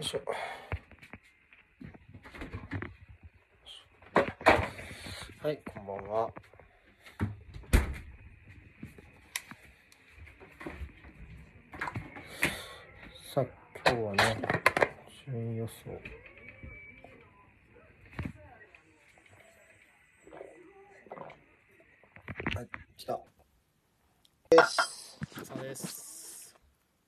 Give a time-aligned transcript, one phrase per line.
[0.00, 0.20] いしょ。
[5.40, 6.30] はい、こんばんは。
[13.32, 13.44] さあ、
[13.86, 14.42] 今日はね、
[15.26, 15.90] 順位予想。
[22.56, 23.20] はい、来た。
[24.50, 25.20] です。
[25.62, 26.56] です。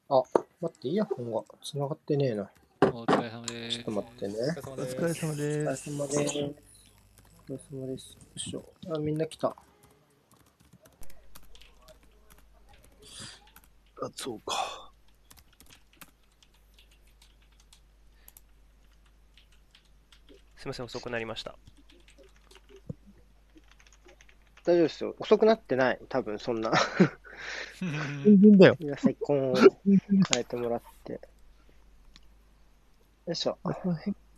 [0.08, 0.22] あ、
[0.60, 2.50] 待って、イヤホンが繋がってねえな。
[2.92, 3.78] お疲れ様です。
[3.78, 5.90] ちょっと待ってねおお疲れ様お疲れです。
[5.90, 6.38] 様です。
[6.38, 8.12] お疲れ様です。
[8.12, 8.64] よいしょ。
[8.94, 9.48] あ、みんな来た。
[9.48, 9.56] あ、
[14.14, 14.92] そうか。
[20.56, 21.56] すみません、遅くなりました。
[24.64, 25.16] 大丈夫ですよ。
[25.18, 25.98] 遅くなってない。
[26.08, 26.72] 多分そんな。
[28.24, 28.76] 全然だよ。
[28.78, 29.70] 皆さん、コーンを変
[30.38, 30.95] えてもらって。
[33.26, 33.58] よいしょ。
[33.64, 33.68] え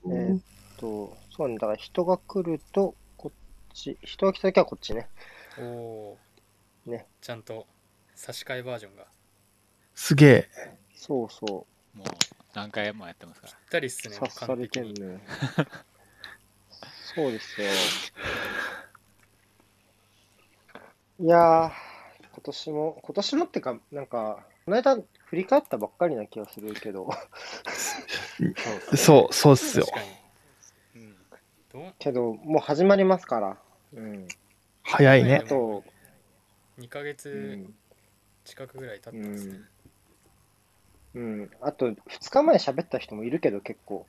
[0.08, 0.40] ーっ
[0.78, 1.58] と、そうね。
[1.58, 3.98] だから人が来ると、こっち。
[4.02, 5.10] 人が来た時はこっちね。
[5.58, 6.92] おおー。
[6.92, 7.06] ね。
[7.20, 7.66] ちゃんと
[8.14, 9.04] 差し替えバージョンが
[9.94, 10.48] すげえ。
[10.94, 12.06] そうそもう
[12.54, 14.10] 何回もやってますかぴったりっすう。
[14.10, 14.16] ね。
[14.16, 14.80] 察さ完れて。
[14.80, 15.20] んね。
[17.14, 17.66] そうですよ。
[21.20, 21.70] いやー、
[22.32, 24.96] 今年も、今年もってか、なんか、この間
[25.28, 27.08] 振り返ったばっかりな気がするけど、
[28.96, 29.86] そう、そうっすよ
[31.98, 33.58] けど、もう始まりますから。
[33.94, 34.28] うん。
[34.82, 35.48] 早いねあ。
[35.48, 35.84] と、
[36.78, 37.74] 2ヶう月ん。
[38.44, 39.52] 近くぐらい経っうてますね。
[39.54, 39.68] ん。
[41.14, 41.50] うん。
[41.60, 41.96] あと、2
[42.30, 44.06] 日前喋った人もいるけど、結構。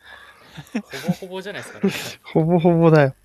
[0.73, 1.93] ほぼほぼじゃないですかね。
[2.23, 3.15] ほぼほぼだよ。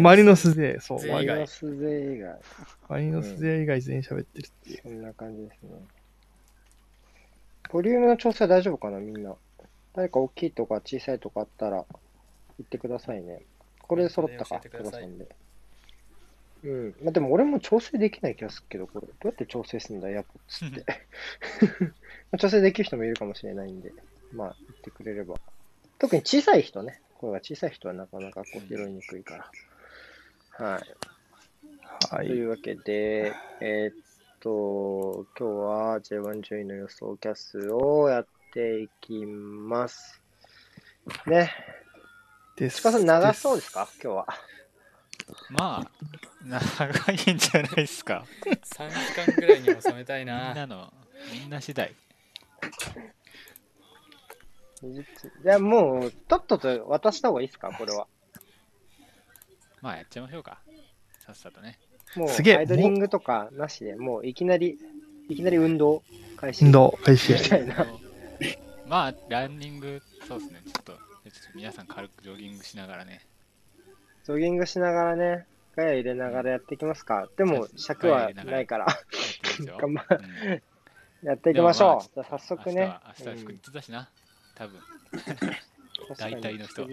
[0.00, 2.40] マリノス勢、そう、勢以外マリマリノス勢以外。
[2.88, 4.80] マリノス勢以外全員喋ってるっていう。
[4.82, 5.70] そんな感じですね。
[7.72, 9.34] ボリュームの調整は大丈夫かな、みんな。
[9.94, 11.86] 誰か大きいとか小さいとかあったら、
[12.58, 13.42] 言ってくださいね。
[13.80, 15.26] これで揃ったか、黒さんで。
[16.64, 16.94] うん。
[17.02, 19.06] まあ、でも俺も調整できない気がするけど、これ。
[19.06, 20.84] どうやって調整するんだ、エアポッツって。
[22.30, 23.90] まあ調整できる人もいるかもしれないんで、
[24.32, 25.36] まあ、言ってくれれば。
[25.98, 27.00] 特に小さい人ね。
[27.14, 29.50] 声が小さい人はなかなかこう拾いにくいか
[30.58, 30.66] ら。
[30.66, 32.14] はい。
[32.14, 32.26] はい。
[32.26, 34.11] というわけで、えーっ
[34.42, 40.20] と、今日は J1 順位の予想キャスをやっていきます。
[41.26, 41.52] ね。
[42.56, 42.82] です。
[42.82, 43.88] 鹿さん長そうですか？
[44.02, 44.26] 今日は。
[45.50, 45.90] まあ、
[46.44, 48.26] 長いんじゃないですか。
[48.44, 50.52] 3時間ぐらいに収めたいみんな。
[50.54, 50.92] なの、
[51.32, 51.94] みんな次第。
[54.82, 55.04] 20
[55.44, 57.72] じゃあもう、とっとと渡した方がいいですか？
[57.78, 58.08] これは。
[59.80, 60.58] まあ、やっちゃいましょうか。
[61.20, 61.78] さっさとね。
[62.16, 64.78] もう、すげえアイドリングとかなしで、もういきなり、
[65.28, 66.02] いきなり運動
[66.36, 66.64] 開始。
[66.64, 67.38] 運動開始み。
[67.38, 67.86] たいな。
[68.86, 70.60] まあ、ランニング、そうですね。
[70.66, 71.00] ちょっと、ちょっと
[71.54, 73.24] 皆さん軽くジョギングしながらね。
[74.24, 75.46] ジョギングしながらね、
[75.76, 77.28] ガヤ入れながらやっていきますか。
[77.36, 78.86] でも、尺はないから。
[79.78, 80.62] 頑張 うん
[81.22, 81.88] やっていきましょう。
[81.88, 82.98] まあじゃあ早速ね。
[83.18, 84.10] 明日は、祝日だしな。
[84.56, 84.80] 多分。
[86.08, 86.88] 確かに大体の人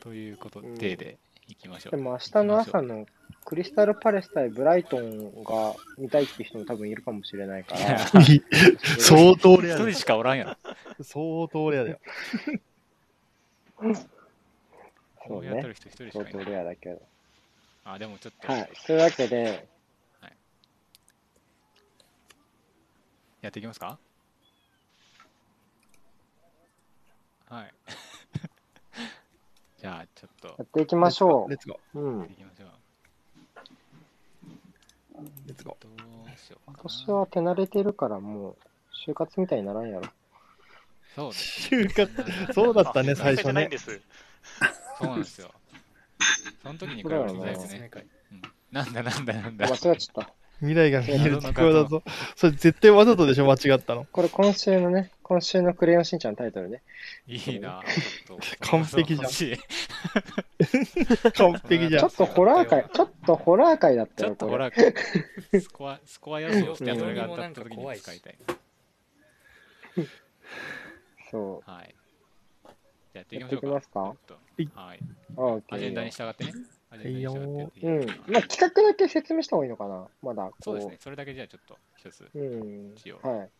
[0.00, 1.96] ということうんで、で、いきましょう。
[1.96, 3.06] でも明日の朝の
[3.48, 7.98] クリスタルパレス対ブライトンが見たいっていう人も多分いるかもしれないから。
[9.00, 9.88] 相当レアだよ。
[9.88, 10.54] 一人しかおらんやろ。
[11.02, 12.00] 相当レアだよ。
[15.26, 15.62] そうね。
[16.12, 16.44] 相当。
[16.44, 17.00] レアだけど。
[17.84, 18.70] あ、でもちょっと、はい。
[18.86, 19.66] というわけで、
[23.40, 23.98] やっていきますか？
[27.46, 27.74] はい。
[29.80, 31.98] じゃあ、ちょっと、やっていきましょレッツゴう。
[31.98, 32.32] うんやって。
[32.34, 32.68] いきましょう。
[32.68, 32.72] ー。
[35.46, 36.78] レッツゴどうしようかな。
[36.88, 38.56] 私は手慣れてるからもう、
[39.10, 40.02] 就活みたいにならんやろ。
[41.14, 41.88] そうですー。
[41.88, 43.70] 就活、そうだったね、最初ねじゃないん。
[43.70, 44.00] です。
[44.98, 45.50] そうなんですよ。
[46.62, 47.90] その時に比べるとだいぶね。
[48.32, 49.66] うんなんだなんだなんだ。
[49.66, 50.34] 間違っちゃった。
[50.60, 52.02] 未来が見える地球だぞ。
[52.34, 54.06] それ絶対わざとでしょ、間違ったの。
[54.10, 56.82] これ今週のね、今週のクレヨンしんちゃんのタイトルね。
[57.26, 57.82] いいな。
[58.60, 59.30] 完璧じゃん
[61.32, 62.12] 完璧じゃんちょっ。
[62.12, 64.70] とホラー界、ちょっとホラー界だったよ、ちょっとほこれ。
[64.70, 68.38] ら、スコア、スコア予想して、うんそれが当たった時に使いたい。
[71.30, 71.94] そはい。
[72.64, 74.00] じゃあやっていきましょうか。
[74.80, 74.98] はい。
[74.98, 75.02] う。
[75.36, 76.12] オーケアジェンダにー。
[76.12, 76.52] 従ってね。
[76.90, 78.06] アジェンダに従ってやっていいうん。
[78.32, 80.44] まあ、企画だけ説明した方がいいのかなまだ。
[80.44, 80.96] こそうですね。。
[81.00, 82.94] それだけじゃあちょっと一つうん。
[83.22, 83.50] はい。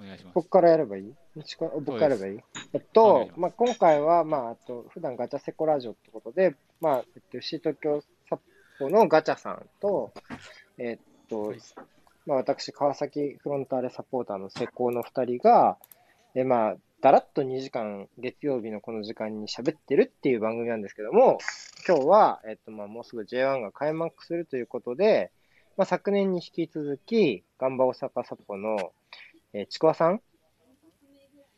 [0.00, 0.34] お願いします。
[0.34, 1.14] 僕からやればいい？
[1.34, 2.40] 僕からやればいい？
[2.72, 8.40] えっとし、まあ、今回は、まあ、あと普段ガチャセコラジオってことで、まあ、えっと、FC 東京札
[8.78, 10.12] 幌のガチャさんと、
[10.78, 11.58] えっとはい、
[12.26, 15.78] まあ、私、川崎フロンターレサポーターの施工の2人が、
[16.34, 21.38] えまあ、だらっと2時間、月曜日のこの時間に喋ってるっていう番組なんですけども、
[21.86, 25.30] 今日は、えっと、まあ、もうすぐ J1 が開幕するということで、
[25.76, 28.92] まあ、昨年に引き続き、ガンバ大阪サポの、
[29.52, 30.20] えーちくわさん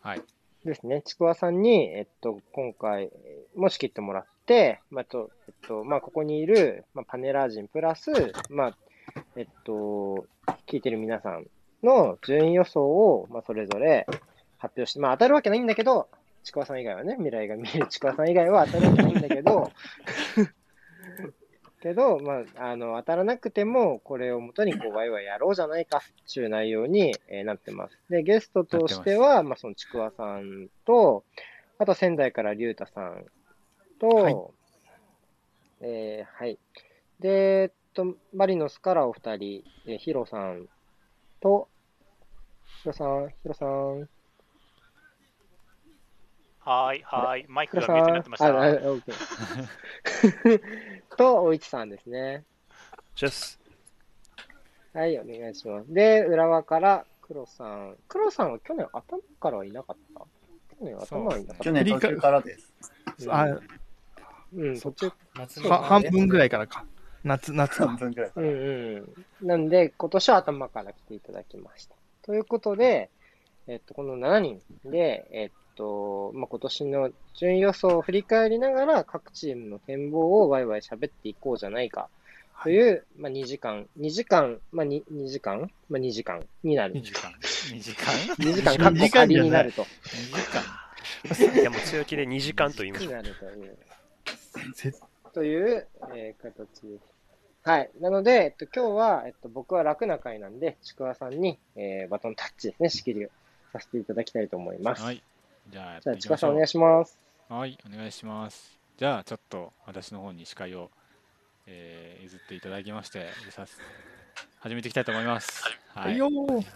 [0.00, 0.22] はい。
[0.66, 1.00] ですね。
[1.06, 8.10] ちくわさんに、えっと、今回、えーも仕切ってもらって、まあ、と、えっと、まあ、ここにいる、まあ、パネラー陣プラス、
[8.50, 8.76] まあ、
[9.36, 10.26] えっと、
[10.66, 11.46] 聞いてる皆さん
[11.82, 14.06] の順位予想を、まあ、それぞれ
[14.60, 16.08] 発表して、まあ、当たるわけないんだけど、
[16.44, 19.72] ちくわさん以外はね、未来が見えるちくわさん以外は当たるわけないんだけど、
[21.80, 26.00] けど、まあ、あの、当たらなくても、これをもとに、こう、ワイワイやろうじゃないか、っ
[26.32, 27.98] ていう内容に、えーなってます。
[28.10, 31.24] で、ゲストとしては、まあ、そのちくわさんと、
[31.78, 33.24] あと仙台から龍太さん
[33.98, 34.36] と、はい
[35.80, 36.58] えーはい。
[37.18, 40.68] で、えっと、マリノスからお二人、えーヒロさん
[41.40, 41.68] と、
[42.82, 44.08] ヒロさん、ヒロさん、
[46.60, 47.46] はーい、はーい。
[47.48, 48.46] マイクがミュートになってました。
[48.46, 50.60] あ、あ、オッケー。
[51.16, 52.44] と、おいちさんですね。
[54.92, 55.92] はい、お願いします。
[55.92, 57.96] で、浦和から黒さん。
[58.08, 60.20] 黒さんは去年頭からはいなかった？
[60.20, 61.64] 去年頭はいなかった。
[61.64, 62.72] 去年途中からです。
[63.28, 63.44] あ、
[64.52, 65.12] うん、途中。
[65.36, 66.84] 夏は半分ぐらいからか。
[67.22, 68.04] 夏、夏半か。
[68.04, 68.32] 分ぐらい。
[68.34, 69.46] うんうん。
[69.46, 71.94] なんで、今年は頭から来ていただきました。
[72.22, 73.10] ということで、
[73.66, 82.10] えっと、この7人で、えっと、まあ、今年の順位予想を振り返りながら、各チームの展望をワイワイ喋っていこうじゃないか。
[82.62, 85.70] という、まあ、2時間、2時間、まあ、2, 2時間？
[85.88, 86.94] まあ、2時間になる。
[86.94, 87.32] 2時間。
[87.32, 89.84] 2時間？2時間、かっこ仮になると。
[89.84, 93.78] ?2 時間いやもう強気で2時間と言いましょなるという。
[94.74, 94.94] ぜ
[95.32, 97.04] という、えー形です。
[97.62, 97.90] はい。
[98.00, 103.28] なので、えっと、今日は、えっと、僕は楽な回なんで、ちくわさんに、えーバトンタッチですね、仕切りを
[103.72, 105.02] させていただきたいと思います。
[105.02, 105.22] はい。
[105.70, 107.18] じゃあ、やっじゃあ、ていきましょうちくわさんお願いします。
[107.48, 108.78] はい、お願いします。
[108.96, 110.90] じゃあ、ちょっと私の方に司会を、
[111.66, 113.28] えー譲っていただきまして、
[114.60, 115.64] 始めていきたいと思います。
[115.94, 116.66] ははいよー。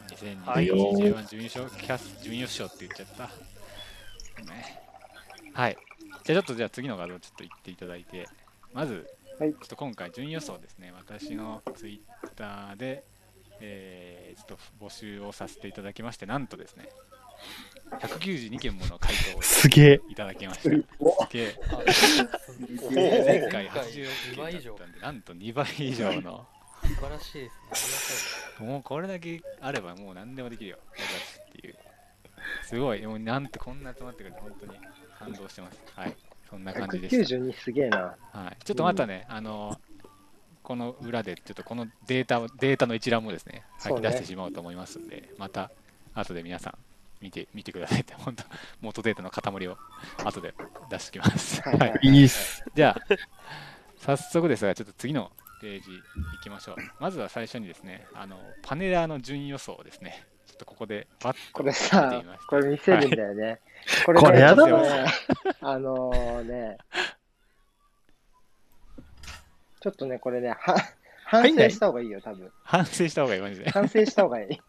[0.44, 3.24] 2021 J1 準優勝キャス準優勝って言っちゃった。
[4.44, 4.80] ね、
[5.52, 5.76] はい。
[6.24, 8.28] じゃあちょっとじゃあ次の画像ちょっと言っていただいて、
[8.72, 9.06] まず、
[9.38, 13.04] はいちょっと今回準予想ですね、私のツイッターで、
[13.60, 16.88] えーちょっと募集をさせていただきまして、なんとですね、
[18.00, 20.00] 192件もの回答をすげえ。
[20.08, 20.62] いただきました。
[20.62, 20.70] す
[21.30, 21.56] げえ。
[22.90, 26.46] 前回86 2倍以上件だったんで、なんと2倍以上の、
[26.82, 31.08] 素晴らしいですねもうこれだけあればもう何でもできるよ、僕たち
[31.58, 31.74] っていう。
[32.64, 34.72] すごい、もうなんてこんな集まってくれて本当に
[35.18, 35.78] 感動してます。
[35.94, 36.16] はい、
[36.48, 37.36] そんな感じでした。
[37.36, 38.16] 192すげえな。
[38.32, 39.78] はい、ちょっとまたね、あの、
[40.62, 45.70] この裏で、ちょっとこのデータを、データの一覧もですね吐き出してしまおうと思いますんで、また、
[46.14, 46.78] 後で皆さん、
[47.24, 48.44] 見て、見てくださいって、本当
[48.82, 49.78] 元データの塊を、
[50.22, 50.54] 後で
[50.90, 51.62] 出してきます。
[51.62, 52.62] はいはいいいっす。
[52.74, 53.16] じゃあ、
[53.96, 55.32] 早速ですが、ちょっと次の
[55.62, 56.76] ページ行きましょう。
[57.00, 63.60] まずは最初にですね、あの、パネラーの順位予想をですね、ちょっとここでバッとこれ見てさみまし、たこれ見せるんだよね。
[64.04, 65.04] これねこれやだちょっとね
[65.62, 66.76] あのね、
[69.80, 70.76] ちょっとね、これね、は
[71.42, 72.50] 反省した方がいいよ、多分。
[72.62, 73.70] 反省した方がいい、マジで。
[73.70, 74.60] 反省した方がいい。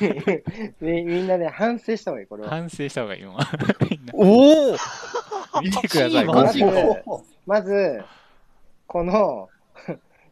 [0.80, 2.50] みみんなね、反省した方がいい、これは。
[2.50, 3.84] 反省した方がいい、もう。
[3.90, 4.76] みんなおお
[5.62, 6.72] 見てください、マまずジか、
[7.46, 8.04] まず、
[8.86, 9.48] この、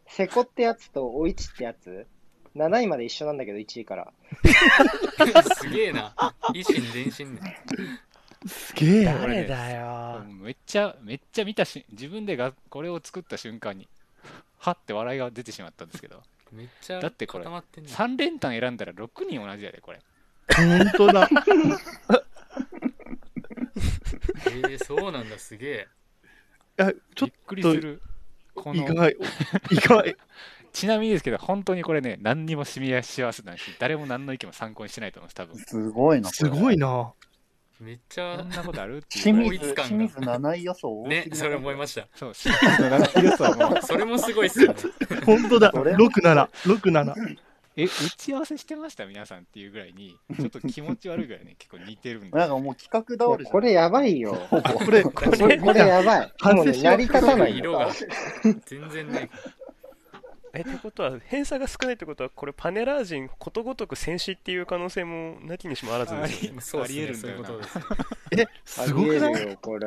[0.09, 2.07] セコってやつとおいちってやつ、
[2.55, 4.13] 7位まで一緒なんだけど、1位から。
[5.57, 6.15] すげえな
[6.55, 7.61] 維新伝心ね
[8.47, 9.05] すげえ。
[9.05, 10.25] 誰だよ。
[10.29, 13.89] めっちゃ、めっちゃ見たし、自分でがこれを作った瞬間に、
[14.71, 20.01] はって笑いが出てしまったんですけど、めっちゃだってこれ固まってんね3連単選んだら6人同じやで、これ。
[20.55, 21.29] 本当だ。
[24.47, 25.89] えー、そうなんだすげえ
[26.79, 28.03] いや、ちょっびっくりする。
[28.55, 29.17] こと意の外。
[29.71, 30.17] 意外。
[30.73, 35.57] ちなみにですけど、本当にこれね、何にも染みやしわせないし、誰も何の意見も参考にしてないと思います、多分。
[35.57, 36.29] すごいな。
[36.31, 37.13] すごいな。
[37.81, 37.87] な。
[37.87, 39.51] めっちゃこんなことあるっていう清ぐらい。
[39.51, 43.83] 水、清水7位予想多すぎないねそれ思いましたそう、清水の7予想も。
[43.83, 44.79] それもすごいっすよね
[45.25, 45.71] 本当だ。
[45.75, 46.49] それ6、7。
[46.65, 47.37] 6、7。
[47.79, 52.39] え、打ち合わせしてました皆さんっていうぐらいに、ちょっと気持ち悪いぐらいね、結構似てるんで。
[52.39, 54.35] なんかもう企画倒れじゃんこれやばいよ。
[54.49, 56.55] これ、ここれ、これやばい。
[56.55, 57.57] もうね、反省しよう成り立たないよ。
[57.59, 57.91] 色が
[58.65, 59.31] 全然ない
[60.57, 66.61] え、ってことは、偏差が少ないってことは、これパネラー陣ことごとく戦士っていう可能性もなきにしもあらずですよね。
[66.61, 69.49] そうっすねありえるんだよなそういうことですえ、あすごくない？
[69.51, 69.87] よ、これ。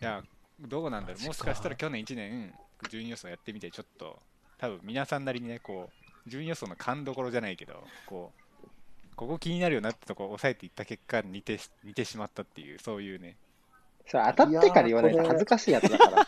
[0.00, 0.22] いや、
[0.60, 1.26] どうなんだろう。
[1.26, 2.54] もしかしたら去年1年、
[2.88, 4.20] 順位予想やってみて、ちょっと、
[4.58, 5.90] 多分皆さんなりにね、こ
[6.26, 8.32] う、順位予想の勘どころじゃないけど、こ
[8.62, 8.68] う、
[9.16, 13.36] ここ気になるよなってとこを抑えていった結果、似てし似てしまったっていう、そういうね、
[14.06, 16.26] それ当たってから言わないと恥ずかしいやつだから。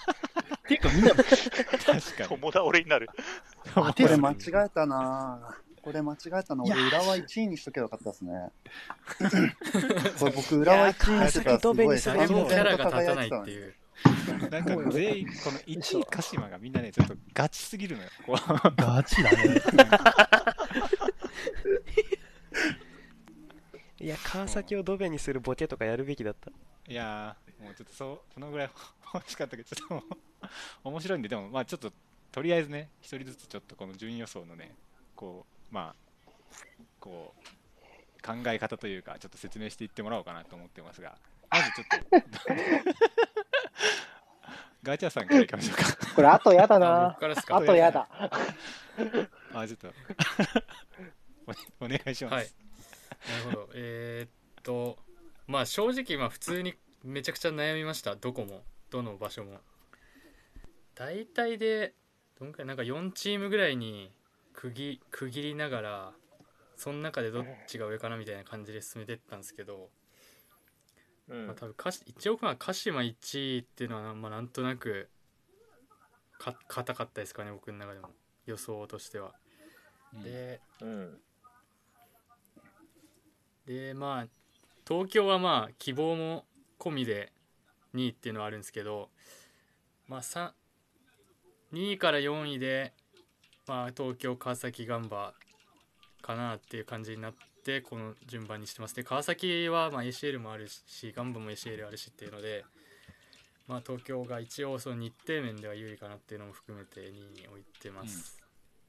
[0.71, 2.29] ていうかみんな、確かに。
[2.29, 3.09] 友倒れになる。
[3.75, 4.35] これ間違
[4.67, 6.63] えたなこれ間違えたな。
[6.65, 8.53] 俺、浦和1位にしとけばよかった ですね。
[10.19, 13.75] これ僕、浦和1位にしてたらすごいキャラが立た戦ないっていう。
[14.51, 18.09] なんか全員、この1位鹿島がみんなね、ちょっとガチすぎるのよ。
[18.77, 19.61] ガチだね。
[24.01, 26.51] いや、川崎をドベにするボケとかやるべきだった。
[26.89, 28.71] いやー、もうちょっとそう、このぐらい
[29.15, 30.49] 欲しかったけど、ちょっともう
[30.85, 31.93] 面白いんで、でもまあちょっと、
[32.33, 34.75] とりあえずね、一人ずつちょっとこの順位予想のね、
[35.15, 36.31] こう、まあ、
[36.99, 41.19] こう、考え方というか、ちょっと説明していってもらおうかなと思ってますが、
[41.51, 42.27] まずちょっと、
[44.83, 46.15] ガチャさんからいきましょうか。
[46.15, 47.21] これ、あとやだあな僕。
[47.21, 48.09] からですかあとやだ。
[49.53, 49.93] あ、ちょっと
[51.81, 52.35] お、お願いします。
[52.35, 52.70] はいな
[53.51, 53.69] るほど。
[53.75, 54.99] えーっと、
[55.47, 56.75] まあ正直、まあ普通に
[57.05, 58.17] めちゃくちゃ悩みました。
[58.17, 59.59] どこも、どの場所も。
[60.95, 61.95] 大体で、
[62.39, 64.13] どんくらい、なんか4チームぐらいに
[64.53, 66.13] 区切区切りながら、
[66.77, 69.91] その中でどっちが上かなみたいな感じで進めてったんですけど、
[71.29, 71.75] うんまあ、多分
[72.07, 75.09] 一応まあ鹿島1位っていうのは、まあ、なんとなく
[76.39, 78.09] か硬かったですかね僕の中でも
[78.47, 79.35] 予想としては。
[80.15, 81.21] うんでうん。
[83.71, 84.27] でまあ
[84.87, 86.45] 東京はまあ希望も
[86.81, 87.33] 込みで
[87.95, 89.11] 2位っていうのはあるんですけど、
[90.09, 90.55] まあ、さ
[91.73, 92.93] 2位から4位で、
[93.69, 95.35] まあ、東京川崎ガンバ
[96.21, 97.35] かなっていう感じになっ
[97.65, 98.97] てこの順番にしてます。
[98.97, 102.65] で川崎はまあ ACL もあるしガンバも ACL あるしっていうので、
[103.69, 107.11] まあ、東京が一応その日程面では有利かなっていうのも含めて2位
[107.41, 108.43] に置いてます、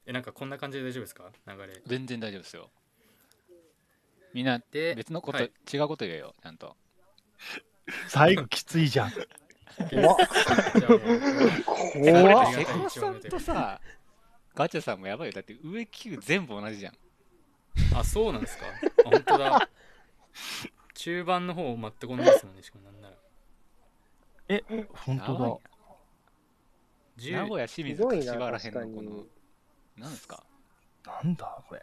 [0.06, 1.30] えなんかこんな感じで大丈夫ですか？
[1.46, 1.80] 流れ。
[1.86, 2.68] 全然大丈夫ですよ。
[4.34, 6.76] みんな、で別のこと、はい違うこと言えよ、ちゃんと。
[8.08, 9.10] 最後きついじゃん。
[9.90, 10.16] 怖っ
[12.02, 13.80] 怖っ瀬古さんとさ、
[14.54, 15.32] ガチャさんもやばいよ。
[15.34, 16.94] だって上9全部同じじゃん。
[17.94, 18.66] あそうなんですか？
[19.06, 19.68] あ本当だ
[20.94, 23.16] 中盤の方全く同じですもんねしかもなんなら
[24.92, 25.72] 本当だ。
[27.16, 29.26] 名10古屋、清水、柏らへんのこの、
[29.96, 30.44] なんですか？
[31.04, 31.82] なんだこれ。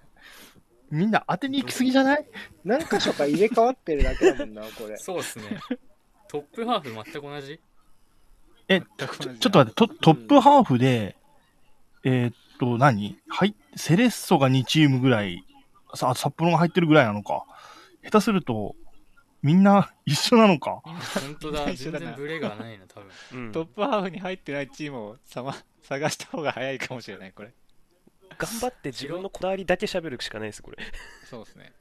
[0.92, 2.26] みんな当てに行きすぎじゃない？
[2.64, 4.98] 何箇所か入れ替わってるだけだもんな、これ。
[5.02, 5.60] そうっすね
[6.28, 7.60] トップハーフ全く同じ？
[8.68, 11.16] え、全く同じじゃんちょっと待って、トトップハーフで、
[12.04, 13.18] えーっと、何？
[13.28, 15.44] はい、セレッソが2チームぐらい、
[15.96, 17.46] さ、札幌が入ってるぐらいなのか。
[18.04, 18.76] 下手すると、
[19.42, 20.82] みんな一緒なのか？
[20.84, 23.10] 本当だ全然ブレがないな多分
[23.46, 23.52] うん。
[23.52, 27.54] トップハーフに入ってないチームをさま探した方が早いかもしれない、これ。
[28.40, 30.78] 頑張って自分のこだわりだけ喋るしかないです、これ。
[31.30, 31.74] そうですね。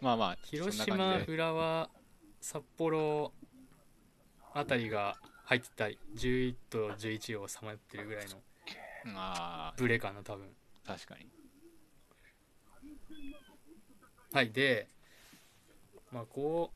[0.00, 1.88] まあまあ、広島浦和
[2.40, 3.32] 札幌
[4.52, 5.84] あたりが入ってた
[6.16, 8.36] 11と11をさまってるぐらいの
[9.16, 10.46] あブレかな多分
[10.86, 11.28] あ、確かに。
[14.32, 14.88] はいで
[16.10, 16.72] まあこ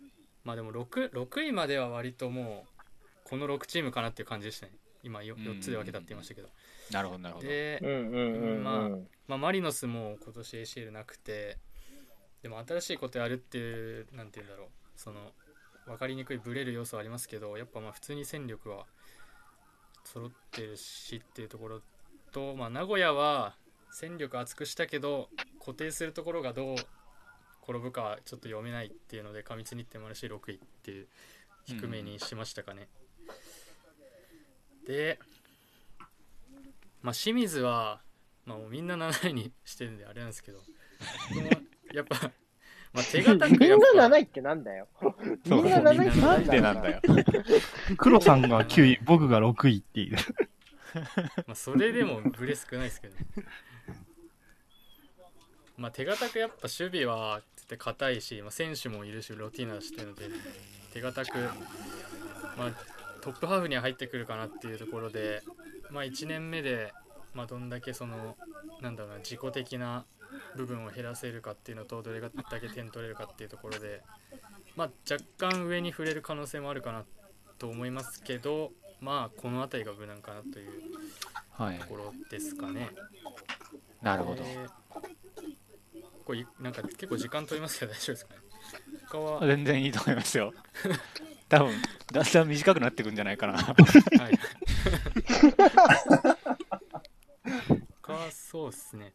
[0.00, 0.04] う
[0.44, 2.82] まあでも 6, 6位までは割ともう
[3.24, 4.72] この6チームかなっていう感じでしたね
[5.06, 6.48] 今 4, 4つで分けたって言いましたけど
[6.90, 7.46] なるほど、なるほど。
[7.46, 8.64] でうんうんうんうん。
[8.64, 8.88] まあ
[9.28, 11.58] まあ、マリノスも今年 ACL なくて
[12.42, 15.32] でも新しいことやるっていうなんて言うんだろうその
[15.86, 18.86] 分かりにくいブレる要素はありますけどやっぱまあ普通に戦力は
[20.04, 21.80] 揃ってるしっていうところ
[22.32, 23.54] と、まあ、名古屋は
[23.92, 25.28] 戦力厚くしたけど
[25.60, 26.76] 固定するところがどう
[27.62, 31.08] 転ぶかはちょっと読めないっていうので過密日程もあるし6位っていう
[31.66, 32.88] 低めにしましたかね、
[34.86, 35.18] で、
[37.02, 38.00] まあ、清水は
[38.46, 40.60] まあもうみんな7位にしてるんであれなんですけど、
[41.92, 42.30] やっぱ、
[42.92, 44.86] まあ手堅みんくやっぱ、 な7位ってなんだよ。
[45.46, 47.00] みんな7位ってなんでなんだよ。
[47.96, 50.16] 黒さんが9位、 僕が6位っていう。
[50.94, 53.14] まあそれでもブレ少ないですけど、
[55.76, 60.28] まあ手堅くやっぱ守備はって硬いし、まあ、選手もいるし、ロティーナしてるので、
[60.92, 61.36] 手堅く、
[62.56, 62.95] まあ
[63.26, 65.42] トップハーフには入ってくるかなっていうところで、
[65.90, 66.92] まあ1年目で、
[67.34, 68.36] まあどんだけその、
[68.80, 70.04] なんだろうな、自己的な
[70.54, 74.02] 部分を減らせるかっていうのとどれだけ点取れるかっていうところで、
[74.76, 77.04] まあ、若干上に触れる可能性もあるかな
[77.58, 80.70] と思いますけどまあこの辺りが無難かなという
[81.50, 81.86] はいと。
[81.86, 82.90] ころですかね。
[84.02, 84.42] なるほど。
[84.44, 84.70] えー
[86.24, 88.40] これなんか結構時間取りますけど大丈夫ですかね
[89.08, 90.52] 他は、全然いいと思いますよ。
[91.48, 91.74] 多分
[92.12, 93.54] だんだん短くなってくんじゃないかな。
[93.54, 94.38] はい、
[98.02, 99.12] はそうですね。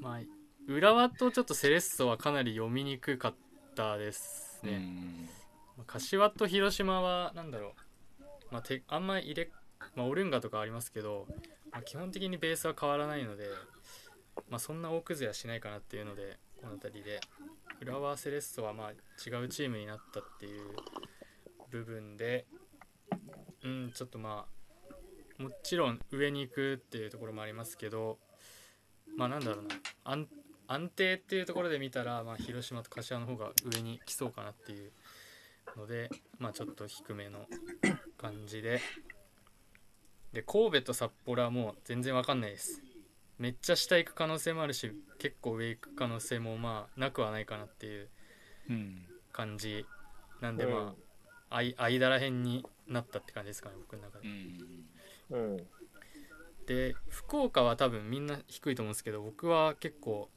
[0.00, 0.20] まあ
[0.68, 3.34] 浦和とちょっとセレッソはかなり読みにくかっ
[3.74, 4.82] たですね、
[5.86, 7.74] 柏と広島はなんだろ
[8.20, 9.50] う、まあ、てあんまり入れ、
[9.94, 11.26] まあ、オルンガとかありますけど、
[11.72, 13.44] まあ、基本的にベースは変わらないので、
[14.50, 17.20] まあ、そんな大崩れはしないかなっていうのでこの辺りで
[17.80, 20.62] 浦和セレッソはまあ違うチームになったっていう
[21.70, 22.46] 部分で
[23.64, 28.18] うんちょっとまあもちろん上に行くっていうところもありますけど
[29.16, 29.70] まあなんだろうな。
[30.70, 34.92] 安定っていうところで見たら、まあ、広島と柏の方が上に来そうかなっていう
[35.78, 37.46] ので、まあ、ちょっと低めの
[38.18, 38.80] 感じで。
[40.32, 42.82] で神戸と札幌はもう全然わかんないです。
[43.38, 48.08] めっちゃ下行く可能性もあるし結構上行く可能性もまあなくはないかなっていう
[48.68, 49.86] うん感じ
[50.40, 50.72] なんでうん。
[50.72, 50.94] ま
[51.50, 54.88] ああい間らへんになったって感じですかね僕の中うでん。
[55.30, 55.66] うん。
[56.66, 60.28] で福岡は多分みんな低いと思うんですけど僕は結構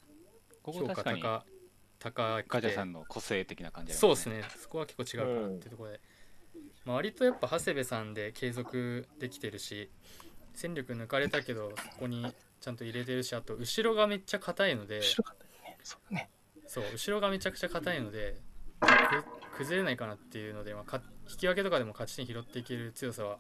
[0.63, 1.43] 評価高
[1.99, 2.49] 高くて。
[2.49, 4.43] ガジャさんの個性的な感じありそうですすね。
[4.57, 5.41] そこは結構違うか。
[5.41, 5.99] なっていうところで、
[6.85, 9.89] まあ、割とやっぱ長谷部さんで継続できてるし
[10.53, 15.77] 戦力抜かれたけどそこにちゃんと入れてるしあと後ろがめっちゃ硬いので後ろ方ね。
[15.83, 16.29] そうだね。
[16.67, 18.39] そう後ろがめちゃくちゃ硬いので
[18.79, 23.39] く崩れないかなっていうので、まあ、か引き分けとかでも勝ち点拾っていける強さは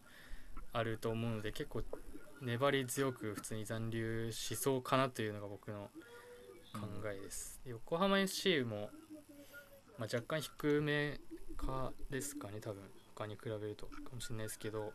[0.73, 1.83] あると思うので結構
[2.41, 5.89] 粘り強く普通に残留しそうかなというのが僕の
[6.73, 8.89] 考えです、で横浜 FC も、
[9.97, 11.19] まあ、若干低め
[11.57, 12.81] かですかね多分
[13.15, 14.93] 他に比べるとかもしれないですけど、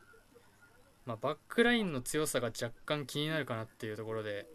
[1.06, 4.46] まあ、バックラインの強さが若干気になるかなっていうところで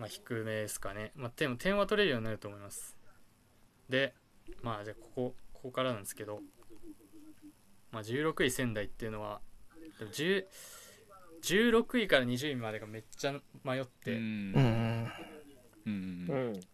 [0.00, 1.12] まあ、低めですかね。
[1.14, 2.96] まあ、でも点は取れるようになると思います。
[3.90, 4.14] で、
[4.62, 6.40] まあ、じゃあここ、ここからなんですけど、
[7.92, 9.42] まあ、16位仙台っていうのは、
[9.98, 10.46] でも10
[11.42, 14.18] 16位から20位までがめっちゃ迷って。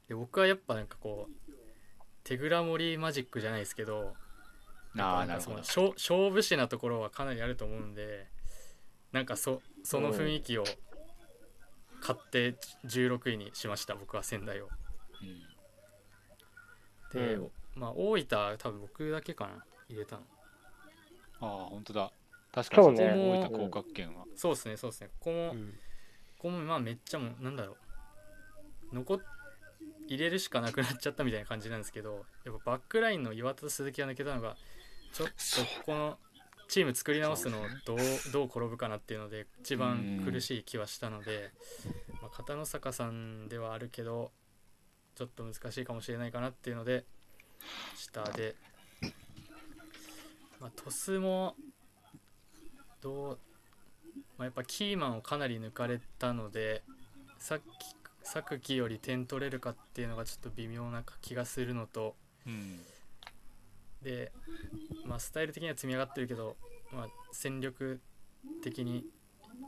[0.08, 1.52] で僕はやっぱなんかこう、
[2.22, 4.14] 手倉森マジックじゃないですけど、
[4.98, 5.62] ああなるほど。
[5.62, 8.26] その勝勝負師なところはかなりあると思うんで
[9.12, 10.64] なんかそその雰囲気を
[12.00, 12.56] 買って
[12.86, 14.68] 16位にしました僕は仙台を。
[17.14, 17.20] うん。
[17.20, 17.50] で、うん。
[17.74, 20.22] まあ大分多分僕だけかな入れたの。
[21.40, 22.12] ああ本当だ。
[22.52, 23.12] 確かにそうね。
[23.14, 24.24] 大分広角圏は。
[24.34, 25.10] そうですねそうですね。
[25.20, 25.72] ここも、うん
[26.38, 27.76] ここもまあめっちゃもうなんだろ
[28.92, 28.94] う。
[28.94, 29.20] 残っ
[30.08, 34.56] 入れるしかなくなっちゃったみたいな感じなんですけどやっぱバックラインの岩田と鈴木が抜けたのが
[35.16, 35.34] ちょっと
[35.80, 36.18] ここの
[36.68, 37.98] チーム作り直すのをどう
[38.34, 41.52] どう転ぶかなっていうので一番苦しい気はしたので、
[42.20, 44.30] まあ、片野坂さんではあるけど
[45.14, 47.06] ちょっと難しいかもしれないかなっていうので
[47.96, 48.56] 下で、
[50.60, 51.54] まあ、鳥栖も
[53.00, 53.38] どう、
[54.36, 56.82] まあ、やっぱキーマンをかなり抜かれたので
[57.38, 57.62] さっき
[58.22, 62.80] 作木より点取れるかっていうのがちょっと微妙な気がするのとうん
[64.02, 64.32] で、
[65.04, 66.56] まあ、スタイル的には積み上がってるけど、
[66.92, 68.00] まあ、戦力
[68.62, 69.04] 的に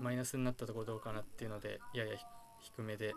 [0.00, 2.24] マイナスになったところどうかなっていうのでややひ
[2.60, 3.14] 低めで。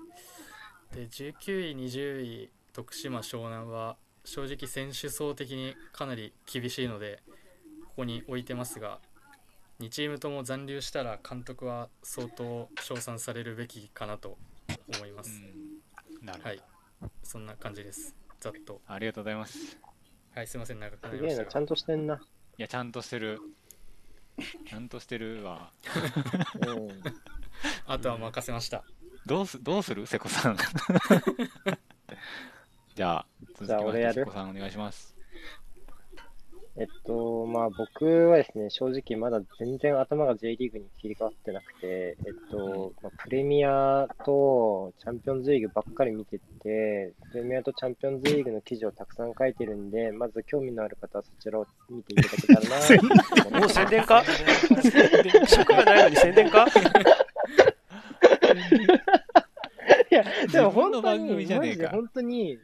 [0.94, 3.96] で19位20位徳島湘南は
[4.26, 7.24] 正直選手層的にかなり厳しいので
[7.86, 9.00] ここに置いてますが
[9.80, 14.38] 2チームとも残留したら監督は相当称賛されるべきかなと
[14.96, 15.42] 思います、
[16.44, 16.62] はい。
[17.24, 18.16] そんな感じです。
[18.40, 18.82] ざっと。
[18.86, 19.91] ありがとうございます
[20.34, 21.44] はいすいません長くなすりました。
[21.44, 22.16] がげえな、ちゃんとしてんな。
[22.16, 22.20] い
[22.58, 23.40] やちゃんとしてる。
[24.68, 25.72] ちゃんとしてるわ。
[26.68, 26.90] うん。
[27.86, 28.84] あとは任せました。
[29.26, 30.06] どうすどうする？
[30.08, 30.58] 瀬古さん。
[32.96, 34.14] じゃあ続きじゃあまし俺やる。
[34.14, 35.11] て瀬古さんお願いします
[36.78, 52.80] えっと、まあ僕はですね、正直まだ全然頭が J リーグに切り替わってなくて、えっと、まあ、プレミアとチャンピオンズリーグばっかり見てて、プレミアとチャンピオンズリーグの記事をたくさん書いてるんで、まず興味のある方はそちらを見ていただけたらな
[53.44, 53.70] と もう。
[53.70, 54.24] 宣伝か？
[55.48, 56.66] 尺がないのに宣伝か？
[60.10, 62.58] いや、でも本当に、で本当に、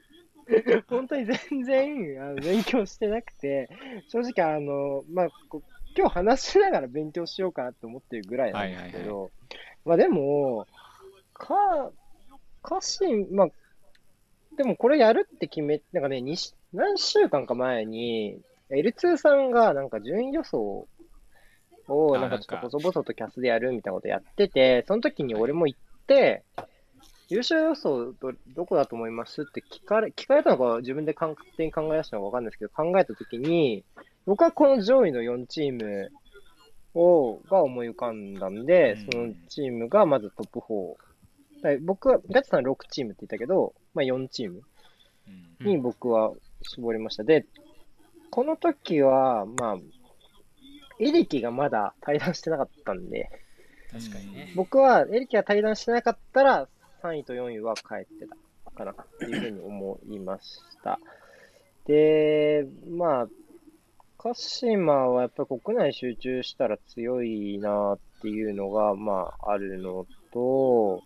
[0.87, 3.69] 本当に全然あの勉強してなくて、
[4.07, 5.61] 正直あの、まあ、こ
[5.97, 9.31] 今日話しながら勉強しようかなと思ってるぐらいなんですけど、はい
[9.85, 10.67] まあでも、
[11.33, 11.91] か、
[12.63, 13.47] 歌詞、まあ、
[14.57, 20.87] でもこれやるって決め、なんかね、にし何週間か前に、L2 さんがなんか順位予想
[21.87, 26.43] をあなんかちょっと細々とキャスでやるみたいなことやってて、その時に俺も行って、
[27.29, 33.83] 優勝予想どどこだと思いますって聞かれ、聞かれたのか自分で勝手に考え出したのかわかんないですけど、考えた時に、
[34.25, 36.11] 僕はこの上位の4チーム
[36.93, 40.95] を、が思い浮かんだんで、うんそのチームがまずトップ4。
[41.61, 44.61] だから僕は、ガチさん6チームって言ったけど、まあ4チーム
[45.59, 47.23] うんに僕は絞りました。
[47.23, 47.45] で、
[48.29, 49.77] この時は、まあ、
[50.99, 53.29] エリキがまだ対談してなかったんで、
[53.91, 56.67] 確かにね僕はエリキが対談してなかったら、
[57.07, 58.27] 3位と4位は帰って
[58.65, 60.99] たかなっていうふうに思いました。
[61.85, 63.27] で、まあ、
[64.17, 71.01] 鹿島はやっぱり国内集中したら強いなっていうのが、まあ、あるのと、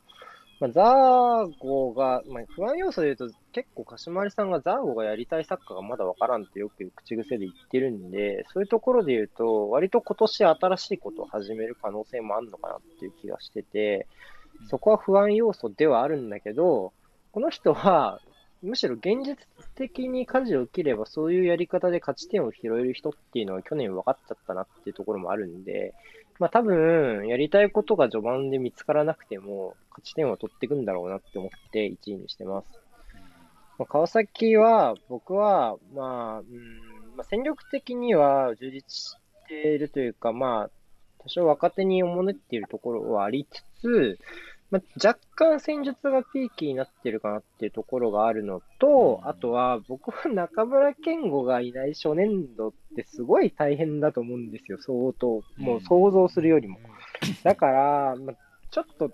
[0.59, 14.07] まあ、ザーゴが、まあ、不安要素で言うと、結構鹿島りさんがザーゴがやりたいサッカーがまだわからんってよく口癖で言ってるんで、そういうところで言うと、割と今年新しいことを始める可能性もあるのかなっていう気がしてて、
[14.69, 16.93] そこは不安要素ではあるんだけど、
[17.31, 18.19] この人は、
[18.61, 19.37] むしろ現実
[19.75, 25.93] 的に舵を切れば、そういうやり方で勝ち点を拾える人っていうのは去年分かっちゃったなっていうところもあるんで、
[26.39, 32.67] まあ多分、やりたいことが序盤で見つからなくても、勝ち点を取っていくんだろうなって思って1位にしてます。
[33.79, 39.15] まあ、川崎は、僕は、まあ、うんまあ、戦力的には充実し
[39.47, 40.69] ているというか、まあ、
[41.19, 44.19] 多少若手におもねっているところはありつつ、
[44.71, 55.43] まあ、若干戦術がピーキーになってるかなっていうところがあるのと、うんあとは僕は中村健吾がいない初年度ってすごい大変だと思うんですよ、相当。
[55.57, 56.79] もう想像するよりも。
[57.43, 58.35] だから、まあ、
[58.71, 59.11] ちょっと、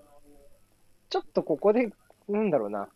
[1.09, 1.91] ちょっとここで、
[2.29, 2.87] なんだろうな、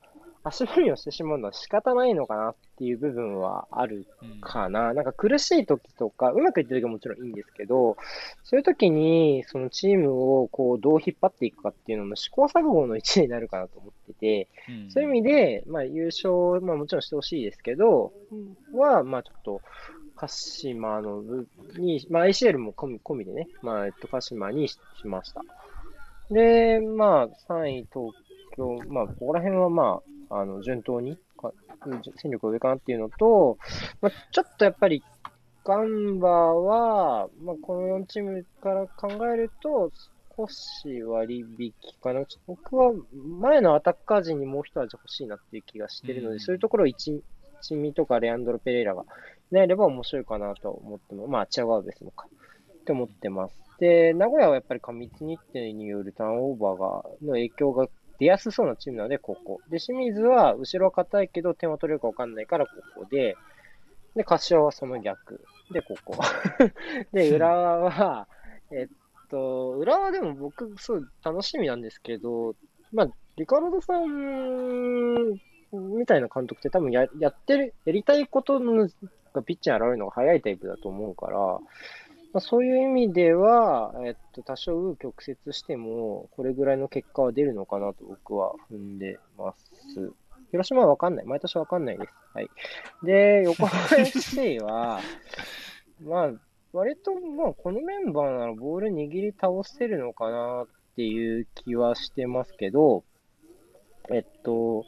[0.44, 4.94] 足踏みをしてしまうのは仕方ないのかなっていう部分はあるうんかな。
[4.94, 7.96] なんか苦しい時とか、うまくいってる時はもちろんいいんですけど、
[8.44, 18.12] そういう時に、そのチームをこう、どう引っ張っていくかっていうのも試行錯誤の一年になるかなと思ってて、うんそういう意味で、まあ優勝、まあもちろんしてほしいですけど、
[18.74, 19.62] は、まあちょっと、
[20.16, 25.42] 鹿島の部に、まあ ACL も込み込みでね、まあえっと、鹿島にししました。
[26.30, 28.14] で、まあ3位東
[28.56, 31.54] 京、まあここら辺はまあ、あの、順当にか、
[32.18, 33.58] 戦力が上かなっていうのと、
[34.02, 35.04] まあちょっとやっぱり、
[35.64, 39.92] ガンバは、まあこの4チームから考えると、
[40.38, 42.24] 少し割引かな。
[42.48, 42.94] 僕は
[43.40, 47.22] 前のアタッカー陣にもう一味欲しいなっていう気がしてるので、うんそういうところを一
[47.62, 49.06] 一味とかレアンドロ・ペレイラが
[49.52, 53.56] なれば面白いかなとは思っても、まあ、チアゴアウベスもかって思ってます。
[53.80, 56.88] で、名古屋はやっぱり過密日程によるターンオーバーが
[57.22, 57.88] の影響が
[58.22, 59.62] 出やすそうなチームなので、ここ。
[59.72, 63.36] で、清水は後ろは硬いけど点は取れるか分かんないから、ここで、
[64.16, 65.44] で、柏はその逆。
[65.72, 66.20] で、ここ。
[67.14, 68.28] で、浦和は、
[68.70, 68.88] えっ
[69.32, 72.54] と、浦和でも僕、すごい楽しみなんですけど、
[72.94, 75.32] まあ、リカルドさん
[75.72, 78.88] みたいな監督って多分ややってる、やりたいことの
[79.34, 81.60] がピッチに現れるのが早いタイプだと思うから、
[82.34, 90.14] まあ、そういう意味では、えっと、多少紆曲折しても、これぐらいの結果は出るのかなと僕は踏んでます。
[90.52, 91.26] 広島はわかんない。
[91.26, 92.14] 毎年わかんないです。
[92.34, 92.50] はい。
[93.04, 95.00] で、横浜 FC は、
[96.02, 96.32] まあ、
[96.74, 103.04] 割と、まあ、このメンバーならボール握り倒せるのかなっていう気はしてますけど、
[104.10, 104.86] えっと、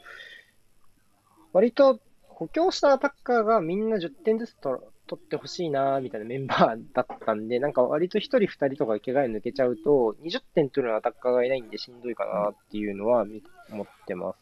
[1.51, 13.25] 割と補強したアタッカーがみんな10点ずつ取取ってほしいなみたいなメンバーだったんで、なんか割と1人2人とか怪我に抜けちゃうと、20点取るのアタッカーがいないんでしんどいかなっていうのは
[13.71, 14.39] 思ってます。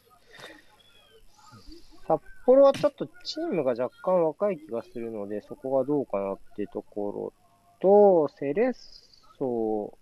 [2.06, 7.32] 札幌はちょっとチームが若干若い気がするので、そこがどうかなっていうとこ
[7.80, 8.72] ろと、セレッ
[9.38, 9.96] ソ、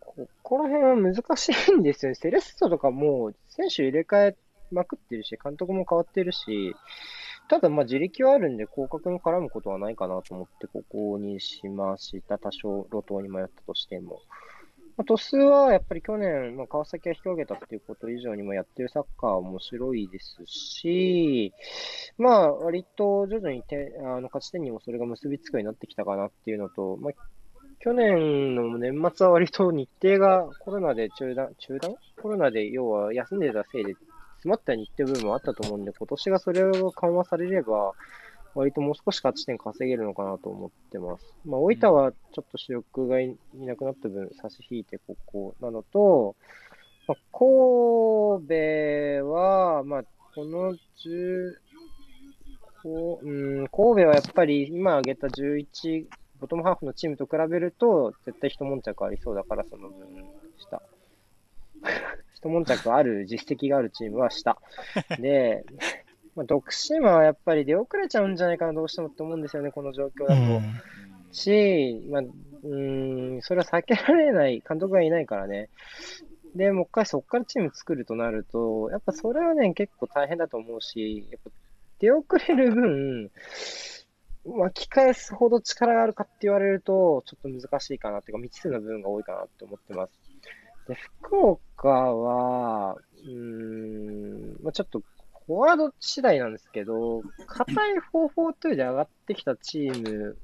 [0.00, 2.14] ここら辺は難しいんですよね。
[2.14, 4.36] セレッソとかもう選手入れ替え
[4.70, 6.74] まくってるし、監督も変わってるし、
[7.52, 12.38] ただまあ自力はあるんで、降格に絡むことはないかなと思って、ここにしました。
[12.38, 14.22] 多少路頭に迷ったとしても。
[14.96, 21.52] まあ、鳥栖はやっぱり去年、まあ、川崎が引き上げたっていうこと以上にもやってるサッカーは面白いですし、
[22.16, 27.12] まあ割と徐々にてあの勝ち点にもそれが結びつくようになってきたかなっていうのと、まあ、
[27.80, 31.96] 去年の年末は割と日程がコロナで中断、中断？
[32.22, 33.94] コロナで要は休んでたせいで
[34.42, 37.92] 詰まった日程部分もあったと思うんで、今年がそれを緩和されれば、
[38.56, 41.24] 割ともう少し勝ち点稼げるのかなと思ってます。
[41.44, 46.34] まあ、大分はちょっと主力がいなくなった分、差し引いてここなのと、
[47.06, 48.48] まあ、神
[49.20, 50.02] 戸は、まあ、
[50.34, 50.78] この10、
[52.82, 56.06] こううん、神戸はやっぱり今挙げた11、
[56.40, 60.08] ボトムハーフのチームと比べると、絶対一悶着ありそうだから、その分、
[60.58, 60.82] 下。
[62.42, 64.58] 一悶着ある実績があるチームは下。
[65.20, 65.64] で、
[66.34, 70.62] まあ、徳島はやっぱり出遅れちゃうんじゃないかな、どうしてもって思うんですよね、この状況だと。
[71.30, 75.68] し、まあ、うーん、それは避けられない、監督がいないからね。
[76.54, 81.50] で、もう一回そこからチーム作るとなると、やっぱそれはね、結構大変だと思うし、やっぱ
[81.98, 83.30] 出遅れる分、
[84.44, 90.21] 巻き返すほど力があるかって言われると、ちょっと難しいかなっていうか、未知数な部分が多いかなって思ってます。
[90.88, 95.02] で、福岡は、うーん、まあ、ちょっと、
[95.46, 97.76] フォワード次第なんですけど、硬い
[98.12, 100.38] 4-4-2で上がってきたチーム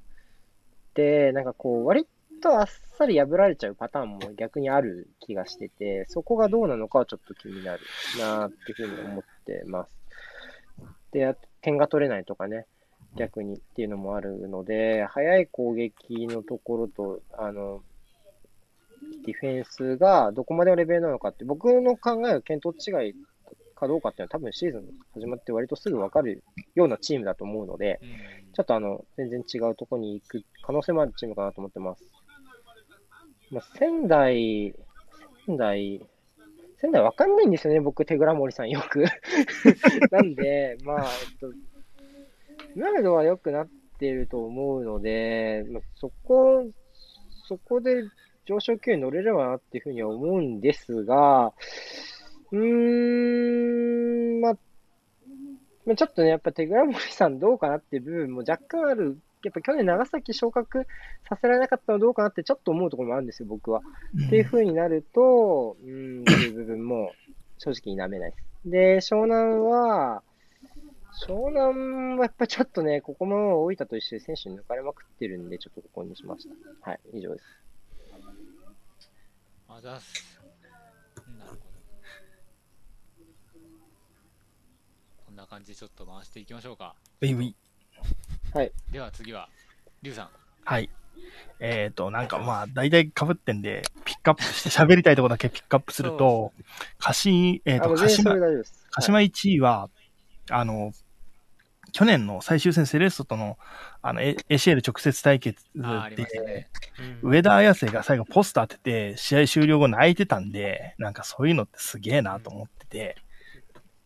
[0.90, 2.06] って、なんかこう、割
[2.40, 2.66] とあっ
[2.98, 7.80] さり破られちゃうパターンも逆にある気がしてて、そこがどうなのかはちょっと気になる
[8.18, 9.96] なっていうふうに思ってます。
[11.12, 12.66] で、点が取れないとかね、
[13.16, 17.82] 逆にっていうのもあるので、早い攻撃のところと、あの、
[19.24, 23.14] ディフェンスがどこまでのレベルなのかって、僕の考えが見当違い
[23.74, 26.42] かどうかっていうのは多分シーズン始まって割とすぐ分かる
[26.74, 28.00] ようなチームだと思うので、
[28.54, 32.04] ちょっとあの、全然違うところに行く可能性もあるチームかなと思ってます。
[33.50, 34.74] まあ、仙台、
[35.46, 36.06] 仙台、
[36.80, 39.04] 仙台わかんないんですよね、僕、手倉森さんよく。
[40.10, 41.52] なんで、まあ、えっと、
[42.74, 43.68] 今までは良くなっ
[43.98, 46.66] てると思うので、まあ、そこ、
[47.46, 48.02] そこで
[48.48, 51.52] 上昇級に乗れればなっていうふうには思うんですが、
[52.50, 52.58] うー
[54.38, 54.58] ん、まあ、
[55.84, 59.18] まあ、ちょっとね、やっぱ手倉森さんどうかなっていう部分も若干ある。
[59.44, 60.86] やっぱ去年長崎昇格
[61.28, 63.82] させられなかったのはどうかなってちょっと思うところもあるんですよ、僕は。
[64.26, 67.12] っていう風になると、うーん、っていう部分も
[67.58, 68.44] 正直否めないです。
[68.64, 70.22] で、湘南は、
[71.26, 76.90] 湘南はやっぱちょっとね、ここも大分と一緒で選手に抜かれまくってるんで、ちょっとここにしました。
[76.90, 77.67] はい、以上です。
[79.78, 80.40] あざっす。
[81.38, 81.60] なるほど。
[85.26, 86.96] こんな感じでちょっと回していきましょうか。
[87.20, 87.54] ウィウィ。
[88.90, 89.48] では次は、
[90.02, 90.30] リュウさん。
[90.64, 90.90] はい。
[91.60, 96.52] えっ、と、なんかまあ、大体被ってんで、ピックアップして喋りたいところだけ ピックアップすると、
[96.98, 98.34] 鹿島、えっ、あ、と、鹿島。
[98.90, 99.90] 鹿島1位は、
[100.50, 100.92] あの、
[101.92, 103.58] 去年の最終戦セレッソとの、
[104.02, 105.80] あの、ACL 直接対決で、
[106.44, 106.68] ね。
[107.22, 113.16] うん上田綾瀬が最後ポスト当てて、試合終了後泣いてたんで、なんかそういうのってすげえなと思ってて、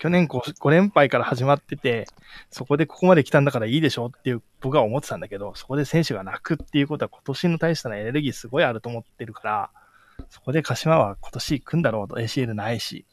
[0.03, 2.07] 去年 5, 5連敗から始まってて、
[2.51, 9.71] そこでここまで来たんだからいいでしょっていう僕は思ってたんだけど、そこで選手が泣くっていうことは今年の大したなエネルギーすごいあると思ってるから、
[10.29, 13.07] そこで鹿島は今年行くんだろうと ACL ないし、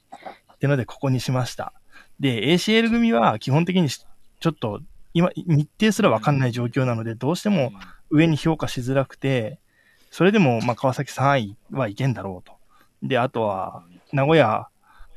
[0.54, 1.74] ってのでここにしました。
[2.20, 4.06] で、ACL 組は基本的にし
[4.40, 4.82] ちょっと
[5.14, 7.72] 今、日程すらわかんない状況なので、どうしても
[8.10, 9.60] 上に評価しづらくて、
[10.12, 12.58] それでも、まあ、川崎3位はいけんだろうと。
[13.04, 14.68] で、あとは、名古屋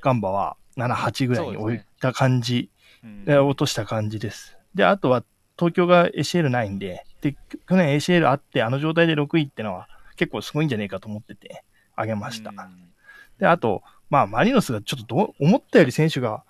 [0.01, 2.71] ガンバは7、8ぐらいに置いた感じ、
[3.05, 4.57] うんで落とした感じです。
[4.77, 5.25] で、あとは、
[5.59, 7.37] 東京が ACL ないんで、で、
[7.69, 11.65] 去年 ACL あって、あの状態で6位ってのは結構すごいんじゃねえかと思ってて、
[11.97, 12.51] あげました。
[12.51, 12.57] うん
[13.39, 16.45] で、あと、まあ、マリノスがちょっとどう、思ったより選手が、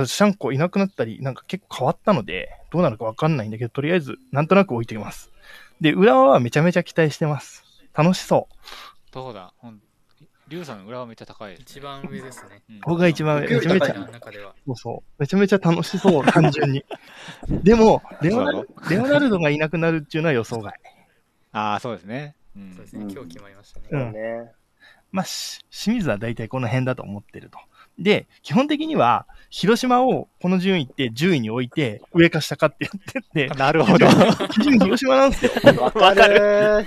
[0.00, 5.30] ガシャンコいなくなったり、なんか結構変わったので、どうなるかわかんないんだけど、とりあえず、なんとなく置いてきます。
[5.80, 7.64] で、浦和はめちゃめちゃ期待してます。
[7.94, 8.54] 楽しそう。
[9.12, 9.52] どうだ？
[9.58, 9.80] ほん
[10.48, 12.62] リュウさんの裏はめっちゃ高いです、一番上ですね。
[12.68, 14.54] うん僕が一番上、めちゃめちゃ、の中では。
[14.66, 15.22] そうそう。
[15.22, 16.84] めちゃめちゃ楽しそう、単純に。
[17.48, 20.74] でも、レオナルレオナルドがいなくなるっていうのは予想外。
[21.52, 22.36] ああ、そうですね。
[22.56, 23.86] うんそうですね、今日決まりましたね。
[23.90, 24.52] うんそうね。
[25.12, 27.58] まあ、し清水は大体この辺だと思ってると。
[27.98, 34.06] で、基本的には、広島をこの順位って10位に置いて、上か下かってやってって、なるほど。
[34.48, 35.52] 基準広島なんですよ。
[35.76, 36.84] わかる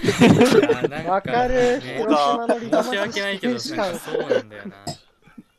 [1.07, 1.79] わかる。
[1.79, 3.89] ね広島のリタ申し訳ないけど、そうな
[4.41, 4.75] んだよな。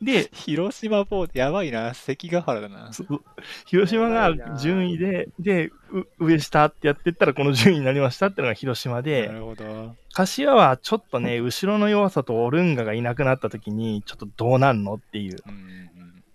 [0.01, 1.93] で、広島ボード、やばいな。
[1.93, 2.93] 関ヶ原だな。
[2.93, 3.21] そう
[3.65, 9.95] 広島が順位で、で、う上下ってやってったらこの順位になりましたってのが広島なで、るほど。
[10.13, 15.37] 柏はちょっとね、後ろの弱さとオルンガがいなくなった時に、ちょっとどうなんのっていう。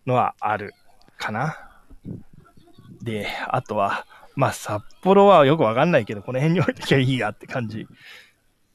[0.07, 0.75] のはある
[1.19, 1.57] かな。
[3.03, 7.87] で、あとは、まあ、札幌はよくわかんないけど、この辺に置いてきゃいいやって感じ。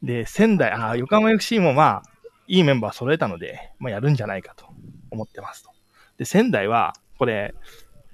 [0.02, 2.04] で、仙台、あ、横浜 FC もまあ、
[2.48, 4.66] いいメンバー揃えたので、まあ、やるんじゃないかと
[5.12, 5.72] 思ってますと。
[6.18, 7.54] で、仙台は、これ、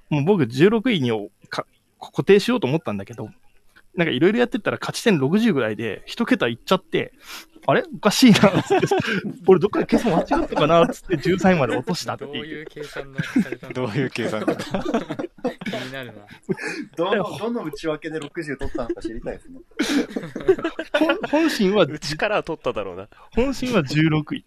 [0.10, 1.66] もう僕16位にか
[2.00, 3.30] 固定しようと思ったんだけど、
[3.96, 7.14] なんかいろいろやってったら勝ち点60ぐらいで、一桁いっちゃって、
[7.68, 7.84] あれ？
[7.96, 8.88] おかしいな、つって。
[9.48, 12.46] 俺どっかで計算間違ったかな、つって13位まで落としたってどういう。
[12.60, 13.74] いう計算がされたの？
[13.74, 14.54] どういう計算だ？
[14.56, 14.60] 気
[15.72, 16.28] になるな。
[16.96, 19.60] どの、どの内訳で60取ったのか知りたいですね。
[20.94, 23.08] 本本心は、うちからは取っただろうな。
[23.34, 24.46] 本心は16位。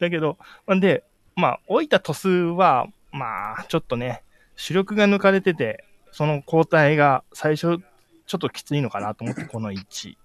[0.00, 1.04] うんだけど、なんで、
[1.36, 4.22] まあ、置いたトスは、まあ、ちょっとね、
[4.56, 7.78] 主力が抜かれてて、その交代が最初、
[8.26, 10.18] ちょっときついのかなと思って、この1位。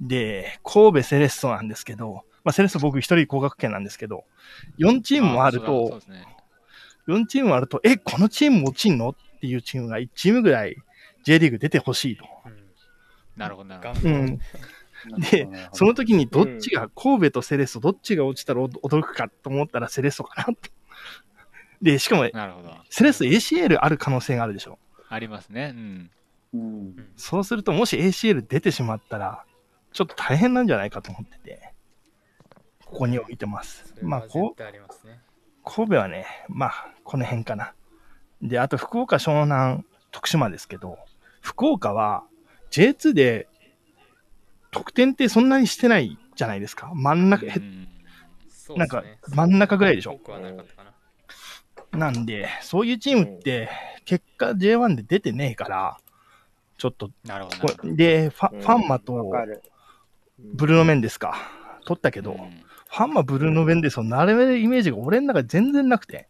[0.00, 4.24] で、神戸セレッソなんですけど、まあ、セレッソ僕一人降格圏なんですけど、
[4.78, 6.26] 4チームもあると、ね。
[7.08, 10.76] 4チームもあると、え、このチーム落ちんのっていうチームが1チームぐらい
[11.24, 12.24] J リーグ出てほしいと。
[12.46, 12.68] うん
[13.38, 14.08] なるほど、なるガほど。
[14.08, 14.40] ンうん。
[15.30, 20.70] で、その時にどっちが、神戸とセレッソどっちが落ちたら驚くかと思ったらセレッソかなと。
[21.82, 22.24] で、しかも。
[22.90, 24.78] セレッソ ACL ある可能性があるでしょ。
[25.08, 25.72] ありますね。
[25.74, 26.10] うん。
[26.54, 27.08] うん。
[27.16, 29.44] そうすると、もし ACL 出てしまったら、
[29.92, 31.72] ちょっと大変なんじゃないかと思ってて、
[32.84, 33.88] ここに置いてます。
[33.88, 34.62] それまあ、こう。
[35.64, 37.74] 神戸はね、まあ、この辺かな。
[38.40, 40.98] で、あと福岡、湘南、徳島ですけど、
[41.40, 42.24] 福岡は
[42.70, 43.48] J2 で
[44.70, 46.92] 得点ってそんなにしてないじゃないですか。
[46.94, 47.88] 真ん中、へうん
[48.48, 50.84] そうなんかですね真ん中ぐらいでしょなかったか
[51.92, 52.10] な。
[52.10, 53.70] なんで、そういうチームって、
[54.04, 55.96] 結果 J1 で出てねえから、
[56.76, 57.56] ちょっと、なるほど。
[57.56, 59.62] こなるほどで、ファうんファンマとわかる。
[60.38, 61.36] ブルーノ・メンデスか、
[61.84, 66.28] 取ったけど、うんファンマ、ブルーノ・メンデスを並べるイメージが俺の中で全然なくて、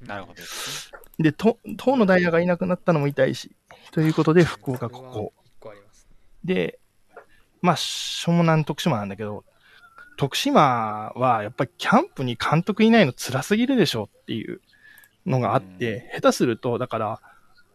[0.00, 0.98] なるほどですね。
[1.18, 3.54] で、と、東のダイヤがいなくなったのも痛いし、
[3.92, 5.32] ということで、福岡ここ。
[6.44, 6.78] で、
[7.62, 9.44] まあ、湘南徳島なんだけど、
[10.16, 14.60] 徳島はやっぱりキャンプに監督いないの辛すぎるでしょっていう
[15.26, 17.20] のがあって、下手すると、だから、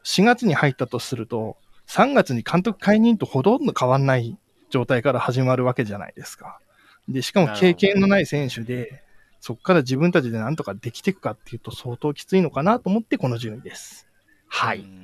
[0.04, 4.38] 4月に入ったとすると、3月に監督解任とほとんど変わんない
[4.69, 6.60] 状態から始まるわけじゃないですか。
[7.08, 9.04] で、しかも経験のない選手で、
[9.39, 14.08] そこから自分たちでなんとかできていくかっていうと相当きついのかなと思ってこの順位です。
[14.47, 14.80] はい。
[14.80, 15.04] うん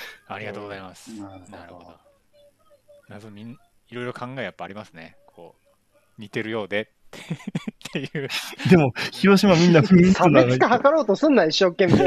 [0.28, 1.10] ありがとうございます。
[1.10, 1.96] なるほどなるほど。
[3.08, 3.56] 謎みんい
[3.94, 5.16] ろいろ考えやっぱありますね。
[5.26, 5.56] こ
[6.18, 6.86] う、似てるようでっ
[7.92, 8.28] ていう。
[8.68, 11.98] でも、広島みんなふーん差別化図ろうとすんな、一生懸命。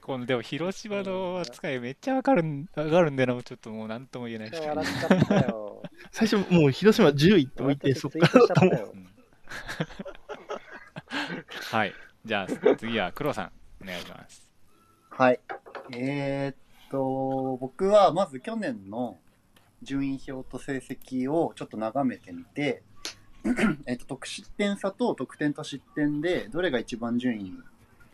[0.00, 4.58] このでも広島の扱いめっちゃわかるん、わかるんでな、ちょっともう何とも言えないで。
[6.10, 8.92] 最初もう広島10位って置いて、そっからだと思う。
[8.94, 9.08] うん
[11.70, 11.94] はい。
[12.24, 13.50] じゃあ次は黒さん、
[13.82, 14.48] お願いします。
[15.10, 15.40] はい。
[15.92, 16.56] えーっ
[16.90, 19.18] と、僕はまず去年の
[19.82, 22.82] 順位表と成績をちょっと眺めてみて、
[23.84, 27.52] えっと、得失点差と得点と失点で、どれが一番順位に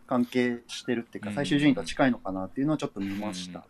[0.08, 3.64] 関係してるっていうか、うん最終順位と近いのかなっていうのをちょっと見ました。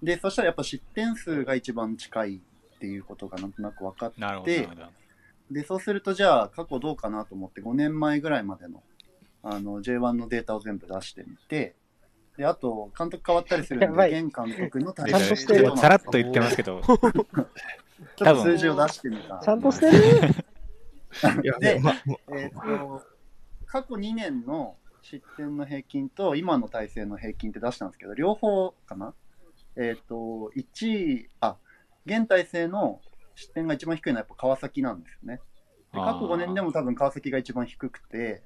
[0.00, 4.68] で、そしたらやっぱ失点数が一番近いっていうことがなんとなく分かって。
[5.50, 8.80] で、そうするとじゃあ過去どうかなと思って5年前ぐらいまでの
[9.42, 11.76] あの J1 のデータを全部出してみて、
[12.36, 15.64] で、あと監督変わったりするんで、現監督のちゃんとしてる。
[15.64, 16.98] ちょっさらっと言ってますけど、ちょっ
[18.16, 19.38] と数字を出してみた。
[19.38, 20.00] ちゃんとしてる？
[21.60, 22.16] でま、ま。
[22.36, 23.02] えーと、
[23.66, 29.14] 過去2年の失点の平均と今の体制の平均って出したんですけど、両方かな？
[29.76, 31.56] えっ、と、1位、あ、
[32.06, 33.00] 現体制の
[33.34, 35.40] 失点が一番低いのはやっぱ川崎なんですよね。
[35.92, 38.42] で過去5年でも多分川崎が一番低くて、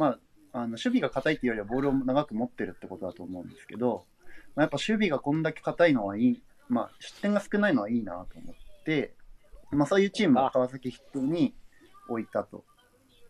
[0.00, 0.16] ま
[0.54, 4.06] あ、あの守備が硬いっていうよりはボールを長く持ってるってことだと思うんですけど、
[4.56, 9.12] まあ、やっぱ守備がこんだけ硬いのはいい、まあ、失点が少ないのはいいなと思って、
[9.70, 11.54] まあ、そういうチームを川崎筆頭に
[12.08, 12.64] 置いたと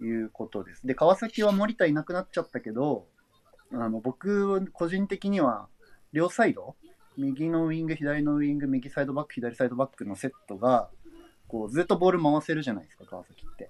[0.01, 0.87] いうことです。
[0.87, 3.09] で、川崎は森田いなくなっちゃったけど、
[3.73, 5.67] あの僕、個人的には
[6.13, 6.77] 両サイド、
[7.17, 10.89] 右のウイング、左のウイング、右サイドバック、左サイドバックのセットが、
[11.49, 13.69] こうずっとボール回せるじゃないですか、川崎って。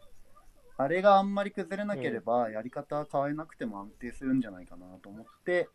[0.82, 5.68] あれがあんまり崩れなければ、やり方変えなくても安定するんじゃないかなと思って、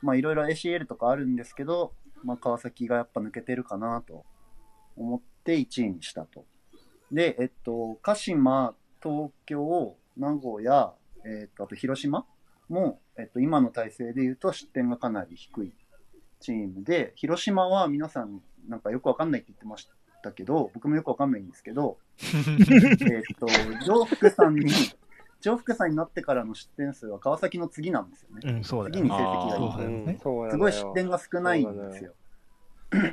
[0.00, 1.92] まあいろいろ ACL とかあるんですけど、
[2.24, 4.24] まあ川崎がやっぱ抜けてるかなと
[4.96, 6.46] 思って1位にしたと。
[7.12, 10.94] で、えっと、鹿島、東京、名古屋、
[11.26, 12.24] えっと、あと広島
[12.70, 15.74] も、えっと、今の体制で言うと失点がかなり低い
[16.40, 19.86] チームで、広島は皆さんなんかよくわかんないって言ってまし
[20.22, 23.46] たけど、僕もよくわかんないんですけど、えっと、
[23.84, 24.72] 上福さんに、
[25.40, 28.40] 上福さんになってからの失点数は川崎の次なんですよね。
[28.44, 29.08] うん、そうだ次に。
[29.08, 30.18] 成績がいいね。
[30.20, 32.14] すごい失点が少ないんですよ。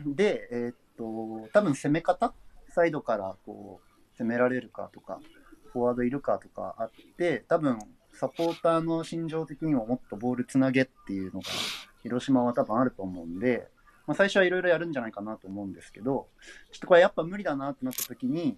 [0.05, 2.33] で、えーっと、多分攻め方？
[2.69, 5.19] サイドからこう攻められるかとか、
[5.71, 7.77] フォワードいるかとかあって、多分
[8.13, 11.47] サポーターの心情的にももっとボールつなげっていうのが、
[12.03, 13.67] 広島は多分あると思うんで、
[14.05, 16.27] まあ、最初はいろいろやるんじゃないかなと思うんですけど、
[16.71, 18.57] ちょっとこれやっぱ無理だなってなった時に、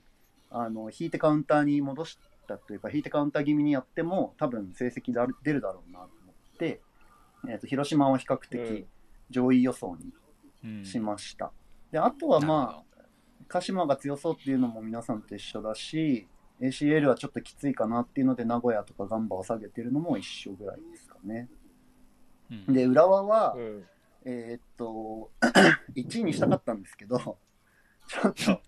[0.58, 6.82] あの、引いてカウンターに戻したというか、引いてカウンター気味にやっても、多分成績だ出るだろうなと思って、
[7.50, 8.86] えーっと、広島は比較う的ん
[9.30, 10.14] 上位予想に
[10.64, 11.52] うんしました。
[11.92, 13.06] で、あとはまあ、
[13.48, 16.28] 鹿島が強そうっていうのも皆さんと一緒だし、
[16.62, 21.50] ACL はちょっときついかなっていうので、名古屋とかガンバを下げてるのも一緒ぐらいですかね。
[22.50, 23.86] うんで、浦和は、うん。
[24.24, 25.32] えーっと、
[25.96, 27.20] 1位にしたかったんですけど、
[28.08, 28.62] ちょっと、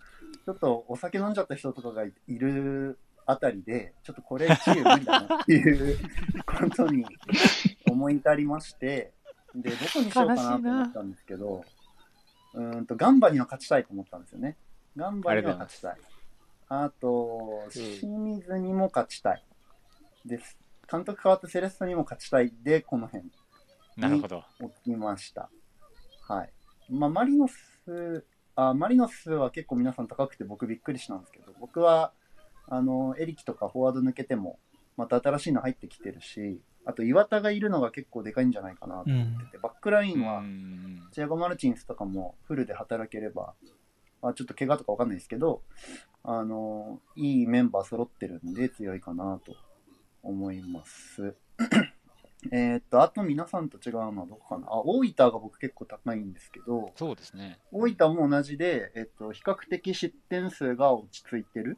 [0.48, 6.00] ちょっとお酒飲んじゃった人とかがいいるあたりで、ちょっとこれ1位無理だなっていう
[6.46, 7.06] ことに
[7.86, 9.12] 思い至りまして、
[9.54, 11.66] で、どこにしようかなと思ったんですけど、
[12.54, 14.56] うーんと、ガンバには勝ちたいと思ったんですよね。
[14.96, 15.98] ガンバには勝ちたい。
[16.70, 19.44] あと、清水にも勝ちたい。
[20.26, 20.58] です。
[20.90, 23.30] 監督変わったセレッソにも勝ちたいで、この辺。
[23.98, 24.46] なるほど。
[24.86, 25.50] 起きました。
[26.22, 26.54] はい。
[26.90, 28.26] まあ、マリノス、
[28.58, 32.12] あ、マリノスは結構皆さん高くて僕びっくりしたんですけど、僕は、
[32.68, 34.58] あの、エリキとかフォワード抜けても、
[34.98, 43.54] また新しいの入ってきてるし、あと岩田がいるのが結構でかいんじゃないかなと思ってて、バックラインはう、んチアゴ・マルチンスとかもフルで働ければ、
[44.24, 45.62] あちょっと怪我とかわかんないですけど、
[46.24, 49.56] あの、いいメンバー揃ってるんで強いかなと
[50.24, 51.36] 思います。
[52.52, 54.68] えーっと、あと皆さんと違うのはどこかな？
[54.68, 57.60] あ、大分が僕結構高いんですけど、そうですね。
[57.72, 61.78] 大分も同じで、えっと、比較的失点数が落ち着いてる。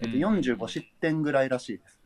[0.00, 2.00] えっと、うん45失点ぐらいらしいです。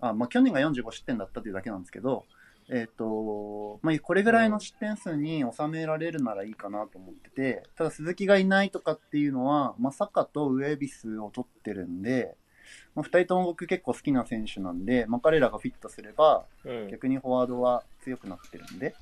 [0.00, 2.26] あ、まあ、去年が45失点だったというだけなんですけど、
[2.68, 12.36] えっと、まあ、これぐらいの失点数に収められるならいいかなと思ってて、ただ鈴木がいないとかっていうのは、まさかとウエビスを取ってるんで、
[12.94, 16.88] まあ、二人とも僕結構好きな選手なんで、まあ、彼らがフィットすれば、うん。
[16.88, 18.94] 逆にフォワードは強くなってるんで、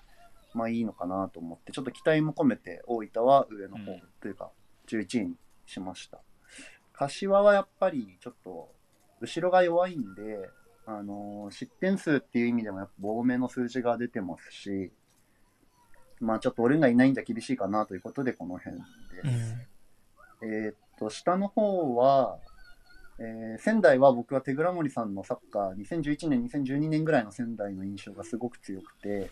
[0.54, 4.50] まあいいのかなと思って、ちょっと期待も込めて大分は上の方うんというか、
[4.88, 5.34] 11位に
[5.66, 6.20] しました。
[6.92, 8.72] 柏はやっぱりちょっと、
[9.20, 10.50] 後ろが弱いんで、
[10.86, 14.90] あのー失点数っていう意味でもやっぱ多めの数字が出てますし、
[16.20, 18.82] まあちょっと俺がいないんじゃ厳しいかなということでこの辺で
[19.22, 19.54] す。
[19.54, 19.78] うん
[20.40, 22.38] えーっと、下の方は、
[23.18, 29.30] えー仙台は僕は手倉森さんのサッカー、2011年、2012年ぐらいの仙台の印象がすごく強くて、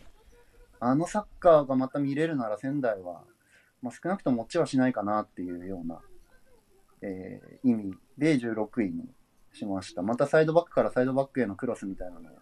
[0.80, 3.22] あのサッカーがまた見れるなら仙台は、
[3.82, 6.01] まあ、少なくとも落ちはしないかなっていうような、
[7.03, 9.09] えー意味で16位に
[9.53, 10.03] しました。
[10.03, 12.37] またサイドバックからサイドバックへのクロスみたいなのを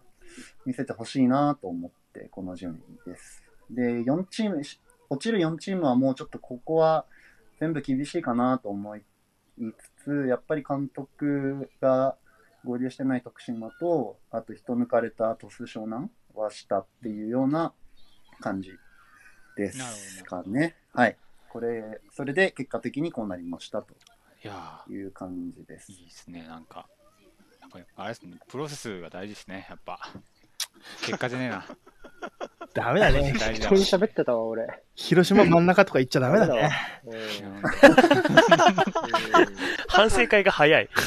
[0.65, 3.43] 見せてほしいなと思って、この順位です。
[3.69, 4.61] で、4チーム、
[5.09, 7.05] 落ちる4チームはもうちょっとここは
[7.59, 9.03] 全部厳しいかなと思い
[9.57, 12.17] つつ、やっぱり監督が
[12.63, 17.73] 合流してない徳島と、あと人抜かれた鳥栖湘南はしたっていうような
[18.39, 18.71] 感じ
[19.55, 20.75] ですかね。
[20.93, 21.17] はい。
[21.49, 23.95] これ、それで結果的にこうなりましたと
[24.91, 26.03] いう感じですー、い。
[26.03, 26.87] いですね、なんか。
[27.61, 29.99] やっぱりあれですね、プロセスが大事ですね、やっぱ。
[31.01, 31.65] 結果じゃねえな。
[32.75, 33.33] ダメだね。
[33.39, 33.75] 大事だ人。
[33.75, 34.67] に喋ってたわ、俺。
[34.95, 36.69] 広島真ん中とか言っちゃダメだね。
[37.05, 37.63] うん。
[39.87, 40.89] 反省会が早い。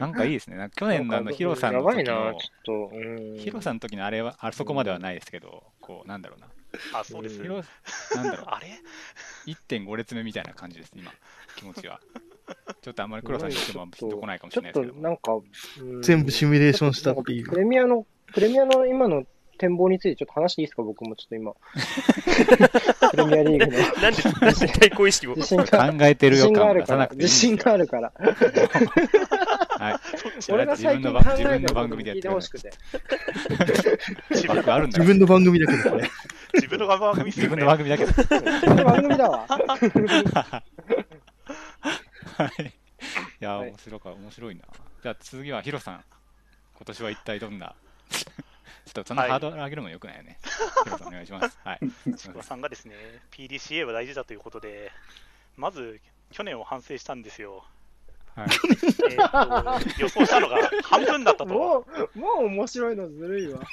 [0.00, 0.56] なんかいいですね。
[0.56, 2.96] なんか去年のあのヒロさんやの時ばいな、のちょっと。
[2.96, 2.98] う
[3.34, 3.36] ん。
[3.36, 6.48] ヒロさんの時のあれは、あそこまではないですけど、こう、なんだろうな。
[6.94, 8.80] あ、そうですなんだろう、あれ
[9.46, 11.12] ？1.5列目みたいな感じです、今、
[11.56, 12.00] 気持ちは。
[12.80, 14.94] ちょっとあんまり黒さんにしてもピンとこないかもしちょっれないですけど。
[14.94, 17.46] となんか、うん全部シミュレーションしたっていう。
[17.46, 19.24] プレミアの、プレミアの今の
[19.60, 20.82] 展望についてちょっと話していいですか？
[20.82, 21.52] 僕もちょっと今。
[23.10, 25.34] プレミアリーグのなんで、なんで対抗意識を？
[25.34, 25.48] 自。
[25.48, 28.12] 信が、考えてる自信があるから自信があるから。
[29.78, 29.94] はい。
[30.52, 32.70] 俺が自最近分の番自考えの番組でや聞いってほしくて。
[34.30, 34.46] 自
[35.04, 36.10] 分の番組だけど、これ。
[36.54, 38.12] 自分の番組自分の番組だけど。
[38.12, 38.20] こ
[38.74, 39.46] れ番組だわ。
[39.48, 39.58] は
[42.58, 42.62] い。
[42.62, 42.70] い
[43.40, 44.62] や、はい面白か、面白いな。
[45.02, 46.04] じゃあ次はヒロさん。
[46.76, 47.74] 今年は一体どんな、
[48.92, 50.36] ちょっとそのはいハードル上げるのもよくないよね。
[50.84, 51.56] ヒロさんお願いします。
[51.62, 51.80] はい。
[52.16, 52.94] 千葉さんがですね、
[53.30, 54.90] PDCA は大事だということで、
[55.56, 56.00] まず
[56.32, 57.64] 去年を反省したんですよ。
[58.34, 58.48] はい
[59.10, 61.46] えーと予想したのが半分だったと。
[61.46, 61.84] も
[62.14, 63.60] う、もう面白いのずるいわ。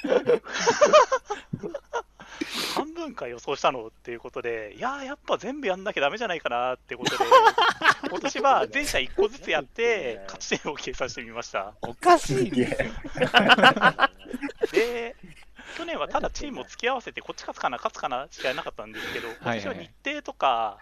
[2.74, 7.24] 半分か予想したのっていうことで、いやー、やっぱ全部やんなきゃダメじゃないかなってことで、
[8.08, 11.74] 今年は全社1個ずつやって、勝ち点を計算してみました。
[11.82, 12.76] おかしいね。
[14.72, 15.16] で、
[15.76, 20.78] 去年はただチームを付き合わせて、こっち勝つかな、勝つかなしかやらなかったんですけど、今年は日程とか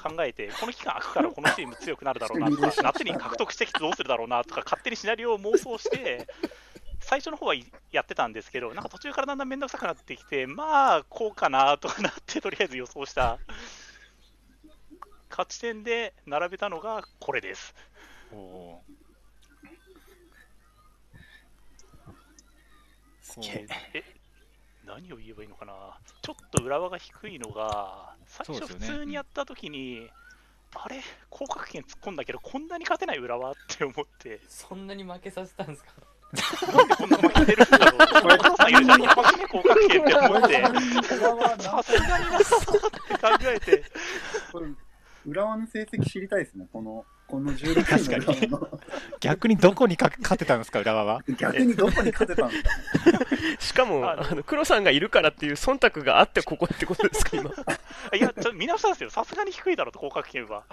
[0.00, 6.26] 考えて、この期間空くからこのチーム強くなるだろうなとか、夏に獲得してきてどうするだろうなとか、勝手にシナリオを妄想して、
[7.00, 7.54] 最初の方は
[7.90, 13.38] やってたんですけど、なんか途中からだんだん面倒くさくなってきて、まあ、こうかなとかなって、とりあえず予想した。
[15.30, 17.74] 勝ち点で並べたのがこれです。
[18.32, 18.38] おー。
[23.34, 23.40] こう。
[23.94, 24.02] え
[24.84, 30.10] 何を言えばいいのかな、ちょっと浦和が低いのが、最初、普通にやったときに、
[30.74, 35.92] あれ、降格圏突っ込んだけど、こんなに勝てない浦和って思って、そんなに負けさせたんですか？
[36.32, 38.00] なんでこんな負けてるんだろう。
[38.02, 40.62] お父さんいるじゃん、一発目降格圏って思って、
[41.16, 43.84] 浦和なさすがになって考えて、
[45.26, 48.80] 浦和の成績知りたいですね、この、この16位の浦和の。
[49.20, 51.22] 逆にどこにか勝てたんですか、浦和は。
[51.38, 52.70] 逆にどこに勝てたんですか
[53.58, 57.50] しかも、あの黒さんがいるからっていう忖度があってここってことですか、今。
[57.50, 59.10] いや、ちょ見直したんですよ。
[59.10, 60.64] さすがに低いだろうと、降格圏は。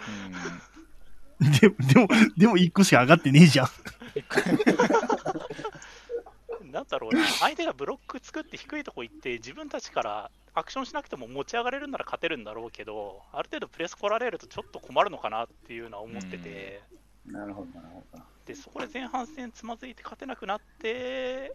[1.40, 2.08] でも、でも、
[2.38, 3.68] でも1個しか上がってねえじゃん。
[6.72, 16.82] なんだろうな、相手がブロック作って低いとこ行って、自分たちからアクションしなくても持ち上がれるなら勝てるんだろうけど、ある程度プレス来られるとちょっと困るのかなっていうのは思ってて、
[17.26, 18.20] なるほど、なるほど。
[18.46, 21.54] でそこで前半戦つまずいて勝てなくなって、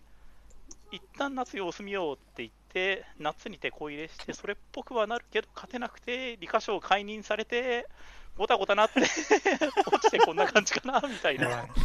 [0.90, 7.86] 一旦夏様子見ようって言って、夏に手こ入れして、それっぽくはなるけど、勝てなくて、理科賞解任されて、
[8.40, 9.00] ごたごたなって、
[9.92, 11.66] 落ちてこんな感じかなみたいな。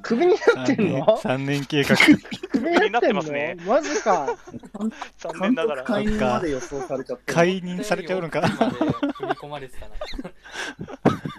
[0.00, 1.96] クビになってんの？3年計画。
[2.48, 4.38] クビになってますねマジか。
[5.18, 5.82] 残監念ながら。
[5.82, 7.34] 督解任まで予想されちゃってる。
[7.34, 8.42] 解任されちゃうのか。
[8.42, 9.96] 踏み込まれてたな。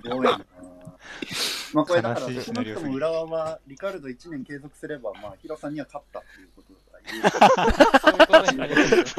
[0.03, 0.41] すごいな。
[1.73, 6.91] まあこれだから、少なくとも浦和はリカルド1年継続すれば、まあ、ヒロさんには勝ったっていうことだか
[7.91, 9.15] らそういうことになります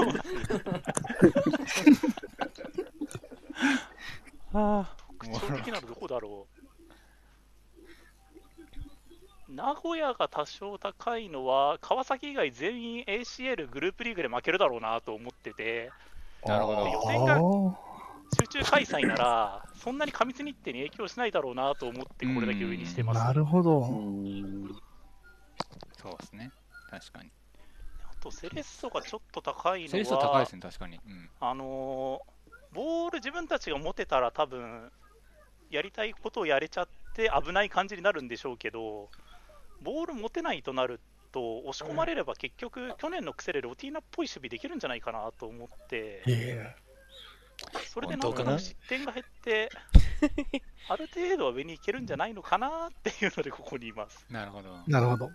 [4.54, 4.60] よ。
[4.80, 6.54] あ特徴的なのどこだろう。
[9.48, 15.94] 名古屋が多少高いのは、川崎以外全員 ACL グループリーグで負けるだろうなと思ってて、
[16.46, 16.88] なるほど。
[16.88, 17.44] 予選が
[18.36, 23.18] 集中開催なら、そんなに過密日程に影響しないだろうなと思って、これだけ上にしてます。
[23.18, 23.82] なあるほど。
[25.92, 26.52] そうですね。
[26.90, 27.30] 確かに。
[28.20, 30.96] と、セレッソがちょっと高いのは、セレッソ高いですね、確かに。
[30.96, 31.30] うん。
[31.40, 32.33] あのー
[32.74, 34.90] ボール自分たちが持てたら多分
[35.70, 39.08] やりたいことをやれちゃって危ない感じになるんでしょうけど
[39.80, 41.00] ボール持てないとなる
[41.32, 46.74] と押し込まれれば結局去年の癖でロティーナっぽい守備できるんじゃないかなと思ってえ
[47.86, 49.70] それでなんかな失点が減って
[50.88, 54.76] ある程度は上に行けるんじゃないのかなっていうのでここにいますなるほど。
[54.88, 55.32] えなるほど。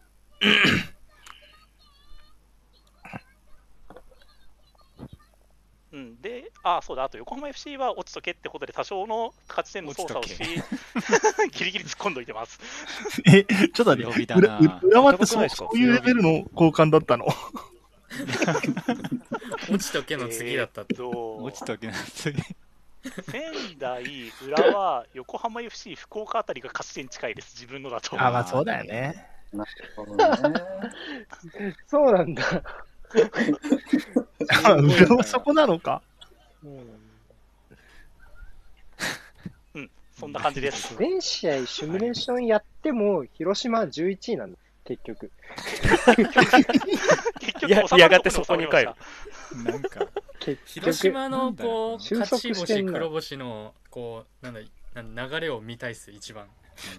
[5.91, 10.35] うん、で、あそうだ、あと横浜 FC は落ちとけってことで、多少の勝ち点の操作をし
[11.51, 12.59] ギリギリ突っ込んどいてます。
[13.25, 17.25] え、ちょっと待って、裏裏和ってそうそういうレベルの交換だったの？
[19.69, 20.95] 落ちとけの次だったって。
[20.95, 22.39] えーと落ちときな次。
[23.31, 24.03] 仙台、
[24.45, 28.21] 浦和、横浜 FC、福岡あたりが勝ち点近いです、自分のだと。
[28.21, 29.25] あ、まあそうだよね。
[29.53, 30.65] なるほどね。
[31.87, 32.63] そうなんだ。
[34.63, 36.01] あ、裏はそこなのか？
[39.73, 40.95] うん、そんな感じです。
[40.97, 45.31] 全試合シミュレーションやっても、広島は11位なんだ、結局。
[47.39, 47.69] 結い
[47.99, 48.93] やがてそこに帰る
[49.63, 50.05] なんか、
[50.39, 50.93] 結広局。
[50.93, 54.59] 島のこう収勝ち星黒星のこうなんだ
[54.93, 56.45] なん流れを見たいっす一番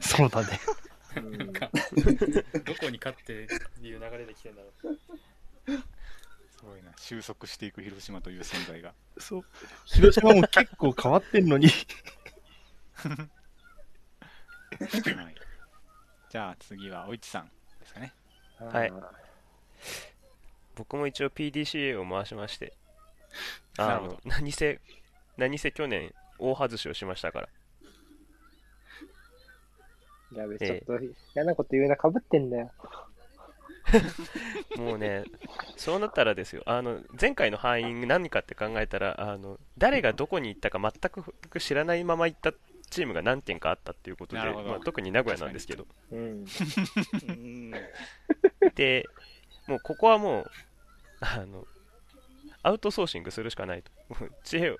[0.01, 0.61] そうだね。
[1.17, 1.71] うんなんか
[2.65, 4.99] どこに勝ってっていう流れで来てんだろう
[6.61, 6.93] すごいな。
[6.99, 8.93] 収束していく広島という存在が。
[9.19, 9.45] そう。
[9.87, 11.69] 広島も結構変わってんのに。
[13.01, 13.29] は
[15.31, 15.35] い。
[16.29, 17.51] じゃあ次は、おいちさん
[17.81, 18.13] ですかね。
[18.59, 18.93] はい
[20.77, 22.73] 僕も一応 PDCA を回しまして、
[23.77, 24.81] あ なるほの、何せ、
[25.37, 27.49] 何せ去年大外しをしましたから。
[30.33, 31.05] やべ、ええちょっと
[31.35, 32.71] 嫌なこと言うな、かぶってんだよ。
[34.77, 35.25] もうね、
[35.77, 40.93] そうなったらですよ、あの前回の敗因何かって考えたら、あの誰がどこに行ったか全
[41.49, 42.53] く知らないまま行った
[42.91, 46.45] チームが何件かあったっていうことで、まあ、特に名古屋なんですけど、うん。
[47.29, 47.71] うん。
[48.75, 49.07] で、
[49.69, 50.51] もうここはもう、
[51.21, 51.67] あの
[52.63, 54.77] アウトソーシングするしかないと、もう知恵を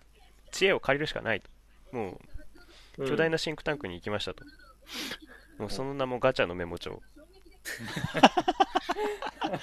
[0.51, 1.49] 知恵を借りるしかないと、
[1.97, 2.21] も
[2.99, 4.45] う巨大なシンクタンクに行きましたと、
[5.59, 7.01] もうその名もガチャのメモ帳。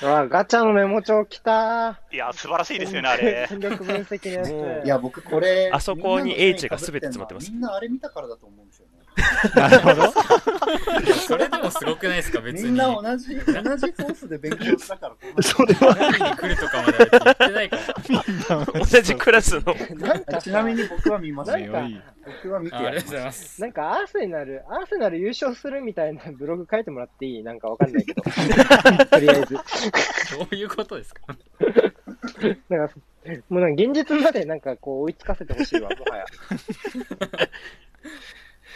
[0.01, 2.79] う わ、ガチャのメモ帳来たいや、素晴らしいー。
[2.79, 3.45] ですよね、あれ。
[3.49, 4.85] 戦力分析のやつ。
[4.85, 8.96] いや、僕これ、あそこに H が全て詰まってますみんなあれ見たからだと思うんですよね。
[9.55, 10.13] なるほど。
[11.27, 12.41] それでもすごくないですか？
[12.41, 12.69] 別に。
[12.69, 17.77] みんな同じ、同じソースで勉強したから、それは、何に来るとかまでは言ってないか
[18.49, 18.65] ら。
[18.79, 19.75] 同じクラスの。
[19.95, 21.73] なんかちなみに僕は見ましたよ。
[22.43, 23.61] 僕は見てあありいます。
[23.61, 27.43] なんかアーセナル、アーセナル優勝するみたいなブログ書いてもらっていい？
[27.43, 28.21] なんかわかんないけど。
[29.09, 29.53] とりあえず。
[29.55, 29.61] ど
[30.51, 31.21] ういうことですか？
[32.69, 32.93] なんか、
[33.49, 36.25] もうなんか現実までなんかこう追いつかせてほしいわ、もはや。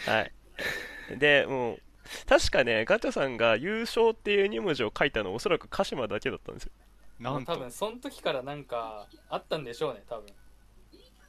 [0.06, 1.18] はい。
[1.18, 1.78] で、もう、
[2.26, 6.72] 確かね、ガチャさんが優勝っていう2文字を書いたのおそらく鹿島だけだったんですよ。
[7.20, 10.26] なんと多分その時からなんかあったんでしょうね多分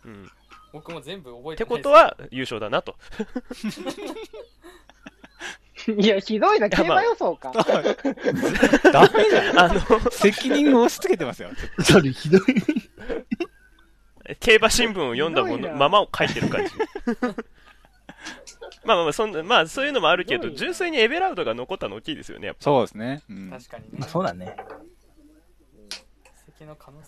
[0.06, 0.26] うん。
[0.26, 0.28] っ
[0.74, 2.96] 僕も全部覚えててないことは優勝だなと。
[5.98, 7.52] いや、ひどいな、競馬予想か。
[7.52, 11.50] ダメじゃんあの、責任を押し付けてますよ
[11.84, 12.42] それひどい。
[14.40, 16.72] 競馬新聞を読んだものままを書いてる感じ。
[18.86, 22.64] まあまあまあそんな、まあそういうのもあるけど、純粋にエベラルドが残ったの大きいですよね、やっぱ。
[22.64, 23.90] そうですね、うん、確かにね。
[24.00, 24.56] まあそうだね。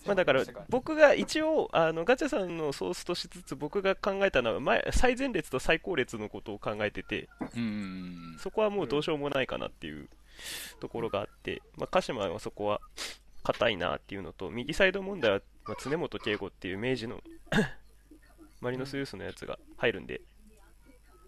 [0.04, 8.36] まあだから僕が一応あのガチャさんのソースとしつつ僕が考えたのは前最前列と最後列のことを考えててうん。
[8.38, 10.08] そこはもうどうしようもないかなっていう
[10.80, 12.80] ところがあって、まあ、鹿島はそこは
[13.42, 17.22] 硬いなっていうのと右サイド問題は、まあ、常本圭吾っていう明治の
[18.60, 20.20] マリノスユースのやつが入るんで、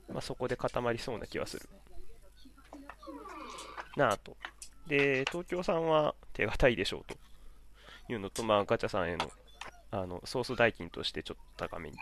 [0.09, 1.69] まあ、そこで固まりそうな気はする
[3.97, 4.37] なあと
[4.87, 7.17] で東京さんは手堅いでしょうと
[8.13, 9.31] いうのと、まあ、ガチャさんへの
[9.91, 11.97] あのソース代金としてちょっと高めに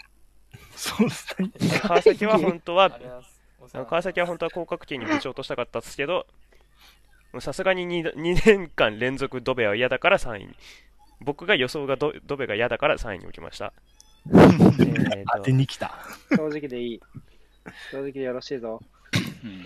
[0.75, 1.51] そうですね。
[1.59, 2.99] で 川崎は本当は
[3.73, 6.27] 川崎は本当は降格圏に部長としたかったですけど、
[7.41, 10.57] さすがに 2, 2年間連続ドベは嫌だから3位に。
[11.21, 13.73] 僕が予想がドドベが嫌だから3位に置きました。
[14.29, 15.95] えー当てに来た。
[16.31, 17.01] 正直でいい。
[17.91, 18.81] 正直でよろしいぞ。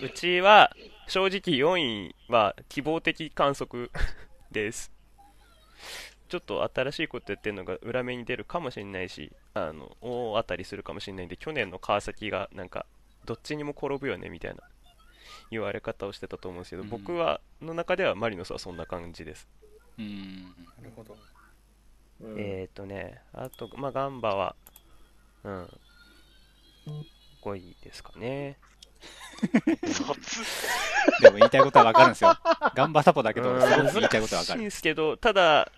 [0.03, 0.75] うちは
[1.07, 1.77] 正直4
[2.09, 3.91] 位は希望的観測
[4.51, 4.91] です。
[6.29, 12.85] ちょっと新しいことやってるのが裏目に出るかもしれないし、あの大当たりするかもしれないんで、去年の川崎がなんか、
[13.25, 14.61] どっちにも転ぶよねみたいな
[15.51, 19.47] 言われ方をしてたと思うんですけど、うん僕はの中ではマリノスはそんな感じです。
[19.99, 21.17] うんなるほど
[22.21, 24.55] うんえーとね、あと、まあ、ガンバは、
[25.43, 25.67] うん、
[27.41, 28.57] 5位ですかね。
[29.85, 30.19] 卒
[31.21, 32.37] でも言いたいことは分かるんですよ。
[32.75, 33.61] ガンバサポだけどうん。
[33.61, 35.71] すごく言いたいことは分か難しいんるですけど、ただ、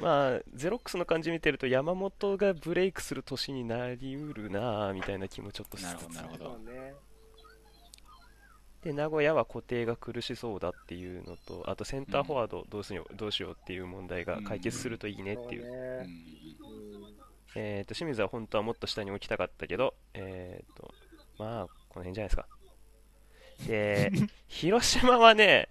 [0.00, 6.14] まあ、ゼロックスの感じ見てると、山本がブレイクする年になりうるなぁみたいな気もちょっとしなるほつつ。
[6.14, 6.58] どなるほど。
[8.82, 15.62] で、名古屋は固定が苦しそうだっていうのと、あとセンターフォワードどうしよう,、どうしようっていう問題が解決するといいねっていう。
[15.64, 17.02] そううん。
[17.02, 17.09] ね
[17.54, 20.94] えー、と清水は本当はもっと下に置きたかったけど、えー、と
[21.38, 22.46] まあ、この辺じゃないですか。
[23.66, 24.12] で、
[24.46, 25.68] 広島はね、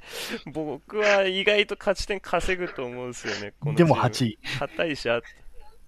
[0.47, 4.59] 僕は意外と勝ち点稼ぐと思うんですよね、このでもチーム8位。
[4.59, 5.21] 硬いし、あ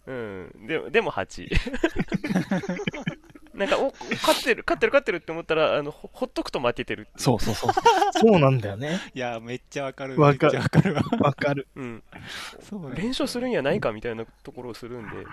[0.06, 1.50] うん、でもでも8位。
[3.62, 7.74] なんか、お勝ってる、勝ってる、勝ってるって思ったら、あのほほっとくと負けてるそうそうそう。
[8.14, 9.00] そうなんだよね。
[9.14, 11.68] いやめっちゃ分かるわかるめっちゃ分かるわわかる。
[11.76, 12.04] うん、
[12.62, 15.26] そうなんだ連勝するんやないかみたいなところをするんで、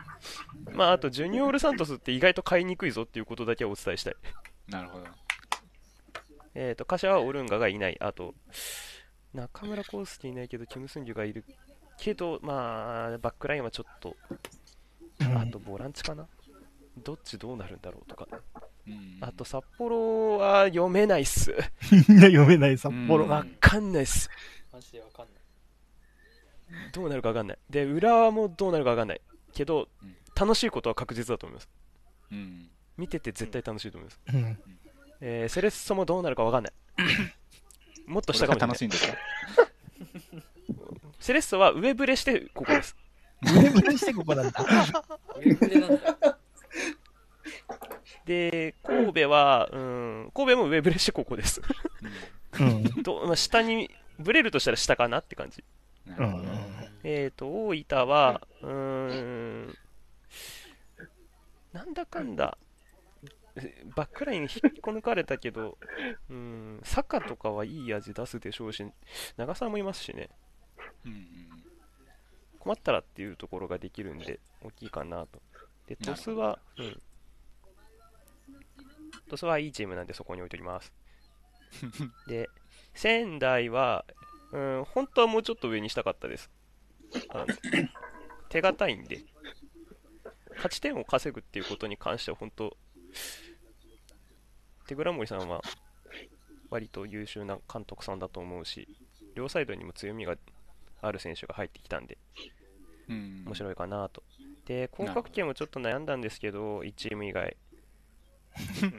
[0.72, 4.14] まあ、あと、ジュニオール・サントスって意外と買いにくいぞっていうことだけはお伝えしたい。
[4.68, 5.06] なるほど
[6.54, 7.96] えっ、と、柏はオルンガがいない。
[8.00, 8.34] あと、
[9.32, 11.44] 中村康介いないけど、キム・スンギュがいる
[11.98, 14.16] けど、まあ、バックラインはちょっと、
[15.20, 16.26] あと、ボランチかな
[16.98, 18.26] どっちどうなるんだろうとか。
[18.86, 21.54] うんあと、札幌は読めないっす。
[22.08, 23.24] みんな読めない札幌。
[23.24, 24.30] うんわかんないっす。
[24.72, 25.34] マジでわかんない
[26.92, 27.58] どうなるかわかんない。
[27.68, 29.20] で、浦和もどうなるかわかんない。
[29.52, 31.68] けどうん、楽しいことは確実だと思います。
[32.32, 34.20] うん見てて絶対楽しいと思います。
[34.34, 34.58] うん
[35.20, 36.72] えーセレッソもどうなるかわかんない。
[38.06, 38.82] もっと下かもしれない楽し。
[38.82, 39.18] いんですか？
[41.20, 42.96] セレッソは上ブレしてここです。
[43.42, 44.64] 上ブレしてここなんだ。
[45.36, 46.37] 上振れなんだ
[48.24, 51.60] で、神戸は、うん、神戸も上ブレしてここです。
[52.60, 53.02] うん。
[53.02, 55.64] どまあ、下に、ブレるとしたら下かなって感じ。
[56.06, 56.44] うん。
[57.04, 59.76] えっ、と、大分は、うーん、
[61.72, 62.58] なんだかんだ、
[63.56, 64.48] えバックライン引っ
[64.80, 65.78] こ抜かれたけど、
[66.30, 68.84] うん、サッカーとかはいい味出すでしょうし、
[69.36, 70.28] 長澤もいますしね、
[71.04, 71.48] うん
[72.58, 75.40] 困ったらっていうところができるんで、大きいかなと。
[75.86, 77.00] で、鳥栖は、うん。
[79.28, 80.92] 鳥栖はいいチームなんでそこに置いております。
[82.26, 82.48] で、
[82.94, 84.04] 仙台は、
[84.52, 86.50] うん、本当はもうちょっと上にしたかったです。
[87.30, 87.46] あの
[88.48, 89.24] 手堅いんで、
[90.56, 92.76] 勝ち点を稼ぐっていうことに関しては本当、
[94.86, 95.62] 手倉森さんは
[96.70, 98.88] 割と優秀な監督さんだと思うし、
[99.34, 100.36] 両サイドにも強みが
[101.00, 102.18] ある選手が入ってきたんで、
[103.08, 104.22] うん面白いかなと。
[104.66, 107.56] で、降格圏もちょっと悩んだんですけど、1チーム以外。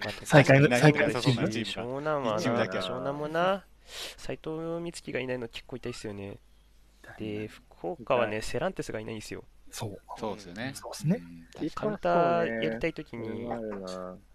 [0.01, 3.65] あと最下位の最最下位のチーム湘南はな、湘南もな、
[4.17, 6.37] 斎藤美月がいないの結構痛いっすよね。
[7.17, 9.43] で、福岡はね、セランテスがいないんですよ。
[9.71, 9.99] そう。
[10.17, 11.17] そうですよねそうですね。
[11.17, 13.47] んカウンターやりたいときに。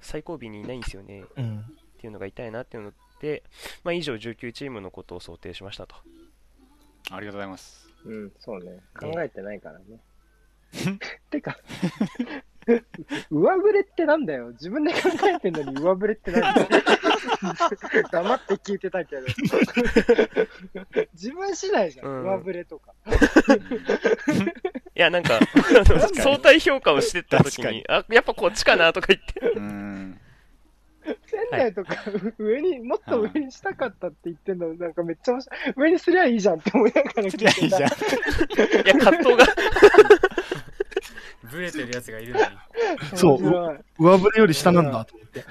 [0.00, 1.22] 最後尾にいないんですよね。
[1.22, 1.64] っうん。
[1.98, 3.42] ていうのが痛いなっていうので、
[3.82, 5.96] まあ、以上19チームのことを想定しましたと。
[7.10, 7.88] ありがとうございます。
[8.04, 8.80] うん、そうね。
[8.98, 9.98] 考えてないからね。
[11.30, 11.58] てか、
[13.30, 14.50] 上振れってなんだよ。
[14.52, 16.68] 自分で考えてんのに上振れってなんだよ。
[18.10, 19.22] 黙って聞いてたけど。
[21.12, 22.94] 自分次第じゃん、うん上振れとか。
[24.96, 25.40] いや、なんか、
[26.14, 29.60] 相対評価をしてった時確かにに、あ、やっぱこっちかなとか言って。
[29.60, 30.20] ん。
[31.26, 31.96] 仙台とか、
[32.38, 35.60] 上に、もっと上にしたかったって言ってんの、なんかめっちゃ面白い。
[35.76, 37.60] 上にすりゃいいじゃんって思いながら聞いてた。
[37.60, 37.82] いいじゃん。
[37.82, 37.84] い
[38.88, 39.44] や、葛藤が、
[41.51, 42.47] ブレてるやつがいるのに。
[43.14, 45.45] そう上振れより下なんだと思って。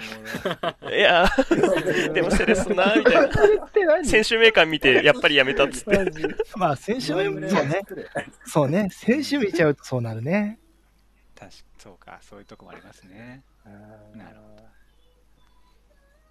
[0.96, 1.28] いや、
[2.14, 4.04] でもセレッソな、みたいな。
[4.04, 6.14] 選手名鑑見て、やっぱりやめたっつって。
[6.56, 7.82] まあ、選手目、そうね。
[8.46, 8.90] そうね。
[8.92, 10.60] 選手見ちゃうとそうなるね。
[11.36, 13.44] 確かそうか、そういうとこもありますね。
[14.16, 14.54] なるほ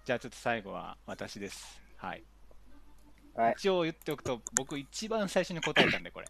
[0.05, 1.81] じゃあちょっと最後は私です。
[1.95, 2.23] はい。
[3.35, 6.27] はい一応言っておくと、僕一番最初に答えたんで、これ。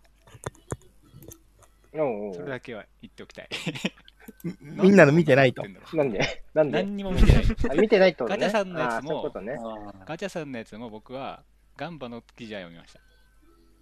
[1.95, 3.49] おうおうそれだけは言っておきたい。
[4.61, 5.63] みんなの見てないと。
[5.93, 6.19] なんで
[6.53, 6.83] なんで？
[6.83, 7.43] 何にも見てない。
[7.71, 8.29] あ見てないとね。
[8.29, 9.57] ガチャさんのやつもね。
[10.05, 11.43] ガチャさんのやつも僕は
[11.77, 12.99] ガンバの記事は読みました。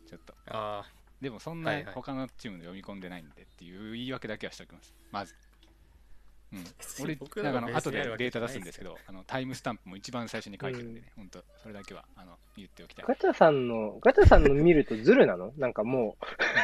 [0.08, 0.34] ちょっと。
[0.48, 0.86] あ
[1.22, 4.94] でもそんな他のチームで読み込んでないんでっていう言い訳だけはしておきます。
[5.12, 5.36] まず。
[6.54, 6.66] うん、
[7.04, 13.06] 俺、僕なんかあの後でデータ出すんですけど、あのタイムスタンプも一番最初に書いてるんでね、本当それだけはあの言っておきたい。
[13.08, 15.54] ガチャさんの、ガチャさんの見るとズルなの？
[15.58, 16.18] なんかも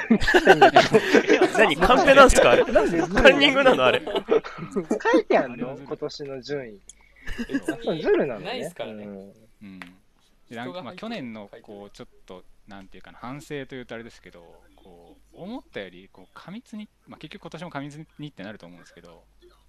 [0.10, 0.14] う、
[1.58, 2.52] 何 カンペなんすか？
[2.52, 4.02] あれなんでカンニングなのあれ。
[4.04, 5.78] 書いてあんの？
[5.80, 6.82] 今年の順位。
[8.02, 8.46] ズルなのね？
[8.46, 9.06] ないっすからね。
[9.06, 9.80] うん
[10.50, 14.44] かまあ、去年のこうちょっとなんていうかな反省というとあれですけど
[14.78, 19.24] こう思ったよりこう過密に、まあ、結局今年も過密にってなると思うんですけど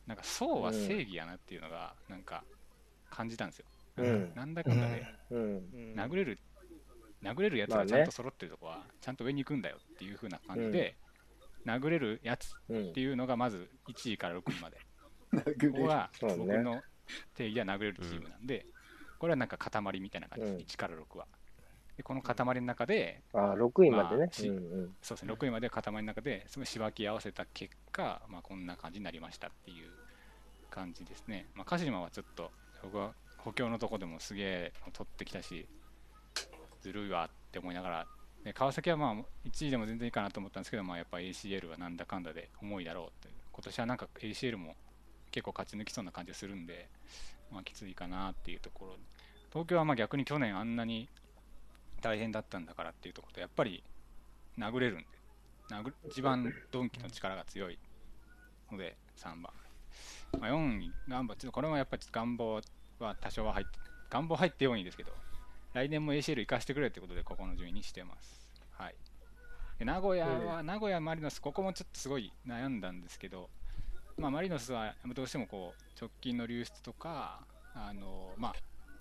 [0.09, 2.43] なんか層は正義やなっていうのがなんか
[3.11, 3.67] 感じたんですよ、
[3.99, 4.33] うん。
[4.35, 5.95] なんだかんだで、うん。
[5.95, 6.39] 殴れる
[7.23, 10.97] 殴れるやつがちゃんと揃ってるとこはちゃんと上に行くんだよっていう風な感じで、
[11.67, 14.79] 殴れるやつうんっていうのがまず1位から6位まで。
[15.33, 16.37] 殴ここがそうね。
[16.39, 16.83] 僕の
[17.35, 18.65] 定義は殴れるチームなんで、
[19.19, 20.61] これはなんか塊みたいな感じです、うん。
[20.61, 21.27] 1から6は。
[21.99, 24.33] でこの塊の中で、あー、6位までねまあ。
[24.33, 29.91] しうんうんそうですね、6位まで塊の中で、すごいしばき合わせた結果、まあ、こんな感じになりましたっていう
[30.71, 31.47] 感じですね。
[31.57, 32.53] まあ、鹿島はちょっと、
[32.85, 35.67] 僕は補強のとこでもすげえ取ってきたし、
[36.81, 38.07] ずるいわって思いながら、
[38.45, 39.15] で川崎はまあ
[39.49, 44.77] 1位でも全然いいかなと思ったんですけど、まあ、やっぱ ACL はなんだかんだで重いだろうって、今年はなんか ACL も
[45.33, 46.89] 結構勝ち抜きそうな感じがするんで、
[47.51, 48.93] まあ、きついかなっていうところ、
[49.53, 51.09] 東京はまあ逆に去年あんなに
[52.01, 53.83] 大変だったんだからっていうところと、やっぱり
[54.59, 55.07] 殴れるんで、
[55.71, 57.79] 殴一番ドンキの力が強い
[58.71, 59.43] ので、3番。
[60.41, 62.61] まあ、4位、願望、ちょっとこれもやっぱり願望
[62.99, 63.79] は多少は入って、
[64.11, 65.13] 願望入って4位ですけど、
[65.75, 68.51] 来年も ACL 行かしてくれってことで、ここの順位にしてます。
[68.73, 68.95] はい。
[69.79, 73.49] で名古屋は、名古屋マリノス、ここもちょっとすごい悩んだんですけど、
[74.19, 78.55] まあ、マリノスはどうしてもこう直近の流出とか、あのまあ、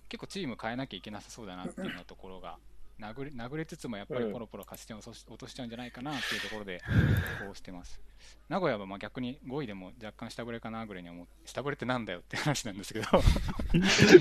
[0.09, 2.59] 結構チーム変えなきゃいけなさそうだなっていうようなところが
[2.99, 6.81] 殴れ殴れつつもやっぱりポロポロ勝ち点を落としちゃうんじゃないかなっていうところで
[7.45, 8.01] こうしてます。
[8.49, 13.05] 名古屋はまあ逆に5位でも若干下振れかなぐらいに思って、下振れってなんだよって話なんですけど、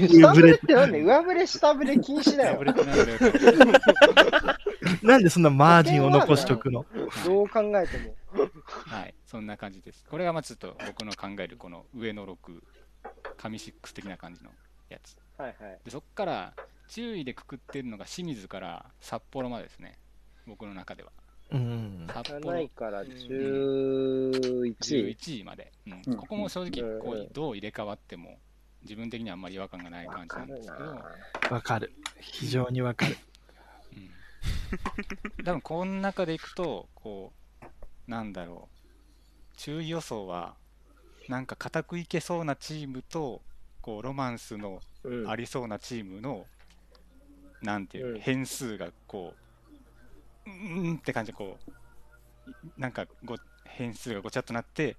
[0.08, 1.02] 下振れってなんで？
[1.02, 2.64] 上振れ、下振れ禁止だよ下振。
[2.64, 6.84] れってなんだよってなんでそんなマージンを残しとくの？
[7.24, 8.14] どう考えても。
[8.66, 10.04] はい、そんな感じです。
[10.04, 12.60] これがまあちょっと僕の考えるこの上の6、
[13.38, 14.50] 神シックス的な感じの
[14.90, 15.16] やつ。
[15.38, 15.78] はいはい。
[15.84, 16.54] でそこから
[16.88, 19.98] 注意でくくってるのが清水から札幌までですね、
[20.46, 21.10] 僕の中では。
[21.50, 22.06] うん。
[22.12, 24.76] 札7幌位から11位。
[24.80, 26.02] 11位まで、うん。
[26.06, 26.16] うん。
[26.16, 28.38] ここも正直こうどう入れ替わっても
[28.82, 31.92] 自分的にはあんまり違和感がない感じなんですけど、わかる。
[32.20, 33.16] 非常にわかる。
[35.38, 37.32] うん、多分この中でいくとこ
[37.62, 38.76] うなんだろう。
[39.56, 40.54] 注意予想は
[41.28, 43.42] なんか固くいけそうなチームと
[43.80, 45.30] こうロマンスのうん。
[45.30, 46.46] ありそうなチームの、
[47.62, 49.34] なんていうの、うん変数がこ
[50.46, 52.50] ううーんって感じでこう
[52.80, 54.96] なんかご変数がごちゃっとなって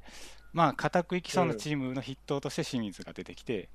[0.54, 3.70] まあ固くいきそうなチームの筆頭として清水が出てきて、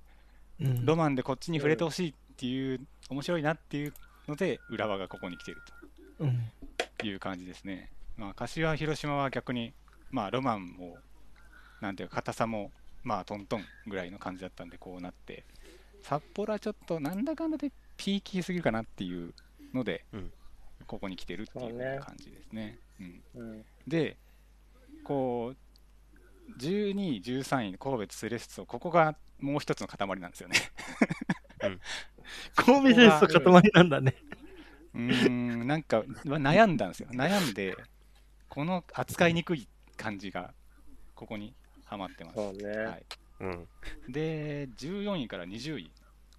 [0.61, 2.81] うんロマンでこっちに触れてほしいっていう、
[3.11, 3.95] 面白いなっていう
[4.29, 5.63] ので浦和がここに来ている
[6.21, 6.39] うん。
[6.99, 7.91] という感じですね。
[8.17, 9.73] まあ、柏広島は逆に、
[10.11, 10.99] まあ、ロマンも
[11.81, 12.71] なんていうか硬さも
[13.03, 15.45] まあトントンぐらいの感じだったんでこうなって
[16.03, 17.73] 札幌はちょっとなんだかんだで
[18.03, 19.33] ピーキーすぎるかなっていう
[19.73, 20.33] ので、うん
[20.89, 22.77] ここに来てるっていそう感じですね。
[23.01, 24.17] うん、うんで
[25.05, 30.57] こう12位13位神戸とセレッソここがもう一つの塊なんですよね。
[31.63, 31.81] うん
[32.57, 34.17] 神戸セレッソ塊なんだね。
[34.95, 37.09] うーん、なんか悩んだんですよ。
[37.13, 37.77] 悩んで、
[38.49, 40.53] この扱いにくい感じが、
[41.15, 42.35] ここにはまってます。
[42.35, 42.77] そうね。
[42.77, 43.05] はい、
[43.41, 43.69] うん。
[44.09, 45.91] で、14位から20位、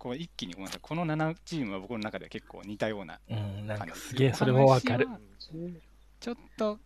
[0.03, 5.07] こう一気にごめんなさい、この7チームは僕の中では結構似たようなうん、なん感じかすげえ、それもわかる。。
[6.19, 6.77] ちょっと、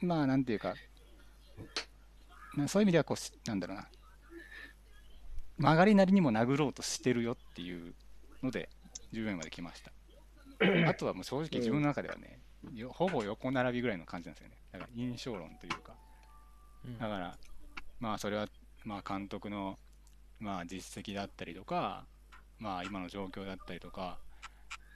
[0.00, 0.74] まあ、なんていうか、
[2.56, 3.88] なそういう意味ではこうし、なんだろうな、
[5.58, 7.94] 曲がりなりにも殴ろうとしてるよっていう
[8.42, 8.68] ので、
[9.12, 9.92] 14位まで来ました。
[10.88, 12.40] あとはもう正直自分の中ではね、
[12.74, 14.56] よほぼ横並びぐらいの感じなんですよね。
[14.72, 15.94] だから印象論というか、
[16.84, 17.38] うんだから、
[18.00, 18.48] まあそれは、
[18.84, 19.78] まあ監督の、
[20.40, 22.06] まあ実績だったりとか、
[22.58, 24.18] まあ今の状況だったりとか、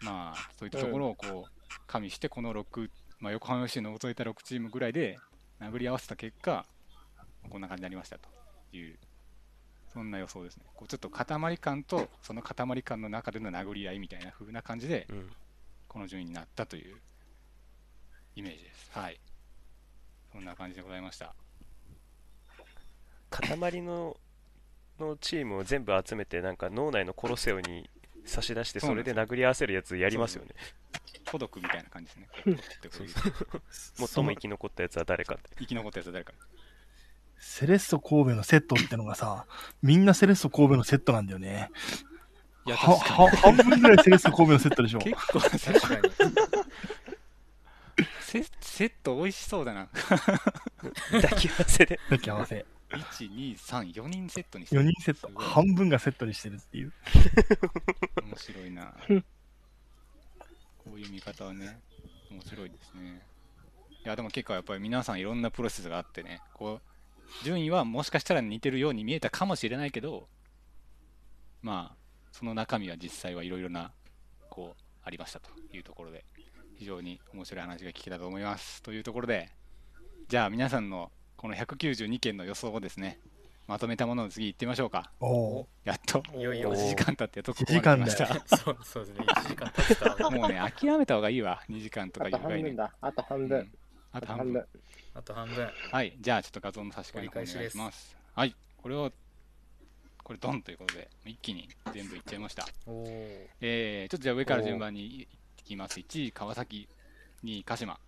[0.02, 1.50] まあそういったところをこう、
[1.86, 5.18] 加味してこの6、まあ横浜 FC の除いた6チームぐらいで
[5.60, 6.64] 殴り合わせた結果、
[7.48, 8.28] こんな感じになりましたと
[8.72, 8.98] いう、
[9.92, 10.64] そんな予想ですね。
[10.74, 15.06] こうちょっと塊感とその塊感の中での殴り合いみたいな風な感じで、
[15.88, 16.96] この順位になったという
[18.36, 18.90] イメージです。
[18.92, 19.20] はい。
[20.32, 21.34] そんな感じでございました。
[23.30, 24.16] 塊の
[25.00, 27.90] のチームを全部集めて、なんか脳内のコロセオに
[28.24, 30.50] 差し出して、それで殴り合わせるやつやりますよね。
[31.30, 33.08] 孤独みたいな感じですね。
[33.94, 35.50] 最も生き残ったやつは誰かって。
[35.58, 36.32] 生き残ったやつは誰か。
[37.38, 39.46] セレッソ神戸のセットってのがさ、
[39.82, 41.70] みんなセレッソ神戸のセットなんだよね。
[42.66, 45.04] いや、は、半分ぐらいセレッソ神戸のセットでしょに。
[45.14, 46.12] 結構セ確かに
[48.20, 49.88] セセット美味しそうだな。
[51.10, 51.98] 抱き合わせで。
[52.04, 52.66] 抱き合わせ。
[52.90, 56.92] 1、2、3、4人セットにして4る人セット半分がセットにしてるっていう。
[58.22, 58.94] 面白いな。
[60.78, 61.80] こういう見方はね、
[62.30, 63.22] 面白いですね。
[64.04, 70.28] いや、でも結構やっぱり皆さんいろんなプロセスがあってね、こう、順位はもしかしたら似てるように見えたかもしれないけど、
[71.62, 71.96] まあ、
[72.32, 73.92] その中身は実際はいろいろな、
[74.48, 76.24] こう、ありましたというところで、
[76.76, 78.82] 非常に面白い話が聞けたと思います。
[78.82, 79.52] というところで、
[80.28, 83.18] じゃあ皆さんのこの192件の予想をですね、
[83.66, 85.10] まとめたものを次行ってみましょうか。
[85.20, 88.56] おおやっと、いよいよ1時間経ってとこ1時間だよまで来ました。
[88.58, 92.68] そうそうですね1時間経ってたもうね、諦めた方がいいわ、2時間とかあというぐらいね。
[92.68, 92.92] 半分だ。
[93.00, 93.72] あと半分うん。
[94.12, 94.66] あと半分。
[95.14, 98.14] あと半分はい、じゃあちょっと画像の差し替えお願いします。
[98.34, 99.10] はい、これを、
[100.22, 102.68] これドンということで、一気に全部いっちゃいました。
[102.86, 103.04] おお
[103.62, 105.28] えー、ちょっとじゃあ上から順番にい
[105.64, 106.00] きます。
[106.00, 106.86] 1位、川崎、
[107.44, 107.98] 2位、鹿島、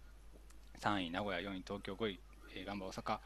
[0.80, 2.20] 3位、名古屋、4位、東京、5位、
[2.54, 3.18] えー、ガンバ大阪、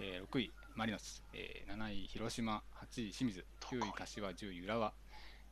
[0.00, 4.92] えー6位、マリノス、えー7位、広島、8位、清水、9位、柏、10位、浦和、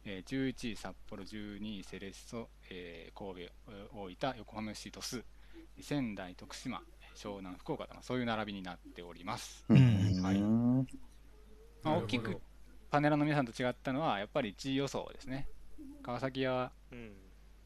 [0.05, 5.24] えー11位、札幌、12位、セレッソ、えー神戸、えー大分、横浜市、鳥栖、
[5.80, 6.83] 仙台、徳島、
[7.14, 9.64] 湘南、福岡となそういう並びになっております。
[9.68, 10.87] うんはいうん
[11.83, 12.41] まあ、大きく
[12.91, 15.49] パネラーの皆さんと違ったのは、やっぱり1位予想ですね。
[16.03, 17.12] 川崎はうん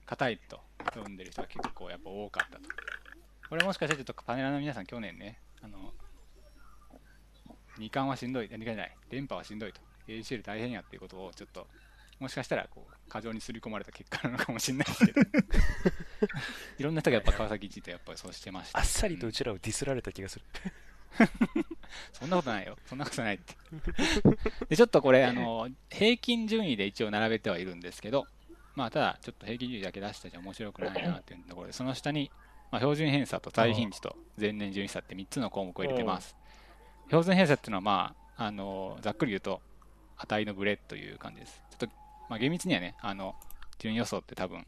[0.05, 0.61] 硬いと
[0.95, 2.62] 読んでる人が結構やっぱ多かったと。
[3.49, 5.93] これもしかしてちょっとパネラーの皆さん去年ね、あの、
[7.79, 11.67] 2冠はしんどい、2冠じゃない、連覇はしんどいと、ACL 大変やっていうことをちょっと、
[12.21, 15.21] もしかしたらこう過剰に刷り込まれた結果なのかもしれないですけど、
[16.79, 18.79] いろんな人がやっぱ川崎1位とやっぱりそうしてました。
[18.79, 20.45] あっさりとうちらをディスられた気がする。
[22.12, 22.79] そんなことないよ。
[22.87, 23.55] そんなことないって。
[24.69, 28.27] で、ちょっとこれ、あの、平均順位で一応並べてはいるんですけど、
[28.75, 32.31] まあ、ただ、ちょっと平均順位だけ出したじゃ面白くないなっていうところで、その下に、
[32.71, 36.37] まあ、標準偏差と対比値と前年順位差って3つの項目を入れてます。
[37.07, 39.61] 標準偏差っていうのは、まあ、あの、ざっくり言うと、
[40.17, 41.62] 値のブレという感じです。
[41.71, 41.95] ちょっと、
[42.29, 43.35] まあ、厳密にはね、あの、
[43.79, 44.67] 順位予想って多分、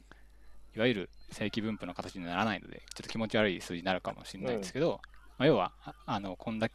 [0.76, 5.01] いわゆる正規分布の形にならないので、ちょっと気持ち悪い数字になるかもしれないんですけど、
[5.38, 6.68] まあ、要は、ああの、こんだ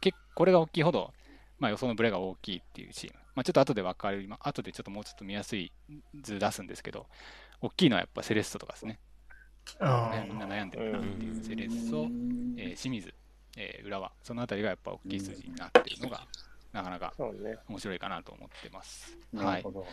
[0.00, 1.12] け、これが大きいほど、
[1.58, 3.18] まあ、予想のブレが大きいっていうチーム。
[3.34, 5.72] まあ、ちょっと後で分かりま、後でちょっともうちょっと見やすい
[6.20, 7.06] 図出すんですけど、
[7.60, 8.98] 大きいのはやっぱセレッソとかですね。
[10.10, 12.08] ねみんな悩んでるなっていうセレッソ、
[12.56, 13.14] えー清水、
[13.56, 16.26] えー浦和、そのあたりがやっぱ大きい数字になっているのが、
[16.72, 17.12] なかなか。
[17.68, 19.16] 面白いかなと思ってます。
[19.32, 19.86] なるほど。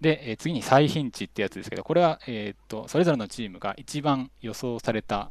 [0.00, 5.30] で、えー次に最頻値ってやつですけど、これは、えーっと、それぞれのチームが一番予想された、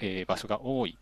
[0.00, 0.98] えー場所が多い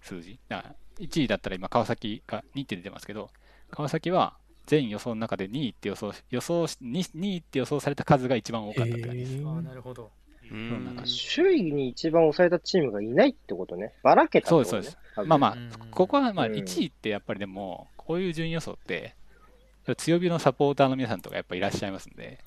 [0.00, 0.38] 数字。
[0.48, 3.30] だから1位だったら今、川崎が2って出てますけど、
[3.70, 4.36] 川崎は
[4.66, 9.46] 全予想の中で2位って予想し、予想し 2, 2位って予想された数が一番多かったって感じです。
[9.46, 10.10] ああなるほど
[10.50, 10.62] ううん
[10.96, 11.04] ん。
[11.34, 13.92] 首位に一番抑えたチームがいないってことね。
[14.02, 14.70] ばらけたってこと、ね。
[14.70, 16.52] そうですまあまあうん、ここはまあうん。
[16.52, 19.14] 1位ってやっぱりでも、こういう順位予想って、
[19.96, 22.38] 強火のサポーターの皆さんとかやっぱいらっしゃいますんで、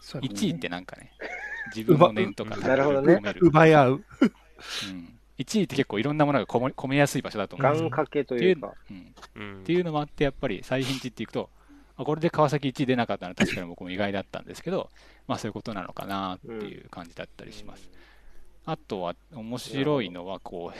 [0.00, 1.12] そう1位ってなんかね、
[1.74, 3.20] 自分の念とかなるほどね。
[3.40, 3.92] 奪い合う。
[3.92, 7.90] うん、1位って結構いろんなものがこも込めやすい場所だと思うんですよ。
[7.90, 8.74] 願掛けというか。
[8.90, 9.60] うん、うん。
[9.60, 11.50] っていうのもあって、やっぱり最頻値っていくと、
[11.96, 14.90] あこれで川崎1位出なかったのは確かに僕も意外だったんですけど、
[15.26, 17.90] まあそういうことなのかなっていう感じだったりします。
[18.64, 20.78] あとは面白いのは、こう、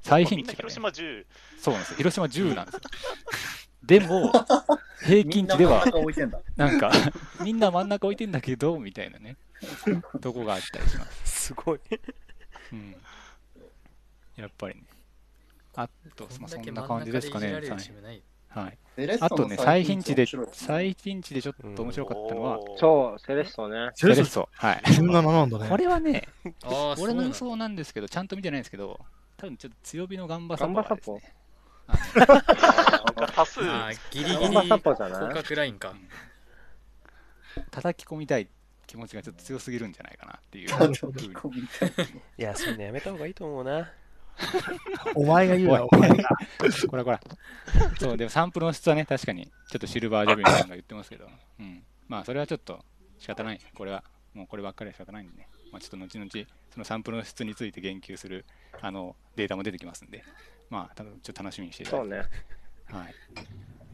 [0.00, 1.26] 最みんな貧値が、ね、広島10、
[1.58, 1.96] そうなんですよ。
[1.96, 2.80] 広島10なんですよ。
[3.84, 4.32] でも、
[5.02, 6.40] 平均値ではな真ん、中置いてんだ。
[6.56, 6.90] なんか、
[7.42, 9.36] みんな真ん中置いてんだけど、みたいなね、
[10.20, 11.48] とこがあったりします。
[11.48, 11.80] すごい。
[12.72, 12.96] うん。
[14.36, 14.82] やっぱりね。
[15.74, 17.60] あと、そんな感じですかね
[18.48, 18.78] はい。
[19.20, 23.90] あとね、最貧値で、最貧値でちょっと面白かったのは、そう、セレッソね。
[23.94, 24.48] セレッソ。
[24.52, 24.80] はい。
[24.84, 25.68] 17なんだね。
[25.68, 26.26] これはね、
[26.64, 28.98] ああ俺の予想なんですけど、ちゃんと見てないんですけど、
[29.36, 31.14] 多分ちょっと強火のガンバサポガンバサポ？
[31.14, 31.34] がですね。
[33.36, 33.60] 多数、
[34.10, 35.20] ギリギリガンバサポじゃない？
[35.28, 35.94] 広角ラインか
[37.70, 38.48] 叩き込みたい
[38.88, 40.70] 気持ちがちょっと強すぎるんじゃないかなっていう。
[40.70, 41.92] 叩き込みたい
[42.38, 43.92] いや、そういうのやめた方がいいと思うな。
[45.14, 46.28] お前が言うな、お前が。
[46.88, 47.20] こらこら。
[47.98, 51.28] そう、でもサンプルの質はね、確かに、ちょっとシルバージャブみたいなのが言ってますけど、
[51.58, 51.82] うん。
[52.08, 52.84] まあ、それはちょっと
[53.18, 53.60] 仕方ない。
[53.74, 55.48] これは、もうこればっかりは仕方ないんでね。
[55.72, 56.30] まあ、ちょっと後々、
[56.70, 58.44] そのサンプルの質について言及する、
[58.80, 60.24] あの、データも出てきますんで、
[60.70, 62.28] まあ、多分ちょっと楽しみにしていただいうて。
[62.90, 63.00] そね。
[63.00, 63.14] はい。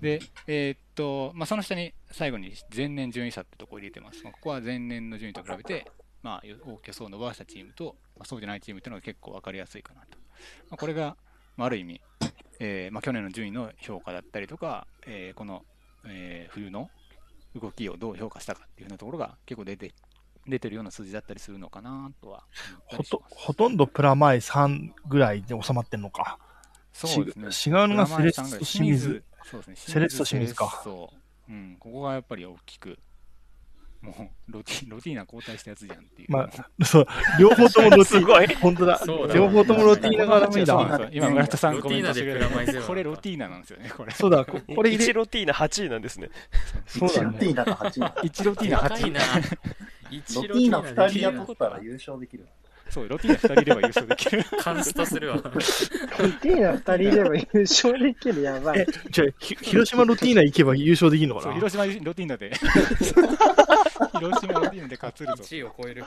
[0.00, 4.22] で、えーっと、まあ、その下に最後に前年順位差ってとこを入れてます。
[4.22, 5.90] まあここは前年の順位と比べて、
[6.22, 10.18] まあ、大きさを伸ばしたチームと、まあ、そうじゃないチームっていうのが結構分かりやすいかなと。
[10.70, 11.16] まあ、これが、
[11.56, 12.00] まあ、ある意味、
[12.60, 15.64] えーまあ、去年の順位の評価だったりとか、えーこの、
[16.06, 16.90] えー冬の
[17.54, 19.94] 動きをどう評価したかっていうようなところが結構出て
[20.46, 22.44] 出てるような数字だったりするのかなとは
[22.86, 23.22] ほと。
[23.30, 26.38] ほとんどプラマイ3ぐらいで収まってんのか。
[26.92, 27.76] そうですね。
[27.76, 29.24] 違うのがセレッソ清水。
[29.44, 29.74] そうですね。
[29.76, 31.12] セレッソ清水かセレッソ
[31.46, 32.98] うん、ここがやっぱり大きく、
[34.04, 36.32] もうロティロティーナ交代したやつじゃんっていう。
[36.32, 37.06] まあ、そう、
[37.40, 39.28] 両方ともロティすごい本当だそう。
[39.28, 41.08] だ両方ともロティーナがダメだ。
[41.10, 44.12] 今、村田さんロティーナでプラマイゼロこれロティーナなんですよね、これ。
[44.12, 46.28] そうだ、ここれ入1れ、ロティーナ8位なんですね。
[46.86, 47.24] そうだね。
[47.24, 47.88] ロティーナが8
[48.22, 48.28] 位。
[48.28, 50.16] 1ロティーナ8高いな位。
[50.16, 52.46] 一ロティーナ2人で雇ったら優勝できる。
[52.90, 54.44] そう、ロティーナ2人いれば優勝できる。
[54.60, 58.86] カンストするわロティーナ2人いれば優勝できる、やばいえ。
[59.10, 61.54] じゃ広島ロティーナ行けば優勝できるのかな？
[61.54, 62.52] 広島ロティーナで。
[64.24, 65.44] 広島ロティーナで勝つるぞ。
[65.44, 66.04] 1位を超える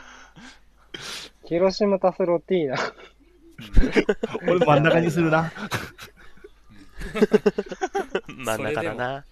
[1.46, 2.78] 広島足すロティーナ。
[4.48, 5.52] 俺真ん中にするな。
[8.28, 9.26] 真ん中だな。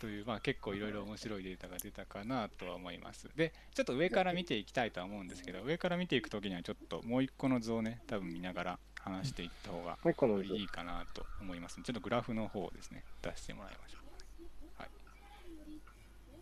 [0.00, 3.28] という、まあ、結構いろいろ面白いデータが出たかなとは思います。
[3.34, 11.80] で、ちょっと上から見ていきたいとは思うんですけど、上から見ていくときにはちょっともう一個の図をね、多分見ながら話していった方がもう一個の図いいかなと思います。
[11.82, 13.97] ちょっとグラフの方をですね、出してもらいましょう。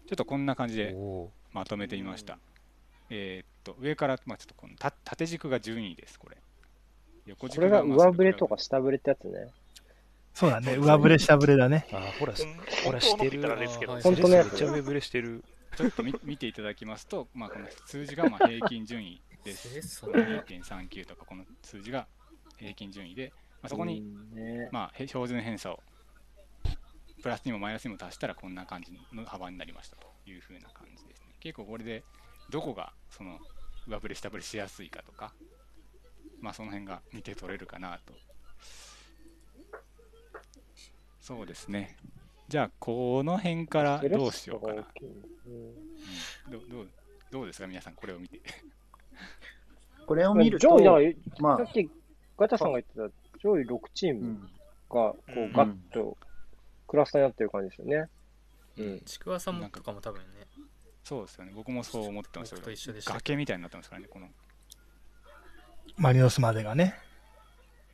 [0.06, 0.08] はい。
[0.08, 2.38] ちょっとこんな感じでおまとめてみました。
[3.10, 6.36] えーっと、上から、まあ、ちょっとこのた縦軸が順位です、これ。
[7.26, 9.48] 横軸これがまあ上振れとか下振れってやつね。
[10.34, 10.76] そうだね。
[10.76, 11.86] 上振れ下振れだね。
[11.92, 13.40] あーほら、うんほらしてる
[14.02, 15.44] 本当のやつめっちゃ上振れしてる。
[15.76, 19.68] ちょっと見見ていただきますと、まあ、この数字がまあ平均順位です。
[19.68, 22.06] セレッソこの2.39とかこの数字が
[22.56, 23.32] 平均順位で、
[23.62, 24.02] まあ、そこに、
[24.72, 25.80] まあ、へ標準偏差を
[27.22, 31.34] プラスにもマイナスにも足したらこんな感じの幅になりましたというふうな感じですね。
[31.40, 32.04] 結構これで
[32.50, 33.38] どこがその
[33.88, 35.32] 上振れ下振れしやすいかとか、
[36.40, 38.14] まあその辺が見て取れるかなと。
[41.20, 41.96] そうですね。
[42.48, 44.82] じゃあこの辺からどうしようかな。
[46.48, 46.88] どどう
[47.32, 47.66] どうですか？
[47.66, 48.40] 皆さんこれを見て。
[50.06, 50.78] これを見ると
[51.40, 51.90] まあ、さっき
[52.38, 54.48] ガチャさんが言ってた上位6チームうん、が
[54.88, 56.16] こうんうガッと
[56.86, 58.08] クラスターになってる感じですよね。
[58.78, 59.00] うん。
[59.00, 60.46] ちくわさんもとかも多分ね
[61.04, 61.52] そうですよね。
[61.54, 64.28] 僕もそう思ってました僕と一緒でけど、した崖みたいになってますからね、この。
[65.96, 66.94] マリノスまでがね。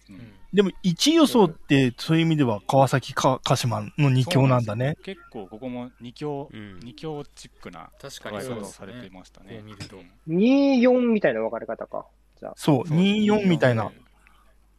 [0.09, 4.99] うんうんでも1位予想って、そういう意味では川崎か鹿島の2強なんだね。
[5.03, 9.55] 結構ここも2強、うん二強チックな確かにそうされてねいましたね。
[9.55, 12.07] こう見るとうん2、4みたいな分かれ方か。
[12.39, 12.53] じゃあ。
[12.55, 13.91] そう、そう2、4みたいな。。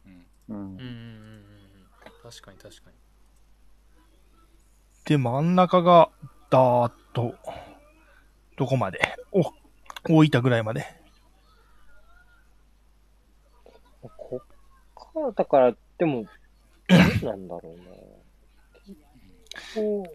[0.06, 0.90] うんうんうんうんうんうんう
[1.40, 1.44] ん
[2.22, 2.93] 確かに確かに
[5.04, 6.10] で、真ん中が、
[6.50, 7.34] だーっと、
[8.56, 9.00] どこまで？
[9.32, 9.42] お、
[10.08, 10.86] 大分ぐらいまで。
[14.16, 14.40] こっ
[14.94, 16.24] から、だから、でも、
[16.88, 17.94] どうなんだろうな。
[19.74, 20.08] こ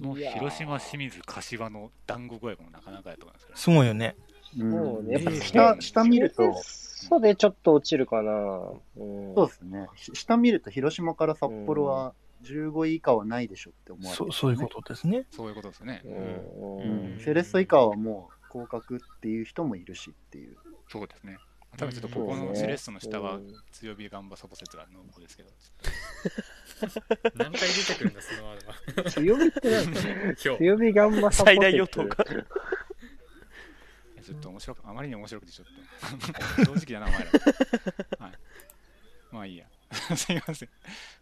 [0.00, 3.60] の広島、清水、柏の団子具合もなかなかやと思いますけどね。
[3.60, 4.16] すごいよね。
[4.56, 8.32] もうね、やっぱえー下下見ると、そうでちょっと落ちるかな。
[8.32, 9.34] うん。
[9.34, 9.86] そうですね。
[9.96, 15.26] し下見ると広島から札幌は15位以下はないでしょって思われてる、そそういうことですね。
[15.30, 16.02] そういうことですね。
[16.04, 17.18] うん。
[17.20, 20.56] セレッソ以下はもう降格っていう人もいるしっていう。
[20.88, 21.38] そうですね。
[21.76, 25.50] 多分ちょっとここのセレッソの下はうん強火ガンバサボ説が濃厚ですけど。
[27.36, 28.60] 何回出てくるんだそのワー
[28.94, 30.00] ドは強火ってなんか、
[30.44, 32.24] 今日強火ガンマサポ最大与党が。
[32.24, 32.36] い
[34.16, 35.68] やちょっと面白く、あまりに面白くてちょっ
[36.56, 38.26] と、 正直だな、お前ら。
[38.26, 38.38] はい。
[39.30, 39.69] まあいいや。
[40.16, 40.68] すいません。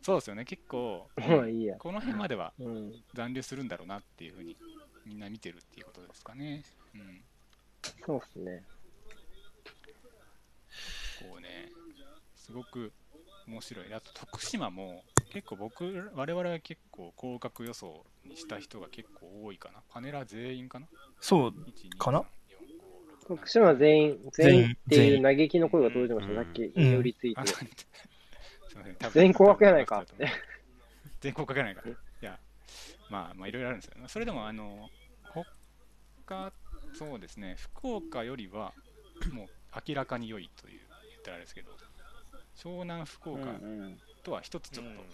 [0.03, 1.77] そうですよね、結構、まあいいや。
[1.79, 2.93] この辺まではうん。
[3.15, 4.57] 残留するんだろうなっていうふうに、
[5.05, 6.63] みんな見てるっていうことですかね。
[6.95, 7.25] うん。
[8.05, 8.63] そうっすね。
[11.21, 11.73] こうね、
[12.37, 12.93] すごく
[13.47, 13.95] 面白い。
[13.95, 19.83] あと、徳島も、結構僕、我々は結構、降格予想にした人が結構多いかな。
[19.89, 20.87] パネラ全員かな？
[21.21, 27.45] そう、1 2かな3 4 5 6徳島全員、全員って全員いう嘆きの声が届いてました、うんさっき、うん寄りついてあ。
[29.13, 30.29] 全員高額やないかって。
[31.21, 31.91] 全国かけないから。
[31.91, 32.39] いや、
[33.11, 34.09] まあ、まあ、いろいろあるんですよ。
[34.09, 34.89] それでも、あの、
[36.27, 36.53] 他、
[36.95, 38.73] そうですね、福岡よりは、
[39.33, 39.47] もう
[39.89, 41.73] 明らかに良いという言ったらあれですけど、
[42.57, 43.41] 湘南福岡
[44.23, 45.07] とは一つちょっと、うん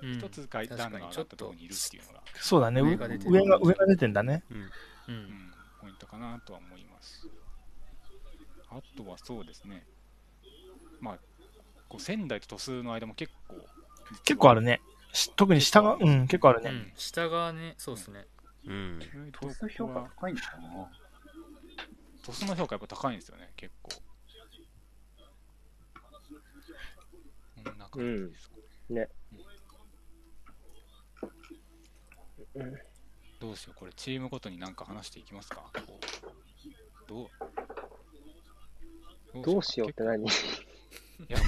[0.00, 2.80] 一つ階段が上がったところにいるっていうのが、そうだね。
[2.80, 4.44] 上上が出てる上が、上が出てんだね。
[4.48, 7.26] ううんん、ポイントかなとは思います。
[8.70, 9.84] あとはそうですね、
[11.00, 11.18] まあ、
[11.88, 13.56] こう仙台と鳥栖の間も結構、
[14.24, 14.80] 結構あるね。
[15.12, 16.70] し特に下が、うん、結構あるね。
[16.70, 18.26] うん下がねそうっすね
[18.66, 19.00] うん。
[19.02, 20.90] 意外とトス評価高いんだかな
[22.22, 23.90] 鳥栖の評価やっぱ高いんですよね、結構。
[27.64, 28.56] こんな感じですか
[28.90, 29.08] ね。
[33.40, 35.70] どうしよう、これチームごとになんか話していきますか？
[37.06, 37.30] ど
[39.34, 39.42] う？
[39.42, 40.26] どうしようって何？
[41.20, 41.46] いやもう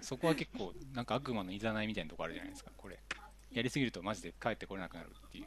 [0.00, 2.98] そ、そこは結構、なんか悪魔のいざないみたいなとこあるじゃないですか、これ。
[3.52, 5.46] やりすぎるとマジで帰ってこれなくなるっていう。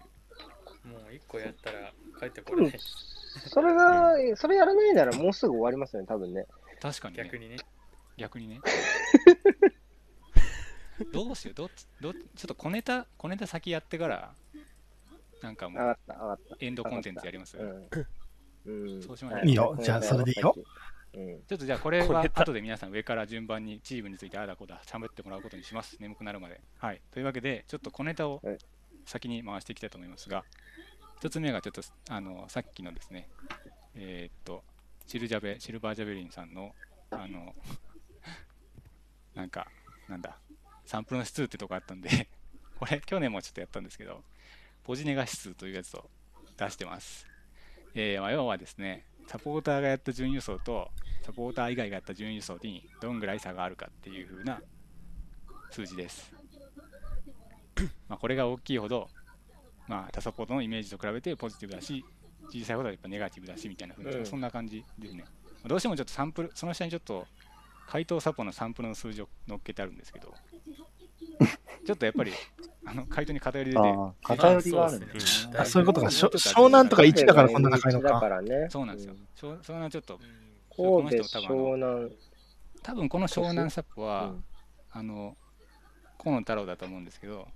[0.88, 6.48] もう一個やったら帰ってこれない、それが、それやらないならもうすぐ終わりますよね、多分ね。
[6.82, 7.24] 確かにね。
[7.26, 7.58] 逆にね
[8.18, 8.62] 逆にね。
[11.14, 14.34] どうしよう、どっち、どっち、ちょっと小ネタ、小ネタ先やってから、
[15.42, 16.58] なんかもう、上がった、上がった。
[16.60, 17.90] エンドコンテンツやりますうん。
[18.66, 19.04] うん。
[19.04, 20.56] そうしましょういいよじゃあそれでいいよ。
[21.18, 21.44] うん。
[21.48, 25.98] ちょっとじゃあこれは後で皆さん上から順番にチームについてああだこうだ喋ってもらうことにします。
[26.00, 26.62] 眠くなるまで。
[26.78, 27.02] はい。
[27.12, 28.58] というわけで、ちょっと小ネタをはい
[29.08, 30.44] 先に回していきたいと思いますが、
[31.18, 33.30] 一つ目がちょっとあのさっきのですね、
[33.96, 34.64] えーっと、
[35.08, 36.76] シルジャベ、シルバージャベリンさんの、
[37.10, 37.56] あの、
[39.34, 39.68] なんか、
[40.10, 40.38] なんだ、
[40.86, 42.28] サンプルの指数ってとこあったんで、
[42.78, 44.24] これ去年もちょっとやったんですけど、
[44.84, 46.10] ポジネガ指数というやつを
[46.58, 47.26] 出してます。
[47.96, 50.90] えーまあ、要はですね、サポーターがやった順位予想と、
[51.22, 54.62] サポーター以外がやった順位予想にどんぐらい差があるかっていう風な
[55.70, 56.34] 数字です。
[58.08, 59.10] まあこれが大きいほど、
[59.88, 62.04] まあ、他サポートのイメージと比べてポジティブだし、
[62.50, 65.26] 小さいほどやっぱネガティブだしみたいな風に、うんそんな感じですね。
[65.66, 67.28] どうしてもちょっとサンプル、その下にちょっと
[67.88, 70.34] 回答サポのサンプルの数字を載っけてあるんですけど、
[71.86, 72.32] ちょっとやっぱり、
[72.86, 73.82] あの回答に偏り出て、
[74.24, 75.54] 偏りがあるんまあですね。
[75.58, 76.08] あそういうことか。
[76.08, 78.30] 湘南とか1だからこんな高いのだかか。
[78.30, 78.68] らね。
[78.70, 79.18] そうなんですよん。
[79.36, 80.20] そうそれはちょっと、
[80.70, 82.18] この人多分湘南。
[82.84, 84.44] 多分この湘南サップは、うん
[84.92, 85.38] あの、
[86.18, 87.48] 河野太郎だと思うんですけど、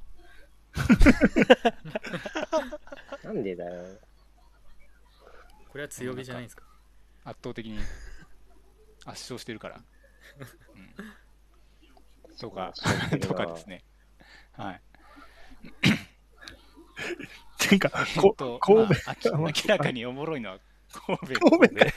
[3.24, 3.84] なんでだよ。
[5.70, 6.64] これは強火じゃないんですか
[7.24, 7.88] 圧倒的に圧
[9.06, 9.78] 勝してるから。
[9.78, 9.80] う
[10.78, 10.94] ん、
[12.40, 12.74] とか、
[13.22, 13.84] とかですね。
[14.54, 14.82] はい。
[17.70, 20.60] てか、こと神戸、まあ明明らかにおもろいのは
[20.92, 21.40] 神戸。
[21.40, 21.94] 神戸ね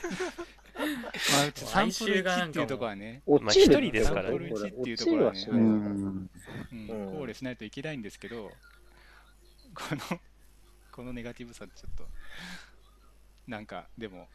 [0.75, 5.47] まあ、サンプル1っていうところはね、落ちるまあ一人ですからねこれ一っていうところはね。
[5.49, 5.59] うん。
[5.59, 6.31] うん
[6.73, 8.51] うん考慮しないといけないんですけど、
[9.75, 10.21] この、
[10.93, 12.07] このネガティブさちょっと、
[13.47, 14.29] なんか、でも、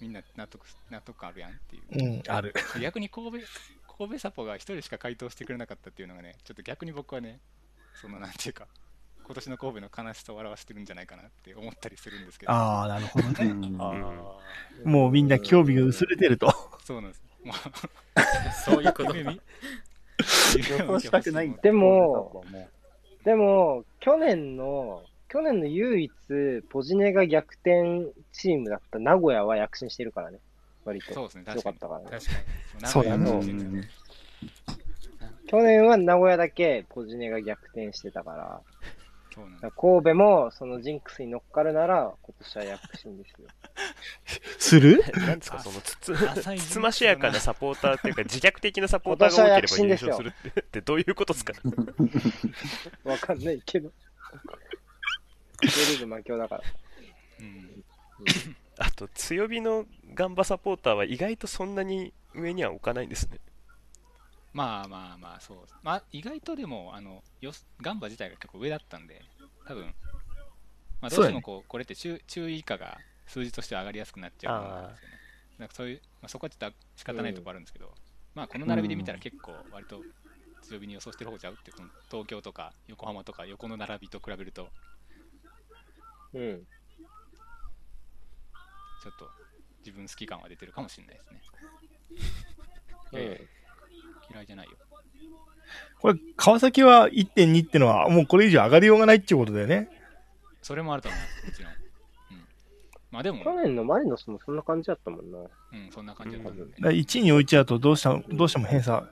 [0.00, 1.82] みんな納得、納得感あるやんっていう。
[1.92, 2.52] うん、ある。
[2.80, 3.46] 逆に神戸、
[3.96, 7.38] 神戸サポが一人しか回答してくれなかったっていうのがね、ちょっと逆に僕はね、
[7.94, 8.66] そのなんていうか、
[9.24, 13.54] 今年の神戸の悲しさを表してるんじゃないかなって思ったりするんですけど、ああ、なるほどね。
[14.84, 16.52] もうみんな興味が薄れてると。
[16.84, 17.22] そうなんです。
[17.44, 17.56] もう
[18.64, 19.38] そういうこと夢見
[20.70, 22.44] 予想したくないんだでも、
[23.24, 26.12] でも、去年の、去年の唯一、
[26.68, 30.38] ポジネが逆転チームだった名古屋は躍進してるからね。
[30.84, 31.12] 割と。
[31.14, 31.78] そうですね、強確かにかっ。
[31.78, 32.06] たからね。
[32.10, 32.32] 確か
[32.80, 33.90] にそうだね
[35.46, 38.60] 去年は名古屋だけポジネが逆転してたから、
[39.34, 43.48] そうなんですだから神戸もそのジンクスに乗っかるなら、今年は躍進ですよ。
[44.58, 45.04] する？
[45.26, 51.52] なんですか、そのつつつつましやかなサポーターっていうか、自虐的なサポーターが多ければ優勝するってってどういうことですか？
[53.04, 53.90] わかんないけど。
[55.62, 56.62] J リーグ魔境だから。
[57.40, 57.84] うん
[58.78, 63.40] あと、強火のガンバサポーターは意外とそんなに上には置かないんですね。
[64.52, 65.66] まあまあまあ、そう。
[65.82, 69.26] まあ、意外とでも、あの、よガンバ自体が結構上だったんで、
[69.64, 69.94] 多分、
[71.00, 75.20] まあ、どうしてもこう、これって中中位以下が数字として上がりやすくなっちゃうなんですよね。
[75.58, 77.94] なんかそういう、まあ、そこはちょっと仕方ないところあるんですけど、
[78.34, 80.06] まあ、この並びで見たら結構、割と
[80.62, 84.72] 強火に予想してる方ちゃうって、この東京とか横浜とか横の並びと比べると、
[86.32, 86.66] うん。
[89.04, 89.28] ちょっと
[89.84, 91.40] 自分好き感は出てるかもしれないですね。
[93.12, 93.18] うん。
[93.18, 93.48] ええ
[94.30, 94.72] 嫌いじゃないよ。
[96.00, 99.90] これ、川崎は1.2ってのは、もうこれ以上上がりようがないっていうことだよね。
[100.62, 101.72] それもあると思います、もちろん。
[101.72, 101.78] うん。
[103.10, 105.38] まあでも、去年のマリノスもそんな感じだったもんな。
[105.38, 109.06] うん、そんな感じだと思うんでだから1位に置いちゃうと、どうしたどうしても偏差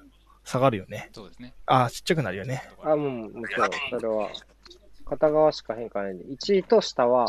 [0.44, 1.10] 下がるよね。
[1.12, 1.54] そうですね。
[1.66, 2.62] あ、ちっちゃくなるよね。
[2.82, 4.30] あ、もう、もちろん、それは、
[5.04, 7.26] 片側しか変化ないんで、1位と下は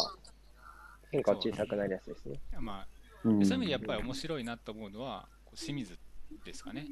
[1.14, 2.40] 変化は小さくなりやすいですね。
[2.60, 2.88] まあ、
[3.24, 5.98] うんそういう意味でやっぱり面白いなと思うのは、清水
[6.44, 6.88] ですかね。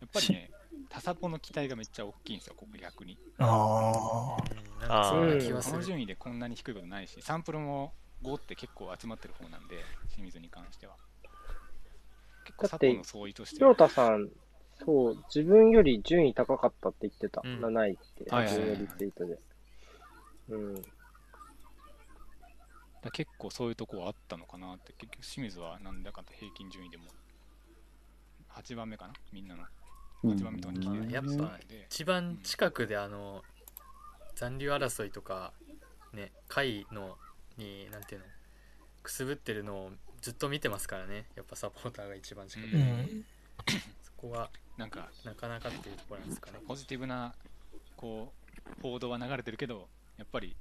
[0.00, 0.50] やっぱりね、
[0.88, 3.18] タサポの期待がめっちゃ大きいんですよ、ここ逆に。
[3.38, 7.92] あうんなんかそんな気こはするの順位でこんなに低いことないし、サンプルも
[8.22, 10.94] 5って結構集まってる方なんで、清水に関しては。
[12.44, 14.30] 結構だってサポの相違として京太さん、
[14.84, 17.42] そう、自分より順位高かったって言ってた。
[17.44, 19.38] うん7位って、自分よりツイートで。
[20.50, 20.82] うん。
[23.02, 27.04] だ結構そういうとこはあったのかなって、結局清水はなんだかんだ平均順位でも
[28.54, 29.62] 8番目かな、みんなの。
[30.24, 31.10] 8番目とかに来てる。
[31.10, 31.86] やっぱで。
[31.90, 33.42] 一番近くであの
[34.36, 35.52] 残留争いとか
[36.12, 37.18] ね下位の
[37.58, 38.26] になんていうの
[39.02, 41.26] くすぶってるのをずっと見てますからね。
[41.34, 42.70] やっぱサポーターが一番近くあ。
[42.70, 43.24] で、うん。
[44.02, 46.58] そこはなんかなかなかっていうところなんですかね。
[46.66, 47.34] ポジティブな
[47.96, 49.88] こう報道は流れてるけど、
[50.18, 50.56] やっぱり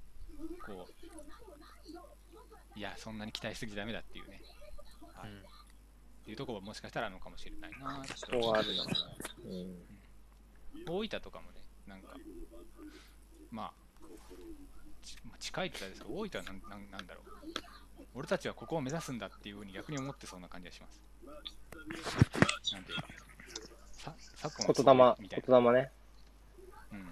[0.66, 1.41] こう、
[2.76, 4.42] いや、そんなに期待しすぎちゃダメだっていうね、
[5.14, 5.62] はいうん
[6.22, 8.84] っていうところはもしかしたらあるのかもしれないなそこはあるな。
[8.84, 9.76] うん。
[10.86, 11.58] 大分とかもね、
[11.88, 12.14] なんか、
[13.50, 13.72] まあ、
[15.04, 21.02] ちまあ近いって言ったらあれですけど、大分はなんなんなんだろう、俺たちはここを目指すんだっていうふうに逆に思ってそうな感じがします。
[22.74, 23.08] なんていうか、
[23.94, 25.92] さ昨今言霊、みたい言霊ね。
[26.92, 26.98] な。
[26.98, 27.08] うん。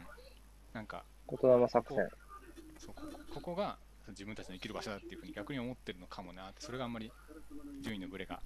[0.73, 2.07] なんか、言霊作戦。
[2.77, 3.01] そうこ
[3.33, 3.77] ここが
[4.09, 7.11] 自分たちの生きる場所だっていうふうに逆に思ってるのかもなって、それがあんまり
[7.81, 8.41] 順位のブレが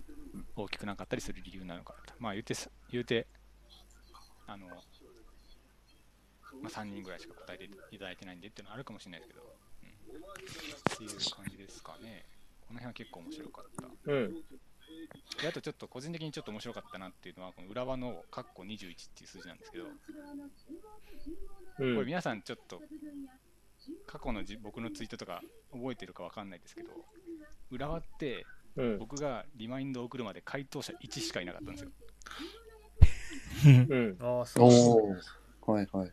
[0.56, 2.14] 大きくなかったりする理由なのかなと。
[2.20, 3.28] まあ言うてす、言うて、
[4.48, 4.74] あの、ま
[6.66, 12.26] あ、3人ぐらいしか答えていただいてないんでっていうのはあるかもしれないですけど、うん、っていう感じですかね。
[12.68, 13.66] この辺は結構面白かっ
[14.06, 14.12] た。
[14.12, 14.34] うん。
[14.34, 19.86] であとちょっと個人的にちょっと面白かったなっていうのは、この裏輪のカッコ21っていう数字なんですけど、
[21.80, 21.96] うん。
[21.96, 22.82] これ皆さんちょっと
[24.06, 25.42] 過去のじ僕のツイートとか
[25.72, 26.90] 覚えてるかわかんないですけど
[27.72, 28.46] 浦和って
[28.76, 28.98] うん。
[28.98, 31.92] 僕がリマインドを送るまで回答者1しかいなかったんですよ
[33.66, 34.18] うん。
[34.22, 35.16] ああそ
[35.68, 35.72] う。
[35.72, 36.12] はいはい。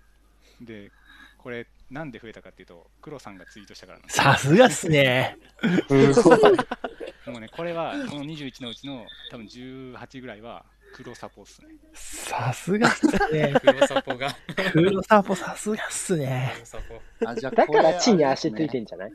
[0.60, 0.90] で
[1.38, 5.38] これなんで増えたかっていうと黒さんがツイートしたからなんですさすがっすね。
[7.26, 13.54] もうねこれはこの21のうちの多分18ぐらいは黒サポっすねさすがっすね。
[13.60, 14.36] 黒サポが
[14.72, 16.52] 黒サポさすがっすね。
[16.54, 19.12] 黒サポあ、じゃあだから地に足ついてんんじゃない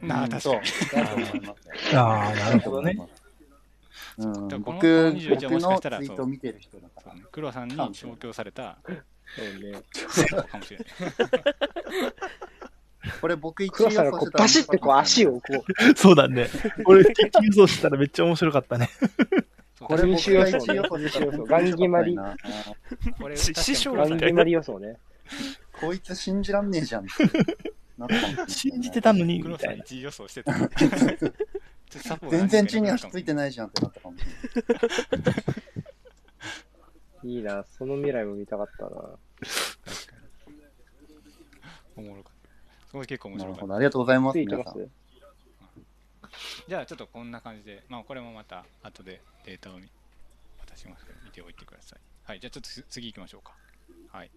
[0.00, 1.96] なあ確かに。
[1.96, 2.96] ああ、なるほどね。
[4.18, 4.80] 僕、この
[5.12, 7.14] 21は僕もしかのしたらそうツイートを見てる人だから。
[7.30, 9.80] 黒さんに消去されたそうね。
[10.48, 10.86] かもしれない
[13.20, 15.64] これ僕一黒さんがこうバシッてこう足をこう、
[15.96, 16.48] そうだね。
[16.84, 18.90] 俺、敵予想したらめっちゃ面白かったね。
[19.80, 22.36] これ僕優秀予想が一予想したら本当に面白かったな
[23.18, 24.96] これし師匠ガン決まり予想ね。
[25.80, 27.06] こいつ信じらんねえじゃん
[28.48, 29.84] 信じてたのに、黒さんみたいな。
[29.84, 30.52] 1位予想してた
[32.30, 34.30] 全然地に足ついてないじゃんってなったかもしれ
[35.18, 35.34] ない。
[37.24, 38.90] いいな、その未来も見たかったな。
[38.90, 39.18] 確か
[41.96, 42.48] におもろかった。
[42.90, 43.60] それ結構面なるほど。
[43.60, 43.76] 白かった。
[43.76, 44.90] ありがとうございます、ついてま皆さん。
[46.38, 49.88] すじゃあちょっとこんな感じで、まあこれもまた後でデータを見
[50.58, 51.98] 渡しますけど、見ておいてください。
[52.24, 53.52] はい、じゃあちょっとつ次行きましょうか。
[54.12, 54.30] はい。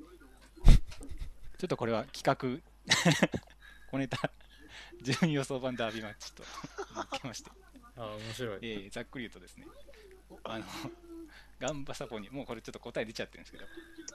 [1.57, 2.61] ちょっとこれは企画、
[3.91, 4.31] 小ネタ、
[5.01, 6.43] 順位予想版ダービーマッチと
[6.95, 7.51] なってまして、
[7.97, 9.67] ああ面白いえーざっくり言うとですね、
[10.43, 10.65] あの、
[11.59, 13.65] ガンバサポに、もうこれちょっと答え出ちゃってるんですけど、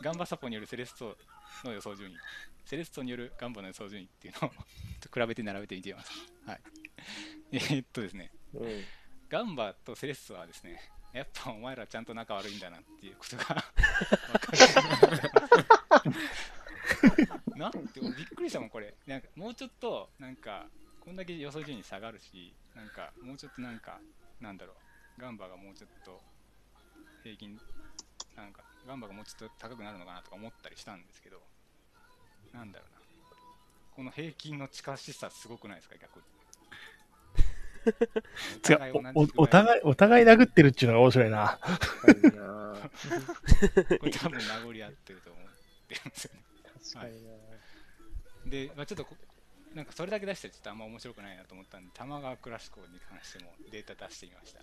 [0.02, 1.16] ガンバサポによるセレスト
[1.64, 2.16] の予想順位、
[2.64, 6.12] セレストによるガンバの予想順位っていうのを ちょっと比べて並べてみてみます。
[6.46, 6.60] はい。
[7.52, 8.84] えーっとですね、うん。
[9.28, 10.80] ガンバとセレッソはですね、
[11.12, 13.44] やっぱお前らちゃんと仲悪いんだなっていうことが
[14.32, 14.46] 分
[15.90, 16.12] かる。
[17.56, 18.94] なんてびっくりしたもん、これ。
[19.06, 20.66] なんかもうちょっと、なんか、
[21.00, 24.00] こんだけ予想順位下がるし、なんか、もうちょっとなんか、
[24.40, 24.74] なんだろ
[25.18, 26.20] う、ガンバがもうちょっと
[27.22, 27.58] 平均、
[28.36, 31.42] なんか、ガンバがもうちょっと高くなるのかなとか思ったりしたんですけど、
[32.52, 33.00] なんだろうな。
[33.94, 36.22] この平均の近しさすごくないですか、逆
[37.86, 37.92] に。
[38.62, 38.80] つか
[39.14, 41.58] おおお互い、お互い殴ってるっていうのが面白いな。
[41.62, 41.66] こ
[44.06, 45.44] れ多分殴り合ってると思っ
[45.88, 46.40] てるんですよね。
[46.92, 47.30] 確かにな
[48.46, 49.16] で、まあ、ちょっとこ
[49.74, 54.60] なんかそれだけ出してちょっとあんま面白くないなと思ったんで、玉川クラシコに関してもデータ出してみました。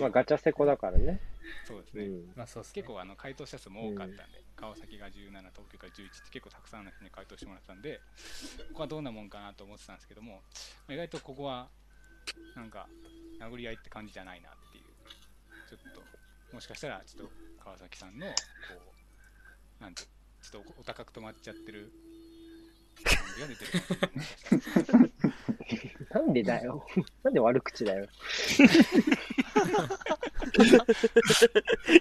[0.00, 1.20] まあガチャセコだからね。
[1.66, 2.04] そうですね。
[2.04, 2.32] うん。
[2.34, 5.36] まあそうっすね結構あの回答者数も多かったんで、川崎が17、東
[5.70, 8.00] 京が11って結構たくさんの人に回答してもらったんで、
[8.72, 10.40] ここはどんなもんかなと思ってたんですけども、
[10.86, 11.68] まあ意外とここは
[12.54, 12.86] なんか
[13.40, 14.84] 殴り合いって感じじゃないなっていう、
[15.68, 16.00] ちょっと、
[16.54, 17.32] もしかしたらちょっと
[17.64, 18.32] 川崎さんの、こ
[19.80, 21.92] う、なんて、ちょっとお高く止まっちゃってる
[23.04, 23.70] 感じが出てる
[24.82, 25.10] かもし
[25.84, 26.84] れなんでだよ。
[27.22, 28.08] なんで悪口だよ。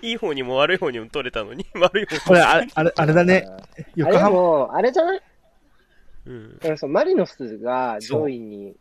[0.02, 3.45] いい方にも悪い方にも取れたのに、 悪い方これ、あれ、あれあれだね。
[3.48, 3.58] あ
[3.95, 5.22] 横れで浜、も、あれじゃない？
[6.26, 6.54] うん。
[6.58, 8.76] だからそうマリノスが上位に、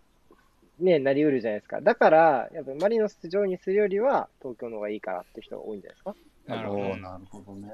[0.78, 1.80] ね、なりうるじゃないですか。
[1.80, 6.14] だから、やっぱマリノス上位にするよりは、東京の方がいいからって人が多いんじゃないですか。
[6.46, 6.96] なるほど。
[6.96, 7.68] なるほどね。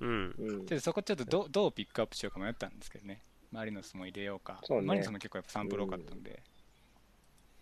[0.00, 0.34] うん。
[0.38, 0.66] うん。
[0.66, 3.22] ちょっとそこちょっとどどうピックアップしようか迷ったんですけどね。
[3.52, 4.60] マリノスも入れようか。
[4.64, 6.42] そうねマリノスも結構やっぱサンプル多かったんで。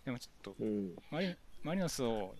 [0.05, 0.95] でもちょっとうん。
[1.11, 2.35] マリマリノスを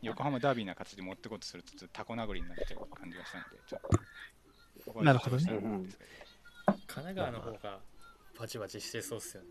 [0.00, 7.80] 横浜ダービーな形で持ってこうとするとちょっとタコ殴りになっちゃう感じがしたんで、ちょっとなるほどね神奈川の方が
[8.38, 9.48] バチバチしてそうっすよね。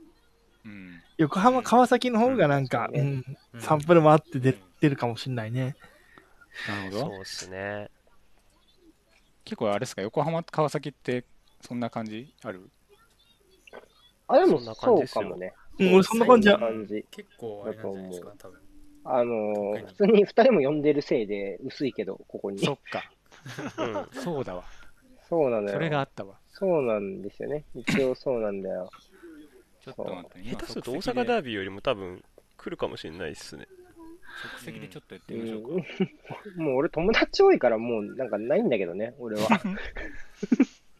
[0.66, 1.02] うん。
[1.18, 3.24] 横浜、川崎の方がなんか、ううんん、
[3.54, 5.76] うんサンプルもあって出てるかもしんないね。
[6.68, 7.00] なるほど。
[7.06, 7.90] そうっすね。
[9.44, 11.26] 結構あれですか、横浜、川崎って
[11.62, 12.70] そんな感じある？
[14.28, 15.54] あ、でもそんな感そうじですよかもね。
[15.80, 16.58] うん、俺そんな感じや。
[17.12, 18.60] 結構あれなんじゃないですか、多分。
[19.04, 22.60] あのー、普通に二人も呼んでるせいで薄いけど、ここに。
[22.60, 23.04] そっか、
[23.78, 24.24] うん。
[24.24, 24.64] そうだわ。
[25.28, 25.70] そうなのよ。
[25.74, 26.36] それがあったわ。
[26.50, 27.66] そうなんですよね。
[27.74, 28.90] 一応そうなんだよ。
[29.84, 30.52] ちょっと待ってね。
[30.52, 32.24] 下手すると大阪ダービーよりも多分
[32.58, 33.68] 来るかもしれないっすね。
[34.60, 35.88] 即席でちょっとやってうみましょうか。
[36.56, 39.48] ん、 もう俺友達多いからもうなんかないんだけどね、俺は。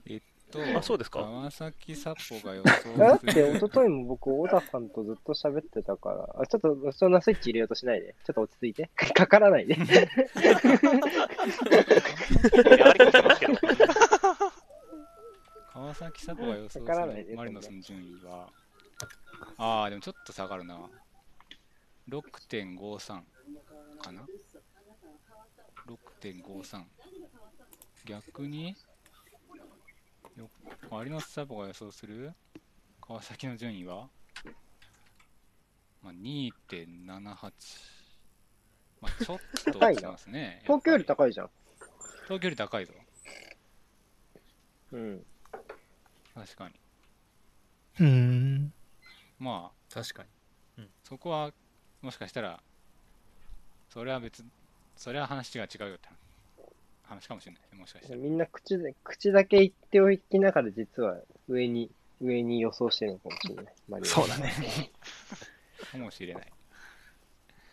[0.08, 0.22] えっ
[0.52, 1.20] と、あそうですか？
[1.22, 3.60] 川崎サポが予だ想すって、一る。
[3.60, 8.16] 昨日も僕、小田さんとずっと喋ってたから、あちょっと、そんなスイッチ入れようとしないで。
[8.26, 8.90] ちょっと落ち着いて。
[9.14, 9.76] かからないで。
[9.76, 10.08] 上がり
[12.99, 13.53] 込んでますけど。
[15.74, 18.49] 川崎サポが予想すわからないねるマリノスの順位は、
[19.57, 20.90] ああ、でもちょっと下がるな。
[22.10, 23.22] 6.53
[24.02, 24.26] かな
[26.22, 26.84] ?6.53。
[28.06, 28.76] 逆に、
[30.36, 30.49] よ
[30.90, 32.34] マリノスサポが予想する？
[33.02, 34.10] 川崎の順位は、
[36.02, 37.52] まあ、2.78。
[39.02, 39.40] まあ、ちょっ
[39.73, 40.61] と落ちてますね。
[40.64, 41.49] 東京より高いじゃん。
[42.26, 42.94] 東京より高いぞ。
[44.91, 45.26] うん。
[46.34, 46.76] 確かに。
[47.99, 48.73] うーん。
[49.42, 50.24] まあ、確か
[50.78, 50.88] に。
[51.04, 51.52] そこは、
[52.04, 52.62] もしかしたら、
[53.90, 54.46] それは別、
[54.96, 56.10] それは話が違うよって
[57.04, 58.20] 話かもしれないもしかしたら。
[58.20, 61.18] みんな口で、口だけ言っておきながら実は
[61.50, 61.90] 上に、
[62.22, 63.66] 上に予想してるのかもしれない。
[64.04, 64.54] そうだね。
[65.92, 66.54] かもしれない。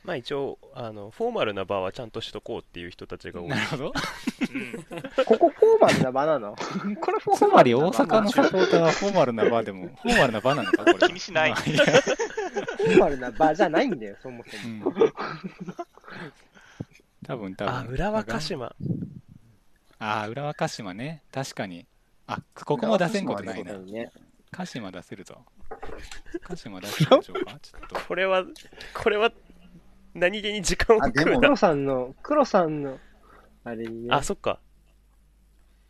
[0.05, 3.49] まあ一応、あの、フォーマルな場はちゃんとしとこうっていう人たちが多い。
[3.49, 3.93] なるほど。
[5.27, 6.57] ここフォーマルな場なの？
[7.01, 8.31] これフォつまり大ーマルな場阪の？
[8.31, 10.99] サポーターはフォーマルな場でも、 フォーマルな場なのか、これは。
[11.09, 14.93] 気にしないまあやフォーマルな場じゃないんだよ、そもそうんも。
[17.27, 17.75] 多分、多分。
[17.75, 18.67] あ、浦和鹿島。
[19.99, 21.23] ああ、浦和鹿島ね。
[21.33, 21.87] 確かに。
[22.27, 23.77] あ、ここも出せんことないな。
[23.79, 24.11] ね。
[24.53, 25.45] 鹿島出せるぞ。
[26.43, 27.59] 鹿島出せるでしょうか？
[27.61, 28.01] ちょっと。
[28.07, 28.45] これは、
[28.95, 29.31] これは、
[30.15, 31.39] 何気に時間を食うな。
[31.39, 32.99] 黒さんの、黒さんの、
[33.65, 34.15] あれにね。
[34.15, 34.61] あ、そっか。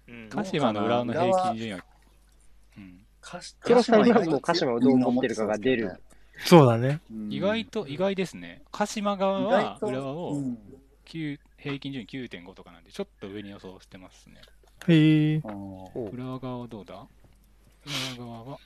[0.08, 1.84] うん鹿島の浦和の平均順位は、
[2.76, 3.04] うん、
[3.60, 6.00] 黒さんがもう鹿島をどう思ってるかが出る。
[6.44, 7.00] そうだね。
[7.10, 8.62] うん意外と、意外ですね。
[8.72, 10.58] 鹿島側意は浦和をうん
[11.04, 14.40] 9平均順位9.5とかなんで、ちょっと上に予想してますね。
[14.86, 15.36] へえ。
[15.38, 17.06] 浦和側はどうだ？
[18.16, 18.58] 浦和側は、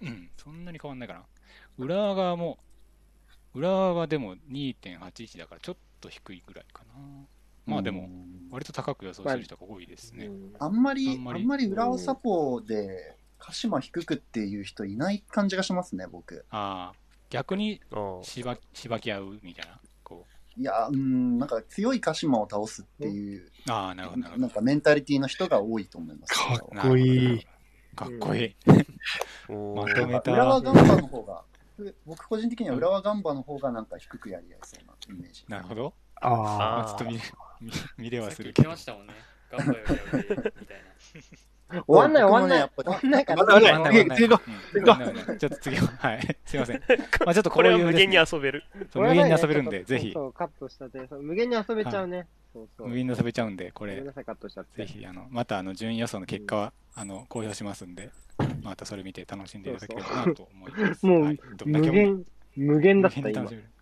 [0.00, 1.22] うん、そんなに変わんないかな。
[1.78, 2.58] 浦和側も、
[3.54, 7.26] 浦和はでも2.81だからちょっと低いぐらいかな。
[7.66, 10.26] まあでも、うん割と高く予想してる人が多いですね。
[10.26, 16.44] うんあんまり、ああんまりんまり裏をサポで、鹿島低くっていう人いない感じがしますね、僕。
[16.50, 16.98] ああ、
[17.30, 19.80] 逆にあしばしばき合うみたいな。
[20.04, 20.24] こ
[20.56, 26.34] いや、うん、なんか強い鹿島を倒すっていう、うああ、なるほど、なんかメンタリティの人が多いと思います。
[26.34, 27.46] かっこいい。
[27.96, 28.56] かっこいい。
[29.48, 30.32] お まとめた。
[30.32, 31.42] 浦和ガンバの方が、
[32.06, 35.44] 僕個人的には浦和ガンバの方がなんか低くやりやすそうなイメージ。
[35.48, 35.94] なるほど。
[36.20, 37.20] あまあ、あちょっと見れ
[37.60, 37.72] 見
[38.04, 38.76] 見れはするけどま。
[38.76, 39.14] したもんね。
[39.50, 40.44] ガンバよりは上みたいな。
[41.86, 42.70] 終わんない終わんない。
[42.76, 43.44] 終わんないから。
[43.44, 44.38] 終わんない次ちょっ
[45.38, 46.36] と次は、 はい。
[46.44, 46.82] すいません。
[47.24, 48.64] まあちょっとここれはういうですね無限に遊べる。
[48.94, 50.86] 無限に遊べるんで、ぜひそ、う、カットした
[51.16, 52.28] 無限に遊べちゃうね。
[52.78, 54.02] 無限に遊べちゃうんで、これ。
[54.02, 58.10] ぜひ、あの、また、あの、順位予想の結果は、あの、公表しますんで、
[58.62, 61.06] またそれ見て楽しんでいただければなと思います。
[61.06, 62.24] もうはいどんだけ無限、
[62.56, 63.74] 無限だった、今はい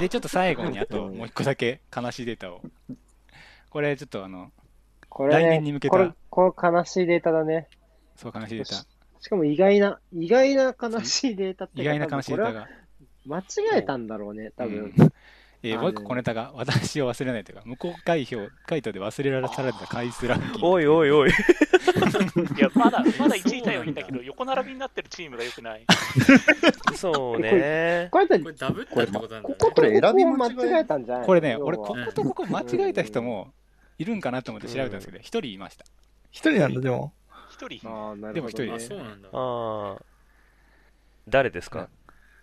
[0.00, 2.62] で、ちょっと最後に、あと、もう一個だけ悲しいデータを。
[3.70, 4.50] これ、ちょっと、あの、
[5.08, 7.68] これね、来年に向けたこれ、これ悲しいデータだね。
[8.16, 8.84] そう、悲しいデータ。
[9.20, 12.68] しかも意外な、意外な悲しいデータって意外な悲しいデータが。
[13.26, 13.44] 間違
[13.76, 14.92] えたんだろうね、多分。
[14.96, 15.12] うん
[15.62, 20.66] えーもう一個小ネタが、私を忘れないというか、無効回答回答で忘れられされた回数ランキング。
[20.66, 21.30] おいおいおい。
[22.56, 25.84] いや、まだ、まだ1位いいんだけど、横並びになってるチームが良くない。
[26.96, 28.08] そうね。
[28.10, 29.54] これこ、れダブったってことなんだよね。
[29.58, 31.26] こことれ選び間違えたんじゃない？
[31.26, 33.52] これね、俺、こことここ間違えた人も
[33.98, 35.84] いるんかなと思って調べたんですけど、一人いました。
[36.30, 37.12] 一人なんだ、でも。
[37.50, 38.72] 一人、ああ、なでもるほど、ね。
[38.72, 39.28] あ、一人ですそうなんだ。
[39.32, 40.02] ああ。
[41.28, 41.88] 誰ですか？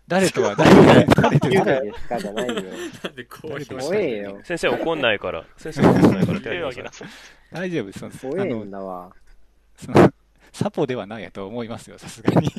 [0.07, 2.53] 誰とは、誰とは、誰とは、誰ですかじゃないよ。
[2.55, 4.39] なんで公表した怖えよ。
[4.43, 5.45] 先生怒んないから。
[5.57, 6.71] 先生怒んないから手手を。
[7.51, 7.85] 大丈夫？
[7.85, 8.21] です。
[8.21, 9.11] 怖えあのんだわ。
[9.75, 10.13] その
[10.53, 12.49] サポではないやと思いますよ、さすがに。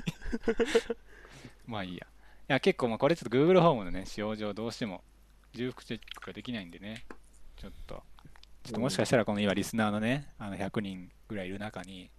[1.66, 2.06] まあいいや。
[2.50, 5.02] いや、結構、まあこれちょっと Google ホームのね、使用上どうしても
[5.54, 7.06] 重複チェックができないんでね、
[7.56, 8.02] ちょっと、
[8.62, 12.10] ちょっともしかしたらこの今リスナーのね、あの100人ぐらいいる中に、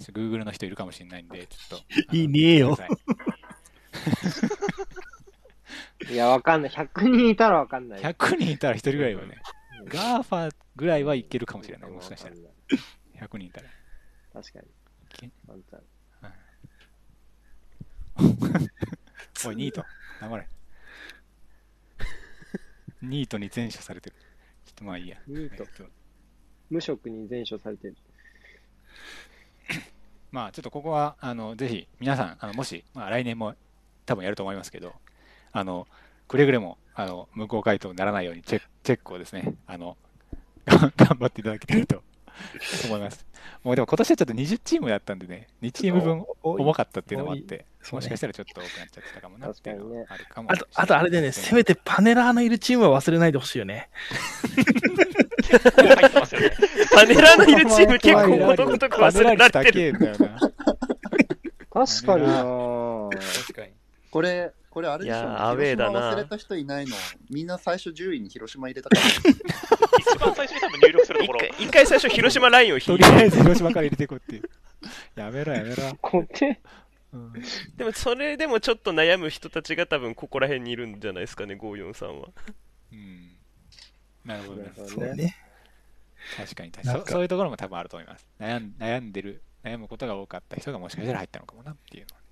[0.00, 1.80] ちょっと Google の人いるかもしれないんで、ちょっ
[2.10, 2.16] と。
[2.16, 2.76] いねえよ
[6.10, 6.70] いや、わかんない。
[6.70, 8.00] 100人いたらわかんない。
[8.00, 9.40] 100人いたら1人ぐらいはね、
[9.86, 12.34] GAFA ぐらいはいけるかもしれない、もしかしたら。
[12.34, 13.68] 100人いたら。
[14.32, 14.66] 確かに
[15.08, 15.30] け。
[15.46, 15.84] ワンチャン
[19.46, 19.84] おい、ニート、
[20.20, 20.48] 黙れ。
[23.02, 24.16] ニートに全処されてる。
[24.64, 25.16] ちょっとまあいいや。
[25.26, 25.84] ニートえっと
[26.70, 27.96] 無職に全処されてる。
[30.30, 33.54] まあちょっとここは、あの、ぜひ皆さん、あのもし、まあ来年も
[34.06, 34.92] 多分やると思いますけど、
[35.52, 35.86] あの、
[36.28, 39.96] くれぐれも、あの、無効回答にならないようにチェック、チェックをですね、あの、
[40.66, 42.02] 頑張っていただけてると
[42.86, 43.26] 思います。
[43.62, 53.88] もうでも今年はちょっと20チームだったんでね、2チーム分お重かったっていうのもあって、もしかしたらちょっと多くなっちゃってたかもなっていうのはあるかもあと、あとあれでね、せめてパネラーのいるチームは忘れないでほしいよね。
[55.42, 56.52] 結構入ってますよね。
[56.92, 59.98] パネラーのいるチーム結構ことごとく忘れられてる。
[59.98, 60.18] 確
[62.06, 63.08] かになぁ。
[63.10, 63.72] 確かに。
[64.14, 66.94] これ、これあれでしょいやーアウェーだな広島忘れた人いないの。
[67.30, 69.02] みんな最初10位に広島入れたから。
[69.98, 71.40] 一番最初に多分入力するところ。
[71.40, 74.48] 一回一回最初広島ラインを引といて、りあえず広島から入れていこうっていう。
[75.20, 75.98] やめろやめろ。
[76.00, 76.60] こて、
[77.12, 77.32] うん
[77.76, 82.28] でもそれでもちょっと悩む人たちが多分ここら辺にいるんじゃないですかね、543は。
[82.92, 83.36] うん。
[84.24, 84.72] なるほどね。
[84.76, 85.36] そうね。
[86.36, 86.92] 確かに確かにそ。
[86.92, 88.28] なんかそういうところも多分あると思います。
[88.38, 92.23] 悩ん悩んでる、悩むことが多かった人がもしかしたら入ったのかもなっていうのは、はい。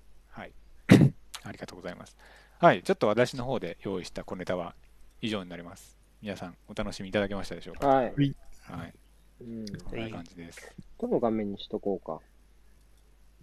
[1.43, 2.17] ありがとうございます。
[2.59, 2.81] はい。
[2.83, 4.75] ちょっと私の方で用意した小ネタは
[5.21, 5.97] 以上になります。
[6.21, 7.87] 皆さんお楽しみいただけましたでしょうか？
[7.87, 8.05] はい。
[8.05, 8.93] はい。
[9.41, 9.65] うん。
[9.83, 10.73] こんな感じです。
[10.99, 12.19] どの画面にしとこうか。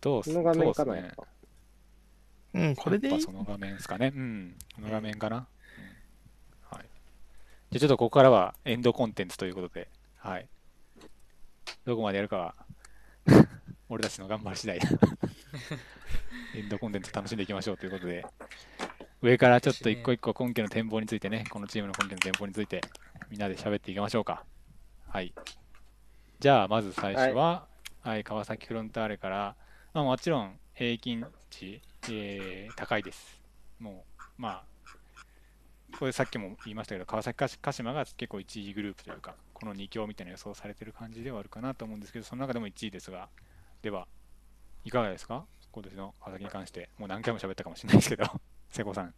[0.01, 1.25] どうすこの画面かなやっぱ。
[2.53, 3.13] うん、これでいい？
[3.13, 4.13] やっぱその画面ですかね。
[4.15, 4.57] うん。
[4.75, 5.37] この画面かな？
[5.37, 5.43] うん
[6.77, 6.87] はい。
[7.71, 10.49] じゃあちょっとここからはエンドコンテンツということで、はい。
[11.85, 12.55] どこまでやるかは、
[13.89, 14.81] 俺たちの頑張り次第。
[16.55, 18.25] エンドコンテンツ楽しんでいきましょうということで、
[19.23, 22.81] 上からちょっと一個一個今季の展望についてね、このチームの今季の展望について、
[23.31, 24.45] みんなで喋っていきましょうか。
[25.09, 25.33] はい。
[26.39, 27.67] じゃあ、まず最初は、
[28.03, 29.57] はい、川崎フロンターレから、
[29.93, 33.41] まあ、もちろん平均値、えー高いです。
[33.79, 34.65] もう、まあ、
[35.99, 43.29] これさっきも言いましたけど、川崎鹿島が結構1位グループというか、この2強みたいな予想されてる感じではあるかなと思うんですけど、その中でも1位ですが、
[43.83, 44.07] では、
[44.85, 45.45] いかがですか？
[45.73, 48.25] 今年の川崎に関して、もう何回も喋ったかもしれないですけど、
[48.71, 49.15] 瀬古さん。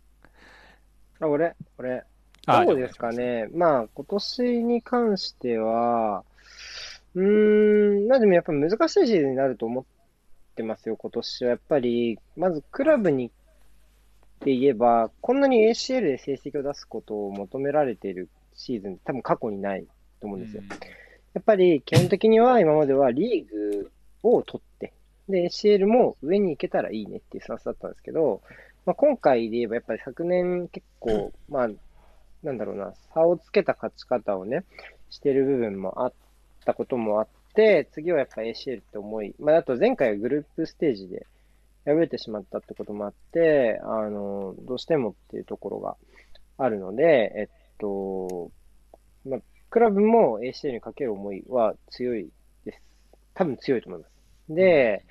[1.20, 2.02] あ、俺、俺。
[2.46, 3.12] あどうですか。
[3.12, 3.48] ね？
[3.54, 6.24] まあ、今年に関しては、
[7.14, 9.84] うーん、まあでもやっぱ難しいシーズンになると思っ
[10.56, 11.50] てますよ、今年は。
[11.50, 13.30] やっぱり、まずクラブに
[14.40, 19.86] で言えば、こんなに ACL で成績を出すことを求められているシーズン、多分過去にない
[20.20, 20.62] と思うんですよ。
[21.34, 23.90] やっぱり基本的には今まではリーグ
[24.24, 24.71] を取って、
[25.28, 28.42] で、ACL も上に行けたらいいねっていうスタンスだったんですけど、
[28.84, 31.68] まあ、今回で言えばやっぱり昨年結構、まあ、
[32.42, 34.64] なんだろうな、差をつけた勝ち方をね、
[35.10, 36.12] してる部分もあっ
[36.64, 41.26] たこともあって、次はやっぱ ACL って思い、まあ、あと前回はグループステージで
[41.84, 45.96] 敗れてしまったってこともあって、あの、どうしてもっていうところが
[46.58, 48.50] あるので、えっと、
[49.24, 49.40] まあ、
[49.70, 52.28] クラブも ACL にかける思いは強い
[52.64, 52.82] です。
[53.34, 54.11] 多分強いと思います。
[54.48, 55.04] で、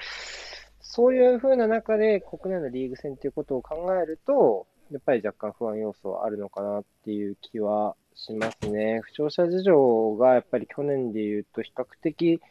[0.81, 8.99] そういう風な中で国内のリーグ戦ということを考えると、やっぱり若干不安要素はあるのかなっていう気はしますね。
[9.01, 12.41] 負傷者事情がやっぱり去年で言うと比較的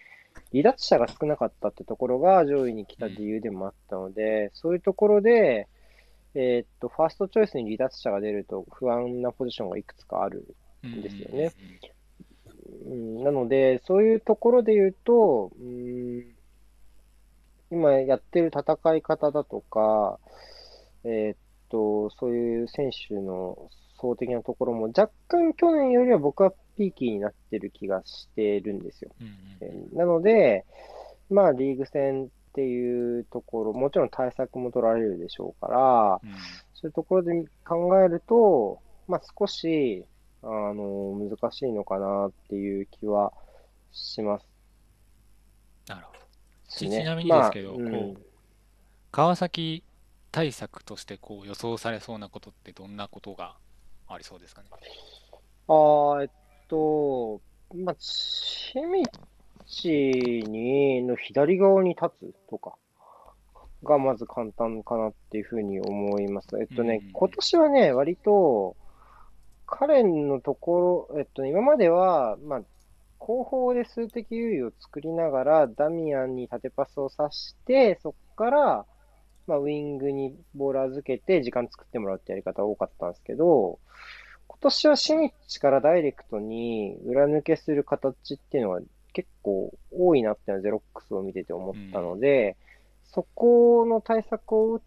[0.52, 5.68] 離脱者が少なかったってところが上位に来た理由でもあったので、そういうところで、
[6.34, 10.54] えーっと、ファーストチョイスに離脱者が出ると不安なポジションがいくつかある
[10.86, 11.52] んですよね。
[12.86, 16.29] うん、なので、そういうところで言うと、うん、
[17.70, 20.18] 今やってる戦い方だとか、
[21.04, 21.36] えーっ
[21.68, 23.70] と、そういう選手の
[24.00, 29.10] 総的なところも若干去年よりは僕はピーキーになってる気がしてるんですよ。
[29.20, 30.64] うんうんえーなので、
[31.30, 36.30] まあ、リーグ戦っていうところ、もちろん対策も取られるでしょうから、うん
[36.80, 40.02] そういうところで考えると、まあ、少し、
[40.42, 43.34] あの、難しいのかなっていう気は
[43.92, 44.49] します。
[46.70, 48.20] ちちなみにですけどまあこう
[49.12, 49.82] 川崎
[50.32, 53.56] 対策としてこう予想されそうなことってどんなことが
[54.08, 54.68] ありそうですかね？
[55.68, 56.30] あーえっ
[56.68, 57.40] と、
[57.74, 59.10] まあ、シミッ
[59.66, 59.88] チ
[60.48, 62.74] に、の左側に立つとか
[63.84, 66.48] がまず簡単かなっていうふうに思います。
[66.60, 68.76] えっとね、うん今年はね、割と、
[69.66, 72.62] 彼のところ、えっと、今までは、まあ、
[73.20, 78.86] 後方で数的優位を作りながら、ダミアンに縦パスを刺して、そこから、
[79.46, 83.78] まあ、ウィングにボール預けて時間作ってもらうってやり方多かったんですけど、
[84.48, 88.80] 今年はシミッチからダイレクトに裏抜けする形っていうのは
[89.12, 92.56] 結構多いなってのはゼロックスを見てて思ったので、
[93.04, 94.82] そこの対策を打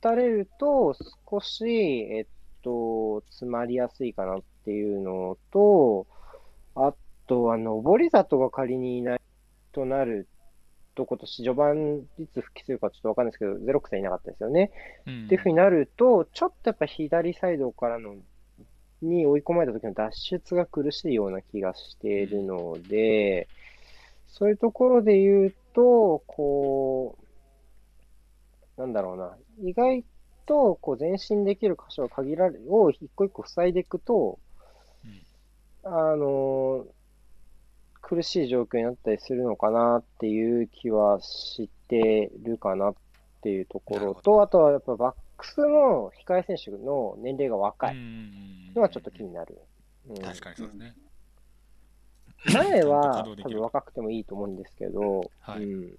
[0.00, 0.96] たれると
[1.30, 1.64] 少し、
[2.10, 2.26] えっ
[2.62, 6.06] と、詰まりやすいかなっていうのと、
[6.74, 6.94] あ
[7.28, 9.20] とは上り里が仮にいない
[9.72, 10.26] となる
[10.94, 14.72] と、今年序盤いつ復帰するかちょっとわかんないですけど、ゼロックスはいなかったですよね。
[15.06, 15.24] うん。
[15.26, 18.16] っていうふうになると、ちょっとやっぱ左サイドからの、
[19.00, 23.46] に追い込まれた時の脱出が苦しいような気がしているので、
[24.26, 27.16] そういうところで言うと、こ
[28.76, 30.04] う、なんだろうな、意外
[30.46, 34.38] とこう前進できる箇所が限られ、を一個一個塞いでいくと、
[35.84, 36.86] あの、
[38.08, 42.94] 苦しい状況になったりするのかなっていう気はしてるかなっ
[43.42, 49.58] ていうところと、あとはやっぱバックスの控え選手の年齢が若いうんのはちょっと気になる。
[50.08, 50.16] うん。
[50.22, 50.94] 確かにそうですね。
[52.54, 55.64] 前は多分若くてもいいと思うんですけど、はい。
[55.64, 55.98] うん、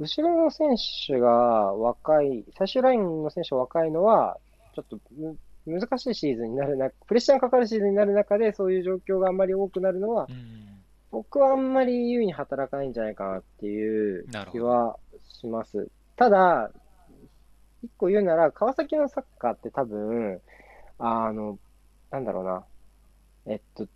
[0.00, 1.30] 後ろの選手が
[1.74, 4.38] 若い、最終ラインの選手が若いのは、
[4.74, 10.75] ちょっとむ難しいシーズンになるな、プレッシャーがかかるシーズンになる中で、そういう状況があんまり多くなるのはう、ん
[11.16, 15.88] 僕はあんまり優位に働かないんじゃないかなっていう気はします。
[16.14, 16.70] ただ、
[17.82, 20.42] 一個言うなら、川崎のサッカーって多分、
[20.98, 21.58] あの、
[22.10, 22.66] なんだろうな、
[23.46, 23.86] えっと、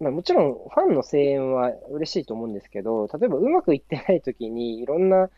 [0.00, 5.28] まあ、もちろんファンの声援は嬉しいと思うんですけど、例えばうまくいってない時にいろんな、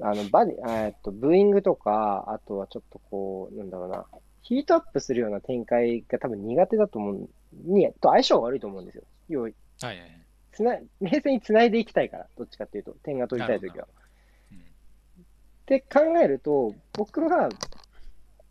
[0.00, 4.06] あの、バディ、あえっと、ブーイングとか、あとはちょっとこう、なんだろうな、
[4.40, 9.04] ヒートアップするような展開が多分苦手だと思う、に、と相性が悪いと思うんですよ。
[9.28, 9.52] 要はい
[9.82, 10.19] はい。
[10.60, 13.86] つな、冷静に繋いでいきたいから、どっちかっていうと、点が取りたいときは。
[13.86, 14.00] うん
[15.60, 17.48] って考えると、僕は、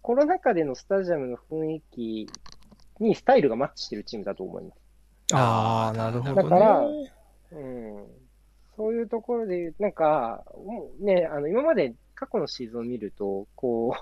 [0.02, 2.30] コロナ禍でのスタジアムの雰囲気
[3.02, 5.34] にスタイルがマッチしてるチームだと思います。
[5.34, 6.44] ああ、なるほどね。
[6.44, 8.08] だからうん。
[8.78, 13.94] そういうところでなんか、もうね、あの、今まで過去のシーズンを見ると、こ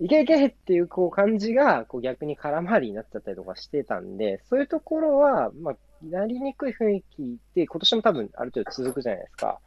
[0.00, 9.60] う、いけいけっていうこう感じが、こう逆に空回りになっちゃったりとかしてたんで、そういうところは、まあ、なりにくい雰囲気って今年も多分ある程度続くじゃないですか。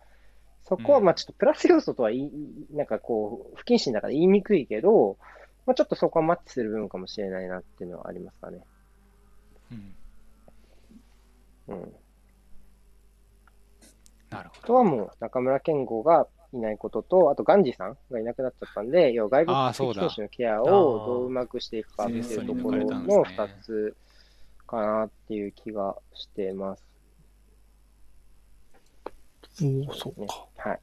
[0.64, 2.32] そこは、うんまあちょっとプラス要素とは言い、
[2.72, 5.18] なんかこう、不謹慎だから言いにくいけど、
[5.66, 8.60] まあちょっとそこはマッチする部分かもしれないなっていうのはありますかね。
[9.72, 9.96] うん
[11.68, 11.94] うん。
[14.30, 14.62] なるほど。
[14.64, 23.98] あとはもう中村健吾がいないことと、あとガンジーさんがいなくなっちゃったんで、要は外国籍選手のケアをどううまくしていくかっていうところのですね2つ
[24.68, 26.84] かなっていう気がしてます。
[29.62, 30.48] おお、そうか。
[30.58, 30.80] はい。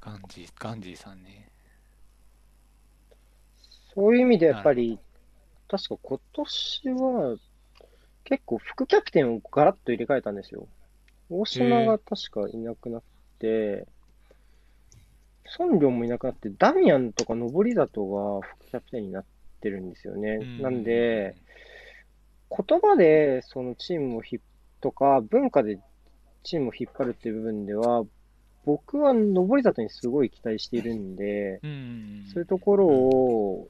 [0.00, 1.48] ガンジー、ガンジーさんね。
[3.94, 4.98] そういう意味でやっぱり、
[5.68, 7.36] 確か今年は
[8.24, 10.66] 結構副キャプテンをガラッと入れ替えたんですよ。
[11.30, 13.02] 大島が確かいなくなっ
[13.38, 13.86] て、
[15.58, 19.24] 孫良もいなくなって、ダミアンとか登里が副キャプテンになっ
[19.60, 20.38] てるんですよね。
[20.60, 21.36] なんで、、
[22.56, 24.42] 言葉でそのチームを引っ
[24.80, 25.78] とか文化で
[26.42, 28.04] チームを引っ張るっていう部分では、
[28.64, 31.60] 僕は上り里にすごい期待しているんで、
[32.32, 33.68] そういうところを、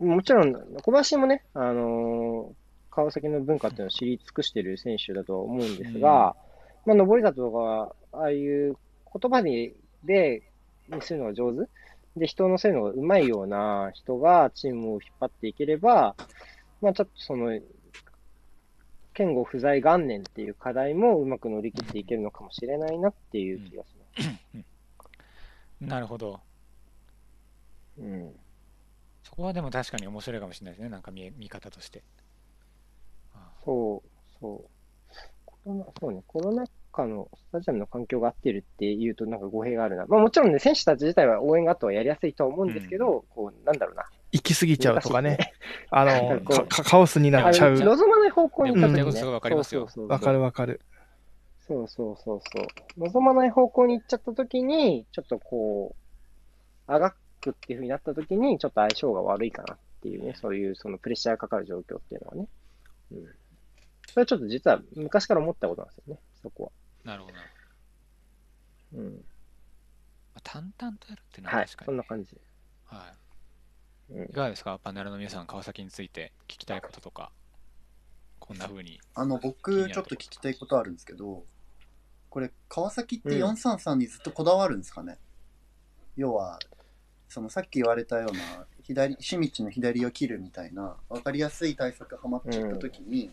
[0.00, 0.52] もちろん、
[0.82, 6.36] 小林もね、あのー川崎の文化っていうのを知り尽くしている選手だと思うんですが、
[6.84, 8.76] まあ、上り里とか、ああいう
[9.20, 9.72] 言葉で、
[10.04, 10.42] で、
[10.88, 11.68] にするのが上手。
[12.16, 16.14] で、人を乗せるのがうまいような人がチームを引っ張っていければ、
[16.82, 17.58] まあ、ちょっとその、
[19.14, 24.64] 剣豪不在元年っていう課題もうまく乗り切っていけるのかもしれないなっていう気がします。
[25.80, 26.40] なるほど。
[27.98, 28.32] うん。
[29.22, 32.02] そこはでも確かに面白いかもしれないですね、なんか見え見方として。
[33.34, 34.08] あそう、
[34.40, 34.70] そう。
[35.44, 40.06] コロナ、そうね、コロナ禍のスタジアムの環境が合ってるっていうとなんか語弊があるな。
[40.06, 44.04] まあもちろんね、選手たち自体は応援があった方がやりやすいとは思うんですけど、こう、なんだろうな。
[44.32, 45.52] 行き過ぎちゃうとかね。
[45.90, 47.74] あの、カオスになっちゃう。
[47.74, 48.98] 望まない方向に行った時にね。
[48.98, 50.80] でも言ってることすごいわかるわかる。
[51.68, 53.00] そうそうそうそう。
[53.00, 62.48] 望まない方向に行っちゃった時に、ちょっとこう、あがくっていう風になった時に、ちょっと相性が悪いかなっていうね、そういうそのプレッシャーがかかる状況っていうのはね。
[63.12, 63.24] うん。
[64.08, 66.72] それはちょっと実は昔から思ったことなんですよね、そこ
[67.04, 67.34] なるほど。
[68.94, 69.12] うん。
[69.14, 69.20] ま
[70.36, 71.86] あ淡々とやるっていうのははい確、かに。
[71.86, 72.36] そんな感じ。
[72.86, 73.21] はいうん
[74.14, 77.32] いかがですか、パネルの皆さん、川崎について聞きたいこととか、
[78.38, 79.00] こんな風に。
[79.14, 81.44] あの、僕、ちょっと聞きたいことあるんですけど、
[82.28, 85.18] これ、川崎って433にずっとこだわるんですかね、
[86.16, 86.58] 要は、
[87.28, 93.30] そのさっき言われたような、左、シミの左を切るみたいな、わかりやすい対策はまっちゃった時に、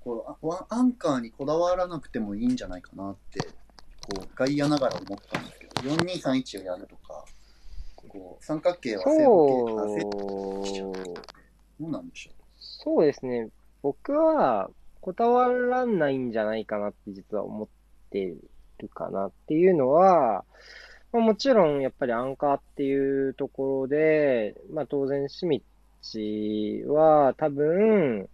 [0.00, 3.40] こうあワンアンカーにこだわらなくてもいいんじゃないかなって、
[4.02, 7.24] こう、外野ながら思ったんですけど、4231をやるとか、
[8.14, 10.80] こう、三角形は正方形、
[11.80, 13.48] どうなんでしょそうですね。
[13.82, 14.70] 僕は、
[15.00, 17.68] こだわらないんじゃないかなって実は思っ
[18.10, 18.34] て
[18.78, 20.44] るかなっていうのは、
[21.12, 25.62] まあ、もちろんやっぱりアンカーっていうところで、まあ当然シミッ
[26.02, 28.28] チは多分、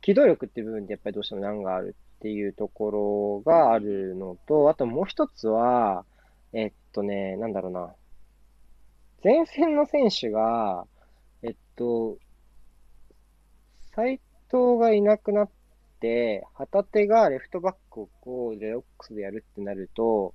[0.00, 6.04] 機動力っていう部分でやっぱりどうしても難があるっていうところがあるのと、あともう一つは、
[6.52, 7.94] えっとね、なんだろうな。
[9.26, 10.86] 前線の選手が、
[11.42, 12.16] えっと、
[13.92, 15.50] 斎藤がいなくなっ
[15.98, 20.32] て、旗手がレフトバックをこう、レオックスでやるってなると、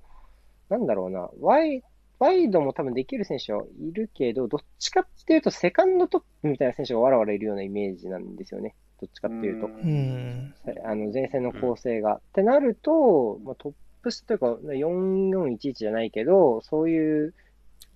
[0.68, 1.82] なんだろうな、ワイ、
[2.18, 8.74] ワイドも多分できる選手はいるけど、どっちかっていうと、セカンドトップみたいな選手がわらわらいるようなイメージなんですよね。
[9.00, 9.68] どっちかっていうと。
[9.68, 10.54] うん。
[10.84, 12.16] あの前線の構成が。
[12.16, 17.32] ってなると、まあ、トップスというか、4411じゃないけど、そういう、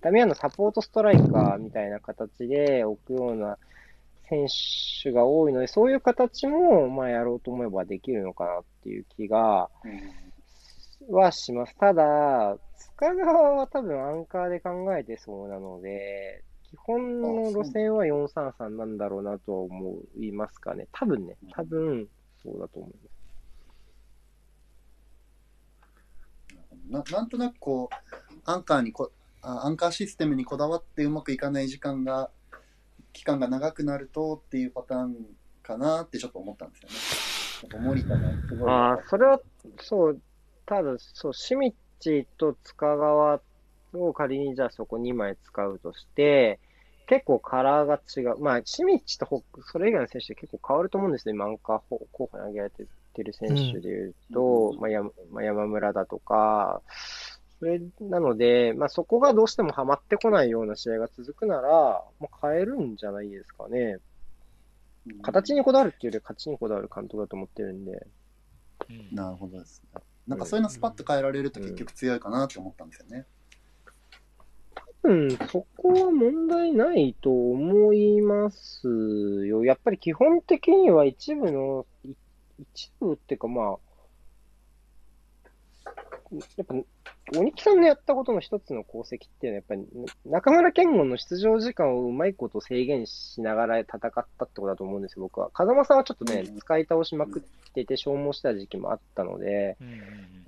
[0.01, 3.57] ダミアンのサポートストライカーみたいな形で置くような
[4.29, 4.47] 選
[5.03, 9.69] 手が多いので、そういう形も、まあ、やろうと思えばできるのかなっていう気が、
[11.09, 11.75] はします。
[11.77, 12.57] ただ、
[12.97, 20.87] 塚川は多分アンカーで考えてそうなので、基本の路線は433なんだろうなとは思いますかね。
[20.91, 22.07] 多分ね、多分
[22.43, 22.91] そうだと思い
[26.91, 27.11] ます。
[27.11, 27.95] ななんとなくこう、
[28.45, 32.29] アンカーにこあ、アンカーシステムにこだわってうまくいかない時間が、
[33.13, 35.15] 期間が長くなるとっていうパターン
[35.63, 37.85] かなってちょっと思ったんですよね。
[37.85, 38.69] 森田がすごい。
[38.69, 39.39] ああ、それは、
[39.79, 40.21] そう、
[40.65, 43.41] ただ、そう、シミッチと塚川
[43.93, 46.59] を仮にじゃあそこ2枚使うとして、
[47.07, 48.39] 結構カラーが違う。
[48.39, 49.41] まあ、シミッチとホ
[49.71, 51.35] それ以外の選手って結構変わると思うんですよ。
[51.35, 56.81] 今、アンカー候候補に挙げられてる選手でいうと、まあ山、まあ、山村だとか、
[57.59, 63.97] それなので、まあ、そこがどうしてもハマってこないような試合が続くなら、まあ、変えるんじゃないですかね。
[65.09, 68.07] うん形にこだわるっていうより勝ちにこだわる監督だと思ってるんで。
[68.89, 70.01] うんなるほどですね。
[70.27, 73.25] なんかそういうのスパッと変えられると結局強いかなって思ったんですよね。
[75.03, 78.87] うん、そこは問題ないと思います
[79.45, 79.63] よ。
[79.63, 82.11] やっぱり基本的には一部の、い
[82.59, 83.77] 一部っていうかまあ、
[86.31, 86.75] やっぱ、
[87.37, 89.85] 鬼木さんのやったことの一つの功績っていうのは、やっぱり
[90.25, 95.49] 中村健吾の出場時間をうまいこと制限しながら戦ったってことだと思うんですよ、僕は。
[95.51, 97.41] 風間さんはちょっとねうん、使い倒しまくっ
[97.73, 99.77] てて消耗した時期もあったので、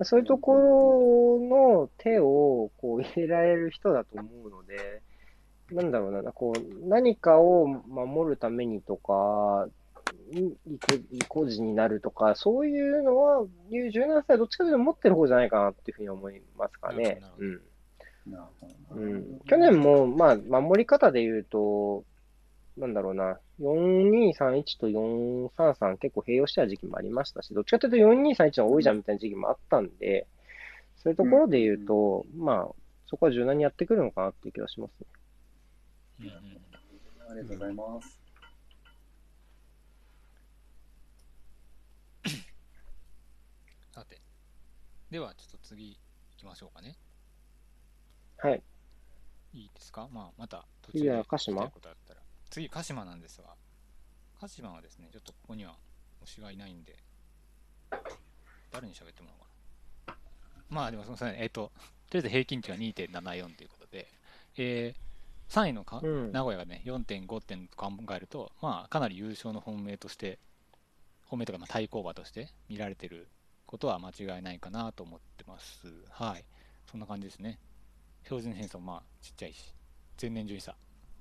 [0.02, 5.02] そういうところの手をこう入れられる人だと思うので、
[5.72, 9.72] なんだろうな、こう何かを守るためにとか、い
[10.32, 17.60] 意固地になるとか、そういうのは、いう17歳はどっちかというと持ってる方じゃないかなっていうふうに思いますかねうん。
[18.92, 22.04] うん、去年も、まあ、守り方で言うと、
[22.76, 30.26] なんだろうな、4231と433結構併用してた時期もありましたし、どっちかというと4231の多いじゃんみたいな時期もあったんで、
[30.96, 32.74] そういうところで言うと、まあ、
[33.06, 35.06] そこは柔軟にやってくるのかなっていう気がしますね。
[36.20, 36.60] うんうん
[37.30, 38.18] ありがとうございます。
[43.92, 44.20] さて。
[45.10, 45.96] では、ちょっと次行
[46.38, 46.96] きましょうかね。
[48.38, 48.62] はい。
[49.52, 50.08] いいですか？
[50.12, 51.62] まあ、また途次はで鹿島？
[51.62, 52.20] 聞きたいことあったら。
[52.50, 53.54] 次、鹿島なんですが、
[54.40, 55.74] 鹿島はですね、ちょっとここには
[56.24, 56.96] 推しがいないんで、
[58.70, 59.40] 誰に喋ってもらおう
[60.06, 60.16] かな。
[60.68, 61.72] まあ、でもすみません、えっ、と、
[62.08, 64.06] とりあえず平均値は2.74ということで、
[64.56, 70.38] えー、3位のか、うん名古屋がね、4.5点と考えると、まあ、かなり優勝の本命として、
[71.26, 73.28] 本命とかまあ対抗馬として見られてる
[73.70, 75.86] ことは間違いないかなと思ってます。
[76.10, 76.44] はい。
[76.90, 77.56] そんな感じですね。
[78.24, 79.72] 標準偏差もまあちっちゃいし、
[80.20, 80.74] 前年順位差、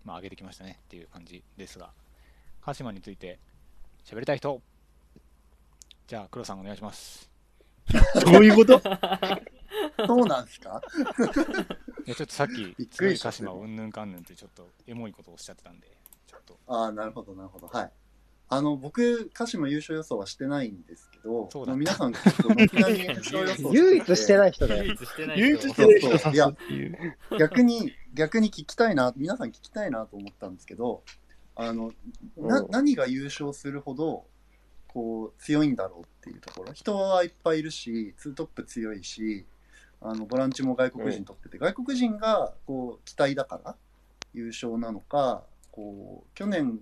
[0.04, 1.92] まあ上げてきましたねっていう感じですが、
[2.62, 3.38] 鹿島について
[4.04, 4.60] 喋りたい人、
[6.08, 7.30] じゃあ黒さんお願いします。
[8.26, 8.82] どういうこと？
[10.08, 10.82] そうなんですか？
[12.08, 15.88] いやちょっとさっきびっ、鹿島うんぬんかんぬんってちょっとエモいことをおっしゃってたんで、
[16.26, 17.68] ちょっと、ああ、なるほど、なるほど。
[17.68, 17.92] はい。
[18.52, 24.94] あの、僕、鹿島優勝予想はしてないんですけど、そうだまあ皆さん結構軒並み優勝予想してて 唯一してない人だ唯よ。
[24.96, 27.18] 一してない唯一人してる人さすっていう。
[27.38, 31.04] 逆に、逆に聞きたいな、皆さん聞きたいなと思ったんですけど、
[31.56, 31.94] あの、
[32.38, 34.26] な、うん何が優勝するほど、
[34.88, 36.74] こう、強いんだろうっていうところ。
[36.74, 39.46] 人はいっぱいいるし、ツートップ強いし、
[40.02, 43.76] あの、ボランチも外国人取ってて、外国人が、こう、期待だから
[44.34, 46.80] 優勝なのか、こう、去年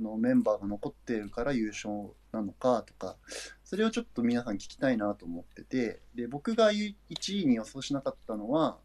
[0.00, 3.16] のメンバーが残ってるから優勝なのかとか、
[3.64, 6.94] それをちょっと皆さん聞きたいなと思ってて、で、僕が1
[7.42, 8.78] 位に予想しなかったのは、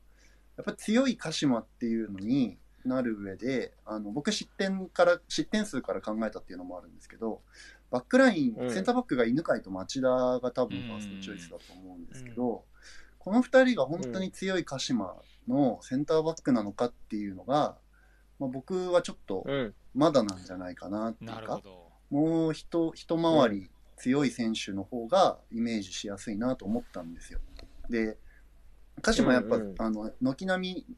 [0.57, 7.41] やっぱり強い鹿島っていうのになる上で、あの僕失点から、失点数から考えたっていうのもあるんですけど、
[7.91, 8.71] バックライン、うん。
[8.71, 12.65] センターバックが犬飼と町田が多分ファーストチョイスだと思うんですけど、
[13.17, 15.15] この2人が本当に強い鹿島
[15.47, 17.77] のセンターバックなのかっていうのが、
[18.39, 19.73] まあ、僕はちょっとうん。
[19.95, 21.89] まだなんじゃないかなっていうか、なるほど。
[22.09, 27.39] もう一一回り強い選手の方がイメージしやすいなと思ったんですよ。
[27.89, 28.17] で、
[29.01, 30.95] 鹿島やっぱ、うんうんあの軒並み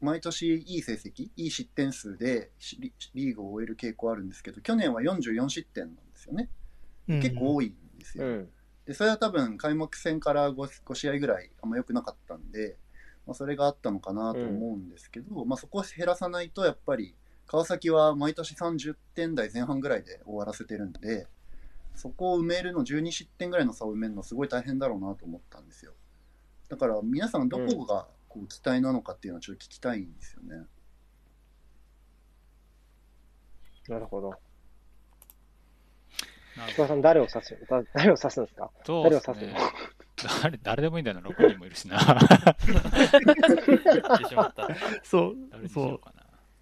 [0.00, 2.50] 毎年いい成績、いい失点数で
[3.14, 6.48] リーグを終える傾向あるんですけど、去年は44失点なんですよね。
[7.06, 8.24] 結構多いんですよ。
[8.24, 8.48] うん。
[8.86, 12.78] で、それは多分開幕戦から 5, 5試合ぐらいあんま良くなかったんで、
[13.26, 17.14] まあ、それがあったのかなと思うんですけど、まあ、そこを減らさないとやっぱり
[17.46, 21.26] 川崎は毎年30点台前半ぐらいで終わらせてるんで、
[21.94, 25.92] そこを埋めるの、12失点ぐらいの差を埋めるのすごい大変だろうなと思ったんですよ。
[26.68, 30.66] だから皆さんどこがこう期待なのかっていうのはちょっと聞きたいんですよね。
[33.88, 34.32] なるほど。
[36.68, 38.70] 石川さん、誰を指すだ誰を指すんですか？
[38.86, 39.36] 誰を指すの？
[40.42, 41.98] 誰誰でもいいんだよな、6人もいるしな。
[42.66, 44.68] 言ってしまった。
[45.02, 45.88] そう誰、にしそう。
[45.88, 46.12] ようか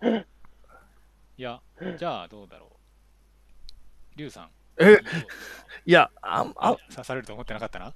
[0.02, 0.18] な。
[0.20, 1.60] いや、
[1.96, 4.18] じゃあどうだろう。
[4.18, 4.50] リュウさん。
[4.78, 4.98] え？
[5.86, 7.92] いや、あ、あ、刺されると思ってなかったな。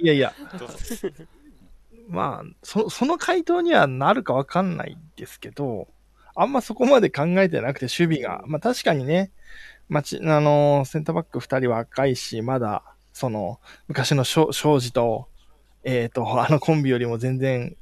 [0.00, 0.76] いやいや、どうぞ。
[2.08, 5.88] まあ、そその回答にはなるかわかんないですけど、
[6.34, 9.30] あんまそこまで考えてなくて守備が、まあ確かにね、
[9.88, 12.82] まあち、あのセンターバック二人は若いし、まだ、
[13.18, 13.58] その、
[13.88, 15.28] 昔の庄庄司と、
[15.82, 17.76] えっ、と、あのコンビよりも全然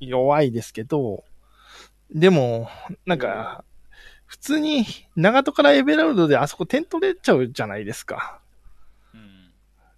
[0.00, 1.24] 弱いですけど、
[2.10, 2.68] でも、
[3.06, 3.64] なんか、
[4.26, 4.84] 普通に
[5.16, 8.40] 長門からエベラルドであそこ点取れちゃうじゃないですか。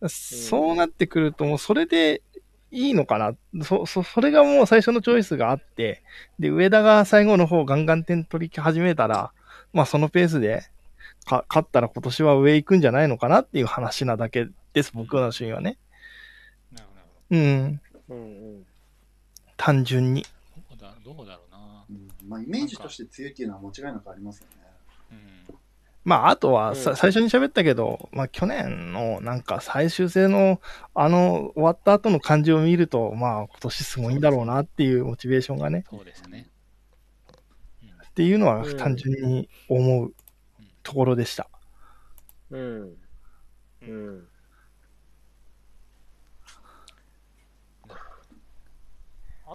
[0.00, 0.08] うん。
[0.08, 2.22] そうなってくると、もうそれで
[2.70, 3.34] いいのかな。
[3.64, 6.02] そ、そ、それがもう最初のチョイスがあって、
[6.38, 9.32] で、上田が最後の方ガンガン点取り始めたら、
[9.72, 10.62] まあそのペースで、
[11.24, 15.78] か、勝ったら今年は上行くんじゃないのかなっていう話なだけです、僕の主義はね。
[16.72, 17.80] なるほど、うん。
[18.08, 18.66] うんうん。
[19.56, 20.26] 単純に。
[20.70, 20.76] ど。
[20.76, 21.84] どうだどうだろうな。
[21.88, 24.56] うんまあ、イメージとして強いっていうのは間違いなくありますよね。
[25.12, 25.54] うん。
[26.04, 30.60] まあ、あとはさ、うん最初に喋ったけど、まあ去年のなんか最終戦の
[30.92, 36.50] あの終わった後の感じを見ると、まあ今年すごいんだろうなっていうモチベーションがね、そうですね。
[38.08, 40.14] っていうのはうん単純に思う
[40.82, 41.48] ところでした。
[42.50, 42.96] うん。
[43.82, 44.28] うん。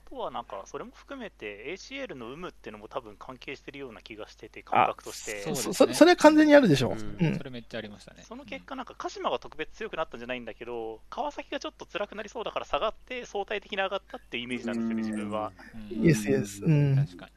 [0.09, 5.41] とはなんか、それも含めて ACL の有無っていうのも多分関係してるような気がしてて、感覚として。
[5.43, 6.91] そうですねそそそれは完全にあるでしょう。
[6.93, 8.23] うんうんそれめっちゃありましたね。
[8.27, 15.51] その結果、なんか鹿島が特別強くなったんじゃないんだけど、川崎がちょっと辛くなりそうだから下がって、相対的に上がったっていうイメージなんですよね、自分は。
[15.91, 16.63] うん、イエスイエス。
[16.63, 16.95] うん。
[16.95, 17.31] 確かに。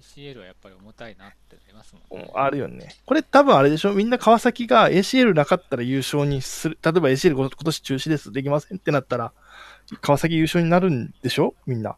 [0.00, 2.30] ACL はやっぱり重たいなってなりますもんね。
[2.34, 2.94] あるよね。
[3.06, 3.92] これ多分あれでしょ？
[3.92, 6.78] みんな川崎が ACL なかったら優勝にする。
[6.82, 8.32] 例えば ACL 今年中止です。
[8.32, 9.32] できませんってなったら、
[10.00, 11.54] 川崎優勝になるんでしょ？
[11.66, 11.96] みんな。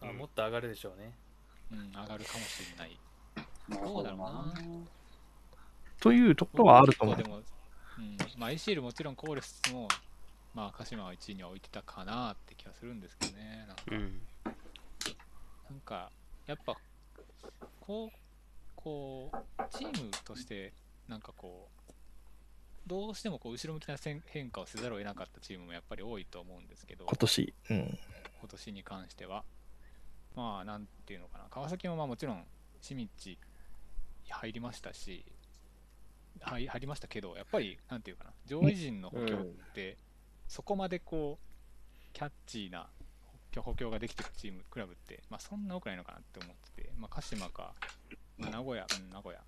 [0.00, 1.12] あもっと上がるでしょうね
[1.72, 2.98] うん、上がるかもしれない。
[3.68, 4.54] なるほどな。
[6.00, 7.24] というところはあると思うで。
[7.24, 7.42] も、うん
[8.38, 9.88] まあ、ACL もちろん考慮しつつも、
[10.54, 13.66] まあ、鹿島は1位には置いてたかなって気がするんですけどね。
[13.66, 14.20] なんか、うん。
[15.70, 16.10] なんか
[16.48, 16.78] やっぱ、
[17.78, 18.18] こう、
[18.74, 19.36] こう、
[19.70, 20.72] チームとして、
[21.06, 21.92] なんかこう、
[22.86, 27.54] どうしてもこう後ろ向きな変変化をせざるを得なかったチームもやっぱり多いと思うんですけど、今年。
[27.68, 27.98] うん。
[28.40, 29.44] 今年に関しては。
[30.34, 32.46] まあ、なんていうのかな、川崎もまあもちろん、
[32.80, 33.38] シミッチ
[34.28, 35.26] 入りましたし、
[36.40, 39.44] はい入りましたけど、やっぱり、なんていうかな、上位陣の補強っ
[39.74, 39.98] て、
[40.46, 42.88] そこまでこう、キャッチーな
[43.48, 47.74] 補強補強ができてるチーム、クラブって、まあ、そんな多くないのかなって思ってて、まあ、鹿島か、
[48.36, 49.40] まあ名古屋、うん、名古屋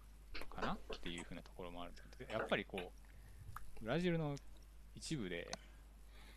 [0.48, 4.36] かなっていうふうなところもあるんですけど、やっぱりこう、ブラジルの
[4.94, 5.50] 一部で、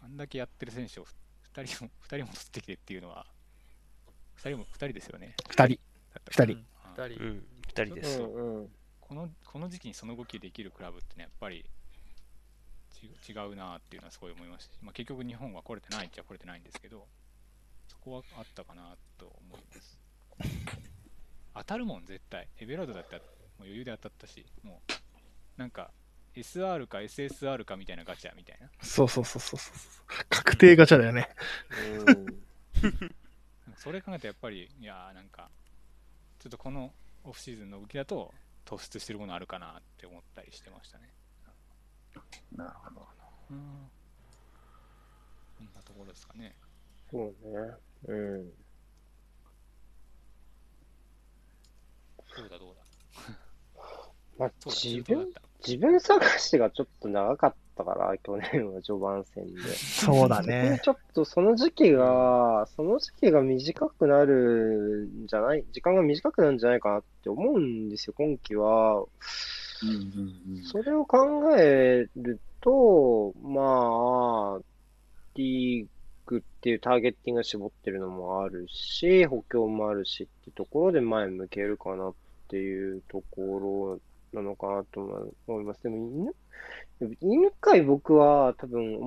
[0.03, 1.05] あんだけやってる選手を
[1.53, 3.25] 2人も、二人も取ってきてっていうのは、
[4.37, 5.35] 2人も、2人ですよね。
[5.49, 5.79] 二人。
[6.13, 7.47] だったかな二人あ2人、うん。
[7.67, 8.21] 二人です。
[8.21, 8.69] うんうん。
[8.99, 11.65] このこの時期にその動きできるクラブってね、やっぱり
[12.93, 17.22] ち違うなっていうのはすごい思いましたし、まあ、結局日本は来れてないっちゃ来れてないんですけど、そ
[18.03, 19.99] こはあったかなと思います。
[21.55, 22.47] 当たるもん、絶対。
[22.57, 25.91] エベラードだったらもう余裕で当たったし、もうなんか
[26.35, 28.69] SR か SSR かみたいなガチャみたいな。
[28.81, 30.25] そうそうそうそうそう。
[30.29, 31.29] 確定ガチャだよね。
[33.77, 35.49] それ考えてやっぱり、いやーなんか、
[36.39, 36.93] ちょっとこの
[37.23, 38.33] オフシーズンの動きだと
[38.65, 41.13] 突出してるものあるかなって思ったりしてましたね。
[42.55, 43.07] なるほど。
[43.51, 43.89] うん。
[45.57, 46.55] こんなところですかね。
[47.11, 47.73] そうね。
[48.07, 48.49] うん。
[52.35, 52.81] どうだどうだ。
[54.37, 55.31] まあ、自分。
[55.65, 59.61] 自分探しがちょっと長かったから、去年は序盤戦で。
[59.71, 60.81] そうだね。
[60.83, 69.01] ちょっとその時期が、その時期が短くなるんじゃない、時間が短くなるんじゃないかなって思うんですよ、今季は。
[69.01, 70.63] うんうんうん。
[70.63, 74.61] それを考えると、まあ、
[75.35, 75.87] リー
[76.33, 82.13] グっていうターゲッティングが絞ってるのもあるし、補強もあるしってところで前向けるかなっ
[82.47, 83.99] ていうとこ
[84.33, 85.83] ろなのかなと思います。
[85.83, 85.97] でも
[86.99, 88.99] 犬、犬飼僕は多分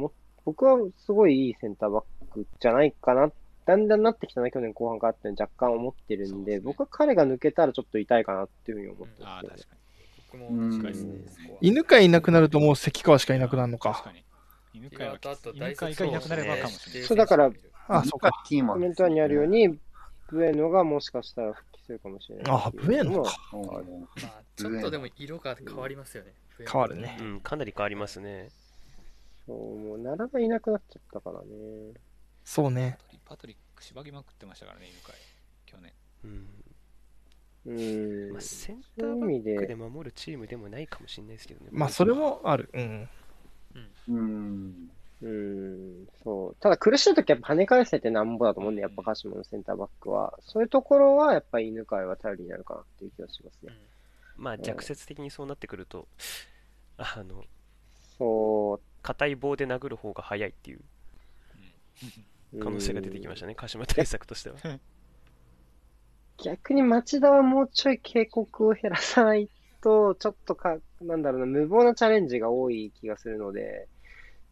[0.45, 3.31] 僕はすごいいいセンターバックじゃないかな。
[3.65, 9.67] だんだんなってきたな、去年後半からって若干思ってるんで、ですね僕は彼が抜けたらちょっと痛いかなっていうふうに思ってああ、ます
[10.31, 10.47] けどね確かに。
[10.49, 11.59] 僕も近いですね。
[11.61, 13.91] 犬飼いなくなるともう関川しかいなくなるのか。
[13.93, 14.23] 確かに。
[14.77, 17.09] 犬飼いはきつ犬飼いがいなくなればかもしれない。
[17.09, 17.51] そうだから
[17.89, 18.31] あ、そうか。
[18.47, 19.79] キーマンコメント欄にあるように、
[20.29, 22.45] ブエノがもしかしたら復帰するかもしれない。
[22.49, 23.33] あ、ブエノか。
[23.53, 23.73] うんま
[24.25, 26.35] あ、ちょっとでも色が変わりますよね。
[26.59, 28.49] 変わるねうん、かなり変わりますね。
[29.47, 31.47] そう、もう奈良がいなくなっちゃったからね。
[32.45, 32.99] そうね。
[33.25, 35.15] パトリックしばきまくってましたからね、犬飼い。
[35.67, 35.93] 去年。
[36.25, 36.57] うん。
[37.67, 38.41] うんまあ、。
[38.41, 41.71] センターバ意味でックで守るチームでもないかもしれないですけどね。
[41.73, 42.71] まあ、それもある。
[42.73, 43.09] うん。
[44.09, 44.91] うん。
[45.23, 46.57] うん、そう。
[46.61, 50.39] ただ苦しい時はやっぱ跳ね返せてなんぼだと思うんで、やっぱ鹿島のセンターバックは。
[50.43, 53.73] そういうところはやっぱり犬飼は頼りになるかなっていう気がしますね。
[54.37, 56.07] まあ、弱説的にそうなってくると、
[56.99, 57.45] あの、
[58.19, 60.81] そ硬い棒で殴る方が早いっていう
[62.55, 62.59] う。
[62.59, 64.57] 可能性が出てきましたね、鹿島対策としては。
[66.45, 69.49] 逆に町田はもうちょい警告を減らさない
[69.81, 73.89] と、ちょっとか、なんだろうな、無謀なチャレンジが多い気がするので、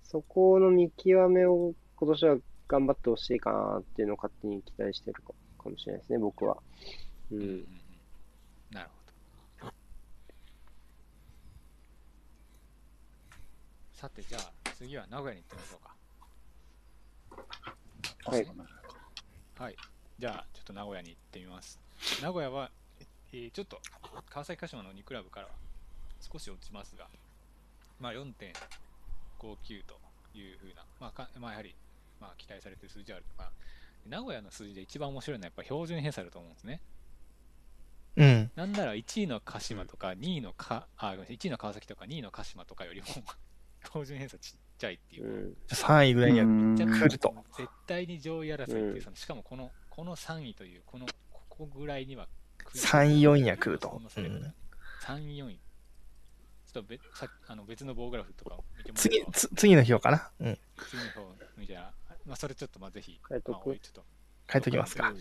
[0.03, 2.37] そこの見極めを今年は
[2.69, 5.33] 頑張ってほしいかなっていうのを勝手に期待してるか
[5.65, 6.57] かもしれないですね、僕は。
[7.31, 7.67] ううんうんうんん。
[8.71, 8.89] なる
[9.61, 9.73] ほど。
[13.93, 15.95] さて、じゃあ、次は名古屋に行ってみましょうか。
[18.31, 18.47] はい
[19.57, 19.77] はい。
[20.19, 21.81] じゃあ、ちょっと名古屋に行ってみます。
[22.23, 22.71] 名古屋は、
[23.37, 23.81] えーちょっと
[24.31, 25.53] 川崎鹿島の2クラブからは
[26.21, 27.09] 少し落ちますが、
[27.99, 28.23] まあ、4.59
[29.85, 29.99] と
[30.39, 31.75] いうふうな、まあかまあ、やはり、
[32.21, 33.51] まあ、期待されている数字あるとか、
[34.09, 36.81] 名古屋の数字で一番面白いのはやっぱ標準偏差だと思うんですね。
[38.17, 38.51] うん。
[38.55, 43.07] なんなら1位の鹿島とか2位のか、あ、ごめんなさい、1位の川崎とか2位の鹿島とかよりも
[43.87, 45.51] 標準偏差ちっちゃいっていうう。
[45.51, 45.57] ん。
[45.67, 52.29] 3位ぐらいには来ると絶対に上位争いっていう、うんそのしかもこのこの3位という、このここぐらいには
[52.75, 54.01] 3位、4位には来ると。
[54.01, 54.23] うん、3
[55.21, 55.61] 位、4位。
[56.67, 60.33] ちょっと別さあの別の棒グラフとかを見ても次つ次の日をかな。
[60.41, 60.59] うん。
[60.89, 61.93] 次の方見たら、
[62.27, 63.51] まあ、それちょっとまあぜひ、書いとく？
[63.53, 64.05] まあ、おいちょっと
[64.53, 65.13] 書いときますか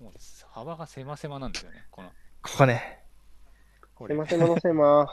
[0.00, 0.12] もう
[0.50, 2.08] 幅が狭狭なんですよね、この。
[2.42, 3.04] ここね、
[3.94, 5.06] これすいません、のせま。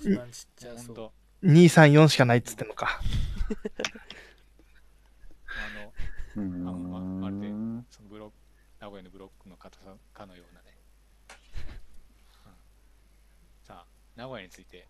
[0.00, 1.12] 一番ちっちゃそうほんと
[1.44, 3.00] 2、3、4しかないっつってんのか。
[6.36, 7.48] あの、あままるで
[7.88, 8.34] そのブロック、
[8.86, 10.66] 名古屋のブロックの硬さかのようなね。
[12.46, 12.52] うん
[13.64, 13.84] さあ、
[14.14, 14.86] 名古屋について、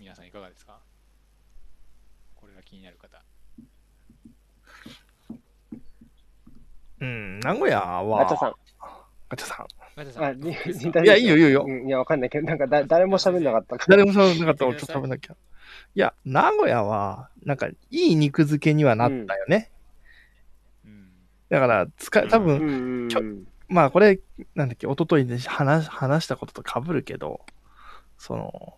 [0.00, 0.80] 皆さんいかがですか？
[2.34, 3.22] これが気になる方。
[7.00, 8.54] うん、名古屋は、ガチャさん。
[9.28, 9.46] ガチャ
[10.12, 11.04] さん。
[11.04, 13.98] いやいいよいいよいいようんいや、わかんないけど、なんかだ、誰も喋んなかったから。
[13.98, 15.34] 誰も喋んなかったちょっと食べなきゃ。
[15.34, 15.36] い
[15.94, 19.68] や、名古屋は、なんか、いい肉付けにはなったよね。
[19.68, 19.81] うん。
[21.52, 23.44] だから、使い、多分、ちょうん。
[23.68, 24.20] まあこれ、
[24.54, 27.42] なんだっけ、一昨日で話話したことと被るけど、
[28.16, 28.74] その、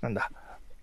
[0.00, 0.30] なんだ、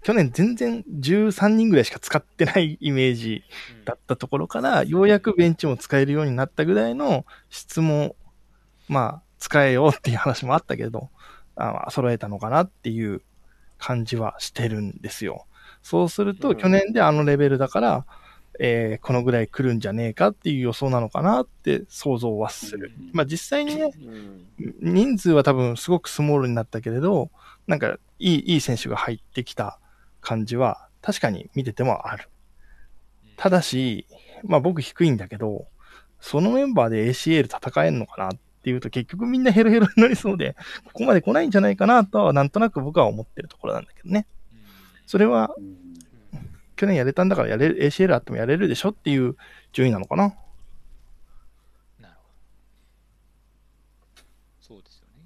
[0.03, 3.43] 去年全然13人ぐらいしか使ってないイメージ
[3.79, 8.15] うんだったところから、ようやくベンチも使えるようになったぐらいの質も、
[8.87, 11.09] まあ、使えようっていう話もあったけど、
[11.55, 13.23] あまあ揃えたのかなっていう
[13.79, 15.47] 感じはしてるんですよ。
[15.81, 18.05] そうすると、うん去年であのレベルだから、
[18.59, 22.91] えーこのぐらい来るんじゃねえかっていう予想なのかなって想像はする。
[23.13, 24.47] まあ実際にね、うん
[24.81, 27.29] 人数は多分すごくスモールになったけれど、
[27.67, 29.79] なんかいい、いい選手が入ってきた
[30.21, 32.29] 感じは確かに見ててもある。
[33.35, 34.07] ただし、
[34.43, 35.67] まあ僕低いんだけど、
[36.19, 40.55] そのメンバーで ACL 戦えんのかなっていうと結局みんなヘロヘロになりそうで、
[40.85, 44.25] ここまで来ないんじゃないかなとはなんとなく僕は思ってるところなんだけどね。
[45.05, 45.86] それはうん
[46.77, 49.35] 去年やれたんだからやれる、ACL あってもやれるでしょっていう
[49.73, 50.35] 順位なのかな。
[51.99, 52.29] なるほ
[54.15, 54.23] ど。
[54.61, 55.23] そうですよね。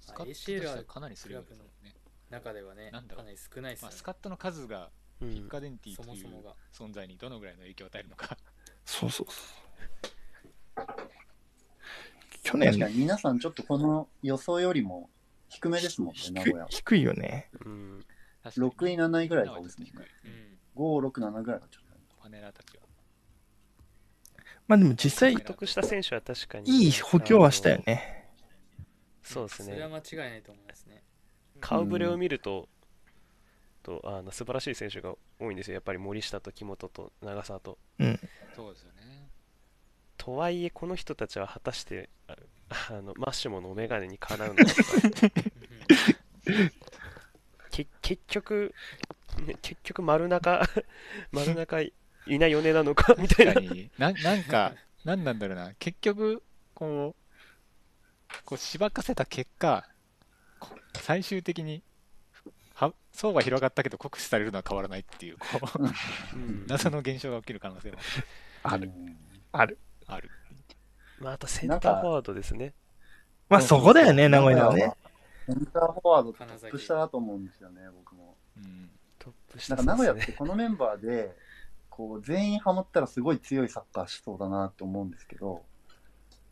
[0.00, 1.94] スあカットと ACL してかなりするよですもんね。
[2.30, 4.88] 中ではねなんだかなり少ないですまあ、スカットの数が
[5.20, 8.36] うんピッカデンティそというもそもが存在にどのぐらいの影響を与えるのか。
[8.86, 10.86] そうそうそう。
[12.42, 15.10] 去確年かに皆さんちょっとこの予想よりも
[15.50, 16.66] 低めですもんね、名低い古屋。
[16.70, 17.50] 低いよね。
[17.66, 18.04] うん
[18.44, 19.86] 6位、7位ぐらいが多いですね。
[19.86, 21.92] 低いうん5、6、7ぐらいがちょっと。
[22.22, 22.82] パネラーたちは。
[24.68, 28.22] まあでも実際獲得した選手は確かにいい補強はしたよね。
[29.22, 31.02] そうですねそれは間違いないと思いますね
[31.60, 32.68] 顔ぶれを見ると、
[33.84, 38.20] とあの素晴らしい選手が多いんですよやっぱり森下と木本と長澤とうん。
[38.56, 39.28] そうですよね。
[40.16, 42.36] とはいえこの人たちは果たしてあ
[42.90, 44.90] あのマッシモのメガネにかなうのかとか
[47.72, 48.74] け結局
[49.46, 50.62] ね結局丸中
[51.32, 51.92] 丸中い
[52.38, 53.46] ないよねなのか みたい
[53.98, 54.74] なななんか、
[55.04, 56.42] なんなんだろうな、結局、
[56.74, 59.88] こう、こうしばかせた結果、
[60.60, 61.82] こ最終的に
[62.74, 65.46] は層が広がったけど酷使されるのは変わらないっていう、こ
[65.78, 65.82] う
[66.36, 67.98] うん謎の現象が起きる可能性も
[68.62, 68.88] ある。
[68.88, 69.16] うん
[69.50, 69.78] ある。
[70.06, 70.30] ある。
[71.18, 72.74] まあ、あとセンターフォワードですね
[73.48, 74.92] まあそこだよね、名古屋はね。。
[75.46, 78.36] センターフォワードトップ下だと思うんですよね、僕も。
[78.56, 81.36] うんトップ下なんか名古屋ってこのメンバーで、
[81.88, 85.62] こう、全員ハマったらすごい強いサッカーしそうだなって思うんですけど、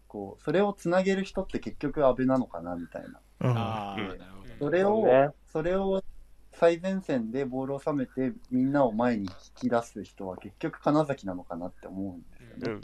[0.06, 3.20] こう、それをつなげる人って結局安倍なのかなみたいな。
[3.40, 3.56] うん。
[3.56, 4.54] ああ、うんなるほど。
[4.66, 6.02] それを、ねそれを
[6.52, 12.72] 最前線でボールを収めてみんなを前に引き出す人は結局金崎なのかなって思うんですよね。
[12.72, 12.80] うん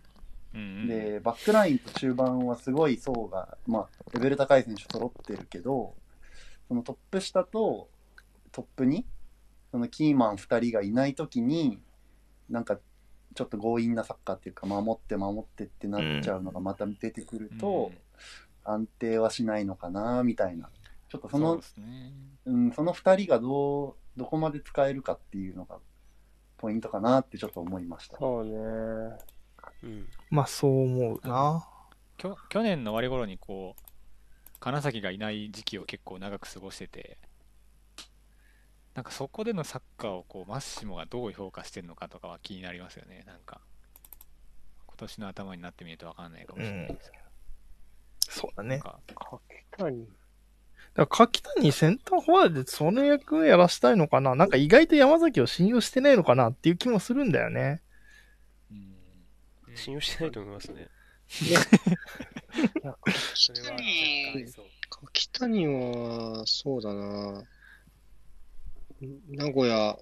[0.54, 5.94] うんうんで、バックラインと中盤はすごい層が、まあ、レベル高い選手揃ってるけど、
[6.68, 7.88] そのトップ下と
[8.52, 9.04] トップに、
[9.70, 11.80] そのキーマン2人がいないときに、
[12.48, 12.78] なんか、
[13.34, 17.92] ちょっと強引なサッカーっていうか、守って守ってってなっちゃうのがまた出てくると、
[18.64, 20.70] 安定はしないのかな、みたいな。
[21.08, 22.12] ちょっとそのそうね。
[22.46, 25.78] うん、その2人がどう、どこまで使えるかっていうのが、
[26.56, 28.16] ポイントかなってちょっと思いました。
[28.18, 29.18] そうね。
[29.82, 31.66] うんまあそう思うな。
[32.16, 33.82] きょ去年の終わり頃にこう
[34.58, 37.18] 金崎がいない時期を結構長く過ごしてて
[38.94, 43.60] なんかそこでのサッカーをこうマッシモがどう評価してるのかとかは気になりますよねなんか
[44.86, 47.18] 今年の頭になってみると分かんないかもしれないですけ
[48.28, 48.76] そうだど、ね。
[48.76, 49.38] なんか柿
[49.78, 50.06] 谷。
[50.94, 57.82] だから柿谷センターフォワードでその役やらしたいのかななんか意外と山崎を信用してないのかなっていう気もするんだよね。
[59.76, 60.88] うんうん信用してないと思いますね
[61.42, 61.60] いや、
[63.34, 67.42] それは若干ありそう柿谷は、そうだな。
[69.28, 69.96] 名古屋、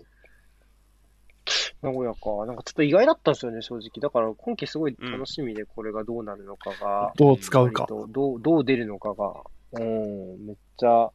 [1.83, 2.47] 名古屋か。
[2.47, 3.91] なんかちょっと意外だったんですよね、正直。
[4.01, 7.13] だから今季すごい楽しみで、これがどうなるのかが。
[7.17, 7.87] どう使うか。
[7.89, 9.33] どう、どう出るのかが、
[9.73, 11.11] うん、めっちゃ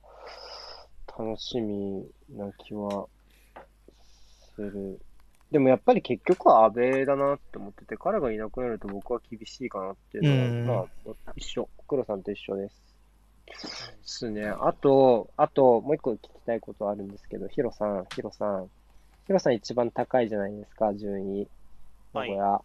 [1.17, 3.07] 楽しみな気は
[4.55, 4.99] する
[5.51, 10.21] でもやっぱり結局は安倍だなって思ってて、彼がいなくなると僕は厳しいかなってい
[10.61, 11.67] うのは、まあ、一緒。
[11.87, 12.75] 黒さんと一緒です。
[13.47, 13.55] で
[14.03, 14.45] すね。
[14.47, 18.69] あと、あと、もう一個聞きたいことあるんですけど、ヒロさん、ヒロさん。
[19.25, 21.47] ヒロさん一番高いじゃないですか、順位。
[22.13, 22.61] 名古屋。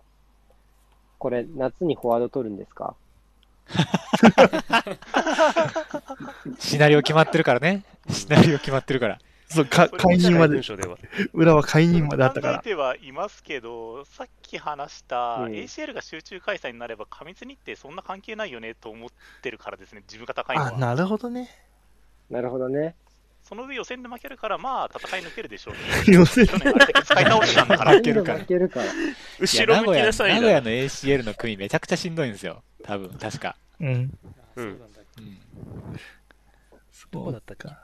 [1.19, 2.95] これ、夏にフォワード取るんですか？
[6.59, 7.83] シナリオ決まってるからね。
[8.11, 9.19] シナリオ決まってるから。
[9.49, 10.61] そう、か、解任まで
[11.33, 12.55] 裏は解任まであったから。
[12.55, 19.11] 考えてはいますけど、さっき話したうん ACL が集中開催になれば、過密日程そんな関係ないよねと思っ
[19.43, 20.79] てるからですね、自分が高いのあ、は。
[20.79, 21.49] なるほどね。
[22.31, 22.97] なるほどね。
[23.45, 26.15] その上予選で負けるから、まあ、戦い抜けるでしょうね。
[26.17, 27.93] 予選去年あれだけ使い倒したんだから。
[28.01, 28.41] 負けるから。
[29.39, 30.35] 後ろ向きなさいな。
[30.37, 32.63] 名古屋の ACL の組めちゃくちゃしんどいんですよ。
[32.83, 33.57] 多分、確か。
[33.81, 34.19] うん。
[34.57, 34.81] うんうん。
[36.91, 37.84] そうだったか。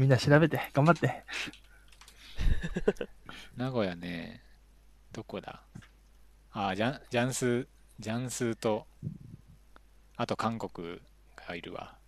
[0.00, 1.24] みんな調べて、頑張って。
[3.54, 4.40] 名古屋ね、
[5.12, 5.62] どこだ？
[6.52, 7.66] あ、ジャン、ジャンスー、
[7.98, 8.86] ジャンスーと、
[10.16, 11.02] あと韓国
[11.36, 11.98] がいるわ。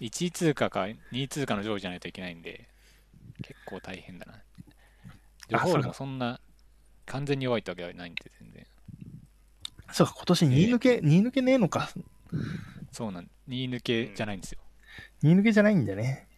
[0.00, 2.66] 1位通過か2位通過の上位じゃないといけないんで、
[3.42, 4.42] 結構大変だな。
[5.50, 6.40] ジョホールもそんな
[7.04, 8.66] 完全に弱いってわけではないんで、全然。
[9.92, 11.90] そうか、今年2位抜け、2位抜けねえのか。
[12.90, 14.60] そうなん、2位抜けじゃないんですよ。
[15.22, 16.29] 2位抜けじゃないんだね。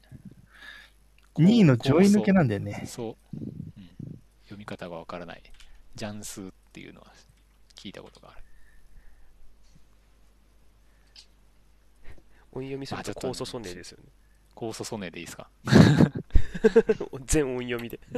[1.36, 2.84] 2位の上位抜けなんだよね。
[2.86, 3.90] そう、うん。
[4.44, 5.42] 読み方がわからない。
[5.94, 7.12] ジャンスーっていうのは
[7.74, 8.42] 聞いたことがある。
[12.52, 14.10] 音読みすると高祖ソネですよね。
[14.54, 15.48] 高祖ソネでいいですか？
[17.24, 17.98] 全音読みで。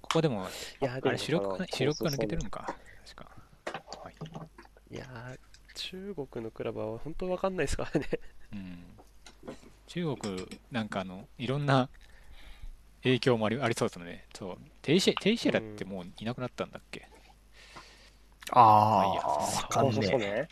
[0.00, 0.46] ここでも、
[0.80, 2.76] いや、あれ主力が、主力が抜けてるのか？
[3.06, 3.30] 確か。
[4.02, 4.14] はい。
[4.94, 5.38] いやー
[5.74, 8.08] 中国のクラブは本当わかんないですからね。
[8.52, 8.84] うん。
[9.92, 11.90] 中国、なんかあの、いろんな
[13.02, 14.24] 影響もありありそうですよね。
[14.34, 14.58] そう。
[14.80, 17.06] テイシェ、テイシェラってもういなくなったんだっけ、
[18.52, 20.48] あいいやあ、わかそうんそうそうねね。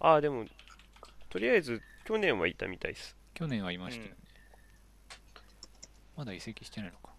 [0.00, 0.44] ああ、でも、
[1.30, 3.16] とりあえず去年はいたみたいです。
[3.32, 4.16] 去年はいましたよね。
[6.14, 7.14] まだ移籍してないのか。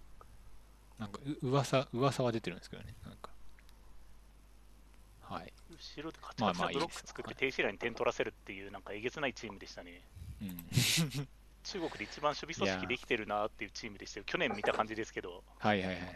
[1.00, 2.94] なんか、う噂、噂は出てるんですけどね。
[3.04, 3.32] なんか。
[5.22, 5.52] はい。
[5.72, 10.04] 後ろでカチまあカチなブロック作って、停止ラに点取らせるっていう、なんかえげつないチームでしたね。
[10.44, 11.28] うん。
[11.64, 14.26] 中国で一番守備組織できてるなっていうチームでしたよ。
[14.26, 16.10] 去年見た感じですけど、はいはいはいはい。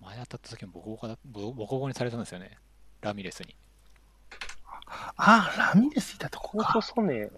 [0.00, 2.58] 前当たった時もボコボコだボコボコボコにされたんですよね。
[3.02, 3.54] ラミレスに。
[4.86, 6.72] ああ、ラミレスいたとこ高か。
[6.82, 7.28] 祖ソネ、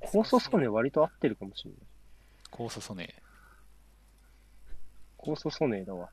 [0.00, 1.80] 高祖ソネ割と合ってるかもしれない。
[2.50, 3.12] コーソソネ。
[5.16, 6.10] 高祖ソネだわ。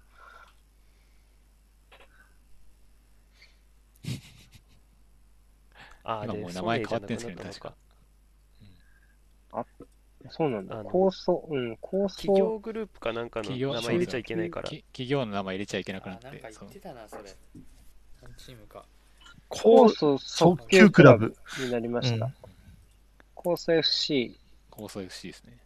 [6.04, 7.76] あ今もう名前変わってんソですけど確か。
[10.30, 10.80] そうなんだ。
[10.80, 14.70] あの高祖、うん、高祖、企業グループかなんかの名前入れちゃいけないから。
[14.70, 17.24] き企業の名前入れちゃいけなくなってあなんか、そう言ってたなそれ
[18.22, 18.86] 何チームか
[19.50, 21.66] 高祖速速球球クラブブ。
[21.66, 22.26] になりました。
[22.26, 22.34] うん
[23.44, 24.40] 高祖 FC。
[24.70, 25.58] コーソ FC ですね。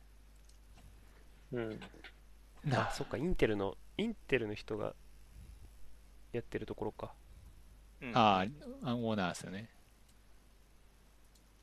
[1.54, 1.80] うん。
[2.74, 4.96] あ、そっか、インテルの、インテルの人が
[6.34, 7.14] やってるところか。
[8.02, 8.48] うんあ
[8.84, 9.70] あ、オーナーですよね。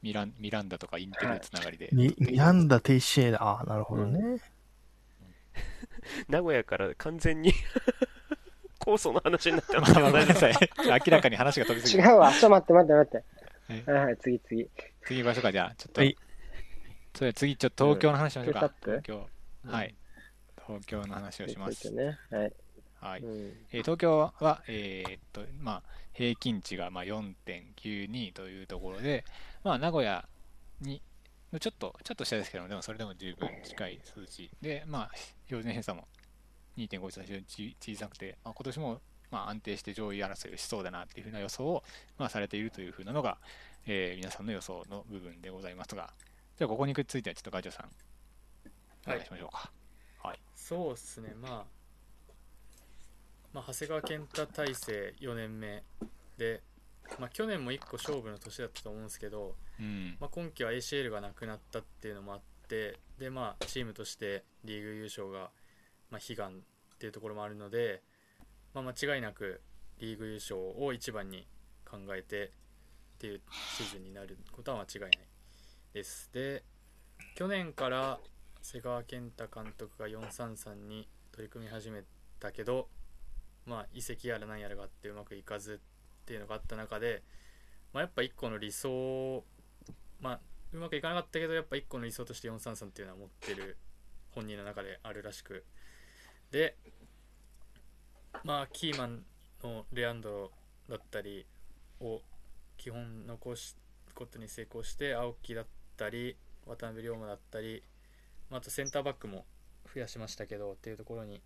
[0.04, 1.88] ミランミランダとかインテルつながりで。
[1.90, 3.42] ミミランダ・テイシエラ。
[3.42, 4.38] ああ、なるほどね。
[6.28, 7.54] 名古屋から完全に
[8.78, 10.54] 高層の話になってまます ごめんなさい。
[10.86, 12.06] 明らかに話が飛びすぎる。
[12.06, 12.30] 違うわ。
[12.32, 13.92] ちょっと待って待って待って。
[13.92, 14.68] はいはいはい、次次。
[15.06, 15.74] 次行きましょうか、じゃあ。
[15.76, 16.00] ちょっと。
[16.02, 16.16] はい
[17.14, 18.60] それ次、ちょっと東京の話しましょうか。
[18.66, 19.28] うん東京。
[19.64, 19.94] はい。
[20.66, 21.90] 東京の話をします。
[21.92, 22.18] ね。
[22.28, 22.52] はい。
[23.00, 23.20] はい。
[23.20, 23.52] うん。
[23.72, 25.82] えー東京は、えーっと、まあ、
[26.14, 29.24] 平均値がまあ4.92というところで、
[29.62, 30.26] まあ、名古屋
[30.80, 31.02] に、
[31.60, 35.10] ちょっと、ちょっと下ですけども、でもそれでも十分近い数値で、まあ、
[35.46, 36.08] 標準偏差も
[36.78, 39.00] 2.51と非常に小さくて、まあ、今年も
[39.30, 41.82] まあ安定して上位争いをしそうだなっていうふうな予想を、
[42.18, 43.38] まあ、されているというふうなのが、
[43.86, 46.12] えー皆さんの予想の部分でございますが、
[46.56, 47.90] じゃあ、ここにくっついてはちょっとガチャさん、
[49.06, 49.72] お願いしましょうか。
[50.22, 50.40] はい。
[50.54, 51.34] そうっすね。
[51.34, 51.73] まあ
[53.54, 55.82] まあ長谷川健太体制4年目
[56.36, 56.62] で
[57.18, 60.16] まあ去年も1個勝負の年だったと思うんですけど、うん。
[60.20, 65.50] まあ、今季は ACL がなくなったっていうのもあってでまあチームとしてリーグ優勝が
[66.10, 68.02] まあ悲願っていうところもあるので、
[68.72, 69.60] まあ、間違いなく
[70.00, 71.46] リーグ優勝を一番に
[71.84, 72.50] 考えてっ
[73.18, 73.40] ていう
[73.76, 75.10] シーズンになることは間違いない
[75.92, 76.64] ですで
[77.36, 78.18] 去年から
[78.62, 82.02] 瀬川健太監督が433に取り組み始め
[82.40, 82.88] たけど
[83.66, 85.80] まあ移籍やらなんやらがあってうまくいかず
[86.22, 87.22] っていうのがあった中で、
[87.92, 89.44] まあ、やっぱ一個の理想
[90.20, 90.40] まあ
[90.72, 93.76] うまくいかなかったけどやっぱ一個の理想として433っていうのは持ってる
[94.32, 95.64] 本人の中であるらしく。
[96.50, 96.76] で
[98.42, 99.24] まあキーマン
[99.62, 100.50] のレアンドロ
[100.88, 101.46] だったり
[102.00, 102.20] を
[102.76, 103.76] 基本残す
[104.14, 105.66] ことに成功して青木だっ
[105.96, 106.36] たり
[106.66, 107.82] 渡辺龍馬だったり、
[108.50, 109.44] まあ、あとセンターバックも
[109.94, 111.42] 増やしましたけどっていうところに、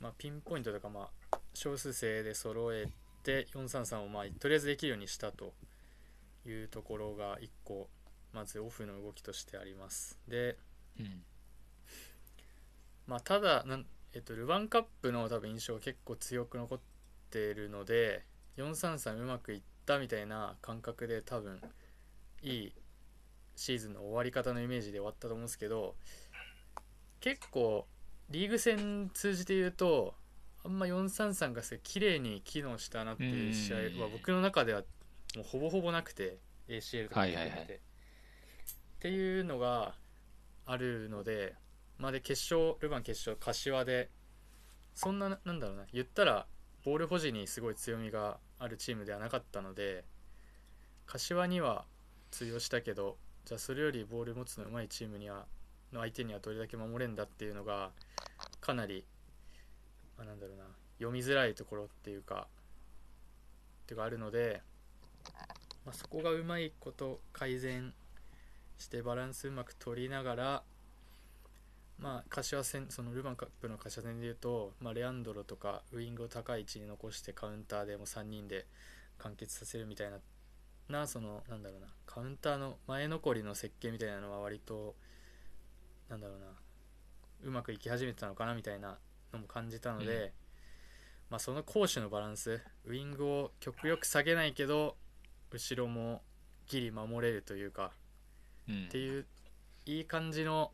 [0.00, 2.88] まあ、ピンポイントとかまあ少数生で揃え
[3.22, 5.52] て433をまあとりあえずできるようにしたと
[6.46, 7.88] いうところが1個
[8.32, 10.18] まずオフの動きとしてあります。
[10.28, 10.56] で、
[11.00, 11.22] うん。
[13.06, 16.80] まあ、ただなん、えっと、ルヴァンカップの多分印象が結構強く残っ
[17.30, 18.24] ているので
[18.58, 21.60] 433うまくいったみたいな感覚で多分
[22.42, 22.72] いい
[23.56, 25.96] シーズンの終わり方のイメージで終わったと思うんですけど
[27.20, 27.86] 結構
[28.30, 30.14] リーグ戦通じて言うと
[30.64, 34.82] あんま433がすごい綺麗に機能したなっていう試合は僕の中では
[35.36, 36.38] もうほぼほぼなくて
[36.68, 37.64] ACL とか含めて、はいはいはい。
[37.64, 39.94] っていうのが
[40.66, 41.54] あるので
[41.98, 44.10] まあで決勝ルヴァン決勝柏で
[44.94, 46.46] そんななんだろうな言ったら
[46.84, 50.04] ボール保持にすごい強みがあるチームではなかったので
[51.06, 51.84] 柏には
[52.30, 55.46] 通用したけどじゃあそれよりボール持つの上手いチームには
[55.92, 57.90] の相手にはどれだけ守れんだっていうのが
[58.60, 59.04] かなり、
[60.16, 60.64] まあ、なんだろうな
[60.98, 62.46] 読みづらいところっていうか
[63.84, 64.62] っていうかあるので、
[65.84, 67.94] まあ、そこがうまいこと改善
[68.78, 70.62] してバランスうまく取りながら
[71.98, 78.66] まあ柏戦そのルヴァンカップの柏戦でいうと、まあ、レアンドロとかウイングを高い位置に残してカウンターでも3人で
[79.18, 80.18] 完結させるみたいな
[80.88, 84.94] なそのなんだろうなカウンターの前残りの設計みたいなのは割と
[86.08, 86.46] なんだろうな。
[87.44, 88.98] うまくいき始めてたのかなみたいな
[89.32, 90.30] のも感じたので、うん。
[91.30, 94.96] まあ、その攻守のバランスウイングを極力下げないけど
[95.52, 96.22] 後ろも
[96.66, 97.92] ギリ守れるというか
[98.66, 98.84] うん。
[98.86, 99.26] っていう
[99.84, 100.72] いい感じの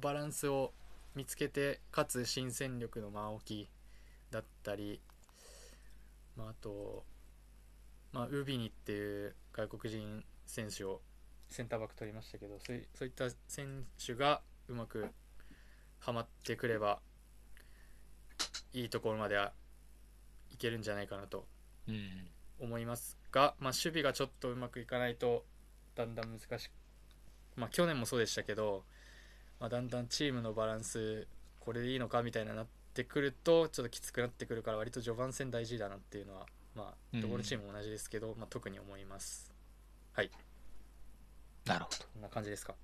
[0.00, 0.72] バランスを
[1.14, 3.68] 見つけてかつ新戦力の間置き
[4.30, 5.00] だったり、
[6.36, 7.04] まあ、あと、
[8.12, 11.00] まあ、ウビニっていう外国人選手を
[11.52, 15.06] センターバック取りましたけどそういそういった選手がうまく
[15.98, 17.00] はまってくれば
[18.72, 19.52] いいところまでは
[20.50, 21.46] いけるんじゃないかなと
[21.88, 22.28] うん。
[22.60, 25.44] 思いますが、まあ、守備がちょっとうまくいかないと
[25.94, 26.70] だんだん難しく、
[27.56, 28.84] まあ、去年もそうでしたけど、
[29.58, 31.26] まあ、だんだんチームのバランス
[31.60, 39.52] これでいいのかみたいななってくるとちょっときつくなってくるから割と序盤戦大事だなっていうのは、まあ、どこのチームも同じですけど、まあ、特に思います。
[40.12, 40.30] はい
[41.66, 41.98] なるほど。
[41.98, 42.74] こんな感じですか？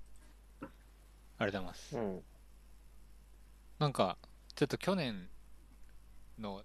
[0.60, 1.96] ありがとうございます。
[1.96, 2.22] うん。
[3.78, 4.16] なんか
[4.54, 5.28] ちょっと去年
[6.38, 6.62] の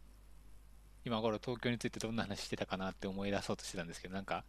[1.05, 4.43] 今頃東京についてどんな話してたかなって思い出そうとしてたんですけどなんか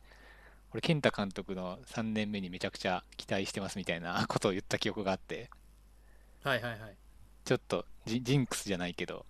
[0.73, 5.51] 俺健太監督の3年目にめちゃくちゃ期待してますみたいなことを言った記憶があって。
[6.43, 6.97] はいはいはい。
[7.45, 9.27] ちょっとジジンクスじゃないけど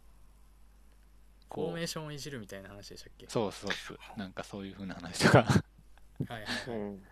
[1.52, 3.26] フォーメーションをいじるみたいな話でしたっけ？
[3.28, 3.98] そうそうそう。
[4.18, 5.38] なんかそういう風な話とか。
[5.38, 7.02] はいはいはい、うん。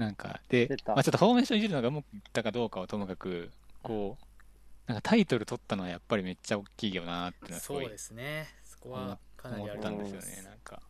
[0.00, 3.50] なんかでまあ、ちょっとフォーメーションいじるのがうまくいったかどうかはともかく
[3.82, 8.48] こうなんかタイトル取ったのはやっぱりめっちゃ大きいよなってすごいそうですね。
[8.64, 10.80] そこはかなりある思ったんですよねなんか。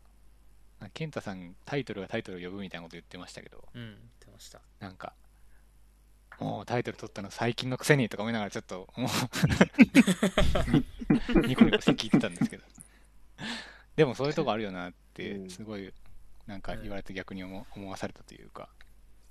[0.79, 3.65] なんか健太さんタイトルがタイトルを呼ぶみたいなこと言ってましたけど。
[3.75, 4.61] うん言ってました。
[4.79, 5.13] なんか
[6.39, 9.09] もうタイトル取ったの最近のくせにとか思いながらちょっとも
[11.35, 12.63] う ニコニコして聞いてたんですけど。
[13.97, 15.51] でもそういうとこあるよなってうん。
[15.51, 15.93] すごい
[16.47, 18.69] なんか言われて逆に思思わされたというか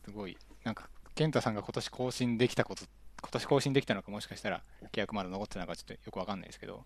[0.10, 0.36] すごい。
[0.64, 2.84] なんか健太さんが今年更新できたこと
[3.22, 6.84] 今年更新できたのかもしかしたら契約まだ残ってたのかちょっとよくわかんないですけど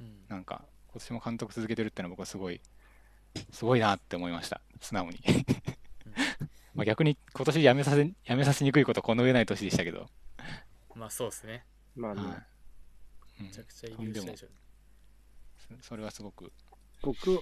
[0.00, 0.24] うん。
[0.28, 2.60] なんか今年も監督続けてるってのは僕はすごい
[3.52, 4.60] すごいなって思いました。
[4.80, 5.20] 素直に。
[6.74, 10.08] まあ逆に今年やめさせやめさせにくいことこの上ない年でしたけど、
[10.94, 11.64] まあそうですね。
[11.94, 12.22] まあね、
[13.40, 14.32] めちゃくちゃいいでしょ。
[14.32, 16.52] うそそれはすごく。
[17.02, 17.40] 僕、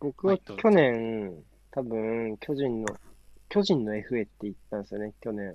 [0.00, 2.96] 僕は去年、多分、巨人の、
[3.48, 5.54] 巨人の FA って言ったんですよね、去年、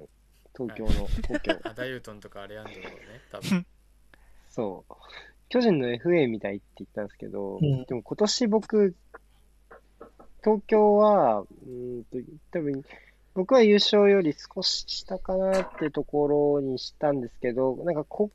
[0.55, 1.59] 東京の、東京。
[1.69, 2.89] アダユートンとかアレアンドロね
[3.31, 3.65] 多分。
[4.49, 4.93] そう。
[5.49, 7.85] 巨人の FA みたいって言ったんですけど、うん。
[7.85, 8.95] でも今年僕、
[10.43, 12.17] 東京は、うーんと、
[12.51, 12.83] 多分、
[13.35, 18.29] 僕は優勝より少し下かなってところにしたんですけど、なんかこ、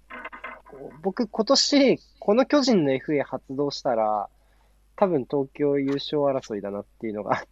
[0.69, 4.29] こ僕今年、この巨人の FA 発動したら、
[4.97, 7.49] 多分東京優勝争いだなっていうのがあって、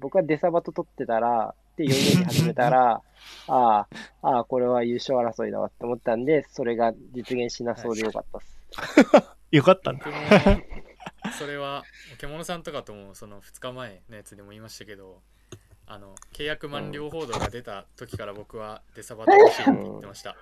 [0.00, 3.00] 僕はデサバト取ってたら、で、4人で始めたら、
[3.46, 3.88] ああ、
[4.22, 8.60] ああ、これは優勝争いだわって思ったんで、それが実現しなそうでよかったっす。
[9.50, 10.00] よかったね。
[10.04, 10.62] 僕も
[11.38, 11.84] それは
[12.18, 15.20] 獣さんとかともその2日前のやつでも言いましたけど
[15.86, 20.36] あの契約満了報道が出た時から僕は出サバってほしいって言ってました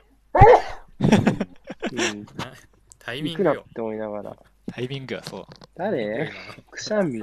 [1.01, 2.25] うん。
[2.37, 2.53] な
[2.99, 4.37] タイミいングよって思いながら。
[4.71, 5.47] タイミングはそう。
[5.77, 6.31] 誰？
[6.71, 7.23] くしゃみ。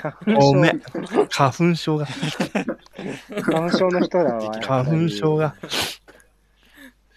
[0.00, 1.28] 花粉ごめん症。
[1.28, 2.06] 花粉症が、
[3.42, 4.60] 花粉症の人だわ。
[4.60, 5.54] 花粉症が。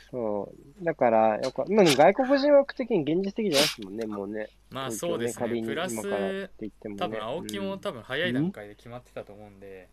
[0.09, 0.51] そ
[0.81, 0.83] う。
[0.83, 4.49] だから、やっぱ、まあ、外国人枠的に現実的じゃないですもんね、もうね。
[4.69, 6.99] まあそうですねプラス今からって言ってもね。
[6.99, 9.89] 多分青木も多分早い段階で決まってたと思うんで、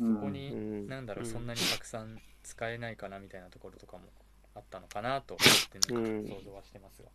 [0.00, 0.88] うんうここにん。
[0.88, 4.04] なんだろう、うんそんなにたくさん使えないかなみたいなところとかも
[4.54, 7.08] あったのかなと想像はしてますが、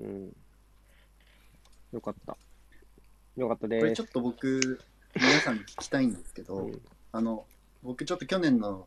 [0.00, 0.32] うん。
[1.92, 2.36] よかった。
[3.36, 4.04] よかったですこれちょ。
[4.04, 4.80] っと僕、
[5.14, 6.80] 皆さんに聞きたいんですけど、うん
[7.12, 7.46] あの、
[7.82, 8.86] 僕ちょっと去年の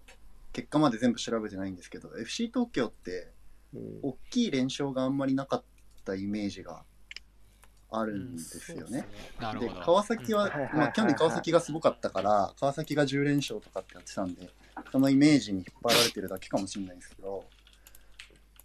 [0.54, 3.32] 結果まで全部調べてないんですけど、FC 東京って、
[3.74, 5.64] うん大きい連勝があんまりなかっ
[6.04, 6.84] たイメージが
[7.92, 9.06] あるうんんですよね。
[9.40, 9.82] でなるほど。
[9.82, 14.50] 川崎は、うんまあ、去年川崎がすごかったから川崎が10連勝とかってやってたんで
[14.92, 17.46] そのイメージに引っ張られてるだけかもしれないですけど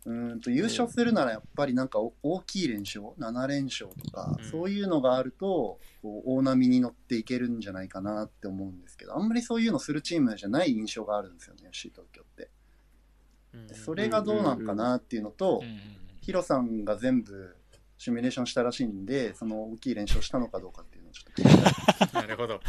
[0.06, 4.44] うーんと優勝するならやっぱりなんかお大きい連勝7連勝とか、うん。
[4.44, 12.50] そういうのがあるとこう大波に乗っていけるんじゃないかなって思うんですけどあんまりそういうのするチームじゃない印象があるんですよね FC 東京って。
[13.72, 15.62] それがどうなんかなっていうのと、
[16.20, 17.56] ヒロさんが全部
[17.98, 21.03] シミュレーションしたらしいんでその大きい連勝したのかどうかっていう
[22.12, 22.60] なるほど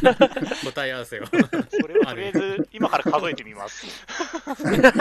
[0.63, 3.85] 答え合わせをそれをとりあえず今から数えてみます。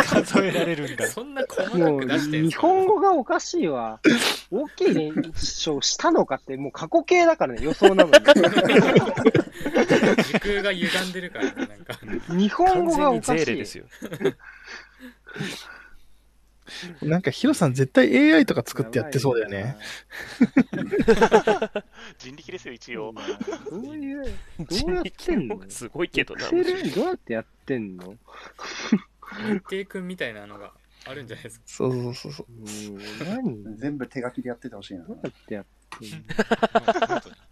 [0.04, 1.06] 数えられるんだ。
[1.06, 4.00] そんな細かもう、く出してん日本語がおかしいわ。
[4.50, 8.22] 大きい連勝したのかって、もう過去形だからね、予想なの 時
[10.40, 11.98] 空が歪んでるからねなんか
[12.34, 12.48] に。
[12.48, 13.44] 日本完語がおかしい。
[13.44, 13.84] ゼーレですよ。
[17.02, 19.76] なんかヒロさん絶対 AI とか作ってやってそうだよね。
[22.18, 23.14] 人力ですよ、一応。
[23.70, 24.24] どういう、
[24.58, 26.46] どうやってんのすごいけどな。
[26.46, 28.16] セルどうやってやってんの？
[29.46, 30.72] 日程君みたいなのが
[31.06, 32.46] あるんじゃないですかそうそうそうそう。
[32.48, 32.62] う
[32.94, 35.04] ん、何ど全部手書きでやっててほしいな。
[35.04, 35.64] うやってやっ
[35.98, 36.10] てん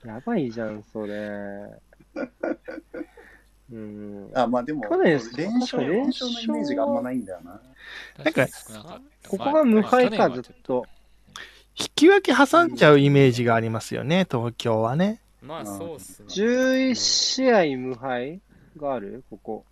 [0.09, 0.15] の？
[0.15, 1.15] やばいじゃん、それ。
[3.73, 4.31] うん。
[4.35, 7.61] あ、まあでも、去年連勝、連勝のイメージがあんまないんだよな。
[8.23, 8.47] なんか
[9.29, 10.87] ここが無敗か、まあずっと。
[11.79, 15.21] 引き分け挟んじゃうイメージがありますよね、東京はね。
[15.41, 18.41] まあそうっすね11試合無敗
[18.77, 19.25] がある？
[19.31, 19.65] ここ。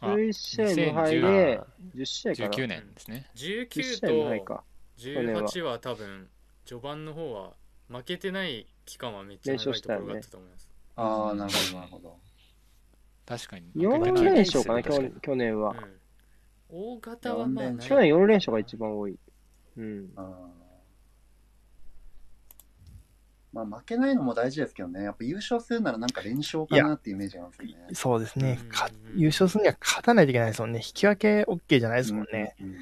[0.00, 1.60] あ11試合無敗で、
[1.94, 3.30] 10試合かな？19年ですね。
[3.36, 4.64] 10 19試合無敗とか。
[4.98, 6.28] 18は多分
[6.64, 7.52] 序盤の方は
[7.88, 12.16] 負けてない期間はめっちゃ長いところがあったと思います、ああ、なるほど、なるほど。
[13.26, 13.70] 確かに。
[13.74, 15.70] 4連勝かな、去去年は。
[15.70, 16.04] うん
[16.76, 19.16] 大型はまあ去年4連勝が一番多い。
[19.76, 20.10] うん。
[23.52, 25.04] まあ、負けないのも大事ですけどね。
[25.04, 27.88] やっぱ優勝するならなんか連勝かなっていうイメージがあるんですよね。
[27.92, 28.68] そうですねうん。
[28.68, 30.78] か優勝するには勝たないといけないですもんね。
[30.78, 32.56] 引き分け OK じゃないですもんね。
[32.60, 32.66] うん。
[32.66, 32.76] うん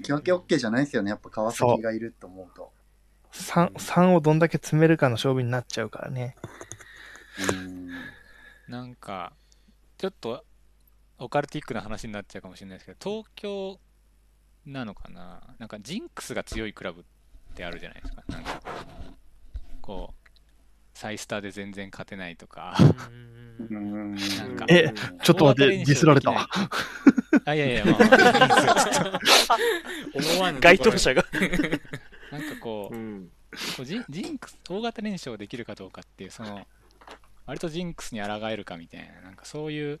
[0.00, 1.10] 引き分け OK じゃないですよね。
[1.10, 2.72] やっぱ川崎がいると思うと。
[3.32, 6.36] 3、3をどんだけ詰めるかの勝負になっちゃうからね。
[7.52, 7.90] うん。
[8.66, 9.34] なんか、
[10.00, 10.42] ちょっと
[11.18, 13.78] オカルティックな話になっちゃうかもしれないですけど、東京
[14.64, 15.42] なのかな？
[15.58, 17.04] なんかジンクスが強いクラブっ
[17.54, 18.22] てあるじゃないですか。
[18.28, 18.62] なんか、
[19.82, 20.28] こう、
[20.94, 22.78] サイスターで全然勝てないとか、
[23.68, 24.90] なんかえ
[25.22, 26.30] ちょっと待って、ディスられた？
[26.30, 26.48] わ。
[27.44, 29.20] あ、いやいや、まあ、まあ。
[30.14, 31.26] 思わぬ該当者が。
[32.32, 33.30] なんかこうう、ん。
[33.76, 36.66] こうジンジンクス大型連勝できるかどうかっていうその
[37.50, 39.98] 割とジンクスに抗えるかみたいななんかそういう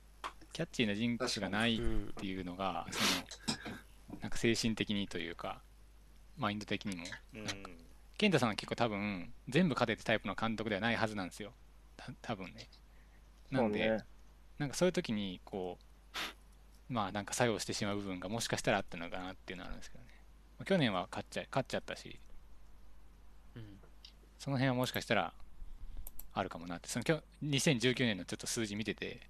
[0.52, 1.80] キャッチーなジンクスがないっ
[2.14, 3.00] ていうのがそ
[4.12, 5.60] のなんか精神的にというか
[6.38, 7.02] マインド的にも。
[7.34, 7.46] うん。
[8.18, 11.50] 健太さんは結構多分全部勝ててタイプの監督ではないはずなんですよ。
[11.96, 12.68] た多分ね。
[13.50, 14.04] なんで、ね。
[14.58, 15.76] なんかそういう時にこ
[16.88, 20.10] うまあなんか作用してしまう部分がもしかしたらあったのかなっていうのはあるんですけどね。
[20.56, 22.20] まあ去年は勝っちゃ勝っちゃったし。
[23.56, 23.80] うん。
[24.38, 25.32] その辺はもしかしたら
[26.40, 29.20] あるかもなって、その今日2019年のちょっと数字見てて、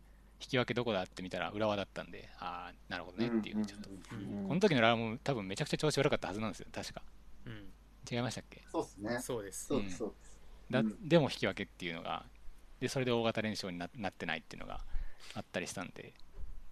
[0.40, 3.90] 引き分けどこだって見たら浦和だったんで、ああ、なるほどねっていう、ちょっと。
[3.90, 7.02] うんこの時の浦和も多分めちゃくちゃ調子悪かったはずなんですよ、確か。
[7.46, 7.72] うん。
[8.10, 8.62] 違いましたっけ？
[8.72, 9.18] そうですね。
[9.20, 9.66] そうです。
[9.66, 10.04] そうです。
[10.70, 11.08] だうん。
[11.08, 12.24] でも引き分けっていうのが、
[12.80, 14.80] で、それで大型連勝にななってないっていうのが
[15.34, 16.14] あったりしたんで、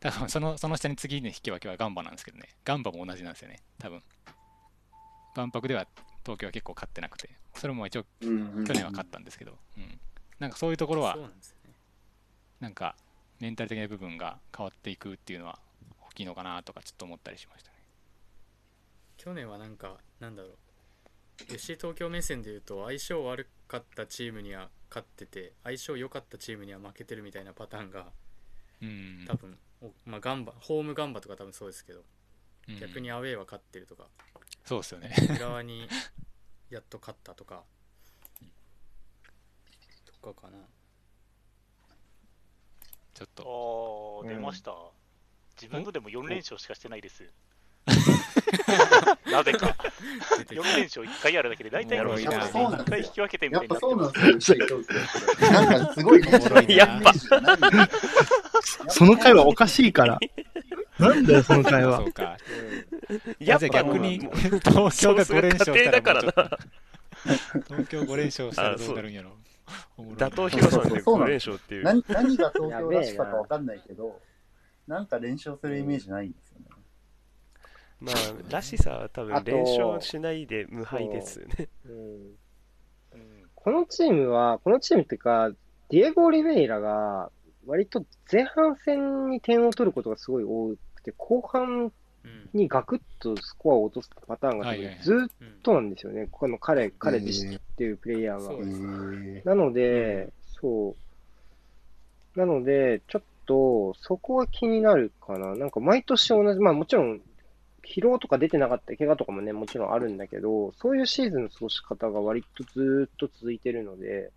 [0.00, 4.02] 多分そのその下に次の引き分けはガンバなんですけどね、ガンバも同じなんですよね、多分。
[5.36, 5.86] 万博では
[6.24, 8.28] 東京は結構勝ってなくて、それも一応去
[8.72, 10.00] 年は勝ったんですけど、うん、
[10.38, 11.28] なんかそういうところはなね。
[12.60, 12.96] なんか
[13.40, 15.58] メンタル的な部分が変わっていくっていうのは
[16.10, 17.76] 大きいのかなとかちょっと思ったりしましたね。
[19.16, 20.52] 去年はなんかなんだろう。
[21.48, 28.06] FC 東京目線で言うと相性悪かったチームには勝ってて相性良かったチームには負けてるみたいなパターンが
[28.82, 32.00] うん多分、おまあ、ガンバホームガンバとか多分そうですけど
[32.68, 34.04] うん逆にアウェーは勝ってるとか
[34.64, 35.14] そうですよね。
[35.36, 35.88] 浦和に
[36.70, 37.77] やっと勝ったとかと
[40.34, 40.58] かかな。
[43.14, 44.22] ちょっと。
[44.24, 44.36] ああ、うん。
[44.36, 44.72] 出ました。
[45.60, 47.24] 自分のでも4連勝しかしてないです。
[49.30, 49.74] なぜか。
[50.38, 52.30] 出てき4連勝1回あるだけで、大体4おもろいな。
[52.38, 54.18] 勝で1回引き分けてみたいになってやっぱそうます。
[54.20, 54.58] なんですよ、
[55.50, 56.74] なんかすごいね、おもろいな。
[56.74, 57.12] やっぱ。
[58.88, 60.18] その回はおかしいから。
[60.98, 62.04] なんだよ、その回はそ。
[62.04, 62.36] うか。
[63.40, 63.68] やっぱ。
[63.68, 66.50] 逆に東京が5連勝したらだからもうちょっな。
[66.50, 66.58] と
[67.68, 69.36] 東京5連勝したらどうなるんやろ
[70.16, 71.26] 打倒ヒロさんで5そうそう。
[71.26, 71.84] 連勝っていう。
[71.84, 74.20] 何何が東京らしさかわかんないけど、
[74.86, 75.00] な。
[75.00, 76.66] んか連勝するイメージないんですよね。
[78.00, 78.14] まあ
[78.52, 81.68] らしさは多分連勝しないで無敗ですね。
[81.86, 81.92] うん。
[81.92, 83.50] うん。
[83.54, 85.50] このチームは、このチームっていうか、
[85.90, 87.30] ディエゴ・オリベイラが、
[87.66, 91.92] 割と前半戦に点を取ることがすごい多くて、後半うん
[92.52, 94.72] にガクッとスコアを落とすパターンが
[95.02, 96.28] ずーっうんとなんですよね。
[96.30, 98.64] この彼、彼自身っていうプレイヤーがそう。
[98.64, 100.94] ですねなので、そ
[102.36, 102.38] う。
[102.38, 105.54] なので、ちょっと、そこは気になるかな。
[105.54, 107.20] なんか毎年同じ、まあもちろん、
[107.84, 114.30] 疲労とか出てなかった、怪我とかもね、もちろんあるんだけど、そういうシーズンの過ごし方が割とずーっと続いてるので、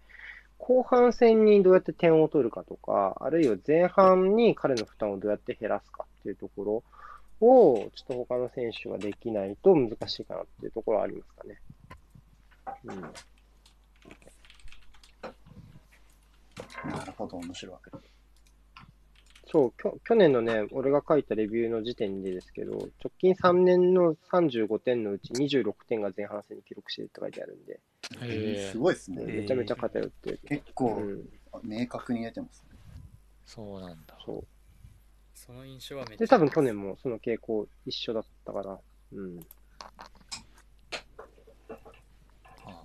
[0.57, 6.83] 後半戦にどうやって点を取るかとか、あるいは前半に彼の負担をどうやって減らすかっていうところ
[7.41, 11.59] を、ちょっと他の選手ができないと難しいかなっていうところはありますかね。
[12.85, 13.01] うん。
[16.91, 17.97] なるほど、面白いわけだ。
[19.47, 27.79] そう、きょ去年のね、俺が書いたレビューの時点でですけど、直近3年の35点のうち26点が前半戦に記録してるって書いてあるんで、
[28.21, 29.23] へえすごいですね。
[29.25, 30.39] めちゃめちゃ偏ってる。
[30.43, 31.29] う結構ん、
[31.63, 32.77] 明確に出てますね。
[33.45, 34.43] そうなんだそう。
[35.45, 38.79] その印象はめっちゃで、多分去年もその傾向一緒だったから、
[39.13, 39.39] うん。
[42.63, 42.83] あ。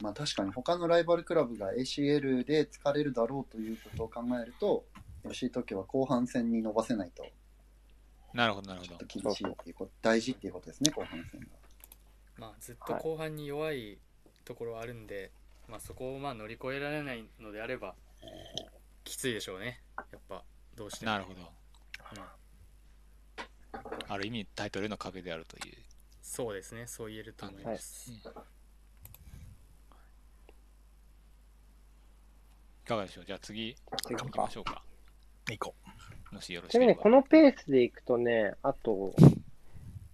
[0.00, 4.84] まあ確かに他のライバルクラブが ACL で疲れるだろうということを考えると、
[5.28, 7.24] 吉井時は後半戦に伸ばせないと。
[7.24, 8.90] あなるほどなるほど。
[9.06, 11.46] ちょっと厳しいっていうこと、大事っていうことですね、後半戦が。
[12.36, 13.98] まあ、ずっと後半に弱い
[14.44, 15.30] ところはあるんで、
[15.68, 17.94] まあ、そこをまあ乗り越えられないのであれば
[19.06, 19.80] きついでしょうね。
[19.96, 20.42] やっぱ
[20.74, 21.12] どうしても。
[21.12, 21.40] なるほど。
[21.40, 21.46] うん。
[24.08, 25.74] ある意味タイトルの壁であるという。
[26.20, 26.86] そうですね。
[26.88, 28.20] そう言えると思います、い
[32.84, 33.24] かがでしょう？
[33.24, 33.76] じゃあ次。
[34.04, 34.82] 次行きましょうか。
[35.50, 35.74] 行こ
[36.32, 39.14] もしよろしちなみにね、ければこのペースでいくとね、あと、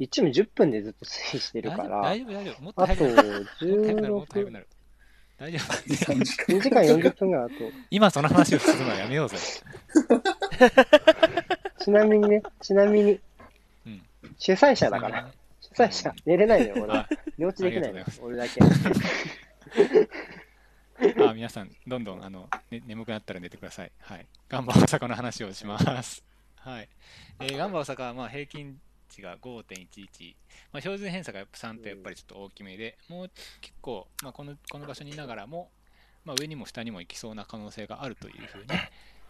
[0.01, 2.63] 1チーム10分でずっと推移してるから、大丈夫大丈夫。
[2.63, 3.33] もっとあと早くなる。
[3.33, 4.69] もっと早くなるもっと早く16、なる
[5.43, 5.63] 大丈夫
[6.15, 7.55] 3時間2時間40分ぐらいあと、
[7.91, 9.37] 今その話をするのはやめようぜ
[11.83, 13.19] ちなみにね、ちなみに、
[13.85, 14.01] うん
[14.39, 17.09] 主催者だから、主催者、寝れないのよ、俺あ。
[17.37, 18.61] 寝落ちできないのありがとう俺だけ。
[21.27, 23.91] あ皆さん、どんどんあの、ね、眠くなったら寝てください。
[23.99, 24.27] はい。
[24.49, 26.23] ガンバ大阪の話をします。
[26.55, 26.89] はい。
[27.41, 28.81] えーガンバ大阪はまあ平均
[29.17, 30.35] 値が5.11。
[30.73, 33.31] まあ、標準偏差がやっぱ3とやっぱりちょっと大きめで、もう
[33.61, 35.71] 結構、まあ、このこの場所にいながらも、
[36.25, 38.67] まあ、上にも下にも行きそうな可能性があるというふうに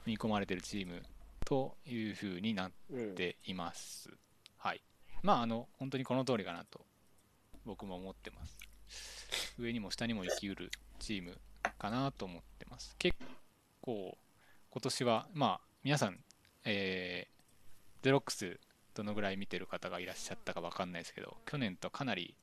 [0.07, 1.03] 見込まれてるチーム
[1.45, 2.73] というふうになっ。
[3.15, 4.11] ています。
[4.59, 4.83] はい。
[5.23, 6.85] まあ、あの、本当にこの通りかなと、
[7.65, 8.59] 僕も思ってます。
[9.59, 11.39] 上にも下にも生きうるチーム
[11.79, 12.95] かなと思ってます。
[12.99, 13.17] 結
[13.81, 14.17] 構、
[14.71, 16.19] 今年は、まあ、皆さん、
[16.65, 18.59] えー、ゼロックス、
[18.95, 22.35] どのぐらい見てる方がいらっしゃったかわかんないですけど、去年とかなり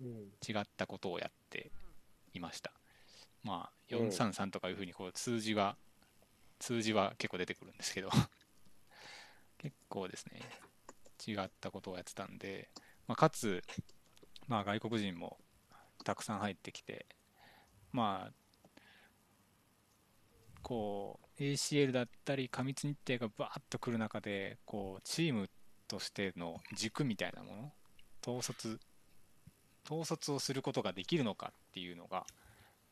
[0.00, 0.08] うん
[0.46, 1.70] 違ったことをやって
[2.34, 2.72] いました。
[3.42, 5.76] まあ、うん433とかいうふうにこう数字は、
[6.60, 8.10] 数字は結構出てくるんですけど、
[9.58, 10.40] 結構ですね、
[11.26, 12.68] 違ったことをやってたんで、
[13.06, 13.62] まあ、かつ、
[14.46, 15.38] まあ、外国人も
[16.04, 17.06] たくさん入ってきて、
[17.92, 18.32] まあ、
[20.62, 25.48] こう、ACL だったり過密日程がバーッと来る中で、こう、チーム
[25.88, 27.72] としての軸みたいなもの、
[28.22, 28.78] 統率、
[29.84, 32.26] 統率をすることができるのかっていうのが、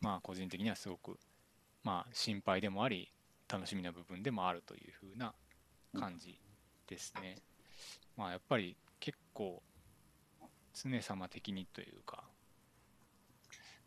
[0.01, 1.19] まあ、個人的にはすごく、
[1.85, 3.13] まあ、心配でもあり、
[3.49, 5.35] 楽しみな部分でもあるというふうな
[5.97, 6.37] 感じ
[6.89, 7.37] ですね。
[8.17, 9.63] まあ、やっぱり結構、
[10.75, 12.25] 常様的にというか、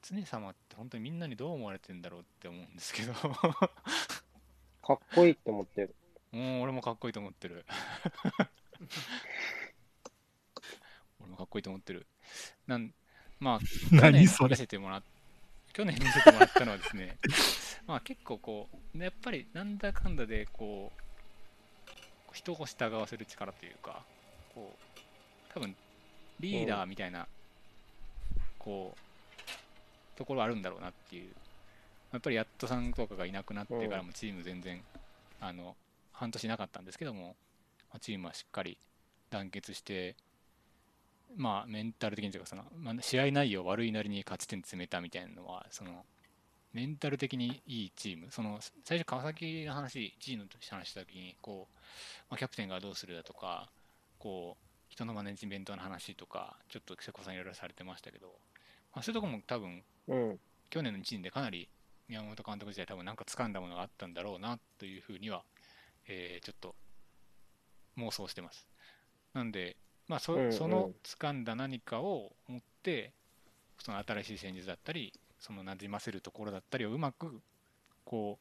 [0.01, 5.95] 常様って本当にみんなにどう思われてんだろうって思うんですけど、かっこいいって思ってる。
[6.31, 7.65] もう俺もかっこいいと思ってる。
[11.19, 12.07] 俺もかっこいいと思ってる。
[12.67, 12.93] なん
[13.39, 15.03] まあ、去年見せてもらっ
[15.73, 17.17] 去年見せてもらったのはですね、
[17.87, 24.03] まあ結構こう、やっぱりなんだかんだでこう、人を従わせる力というか、
[24.53, 25.75] こう、多分
[26.39, 27.27] リーダーみたいな、
[28.57, 31.33] こう、ところあるんだろうなっていう。
[32.11, 34.83] やっぱりヤットさんとかがいなくなってからもチーム全然、
[35.39, 35.77] あの、
[36.11, 37.48] 半年なかったんですけども、まあ
[37.97, 38.77] チームはしっかり
[39.29, 40.15] 団結して、
[41.35, 46.05] まあ、メンタル的にというかその、まあ、試合内容悪いなりに勝ち点詰めたみたいなのはその
[46.73, 51.75] メンタル的にいいチームその最初川崎の話 G の話した時にこう、
[52.29, 53.69] まあ、キャプテンがどうするだとか
[54.19, 58.27] こう人のマネジメントの話とかちょっと瀬古さんいろいろされてましたけど、
[58.93, 60.39] まあ、そういうところも多分うん。
[60.69, 61.67] 去年の1年でかなり
[62.07, 65.43] 宮本監督時代多分なんか掴んだものがあったんだろうなというふうには、
[66.07, 66.75] えーちょっと
[67.97, 68.67] 妄想してます。
[69.33, 73.13] なんで、まあそうんうんその掴んだ何かを持って
[73.79, 77.41] その新しい戦術だったりそのなじませるところだったりをうまく
[78.05, 78.39] こ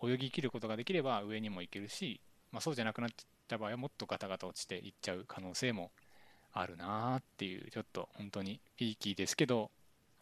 [0.00, 2.20] う泳ぎ切ることができれば上にも行けるし、
[2.52, 5.90] まあ、そうじゃなくなっちゃった場合はもっとガタガタ落ちていっちゃう可能性も
[6.52, 9.70] あるなーっていうちょっと本当にピーキーですけど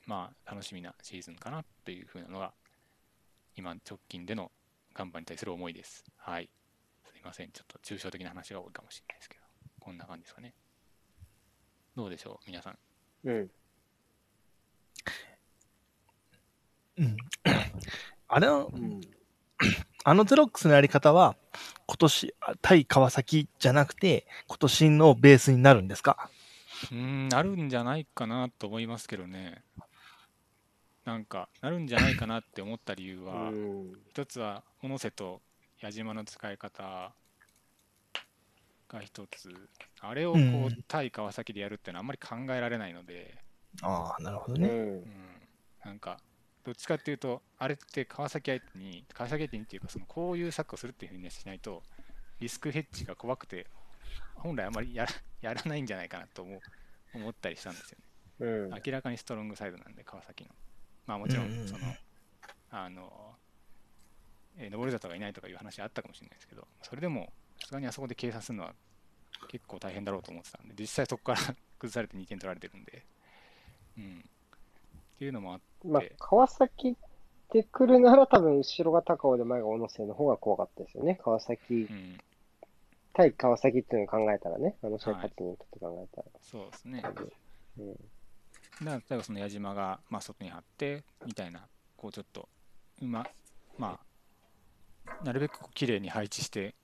[0.06, 2.52] まあ、楽しみなシーズンかなっていうふうなのが、
[3.56, 4.50] 今、直近での
[4.92, 6.04] ガンバに対する思いです。
[6.16, 6.50] はい。
[7.12, 7.50] すいません。
[7.50, 9.42] ちょっと抽象的な話が多いかもしれないですけど、
[9.80, 10.54] こんな感じですかね。
[11.96, 12.78] どうでしょう、皆さん。
[13.24, 13.50] うん。
[16.96, 17.16] うん。
[18.28, 19.00] あれのう、ん。
[20.04, 21.36] あのゼロックスのやり方は、
[21.86, 26.30] 今年、あ対川崎じゃなくて、今年のベースになるんですか？
[26.90, 29.62] うーん、なるんじゃないかなと思いますけどね。
[31.04, 33.92] なんか、なるんじゃないかなって思った理由は、うん。
[34.08, 35.42] 一つは、小野瀬と
[35.84, 37.12] 矢島の使い方
[38.88, 39.50] が一つ。
[40.00, 43.36] あれをこうんう、対川崎でやるっていうのはあんまり考えられないので、
[43.82, 44.68] ああ、なるほどね。
[44.68, 44.80] うんう。
[45.02, 45.04] ん、
[45.84, 46.18] なんか、
[46.64, 51.82] どっちかっていうと、あれって川崎相手に、川崎相手にっていうか、そのこういうサッカーをするっていうふうにしないと、
[52.40, 53.66] リスクヘッジが怖くて、
[54.36, 55.12] 本来あまりやら
[55.42, 56.60] やらないんじゃないかなと思う
[57.12, 58.04] 思ったりしたんですよね。
[58.40, 58.70] うん。
[58.70, 60.50] 明らかにストロングサイドなんで、川崎の。
[61.06, 61.94] まあもちろうんうんうんん、その、
[62.70, 63.33] あの、
[64.58, 68.74] えー、登里がいないとかいう話あったかもしれないですけど、それでも、さすがにあそこで計算するのは
[69.48, 71.40] 結構大変だろうと思ってたんで、実際そこから
[71.78, 73.04] 崩されて2点取られてるんで、
[73.98, 74.24] うん。
[75.14, 76.96] っていうのもあって、まあ、川崎っ
[77.50, 81.20] て来るなら多分後ろが高尾で前が小野瀬の方が怖かったですよね。
[81.22, 82.18] 川崎うん、
[83.12, 84.76] 対川崎っていうのを考えたらね。
[84.82, 86.28] あの試合ちにとって考えたら。
[86.40, 87.02] そうですね。
[87.78, 87.92] うん。
[87.92, 88.04] だか
[88.84, 92.48] ら例えばその矢島が、まあ、外に張ってみたいなこうちょっと
[93.00, 93.26] うま
[93.78, 94.13] まあ
[95.22, 96.74] なるべく綺麗に配置して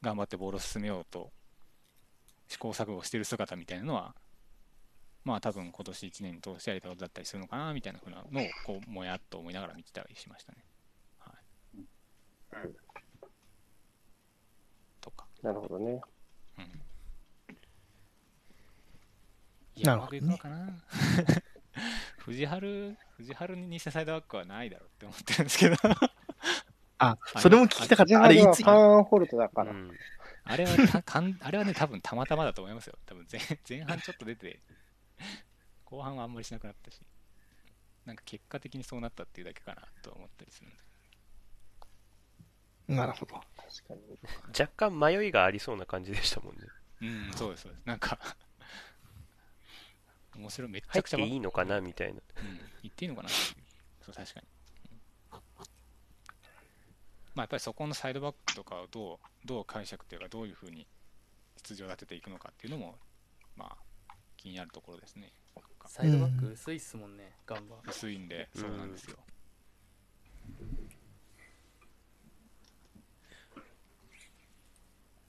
[0.00, 1.30] 頑張ってボールを進めようと
[2.48, 4.14] 試行錯誤している姿みたいなのは
[5.24, 10.58] まあ多分今年1年通してやりたことだったりするのかなみたいなふうなのをこうもやっと思いながら見てたりしましたね。
[11.20, 11.32] は
[12.64, 12.68] い、
[15.00, 15.26] とか。
[15.42, 16.00] なるほどね。
[16.58, 16.82] うん
[19.74, 20.68] いや、なるほどねかな。
[22.18, 22.60] 藤原、
[23.16, 25.76] 藤原に偽サイドバックはないだろうって思ってるんですけど。
[27.02, 28.22] あ、それも聞きたかった。
[28.22, 29.72] あれ、いつルはフ、ァンホルトだから。
[29.72, 29.90] うん
[30.44, 32.98] あれはたかん、 あれはね、多分たまたまだと思いますよ。
[33.06, 34.60] 多分前 前半ちょっと出て、
[35.84, 37.00] 後半はあんまりしなくなったし、
[38.04, 40.72] なんか結果的にそうなったっていうだけかなと思ったりする。
[42.88, 43.36] なるほど。
[43.36, 44.18] 確かに。
[44.58, 46.62] 若干迷いがありそうな感じでしたもんね。
[47.02, 47.86] うん、そうです、そうです。
[47.86, 48.18] なんか、
[50.34, 52.20] 面白い、めっち入っゃくちゃばていいのかなみたいな。
[52.36, 54.46] うん、言っていいのかなそう、確かに。
[57.34, 60.86] うんまあ、やっぱりそこのサイドバックとかをどう、どう解釈というか、どういうふうに
[61.66, 62.96] 出場を立てていくのかっていうのも、
[63.56, 63.76] ま
[64.08, 65.32] あ、気になるところですね。
[65.86, 66.50] サイドバック？
[66.52, 67.76] 薄いっすもんね、ガンバ。
[67.88, 69.16] 薄いんで、そうなんですよ。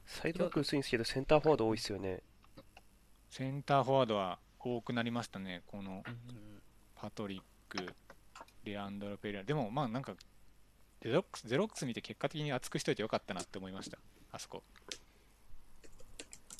[0.05, 2.21] サイドバック薄いんですけど、センターフォワード多いですよね。
[3.29, 5.63] センターフォワードは多くなりましたね。
[5.65, 6.03] この
[6.95, 7.95] パトリック、
[8.63, 9.43] レアンドロ・ペレラ。
[9.43, 10.13] でも、まあ、なんか、
[11.03, 13.97] ゼロックス、ゼロックス見て結果的に熱くしといてよかったなって思いました。
[14.31, 14.63] あそこ。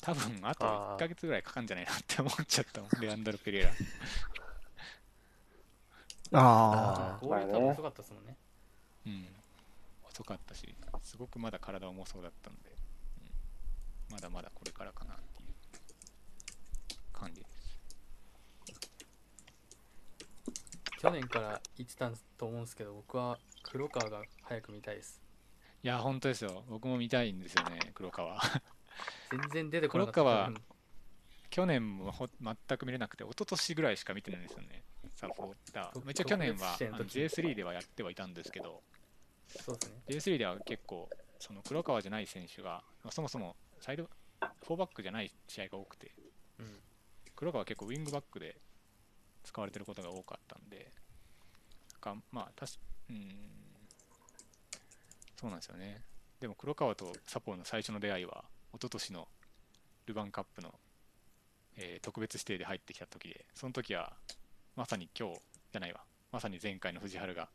[0.02, 3.70] 多分、あとあー1ヶ月ぐらいかかんじゃないなって思っちゃったもん、レアンドロ・ペレラ。
[6.32, 8.36] あゴール多分遅かったっすもんね。
[9.06, 9.26] うん。
[10.10, 12.76] 遅かったし、すごくまだ体重そうだったんで、
[14.10, 15.54] うん、まだまだこれからかなっていう
[17.14, 17.78] 感じです。
[21.00, 25.20] 去年から言ってたと思うんですけど、僕は黒川が早く見たいです。
[25.82, 26.64] いや、本当ですよ。
[26.68, 28.40] 僕も見たいんですよね、黒川。
[29.30, 30.20] 全然出てこなかった。
[30.20, 30.54] 黒川うん
[31.50, 34.82] 去年もほ全く見れなくて、一昨年ぐらいしか見てないんですよね、
[35.14, 36.10] サポーター。
[36.10, 38.82] 一応去年は特別試合の時 J3 ではやってはいたんですけど、
[39.46, 39.78] そう
[40.08, 41.08] ですね J3 では結構、
[41.38, 44.10] その黒川じゃない選手が、まあそもそもサイド、
[44.66, 46.12] フォーバックじゃない試合が多くて、
[46.58, 46.80] うん
[47.36, 48.56] 黒川は結構ウィングバックで
[49.44, 50.90] 使われてることが多かったんで、
[52.00, 52.66] かまあ、
[53.10, 53.36] うん、
[55.36, 56.02] そうなんですよね。
[56.40, 58.44] でも黒川とサポーの最初の出会いは、
[58.74, 59.28] 一昨年の
[60.06, 60.74] ルヴァンカップの、
[61.76, 64.12] えー特別指定で入ってきた時で、その時は
[64.76, 65.40] まさに今日
[65.72, 66.00] じゃないわ、
[66.32, 67.48] まさに前回の藤原が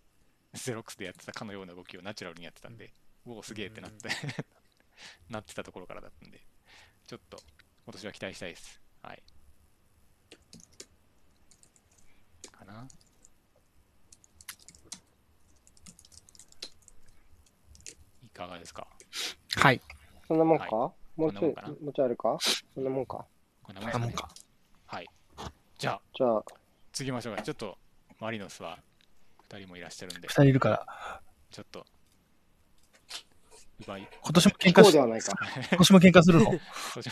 [0.54, 2.92] ゼロックスでやってたかのような動きをナチュラルにやってたんで、
[3.26, 4.10] おお、すげえってなって、
[5.30, 6.42] なってたところからだったんで、
[7.08, 7.42] ちょっと
[7.86, 8.82] 今年は期待したいです。
[9.02, 9.24] はい。
[12.52, 12.88] かな。
[18.40, 18.88] かがですか？
[19.58, 19.82] はい。
[20.28, 21.54] そんなもんか、はもうちょい
[21.84, 22.38] もうちょいあるか？
[22.74, 23.26] そんなもんか
[23.64, 24.30] こんなもんですかねあもんか。
[24.88, 25.08] はい。
[25.78, 26.44] じゃあ、じゃあ、
[26.92, 27.42] 次ましょうか。
[27.42, 27.78] ちょっと、
[28.20, 28.80] マリノスは
[29.50, 31.22] 2人もいらっしゃるんで二、人いるから。
[31.52, 31.86] ちょっと、
[33.82, 35.34] 奪い、今年も喧聞嘩し、こうではないか。
[35.70, 36.52] 今年も喧嘩するの？
[36.94, 37.10] そうし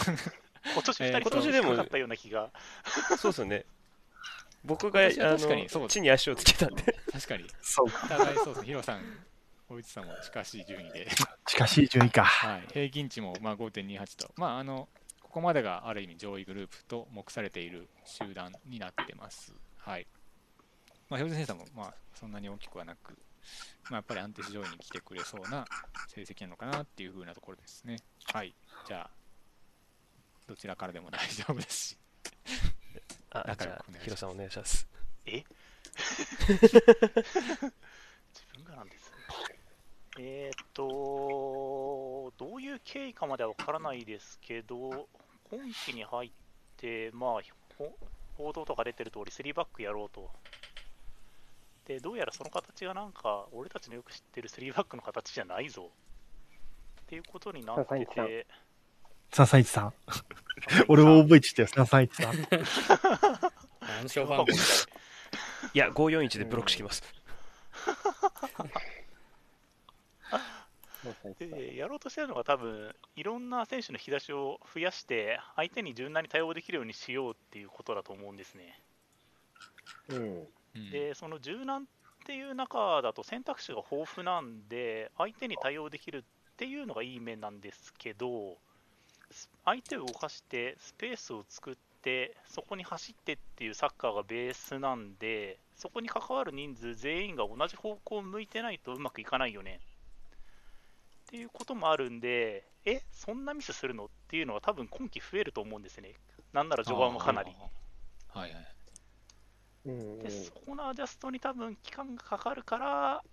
[0.74, 2.52] 今年2人えー今年でもかったような気が。
[3.18, 3.66] そうですよね。
[4.66, 6.84] 僕が、あ今年は確かにそうの、地に足をつけたんで。
[7.12, 8.06] 確かに、そうか。
[8.06, 9.02] お互いそうですね、ヒロさん、
[9.70, 11.08] 大内さんも近しい順位で、
[11.46, 12.24] 近しい順位か。
[12.24, 14.88] はい、平均値もまあ5.28と、まあ、あの、
[15.22, 19.54] ここまでがある意味上位グループと目されている集団になってます。
[19.78, 20.08] はい。
[21.10, 23.12] まあ、標準偏差もまあそんなに大きくはなく、
[23.84, 25.66] まあ、やっぱり安定して上位に来てくれそうな
[26.08, 27.98] 成績なのかなっていう風なところですね。
[28.34, 28.56] はい。
[28.88, 29.10] じゃあ、
[30.48, 31.98] どちらからでも大丈夫ですし。
[33.32, 34.88] あ、仲じゃあ良くお願いします、ヒロさんお願いします。
[35.26, 35.44] え？
[40.20, 45.08] えーっと、どういう経緯かまでは分からないですけど、
[45.50, 46.32] 今期に入っ
[46.78, 47.32] て、まあ、
[47.78, 47.96] ほ
[48.36, 50.32] 報道とか出てる通り、3バックやろうと。
[51.86, 55.90] で、どうやらその形がなんか、俺たちのよく知ってる3バックの形じゃないぞ。
[57.02, 58.48] っていうことになって佐々木さんて、
[59.32, 59.94] 331さん。
[60.88, 62.34] 俺も覚えてたよ、331さん。
[64.02, 64.66] 暗証番号みたい
[65.74, 67.04] いや、541でブロックしてきます。
[71.08, 78.78] もう最近でやろうとしてるのが多分いろんな選手の引き出しを増やして相手に柔軟に対応できるようにしようっていうことだと思うんですね。
[80.10, 80.18] うん。
[80.18, 81.86] うんでその柔軟っ
[82.26, 88.58] ていう中だと選択肢が豊富なんで相手に対応できるっていうのがいい面なんですけど
[89.32, 99.80] す相手を動かしてスペースを作ってそこに走ってっていうサッカーがベースなんでそこに関わる人数全員が同じ方向を向いてないとうまくいかないよね
[101.28, 104.06] っていうこともあるんでえそんなミスするの？
[104.06, 106.14] っていうのは多分今季増えると思うんですね
[106.54, 107.52] なんなら序盤はかなり。
[108.30, 108.68] はいはい。
[109.86, 113.24] で、そこのアジャストに多分期間がかかるから、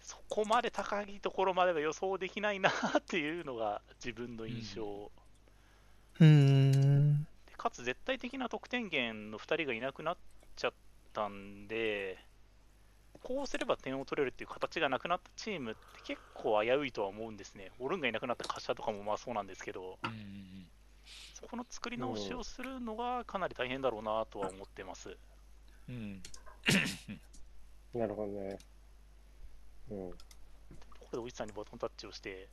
[0.00, 5.10] そこまで高いところまでは予想できないなっていうのが自分の印象。
[6.20, 7.22] うーん。
[7.22, 7.26] で
[7.56, 10.16] かつ絶対的な得点源の2人がいなくなっ
[10.56, 10.72] ちゃっ
[11.12, 12.18] たんで、
[13.24, 17.72] こうすれば点を取れるっていう形がなくなったチームって結構危ういとは思うんですね。
[17.80, 20.66] オルンがいなくなった柏とかもまあそうなんですけど、うんうんうん
[21.34, 25.14] そこの作り直しをするのがかなり大変だろうなとは思ってます。
[25.88, 26.22] うん
[27.94, 28.58] なるほどね。
[29.90, 30.10] うん。
[30.10, 30.16] こ
[31.00, 32.48] こでおじさんにバトンタッチをして、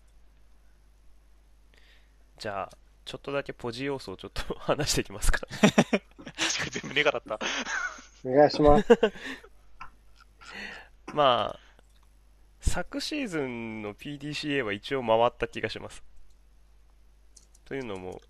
[2.38, 2.70] じゃあ、
[3.06, 5.40] ちょっとだけポジ要素をちょっと 話していきますか。
[5.48, 6.02] 確か
[6.66, 7.40] に全部ネガだった。
[8.24, 8.88] お願いします。
[11.14, 11.60] まあ、
[12.62, 16.04] 昨シーズンの PDCA は一応回った気がします。
[17.66, 18.22] というのも、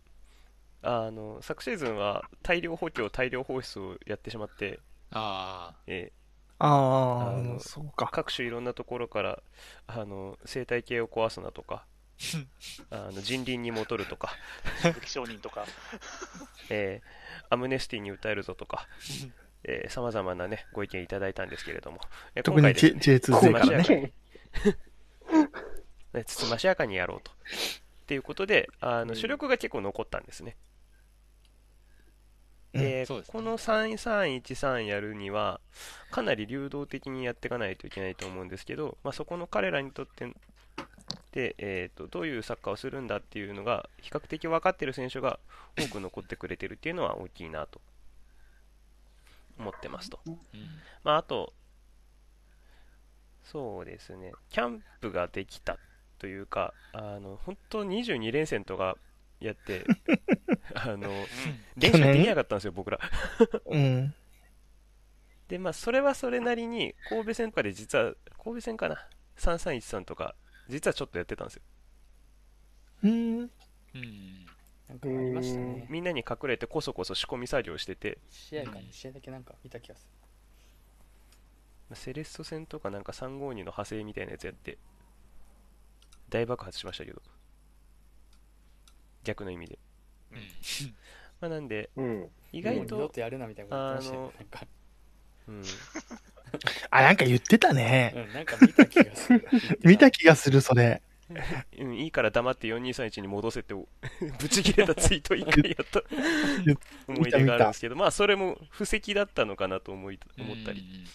[0.81, 4.79] あの、昨シーズンは大量補強、大量放出をやってしまって、
[5.11, 6.11] あえ
[6.57, 8.07] ああのあ、そうか。
[8.11, 9.43] 各種いろんなところから、
[9.87, 11.85] あの、生態系を壊すなとか、
[12.91, 14.35] あの人倫に戻るとか、
[14.93, 15.65] 武器商人とか、
[16.69, 18.87] えーアムネスティに訴えるぞとか、
[19.89, 21.99] さまざまなね、ご意見いただいたんですけれども、
[22.35, 23.77] えー 特に今回です J- ね J2 勢からね。
[23.77, 24.13] ね。
[26.13, 27.31] ね、つつましやかにやろうと。
[27.31, 27.35] っ
[28.05, 30.57] ていうことで、あのうん主力が結構残ったんですね。
[32.73, 35.59] うんでねこの3313やるには、
[36.09, 40.33] かなり流動的にやっていかないといけないと思うんですけど、まあ、そこの彼らにとって
[41.31, 45.39] で、えー、とどういうサッカーをするんだっていうのが比較的分かっている選手が
[45.77, 47.81] 多く残ってくれてるっていうのは大きいなと
[49.61, 50.19] 思ってますと。
[50.27, 50.37] あ、うん
[51.03, 51.53] まあ、あと、
[53.43, 55.77] そうですね、キャンプができた
[56.19, 58.97] というか、あの本当22連戦とか
[59.39, 59.85] やって、
[60.75, 61.09] あの、
[61.75, 62.99] 練習できなかったんですよ、僕ら。
[63.65, 64.13] うん。
[65.47, 69.07] で、まあ、それはそれなりに、神戸戦とかで実は、神戸戦かな、
[69.37, 70.35] 3313とか、
[70.69, 71.61] 実はちょっとやってたんですよ。
[73.03, 73.39] うん。
[73.41, 74.40] うん
[74.91, 80.05] なんかありましたねみんなに隠れてこそこそ仕込み作業してて、試合か2試合だけなんか見た気がす
[81.93, 84.77] セレッソ戦とかなんか352の派生みたいなやつやって、
[86.29, 87.21] 大爆発しましたけど。
[89.23, 89.79] 逆の意味で。
[90.31, 90.37] うん
[91.41, 92.21] まあ、なんで、うん。
[92.21, 94.67] る意外と、もう二度とやるなみたいなこと言ってましたよねなんか
[95.47, 95.63] うん、
[96.91, 98.13] あ、なんか言ってたね。
[98.15, 99.47] うんなんか見た気がする
[99.83, 101.01] 見た気がする、それ。
[101.79, 103.87] うん、いいから黙って4231に戻せってお
[104.39, 106.01] ぶち切れたツイート一回やった
[107.11, 111.05] 思い出があるんですけど、まあそれも布石だったのかなと思い思ったり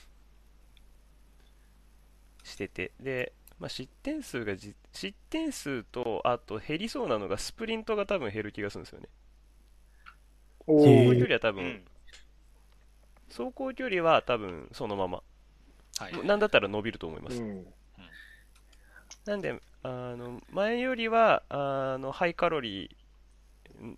[2.42, 9.08] してて、で、まあ、失点数がじ失点数とあと減りそうなのがスプリントが多分減る気がするんですよね。
[10.66, 11.84] 走行距ー離は多分、うん
[13.28, 15.22] 走行距離は多分そのまま、
[15.98, 17.42] はいなんだったら伸びると思います。
[17.42, 17.66] うん。
[19.26, 22.90] なんで、あの前よりはあのハイカロリ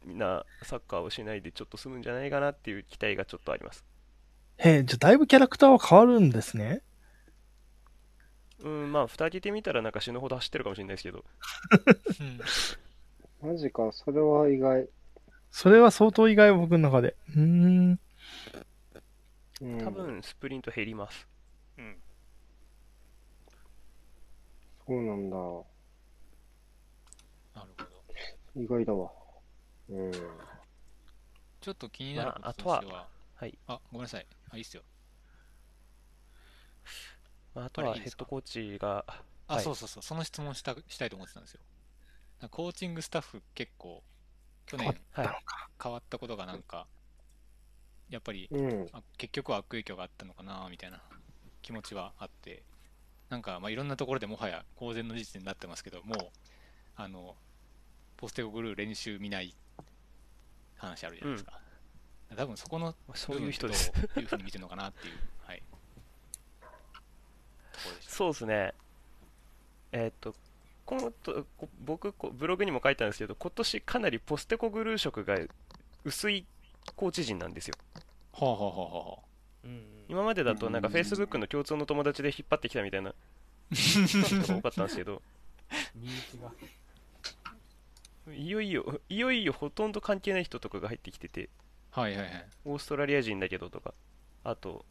[0.07, 3.86] ーなサッカーをしないでちょっと済むんじゃないかなっていう期待がちょっとあります。
[4.58, 6.83] へえ、じゃあだいぶキャラクターは変わるんですね。
[8.60, 11.25] うん、まあ、蓋開けてみたらなんか死ぬほど走ってるかもしれないですけど、
[13.42, 14.89] うんマジか、それは意外。
[15.52, 17.15] それは相当意外、僕の中で。
[17.36, 18.00] うーん。
[19.60, 21.26] うん、多分スプリント減ります。
[21.78, 21.97] うん
[24.89, 25.36] そうなんだ。
[28.58, 29.10] 意外だわ。
[29.88, 30.12] うん。
[31.60, 33.58] ちょっと気になるまあこととしては、はい。
[33.66, 34.26] あ、ごめんなさい。
[34.50, 34.82] あ、いいっすよ。
[37.54, 38.24] まあ、あとはいあれいですか？
[38.26, 38.42] ヘッドコー
[38.74, 39.04] チが、
[39.46, 41.60] あ、はいそうそうそう、その質問したしたいと思ってたんですよ。
[42.40, 44.02] なんかコーチングスタッフ結構、
[44.66, 45.30] 去年はい。
[45.82, 46.86] 変わったことがなんか、
[48.08, 48.90] やっぱりうん。
[48.92, 51.02] あ結局は悪影響があったのかなみたいな
[51.62, 52.62] 気持ちはあって、
[53.30, 56.38] なんかまあいろんなところでもはや公然の事実になってますけど、もう、
[56.96, 57.36] あの、
[58.18, 59.55] ポステコグルー練習見ない
[60.76, 61.60] 話あるじゃないですか。
[62.36, 63.92] 多分そこのそういう人です。
[63.92, 65.14] どういうふうに見てるのかなっていう、
[65.47, 65.62] はい。
[68.00, 68.74] そうですね。
[69.92, 70.34] えーっと、
[70.84, 75.38] このとこ僕こ、ブログにも書いたんですけど、今年かなりポステコグルー色が
[76.05, 76.44] 薄い
[76.97, 77.74] コーチ陣なんですよ。
[78.32, 79.22] はあはあはあはあ。
[79.64, 83.14] うんうん今までだとなんかうん Facebook の共通の友達で引っ張ってきたみたいな
[83.70, 84.00] 人
[84.55, 85.22] が多かったんですけど、
[85.94, 86.50] 人気が
[88.34, 91.48] いよいよ、 いよいよほとんど関係ない人とかが入ってきてて、
[91.90, 92.48] はいはいはい。
[92.65, 93.94] オーストラリア人だけどとか、
[94.44, 94.84] あと、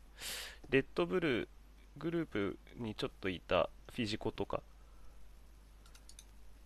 [0.70, 1.48] レッドブルー
[1.98, 4.62] グループにちょっといたフィジコとか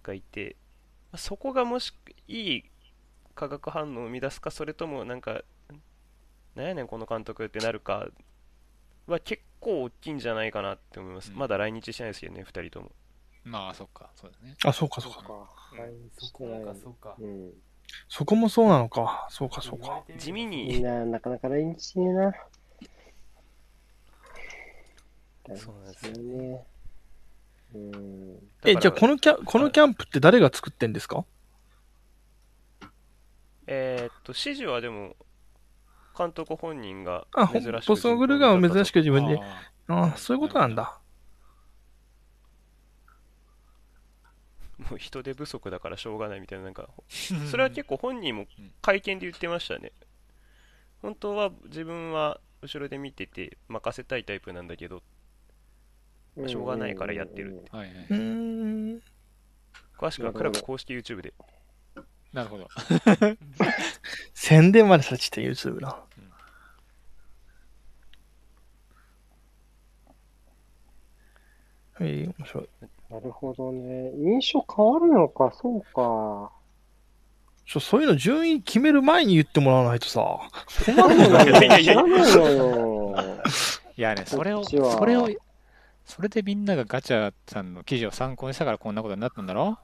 [0.03, 0.56] がいて、
[1.11, 1.93] まあそこがもし
[2.27, 2.64] いい
[3.35, 5.43] 化学反応を生み出すか、それともなんか、
[6.56, 8.08] なんやねんこの監督ってなるか
[9.08, 11.32] は結構大きいんじゃないかなって思います。
[11.32, 12.91] うんまだ来日してないですけどね、2人とも。
[13.44, 14.56] まあ、そっか、そうだね。
[14.66, 15.20] あ、そうか、そうか。
[15.20, 15.34] そっか。
[15.34, 17.52] はいそこかそうかうん。
[18.08, 19.28] そこもそうなのか。
[19.30, 22.34] そうか、そうか地味みんに、な、なかなか来日しねえな。
[25.58, 26.66] そうなんですよね。
[27.74, 28.40] うん。
[28.64, 31.26] え、じゃあこのキャ、このキャンプって誰が作ってんですか？
[33.68, 35.16] えーっと、指示はでも、
[36.18, 39.40] 監督本人が珍しくんポストグルが珍しく自分で。
[39.88, 41.00] ああそういうことなんだ。
[44.90, 49.92] もう人手不足だからしょうがないみたいな、なんか、ーそれは結構本人もうん会見で言ってましたね。
[51.01, 55.01] 本当は自分は後ろで見てて任せたいタイプなんだけど、
[56.35, 59.01] まあしょうがないからやってるはいはいうーん。
[59.98, 61.34] 詳しくはクラブ公式 YouTube で。
[62.34, 62.68] なるほど。
[64.34, 66.03] 宣伝までされちゃった YouTube な。
[71.93, 72.69] はい、面白い。
[73.11, 74.11] なるほどね。
[74.17, 76.51] 印象変わるのか、そうか。
[77.65, 80.40] ちょ、そういうの順位決める前に言ってもらわないとさ。
[80.85, 81.45] 困るのよ。
[81.45, 83.15] いやいやいや知らないのよ。
[83.98, 85.30] いやね、それを、それを、
[86.06, 89.77] それでみんながガチャさんの記事を参考にしたからこんなことになったんだろ？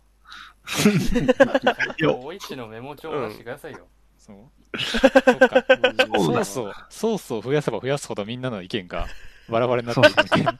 [2.01, 3.87] 大一のメモ帳を出してくださいよ。
[4.17, 4.37] そう。
[4.77, 5.65] そっか。
[6.19, 9.07] そうだソースを、ソースを増やせば増やすほどみんなの意見が
[9.49, 10.59] バラバラになっていくみたいな。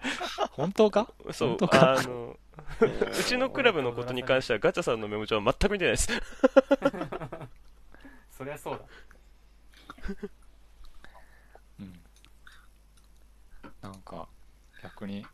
[0.52, 1.12] 本当か？
[1.32, 1.98] そう本当、か？
[1.98, 2.38] あの、
[2.80, 6.08] うちのクラブのことに関してはガチャさんのメモ帳は全く見てないです。
[8.30, 8.84] そりゃそうだ。
[11.80, 12.00] うん。
[13.82, 14.28] なんか、
[14.82, 15.26] 逆に、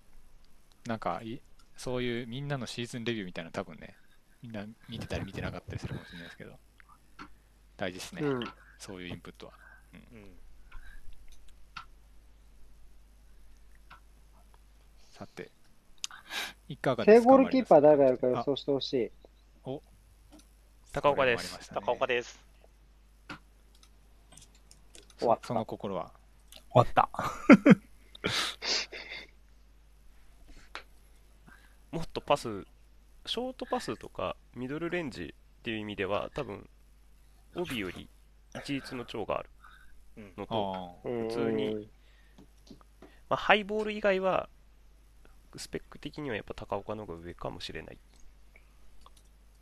[0.86, 1.41] なんかい、
[1.76, 3.97] そういうみんなのシーズンレビューみたいなの多分ね、
[4.43, 6.59] みんな見てたり見てなかったりするかもしれないですけど、
[7.76, 8.44] 大事ですね、うん。
[8.78, 9.52] そういうインプットは。
[9.93, 10.39] うん
[15.17, 15.51] さて、
[16.68, 19.12] いかが正ですかゴールキーパー誰がやるかあ予想してほしい。
[20.93, 21.70] 高岡です。
[21.73, 22.44] 高岡です。
[25.17, 26.10] 終わったそその心は。
[26.73, 27.09] 終わった。
[31.93, 32.67] もっとパス、
[33.25, 36.68] ショートパスとかミドルレンジっていう意味では、多分
[37.55, 38.09] 帯より
[38.57, 39.51] 一律の長がある
[40.36, 41.89] のと、あ普通に
[43.28, 44.49] まあ、ハイボール以外は、
[45.57, 47.99] スペック的にはやっぱ高岡の方が上かもしれない。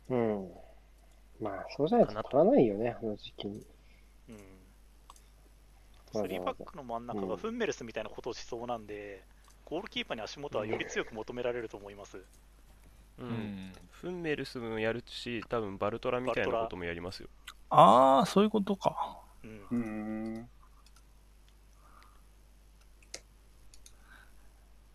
[0.09, 0.49] うん。
[1.39, 3.65] まあ、そうじゃないと取らないよね、あの時期に。
[4.29, 4.35] うん。
[4.35, 4.41] わ
[6.13, 9.23] ざわざ3バックの真ん中がフンメルスみたいなことをしそうなんで、
[9.65, 12.17] ゴールキーパーに足元はより強く求められると思います。
[12.17, 13.73] うーうんん。
[13.91, 17.29] フンメルスもやるし、多分バルトラみたいなこともやりますよ。
[17.69, 19.19] ああ、そういうことか。
[19.43, 19.75] うんうー
[20.39, 20.49] ん。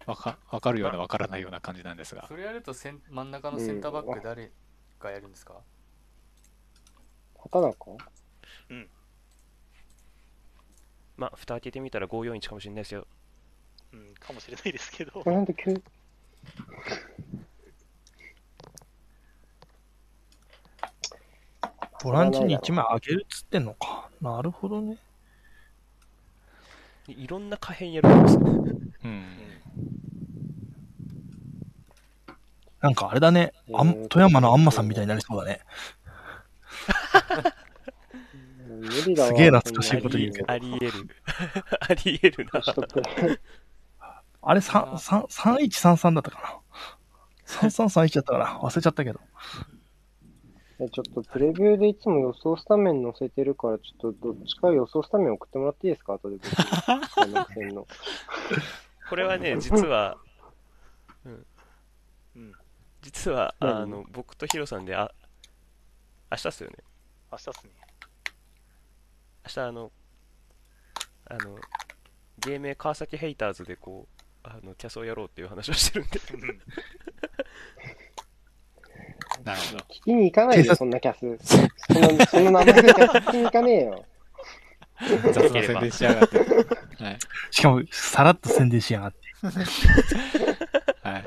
[0.08, 2.26] わかわかるようなわからないような感じなんですが。
[2.26, 4.50] それやるとセン真ん中のセンターバック誰
[4.98, 5.60] がやるんですか、
[7.38, 7.96] 畑中？
[11.18, 13.06] まあ、蓋開けてみたら541かもしれないですよ。
[13.92, 15.74] うん、かもしれないですけどなんて急
[22.02, 24.08] ボランチに1枚あげるっつってんのか。
[24.22, 24.96] なるほどね。
[27.08, 28.36] いろんな可変やるんです。
[28.36, 28.40] う
[29.08, 29.47] ん。
[32.80, 33.52] なんかあれだね。
[33.74, 35.60] あんえー富山のあんまさんみたいになりそうだね。
[38.68, 39.28] 無理だわ。
[39.28, 40.92] すげえ懐かしいここと言うけどありえる。
[41.80, 42.62] ありえるな。
[44.40, 46.58] あれ、3、3、3133だったかな。
[47.46, 48.46] 3331だったかな。
[48.60, 49.20] 忘れちゃったけど。
[50.80, 56.14] えちょっとプレビューでいつも予想スタメン載せてるから、ちょっとどっちか予想スタメン送ってもらっていいですか？
[56.14, 56.54] 後で僕。
[57.14, 57.86] 開幕戦の。
[59.10, 60.18] これはね、実は、
[61.26, 61.46] うん、
[63.02, 65.12] 実は、何あの、僕とヒロさんで、あ、
[66.30, 66.76] 明日っすよね。
[67.32, 67.70] 明日っすね。
[69.46, 69.92] 明日、あの、
[71.26, 71.58] あの、
[72.40, 76.20] 芸名川崎ヘイターズでこう、あの、キャスをやろうっていう話をしてるんで。
[76.34, 76.60] うん
[79.44, 79.84] なるほど。
[79.84, 81.18] 聞きに行かないで、警察そんなキャス。
[81.92, 84.04] その、その名前でキャス聞きに行かねえよ。
[85.32, 86.38] 雑な宣伝しやがって。
[86.38, 86.44] は
[87.10, 87.18] い。
[87.50, 89.18] しかも、さらっと宣伝しやがって。
[91.08, 91.26] はい。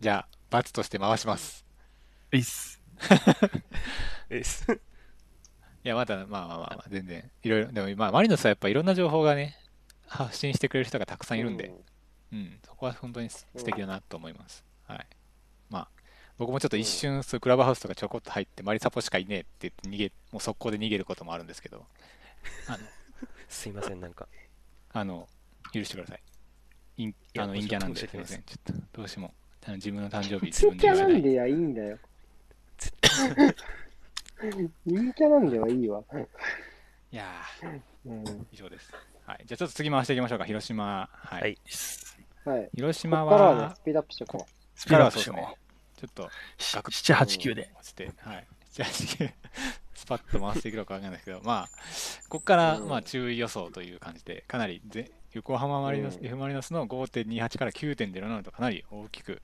[0.00, 1.66] じゃあ、罰として回します。
[2.32, 2.80] いいっす。
[4.30, 4.64] です。
[5.84, 9.58] いや、まだ、まあまあまあまあ、全然、いろいろ、でも、まあ、マリノスはやっぱいろんな情報がね、
[10.06, 11.70] 発信してくれる人がたくさんいるんで、
[12.32, 14.64] うん、そこは本当に素敵だなと思います。
[14.84, 15.06] はい。
[15.68, 15.88] まあ、
[16.38, 21.86] 僕もちょっと一瞬、そういうクラブハウスとかちょこっと入って、マリサポしかいねえって言って逃げ、もう速攻で逃げることもあるんですけど、
[22.68, 22.78] あの、
[23.46, 24.26] すいません、なんか。
[24.94, 25.28] あの
[25.74, 26.22] 許してください。
[26.96, 28.42] 陰やあの陰キャなんで、すいません。
[28.44, 29.34] ちょっと、どうしても、
[29.74, 31.12] 自分の誕生日、自分で言えない。
[31.12, 31.98] なんでやいいんだよ。
[34.84, 36.02] 陰キャなんではいいわ。
[37.12, 38.46] いやー、うん。
[38.52, 38.92] 以上です。
[39.26, 39.42] はい。
[39.46, 40.44] じゃあちょっと次回していきましょうか。
[40.44, 41.08] 広島。
[41.12, 41.40] はい。
[41.40, 41.58] はい
[42.46, 42.70] はい。
[42.74, 44.46] 広こ島はこからはね、ス、ピードアップしておこ
[44.76, 45.54] スピードアップしよからは
[45.96, 46.28] ちょっと、う。
[46.58, 47.70] 7、8、9で。
[47.74, 48.46] 落ちて、はい。
[48.70, 48.88] じゃあ、
[49.94, 51.68] スパッと回していくのかわかんないですけど、まあ、
[52.28, 59.42] ここから、うんまあ、注意予想という感じで、かなりぜ、横浜マリノス、うん F・ マリノスの5.28から9.07とかなり大きく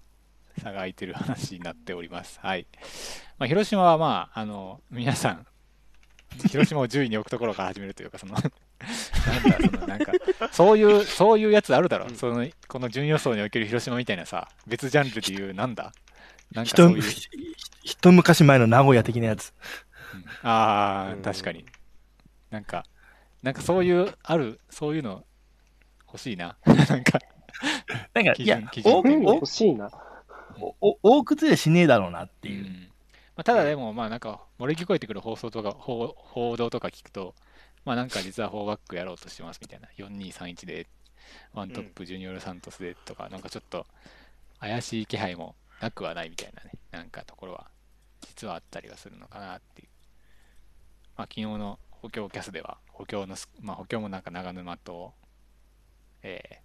[0.60, 2.39] 差が開いてる話になっております。
[2.40, 2.66] はい。
[3.39, 5.47] まあ、広島は、まあ、あの、皆さん、
[6.48, 8.50] 広島を10位に置くところから始めるというか、その、 なんだ、
[9.60, 10.12] その、なんか、
[10.50, 12.06] そういう、そういうやつあるだろ。
[12.06, 15.92] うんその、この準予想における広島みたいなさ、別ジャンルでいう、なんだ？
[16.52, 17.55] なんかそう一いう。
[17.82, 19.52] 一昔前の名古屋的なやつ。
[20.14, 21.64] うんああ、うん確かに。
[22.50, 22.84] なんか、
[23.42, 25.24] なんかそういう、ある、そういうの
[26.06, 26.56] 欲しいな。
[26.66, 27.18] なんか、
[28.12, 29.90] なんか、いや欲しいな。
[30.81, 32.65] 大崩れしねえだろうなっていう。
[32.65, 32.92] うん
[33.34, 37.34] まあ、ただでも、まあなんか、漏れ聞こえてくる放送とか、報報道とか聞くと、
[37.84, 39.89] まあなんか実は4バックやろうとしてますみたいな。
[39.97, 40.86] 4231で、
[41.55, 43.86] ワントップジュニオルサントスでとか、なんかちょっと
[44.60, 47.68] 怪しい気配もなくはないみたいなね、なんかところは、
[48.20, 49.89] 実はあったりはするのかなっていう。
[51.16, 55.15] まあ昨日の補強キャスでは、補強のす、まあ補強もなんか長沼と、
[56.23, 56.57] えー、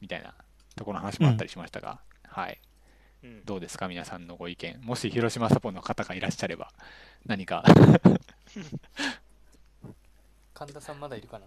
[0.00, 0.32] みたいな
[0.76, 2.60] ところの話もあったりしましたが、はい。
[3.24, 3.88] うんどうですか？
[3.88, 4.80] 皆さんのご意見。
[4.82, 6.70] もし広島サポの方がいらっしゃれば、
[7.26, 7.64] 何か、
[10.54, 11.46] 神田さんまだいるかな？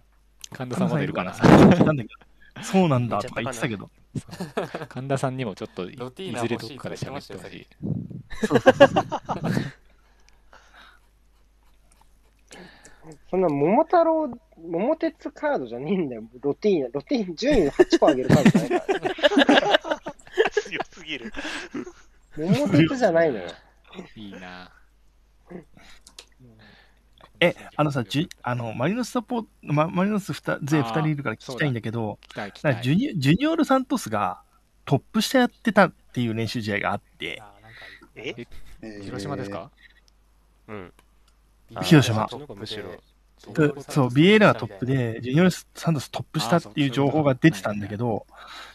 [0.53, 1.33] 神田さんまでいるかな？
[2.63, 3.89] そうなんだとか言ってたけど。
[4.89, 5.97] 神田さんにもちょっといず
[6.47, 7.67] れどっかで喋ってほしい。
[13.29, 16.23] そんな桃太郎、桃鉄カードじゃねえんだよ。
[16.41, 19.80] ロティーナ、ロティーナ、順位8個上げるカードじゃないから。
[20.71, 21.33] 強すぎる。
[22.37, 23.49] 桃鉄じゃないのよ。
[24.15, 24.71] いいな。
[27.39, 32.19] え、あのさ、じゅあの、マリノスサポート、ま、マリノスふた勢2人いるから聞きたいんだけど、
[32.81, 34.41] ジュニジュニオール・サントスが
[34.85, 37.41] トップ下やってたっていう練習試合があって、
[38.15, 38.35] え？
[38.83, 39.69] えー広島ですか？
[40.67, 40.93] うん。
[41.81, 43.01] 広島むしろ。
[43.53, 48.27] でそう、ビエイラがトップで、ジュニオール・サントストップ下っていう情報が出てたんだけど、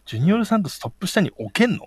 [0.07, 1.87] ジュニオール・サントストップ下に置けんの？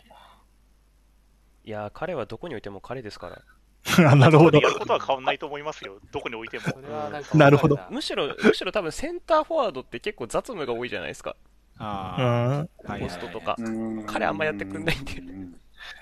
[1.64, 3.42] いやー、彼はどこに置いても彼ですから。
[4.12, 4.68] あなるほどや。
[4.68, 6.00] ることは変わんないと思いますよ。
[6.12, 6.66] どこに置いても。
[6.66, 11.32] それはなんかなるほどわかむしろ、むしろ多分センターフォワードって結構雑務が多いじゃないですか。
[11.32, 11.36] う
[11.80, 12.70] あん。
[12.92, 13.56] あ、ポストとか。
[13.58, 15.56] うん彼あんまやってくんないんでうん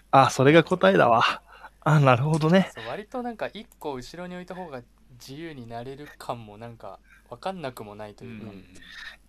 [0.10, 1.44] あ、それが答えだわ。
[1.82, 2.72] あ、なるほどね。
[2.74, 4.82] そう割となんか一個後ろに置いた方が
[5.20, 7.00] 自由になれる感もなんか
[7.30, 8.64] 分かんなくもないとういうか、ん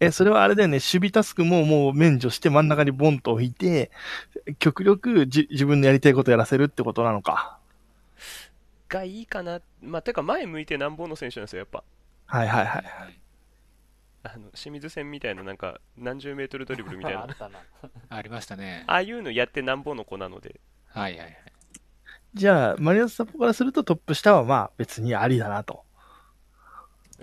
[0.01, 3.91] え、それはあれだよね、守備タスクももう免除して真ん中にボンと置いて、
[4.59, 7.59] 極力じ自分のやりたいことやらせるってことなのか。
[8.89, 9.61] がいいかな。
[9.83, 11.83] まあ、てか前向いてなんぼの選手なんですよ、やっぱ。
[12.27, 12.85] はいはいはい。
[14.23, 17.23] あの、清水戦みたいななんか何十メートルドリブルみたいな。
[17.25, 17.61] あったな
[18.09, 18.85] ありましたね。
[18.87, 20.61] ああいうのやってなんぼの子なので。
[20.89, 21.37] はいはいはい。
[22.35, 25.85] じゃあ、マリノスサポからするとトップ下はまあ別にありだなと。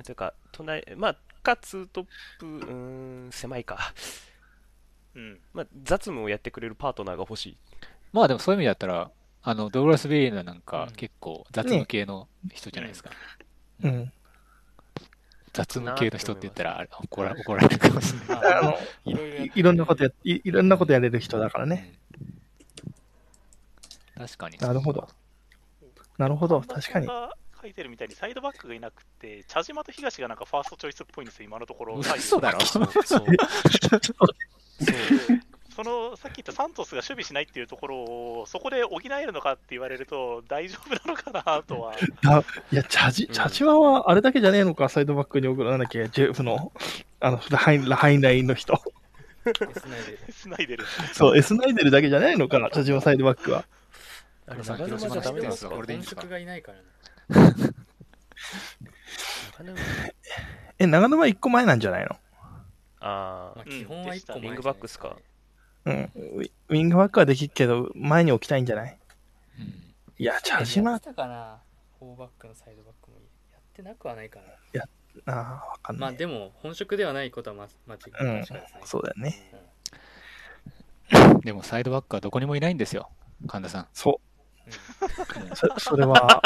[0.03, 2.05] てか、隣、まあ、かつトッ
[2.39, 3.93] プ、うーん、狭いか。
[5.15, 5.39] うん。
[5.53, 7.57] まあ、雑務をやってくれるパートナーが欲しい。
[8.11, 9.11] まあでもそういう意味だったら、
[9.43, 13.11] あの、ドグラス・ベイーナなんかうん結構雑務系の人じゃないですか。
[13.83, 14.11] うん。
[15.53, 18.27] 雑務系の人って言ったら怒ら怒られるかもしれない。
[18.27, 21.93] まああの、いろいいいろんなことや、いいろんなことやれる人だからね。
[21.99, 22.05] うん
[24.17, 24.57] 確かに。
[24.57, 25.07] なるほど。
[26.17, 27.07] なるほど、確かに。
[27.65, 31.95] が書いてるみたいにサイドバックがいなくて、茶島と東がなんかファーストチョイスっぽいんですよ、今のところ。
[31.99, 32.59] 嘘だろ。
[32.61, 32.85] そう。
[33.05, 33.25] そう。
[35.75, 37.67] そのさっき言ったサントスが守備しないっていう。
[37.67, 41.95] ところを、そこで補えるのかって言われると、大丈夫なのかなとは。
[42.71, 46.71] いや、チャジ、チャジワはあれだけじゃねえのか、サイドバックに送らなきゃ、ジェフの、
[47.19, 48.81] あの、ラハイハインラインの人。
[49.45, 49.51] エ
[50.31, 50.85] スナイデル。
[51.13, 53.65] そう、エスナイデルだけじゃないのか、チャジワサイドバックは。
[54.47, 56.83] あれ、さ長沼じゃダメですかこれでいいんですか本職がいないからな
[57.29, 57.41] 長
[59.63, 59.77] 沼
[60.77, 62.09] え、長沼一個前なんじゃないの？
[62.99, 65.15] ああ、まあ、基本は一個前うんウィングバックっすか。
[65.85, 66.11] うん。
[66.15, 68.97] ウィウィングバックはできるけど、前に置きたいんじゃない？
[69.59, 69.65] うん。
[70.17, 71.61] いや、チャジマやっ、てたかな。
[71.99, 73.17] フォーバックのサイドバックも
[73.53, 74.45] やってなくはないかな。
[75.33, 76.11] ああ、わかんない。
[76.11, 78.41] まあでも本職ではないことはま間違いうん。
[78.45, 79.51] 確かですね、そうだよね。
[81.43, 83.09] でもサイドバックはどこにもいないんですよ、
[83.47, 83.87] 神田さん。
[83.93, 84.19] そ
[84.67, 85.55] う。
[85.55, 86.41] そそれは、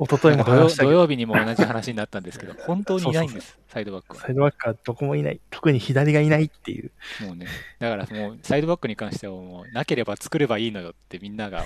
[0.00, 4.22] 一昨日も土曜話したけど、土曜日にも同じ話になったんですけど、 本当にいないんです、サイドバックは。
[4.22, 5.40] サイドバックはどこもいない。
[5.50, 6.92] 特に左がいないっていう。
[7.20, 7.46] もうね、
[7.80, 11.64] だからもう、サイドバックに関してはもう、なければ作ればいいのよってみんなが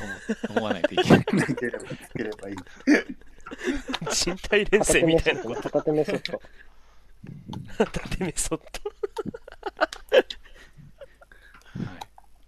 [0.48, 1.18] 思思わないといけない。
[1.32, 1.86] なければつ
[2.16, 2.56] ければいい。
[4.32, 5.62] 身体連戦みたいなこと。
[5.62, 6.40] 片手メソッド。
[7.76, 8.92] 片手メソッド。
[11.84, 11.98] は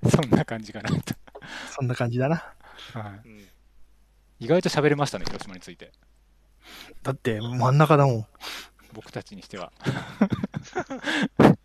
[0.08, 1.14] い、そんな感じかなと。
[1.70, 2.36] そんな感じだな。
[2.94, 3.53] はいうん
[4.40, 5.92] 意外と喋れましたね、広島について。
[7.02, 8.26] だって、真ん中だもん。
[8.92, 9.72] 僕たちにしては。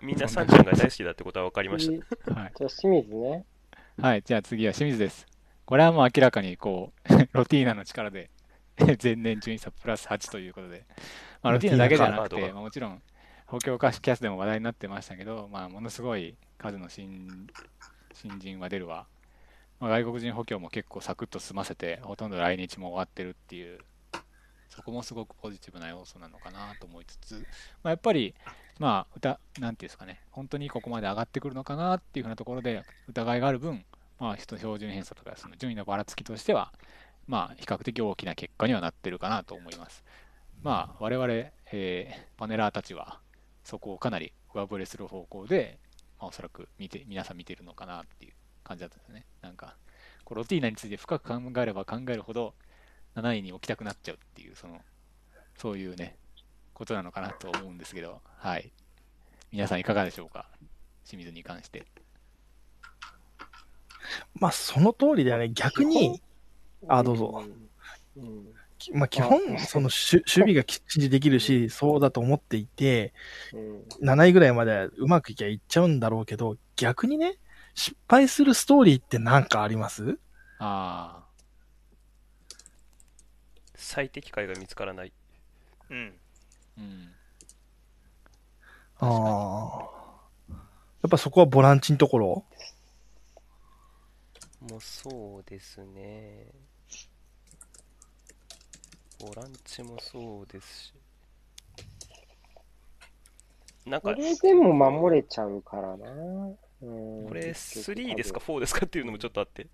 [0.00, 2.34] みんなサンちゃんが大好きだってことは分かりまし次た。
[2.34, 3.44] はい、じゃあ清水ね。
[4.00, 5.26] はい、じゃあ次は清水です。
[5.64, 8.30] これはもう明らかにこう、 ロティーナの力で
[9.02, 10.84] 前年順位差プラス8ということで、
[11.42, 13.02] まあ、ロティーナだけじゃなくて、まあ、もちろん
[13.46, 17.46] 補強化キャスでも話題になってましたけど、まあ、ものすごい数の新
[18.12, 19.06] 新人は出るわ、
[19.78, 23.78] まあ、外国人補強も結構サクッと済ませて、ほとんど来日も終わってるっていう、
[24.68, 27.34] そこもすごくポジティブな要素なのかなと思いつつ、
[27.82, 28.34] まあ、やっぱり、
[28.78, 33.84] まあ、歌、なんていうんですかね、本当にここまで上がってくるのかなっていうふうなところで疑いがある分、
[34.18, 36.72] まあ、人標準偏差とかその順位のばらつきとしては、
[37.26, 40.04] まあ、比較的大きな結果にはなってるかなと思います。
[40.62, 43.20] まあ、我々、えーパネラーたちは、
[43.64, 45.78] そこをかなり上振れする方向で、
[46.18, 48.32] まあ、おそらく見て、皆さん見てるのかなっていう
[48.66, 49.24] 感じだったんですね。
[49.42, 49.76] なんか、
[50.24, 52.54] こうロティーナについて深く考えれば考えるほど、
[53.14, 54.80] 7位に置きたくなっちゃうっていう、その、
[55.56, 56.16] そういうね、
[56.74, 58.72] ことなのかなと思うんですけど、はい。
[59.52, 60.48] 皆さんいかがでしょうか？
[61.04, 61.86] 清水に関して。
[64.34, 65.50] まあ、その通りだよね。
[65.50, 66.20] 逆に、
[66.88, 67.44] あどうぞ
[68.16, 68.48] うん。
[68.92, 73.14] まあ、基本、その守守備がきっちりできるし、そうだと思っていて、
[73.52, 77.38] うん7位ぐらいまでうまくいきゃいっちゃうんだろうけど、逆にね、
[77.76, 80.18] 失敗するストーリーってなんかあります？
[80.58, 81.24] あ
[83.74, 85.12] 最適解が見つからない。
[85.90, 86.18] うん。
[86.76, 87.12] あ、うん。
[88.98, 89.90] あ
[90.48, 90.56] あ。
[91.02, 92.44] やっぱそこはボランチのところ？
[94.62, 96.46] もうそうですね。
[99.20, 100.94] ボランチもそうですし。
[103.84, 106.06] なんか、これでも守れちゃうからな。
[106.86, 109.66] うんこれ3ですか4ですかっていうのもちょっとあって。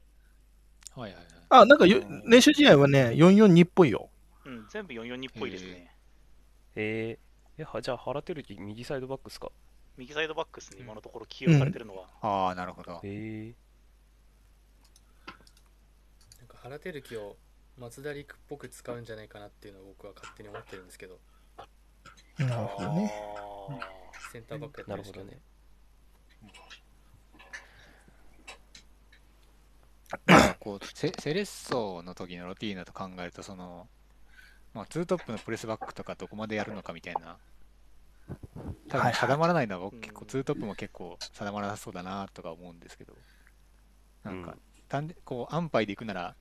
[0.95, 1.33] はいはいはい。
[1.51, 4.09] あ、なんかよ練習試合はね、442っぽいよ。
[4.45, 5.95] うん、全部442っぽいですね。
[6.75, 9.51] えー、えはじゃあ原輝樹右サイドバックですか？
[9.99, 13.01] 右サイドバックスに今のところ起用されてるのは、ああ、なるほど。
[13.05, 13.55] え
[16.39, 17.37] なんか原輝樹を
[17.77, 21.19] 松田陸っぽく使うんじゃないかなっていうのを僕は勝手に思ってるんですけど
[22.39, 23.13] なるほどね。
[24.33, 25.41] センターバックやっー、たりしてなるほどね。
[30.63, 33.89] こうセセレッソの時のロティーナと考えると、その、
[34.73, 37.37] まあ、ツートップのプレスバックとかどこまでやるのかみたいな、
[38.89, 43.13] 多分定まらないのは僕うん結構、ツートップも結構定まらなそうだなとか思うんですけど、
[44.23, 44.59] なんかうん、
[44.89, 46.37] 単でこう安牌でいくなら、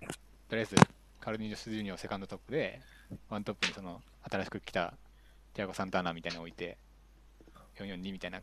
[0.47, 0.75] とりあえず
[1.19, 2.79] カルニーニョス・ジュニオをセカンドトップで、
[3.27, 4.93] ワントップにその新しく来た
[5.55, 6.77] ティアゴ・サンターナみたいなのを置いて、
[7.79, 8.39] 442みたいな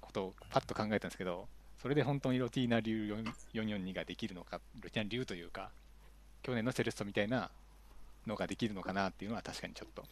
[0.00, 1.46] ことをパッと考えたんですけど、
[1.80, 3.14] それで本当にロティーナ流
[3.52, 5.70] 4 442ができるのか、ロティーナ流というか、
[6.42, 7.50] 去年のセレッソみたいな
[8.26, 10.04] のができるのかなっていうのは確かにちょっと、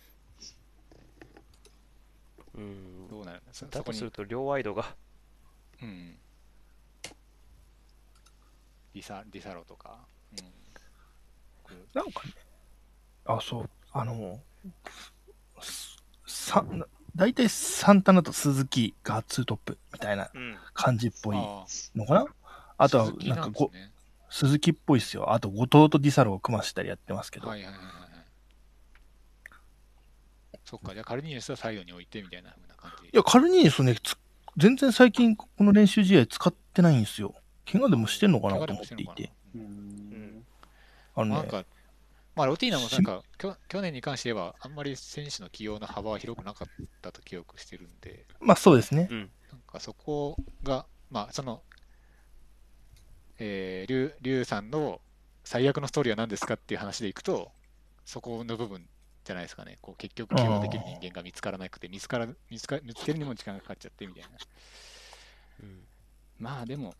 [2.56, 3.08] うん。
[3.08, 3.42] どうなる？
[3.52, 3.72] そそこに。
[3.72, 4.94] だとする、と両ワイドが、
[5.82, 6.16] うん。
[8.94, 9.98] リサリサロとか、
[10.38, 11.76] うん。
[11.92, 12.34] なんかね、
[13.24, 14.40] あ、そう、あの、
[16.26, 16.64] さ、
[17.16, 20.56] 大体サンタナと鈴木がツートップみたいなうん。
[20.72, 22.26] 感じっぽいあのかな？
[22.76, 23.90] あとはなんかご、ね
[24.30, 25.32] 鈴木っぽいっすよ。
[25.32, 27.46] あと後藤とディサロを組ましたりやってますけど。
[27.46, 27.82] はいはいはい。
[30.64, 33.06] そっか、じゃあカルニーニョスはサイドに置いてみたいな風な感じ。
[33.06, 34.16] いや、カルニーニスね、つ
[34.56, 37.34] 全然最近この練習試合使ってないんですよ。
[37.70, 39.30] 怪我でもしてんのかなと思っていて。
[39.54, 40.44] うんん。
[41.14, 41.64] あのね、なんか、
[42.34, 49.08] まあ、ロティーナもなんか、きょ去年に関して言えば、あんまり選手の起用の幅は広くなかったと記憶してるんで、まあそうですね。
[49.10, 49.30] うん。
[49.52, 51.62] なんかそこが、まあ、その、
[53.38, 55.00] えー、リュウリュウさんの
[55.44, 57.52] 最悪のストーリーは何ですかっていう話でいくと、
[58.04, 58.86] そこの部分
[59.24, 59.78] じゃないですかね。
[59.80, 64.28] こう結局起用できる人間が見つからなくて、見つから見つか見つけるにも時間がかかっちゃってみたいな。
[65.62, 65.80] うん
[66.38, 66.94] まあでも、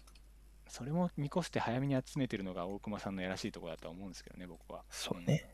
[0.75, 4.83] それも見越して早めに集めてるのが大熊さんのやらしいところだとは思うんですけどね、僕は。
[4.91, 5.49] そうね。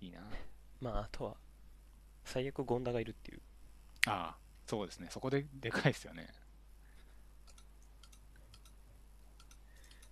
[0.00, 0.20] いいな。
[0.80, 1.34] まあ、あとは、
[2.24, 3.40] 最悪権田がいるっていう。
[4.06, 5.08] ああ、そうですね。
[5.10, 6.28] そこででかいですよね。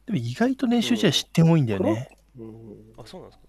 [0.07, 2.19] でも意外と練習試合失点多いんだよね。
[2.37, 2.95] うん。
[2.99, 3.47] あ、そうなんですか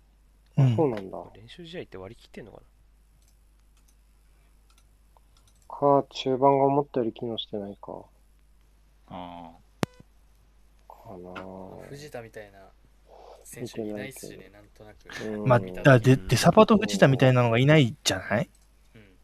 [0.57, 0.75] うん。
[0.75, 1.17] そうなんだ。
[1.33, 2.61] 練習試合って割り切ってんのか
[5.67, 8.05] か、中盤が思ったより機能してないか。
[9.11, 9.51] あ
[10.88, 11.33] かな
[11.90, 12.59] 藤田みたいな
[13.43, 18.49] 選手いないっすしねなんとなく、うんまあ、だで、デサパと藤田みたいなのがいないじゃない？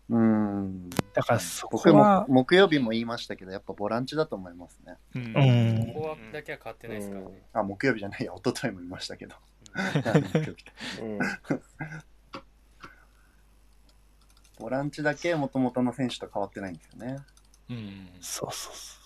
[0.10, 0.90] うん、うーん。
[1.14, 4.94] だからそこ僕もは、木曜日も言いましたけど、やっぱボランチだと思いますね。
[4.94, 5.00] あ。
[5.16, 5.30] うんう
[5.84, 5.94] ん。
[5.94, 9.36] ここはだけは変わってないですからね、あ、木曜日じゃないや、一昨日も言いましたけど。
[11.02, 11.20] うん。
[14.60, 17.20] ボランチだけ元々の選手と変わってないんですよね。
[17.70, 18.10] うん。
[18.20, 18.98] そうそうそ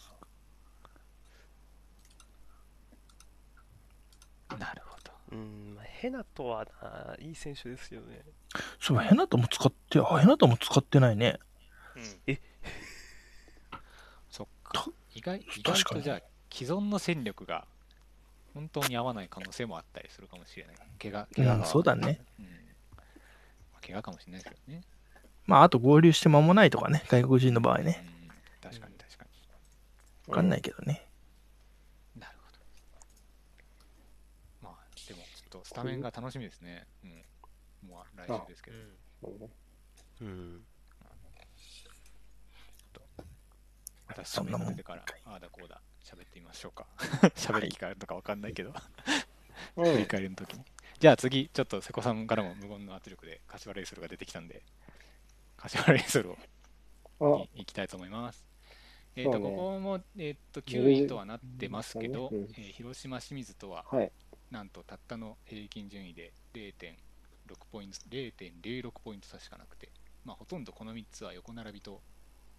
[4.57, 5.11] なるほど。
[5.31, 8.23] うん、まあ、ヘナとはな、いい選手ですよね。
[8.25, 8.31] う。
[8.79, 11.39] そう、ヘナタも使って、あ、ヘナタも使ってないね。
[11.95, 12.37] うん
[14.29, 14.87] そっか。
[15.13, 16.21] 意外、意外とじゃあ、
[16.51, 17.67] 既存の戦力が
[18.53, 20.75] 本当に合わない可能性もあったりするかもしれない。
[21.01, 21.55] 怪我、怪我が。
[21.55, 22.21] うんそうだね。
[22.39, 22.45] うん。
[22.45, 22.51] ま
[23.77, 24.83] あ怪我かもしれないですけどね。
[25.45, 28.03] まあ、あと合流して間もないとかね、外国人の場合ね。
[28.05, 28.31] うん。
[28.61, 29.31] 確かに確かに。
[30.27, 31.07] わかんないけどね。
[32.17, 32.59] なるほど。
[34.61, 34.73] まあ、
[35.07, 36.87] でも、ちょっとスタメンが楽しみですね。
[37.03, 37.07] う
[37.85, 37.89] ん。
[37.89, 38.77] もう来週ですけど。
[39.21, 39.49] そうね
[40.21, 40.63] うん。
[44.07, 46.85] またスタメンが出てからそんなもん、ああだこうだ、喋ってみましょうか。
[47.35, 48.73] 喋る機会あるのか分かんないけど、
[49.77, 50.05] う振りん。
[50.05, 50.65] 返りの時に。
[50.99, 54.63] じゃあ次、ちょっと瀬古さんからも無言の圧力で柏レイソルが出てきたんで、
[55.55, 56.37] 柏レイソルを
[57.21, 58.45] あ、いいきたいと思います。
[59.15, 64.11] えっ、と、そうねここも、えっ、と、9位とはなってますけど、うんえー広島清水とは、はい。
[64.51, 66.93] なんとたったの平均順位で0.6
[67.71, 69.89] ポイント、0.06ポイント差しかなくて、
[70.25, 72.01] まあ、ほとんどこの3つは横並びと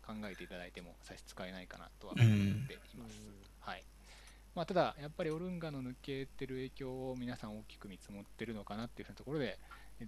[0.05, 2.27] 考えていただいても差し支えないかなとは思っ
[2.67, 3.17] ています。
[3.61, 3.85] はい。
[4.55, 9.59] まあ、ただ、やっぱりオルンガの抜けてる影響を皆さん大きく見積もってるのかなっていうふうなところで、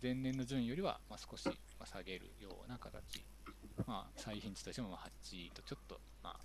[0.02, 1.52] 前年の順位よりはまあ少しま
[1.84, 3.24] あ下げるような形、
[3.86, 6.40] まあ、最頻値としてもまあ8とちょっと、まあ、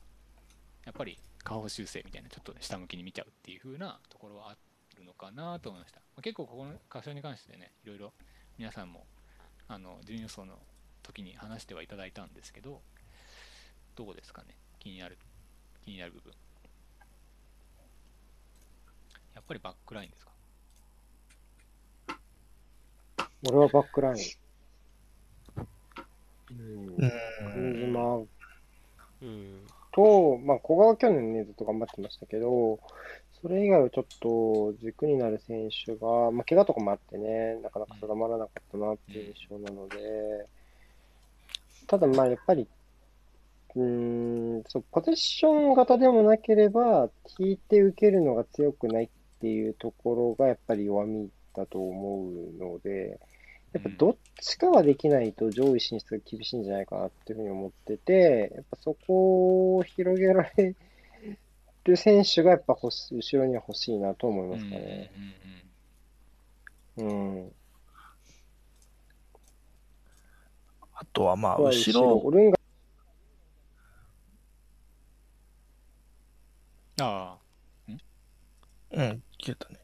[0.85, 4.57] やっぱり下方修正みたいな、ちょっと、ね、下向きに見ちゃうっていう風なところはあ
[4.99, 5.99] るのかなと思いました。
[5.99, 8.13] まあ、結構、ここの箇所に関してね、いろいろ
[8.57, 9.05] 皆さんも
[9.67, 10.59] あの順位予想の
[11.03, 12.81] 時に話してはいただいたんですけど、
[13.95, 15.17] どうですかね、気になる、
[15.83, 16.33] 気になる部分。
[19.35, 20.31] やっぱりバックラインですか？
[23.47, 24.23] 俺はバックライン。
[26.51, 28.29] うん。
[29.21, 29.67] うん。
[29.91, 32.79] と、まあ、古賀は去年ね、ずっと頑張ってましたけど、
[33.41, 39.97] それ以外はちょっと軸になる選手が、まあ、怪我とかもあってね、なかなか定まらなかったなっていう印象なので、
[41.87, 42.67] ただまあ、やっぱり、
[43.75, 49.09] うーん、そう、ポゼッション型でもなければ、引いて受けるのが強くないっ
[49.39, 53.19] ていうところがやっぱり弱みだと思うので、
[53.71, 60.75] やっぱどっちかはできないと上位進出が厳しいんじゃないかなっていうふうに思ってて、やっぱそこを広げられ
[61.85, 62.89] る選手がやっぱ後
[63.33, 65.11] ろには欲しいなと思いますかね。
[66.97, 67.51] うん。
[70.93, 72.59] あとはまあ、後後ろ、オルンガ
[77.01, 77.37] あ
[77.87, 77.93] あ、
[78.91, 79.79] うん、切れたね。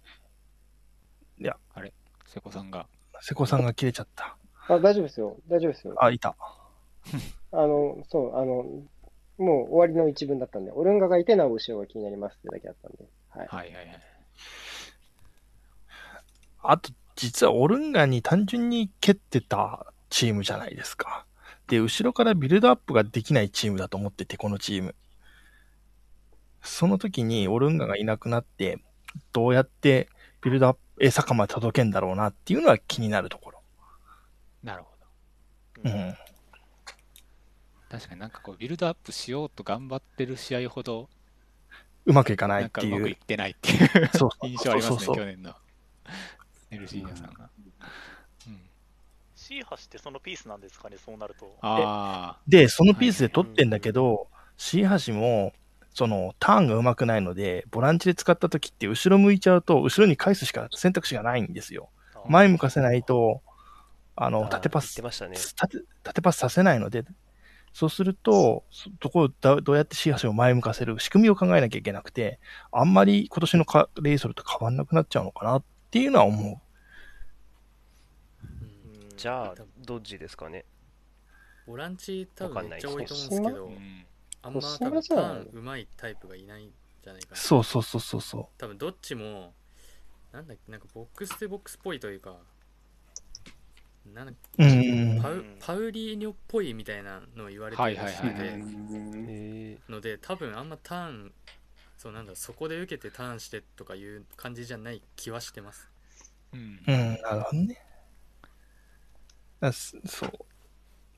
[2.35, 2.85] 瀬古さんが。
[3.21, 4.35] 瀬古さんが切れちゃった。
[4.67, 5.37] あ、大丈夫ですよ。
[5.47, 5.95] 大丈夫ですよ。
[5.97, 6.35] あ、いた。
[7.53, 8.65] あの、そう、あの、
[9.37, 13.05] もう終わりの一文だったんで、オルンガがいてなお後ろが気になりますってだけだったんで。
[13.29, 13.47] はい。
[13.47, 14.01] はいはいはい。
[16.63, 21.25] あと、実はオルンガに単純に蹴ってたチームじゃないですか。
[21.67, 24.95] で、後ろからビルドアップができないチームだと思ってて、このチーム。
[26.61, 28.79] その時にオルンガがいなくなって、
[29.31, 30.09] どうやって
[30.41, 33.61] ビルドアップ、え、坂まで届けんだろうなっていうのは気になるところ。
[34.63, 34.89] なるほ
[35.83, 35.89] ど。
[35.89, 36.15] うん。
[37.89, 41.09] 確かになんかこう、ビルドアップしようと頑張ってる試合ほど、
[42.05, 42.95] うまくいかなないっていう。
[42.95, 45.53] うまくいってないっていうそう印象ありますね、そうそうそう去年の。
[46.71, 47.49] エルシーニャさんが。
[48.47, 48.59] うん、
[49.35, 51.57] C 橋ってそのピースなんですかね、そうなると。
[51.61, 55.53] あで、そのピースで取ってんだけど、シー橋も、
[55.93, 61.89] その、ターンが上手くないので、ボランチで使った時って後ろ向いちゃうと、後ろに返すしか選択肢がないんですよ。
[62.27, 63.41] 前向かせないと、
[64.15, 65.37] あの、縦パス言って、ましたね。
[65.55, 67.03] 縦縦パスさせないので、
[67.77, 72.39] そうすると、そそこをだどうやってシー橋を前向かせる仕組みを考えなきゃいけなくて、
[72.71, 76.43] あんまり今年のかレイソルと変わんなくなっちゃうのかなっていうのは思う
[78.45, 79.55] んじゃあ、
[79.85, 80.63] どっちですかね？
[81.67, 84.05] ボランチ多分わかんないめっちゃ多いと思うんですけあ、どう、ん。
[84.41, 86.71] あんま多分ターン上手いタイプがいないん
[87.03, 87.33] じゃないかう。
[87.33, 87.37] な。
[87.37, 89.53] そうそうそうそうそ多分どっちも、
[90.31, 92.37] なんだっけ、なんかボックスでボックスっぽいというか、
[94.13, 94.35] なん。
[95.21, 101.31] パウパウリーニョっぽいみたいなのを言われてるらしくてので多分あんまターン
[101.97, 105.89] そうなんだそこで受けてターンしてとかいう感じじゃない気はしてます
[106.53, 107.77] うんうん、なるほどね。
[110.05, 110.31] そう。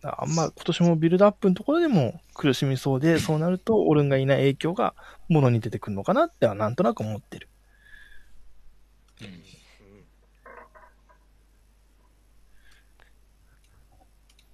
[0.01, 4.95] だあんま今年もビルドアップのところでも苦しみそうで、そうなるとオルンがいない影響が
[5.27, 7.49] ものに出てくるのかなってはなんとなく思ってる。
[9.21, 9.57] うん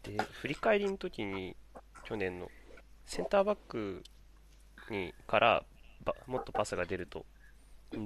[0.03, 1.55] で、振り返りの時に、
[2.03, 2.49] 去年の
[3.05, 4.03] センターバック
[4.89, 5.65] にから
[6.03, 7.25] ばもっとパスが出ると、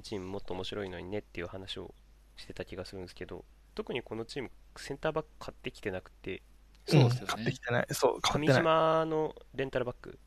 [0.03, 1.93] チームもっと面白いのにねっていう話を
[2.35, 3.43] してた気がするんですけど、
[3.75, 6.41] 特にこのチーム、センターバック買ってきてなくて、
[6.85, 7.87] そうですよねん買ってきてない。
[7.91, 8.63] そう、買って上ない。
[8.63, 10.19] 島のレンタルバック、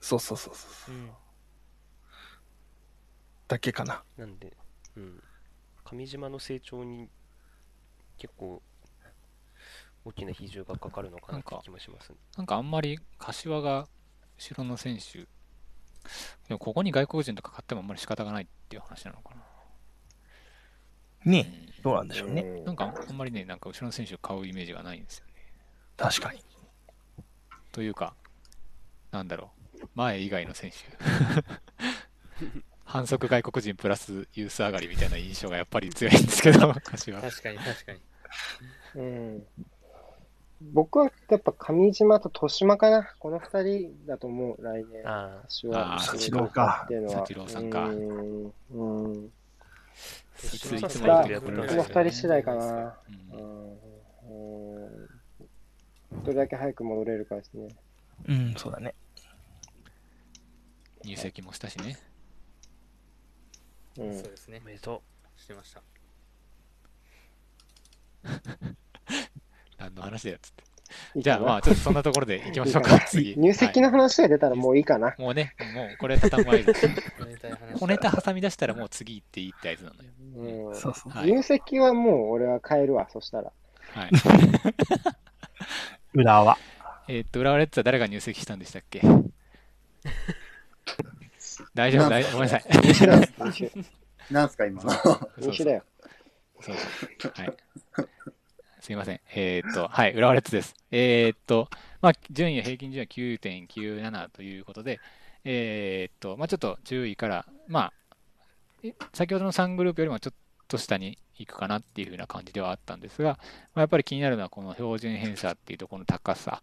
[0.00, 0.94] そうそうそうそう。
[3.48, 4.02] だけかな。
[4.16, 4.56] なんで、
[4.96, 5.22] うん、
[5.84, 7.08] 上島の成長に
[8.18, 8.62] 結構
[10.06, 12.16] 大きな比重がかかるのかなって気もしますね。
[12.36, 13.88] なんかあんまり柏が
[14.38, 15.26] 後ろの選手、で
[16.50, 19.42] もここに外国人とか買ってもあんまり仕方がないっていう話なのかな。
[21.24, 22.42] ねどうなんでしょうね。
[22.42, 25.32] うんなんかあんまりね、なんか後ろの選手を買うイメージがないんですよね。
[25.96, 26.40] 確かに。
[27.72, 28.14] というか、
[29.10, 29.50] なんだろ
[29.82, 30.76] う、前以外の選手。
[32.84, 37.20] 反則外国人プラスユース上がりみたいな印象がやっぱり強いんですけど、柏。
[37.20, 38.00] 確かに確かに
[38.94, 39.46] うん。
[40.60, 43.14] 僕はやっぱ上島と豊島かな。
[43.18, 45.08] この二人だと思う、来年。
[45.08, 47.26] あ私はあー幸郎かっていうのは。
[47.26, 48.52] 幸郎さんかうん。
[48.70, 49.24] うん。
[49.26, 49.30] い
[50.38, 52.66] ついてるやつこの二人次第かな。
[52.66, 53.00] う
[53.32, 53.72] うんん。
[53.72, 55.08] うん
[56.24, 57.68] どれだけ早く戻れるかですね。
[58.26, 58.94] うん、そうだね。
[61.04, 61.98] 入籍もしたしね。
[63.98, 65.02] うんそうですねおめでと
[65.36, 65.82] してました
[69.78, 70.64] 何の話だよっつって。
[71.16, 73.34] じゃあまあ、ちょっとそんなところで行きましょうか、いいかな次。
[73.36, 75.16] 入籍の話が出たらもういいかな。
[75.18, 76.72] もうね、もうこれ畳む合図。
[77.78, 80.10] 小ネタ挟み出したらもう次行っていいって合図なのよ。
[80.68, 81.12] うんそうそう。
[81.12, 83.50] はい入籍はもう俺は変えるわ、そしたら。
[83.94, 84.10] はい。
[86.14, 86.56] 裏は。
[87.08, 89.00] えーっと、浦和レッズは誰が入籍したんでしたっけ？
[91.74, 92.32] 大丈夫、大丈夫？
[92.34, 92.64] ごめんなさい。
[94.30, 94.90] なんすか、今の。
[95.40, 95.82] 飲酒だよ。
[96.60, 96.76] そう
[97.20, 97.32] そう。
[97.34, 97.56] はい。
[98.86, 99.20] すいません。
[99.34, 100.76] えーっと、 はい、浦和レッズです。
[100.92, 101.68] えーっと、
[102.00, 105.00] まあ、順位は平均順位は9.97ということで、
[105.42, 107.92] えーっと、まあ、ちょっと10位から、ま
[108.84, 110.34] あ、先ほどの3グループよりもちょっ
[110.68, 113.40] と下に行くかなっていう風な感じではあったんですが、
[113.74, 116.60] まあ、やっぱり気になるのはこの標準偏差っていうところの高さ。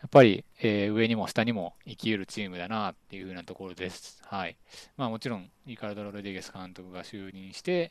[0.00, 4.22] やっぱり、えー上にも下にも生き得るチームだなっていう風なところです。
[4.26, 4.56] はい。
[4.96, 7.90] まあもちろん、リカルド・ロドリゲス監督が就任して、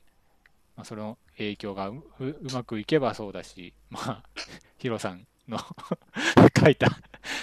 [0.76, 2.04] まあ、その影響がう
[2.52, 4.24] まくいけばそうだし、まあ、
[4.78, 5.60] ヒロさんの
[6.60, 6.88] 書いた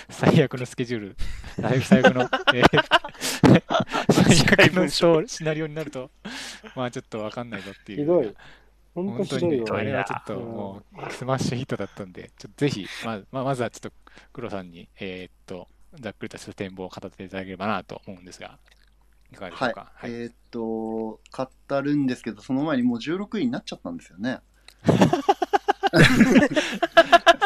[0.09, 1.17] 最悪のスケジュール、
[1.61, 2.23] 最悪最悪の、
[2.55, 3.01] えー
[4.13, 6.11] 最悪のシナリオになると、
[6.75, 7.99] まあちょっとわかんないぞっていう。
[8.01, 8.35] ひどい。
[8.95, 9.79] 本当にひどいわ。
[9.79, 13.93] あれはちょっともうスマッシュヒットだったんで、ちょっとぜひ、まあ、まあ、まずはちょっと
[14.33, 18.59] 黒さんに、えーっと、ざっくりとした展望を語っていただければなと思うんですが、
[19.33, 19.93] いかがでしょはいうか？。
[19.95, 20.13] はい。
[20.13, 21.21] えーっと、語
[21.83, 24.41] るんですけど、その前にもう16位になっちゃったんですよね。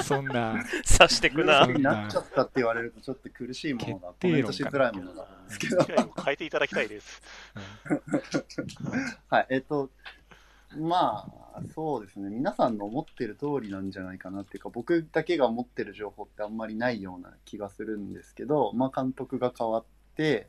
[0.03, 5.79] そんな、察してくな16位になっちゃったって言われるとちょっと苦しいものが、コメントしづらいものがあるんですけど。
[6.25, 7.23] 変えていただきたいです。
[9.29, 9.91] はい、えっと、
[10.77, 19.85] まあ、そうですね、皆さんの思ってる通りなんじゃないかなっていうか、僕だけが持ってる情報ってあんまりないような気がするんですけど、まあ、監督が変わっ
[20.17, 20.49] て、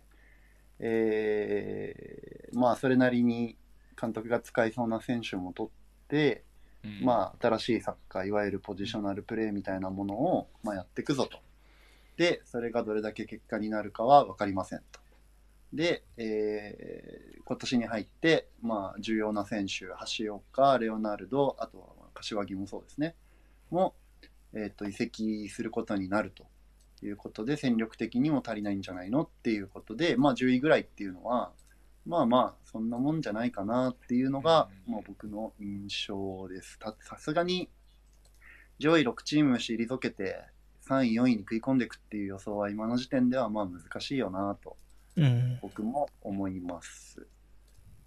[0.80, 3.58] えーまあ、それなりに
[4.00, 6.44] 監督が使いそうな選手も取って、
[6.84, 11.40] うんまあ、新しいサッカー、いわゆるポジショナルプレーみたいなものを、まあ、やっていくぞと。
[12.18, 15.00] で、それがどれだけ結果になるかは分かりませんと。
[15.74, 19.86] で、えー今年に入って、まあ、重要な選手、
[20.18, 23.16] 橋岡、レオナルド、あとは柏木もそうですね、
[23.70, 23.94] も、
[24.54, 26.46] えー、と移籍することになると
[27.06, 31.52] いうことで、戦力的にも足りないんじゃないのっていうことで、まあ、10位ぐらいっていうのは、
[32.06, 36.78] まあまあ、そんなもんじゃないかなっていうのが、うんまあ、僕の印象です。
[36.80, 37.70] たさすがに、
[38.78, 40.44] 上位6チーム退けて、
[40.88, 44.78] 3位、4位に食い込んでいくっていう予想は今の時点ではまあ難しいよなと
[45.18, 45.60] うん。
[45.62, 47.26] 僕も思います。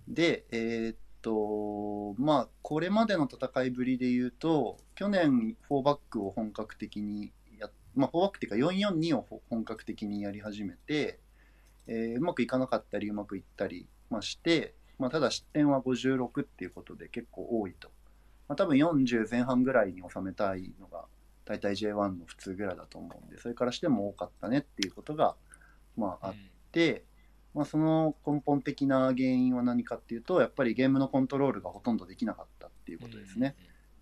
[0.06, 7.30] で、えーっと、まあ、これまでの戦いぶりで言うと、去年、4バックを本格的にや、
[7.98, 11.18] まあ、4バックっていうか、442を本格的にやり始めて、
[11.86, 17.88] えーうまくいかなかったり、うまくいったり、まあ、して、まあ、ただ失点は56っていうことで結構多いと。
[18.48, 21.04] まあ、多分40前半ぐらいに収めたいのが、
[21.44, 25.36] 大体 J1 の普通ぐらいだと思うんで、それからしても多かったねっていうことが、
[25.96, 26.34] まあ、あっ
[26.72, 27.04] て、
[27.54, 33.56] まあ、その根本的な原因は何かっていうと、やっぱりゲームのコントロールがほとんどできなかったっていうことですね。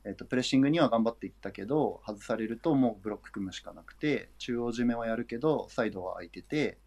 [0.07, 6.79] えっと、プレッシングには頑張っていったけど、外されるともうブロック組むしかなくて、中央締めはやるけど、サイドは空いてて、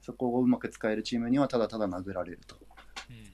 [0.00, 2.56] そこをうまく使えるチームにはただただ殴られると。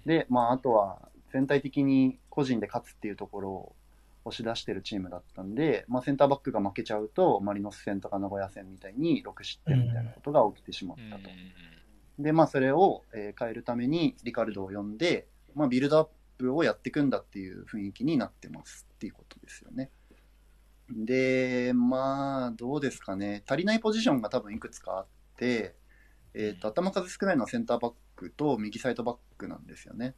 [0.06, 3.76] で、まあ、あとは全体的に個人で勝つっていうところを
[4.24, 11.30] 押し出してるチームだったんで、まあ、センターバックが負けちゃうと、マリノス戦とか名古屋戦みたいに6失点みたいなことが起きてしまったと。
[12.18, 19.90] で、まあ、それを、えー変えるためにリカルドを呼んで、まあ、ビルドアップをやっていくんだっていう雰囲気になってますっていうことですよね。
[20.90, 23.42] で、まあ、どうですかね。
[23.46, 25.06] 足りないポジションが多分いくつかあっ
[25.36, 25.74] て、
[26.34, 30.14] えっ、と、頭数少ないのはセンターバックと右サイドバックなんですよね。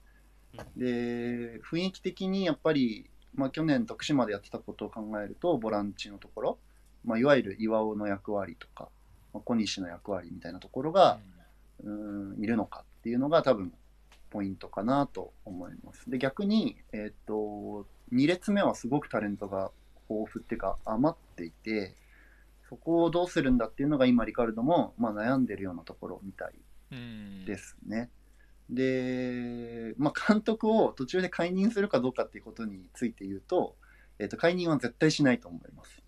[0.77, 6.59] で、雰囲気的にやっぱり、まあ、去年徳島でやってたことを考えると、ボランチのところ、
[7.05, 8.89] まあ、いわゆる岩尾の役割とか、
[9.33, 11.39] まあ、小西の役割みたいなところが、うん
[12.43, 13.73] いるのかっていうのが多分
[14.31, 16.09] ポイントかなと思います。
[16.11, 19.71] で逆に、えっと2列目はすごくタレントが
[20.09, 21.95] 豊富っていうか余っていて
[22.69, 26.55] そこをどうするんだっていうのが今リカルドも、まあ、悩んでるようなところみたい
[27.47, 28.11] ですね。
[28.69, 33.77] で、まあ、監督を途中で解任するかどうかっていうことについて言うと、
[34.19, 36.03] えっと解任は絶対しないと思います。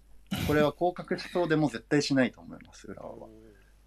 [0.46, 3.26] これは降格しそうでも絶対しないと思います、浦和は。
[3.26, 3.30] っ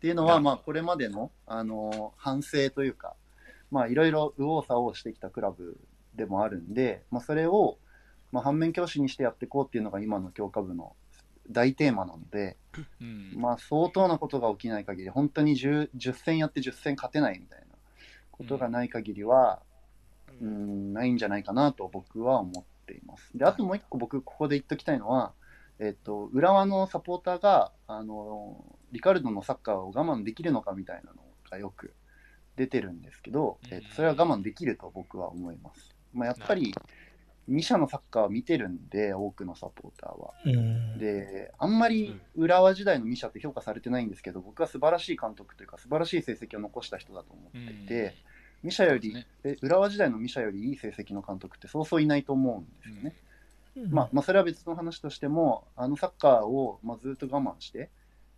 [0.02, 3.16] ていうのは、まあ、これまでの、あの、反省というか、
[3.74, 5.80] まあ、いろいろ右往左往してきたクラブ
[6.14, 7.80] でもあるんで、まあ、それを、
[8.32, 10.96] まあ、反面教師にしてやっていこうっていうのが今の強化部の
[11.50, 12.56] 大テーマなので、
[13.36, 17.66] まあ、相当なことが起きない限り、本当に 10, 10戦やって10戦勝てないみたいな
[18.32, 19.64] ことがない限りは、
[20.40, 23.36] うーん、ないんじゃないかなと僕は思っています。
[23.36, 25.34] で、あともう一個僕、ここで言っときたいのは、
[25.80, 31.96] えっと、浦和のサポーターが、あの、リカルドのサッカーを我慢できるのかみたいなのがよく
[32.56, 35.96] 出てるんですけど、えっと、それは我慢できると僕は思います。
[36.14, 36.74] まあ、やっぱり、
[37.50, 40.34] 2社のサッカーを見てるんで、多くのサポーターは。
[40.46, 40.98] うん。
[40.98, 48.16] で、あんまり浦和時代のミシャって評価されてないんですけど、僕は素晴らしい監督というか、素晴らしい成績を残した人だと思っていて、
[48.64, 53.14] ミシャより、ねえ浦和時代のミシャよりいい成績の監督ってそうそういないと思うんですよね。
[53.90, 57.90] まあ、まあ、それは別の話としても、あのサッカーを、まあ、ずっと我慢して、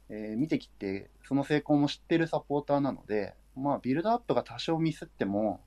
[0.09, 5.61] えー見てきて、その成功も知ってるサポーターなので、まあ、ビルドアップが多少ミスっても、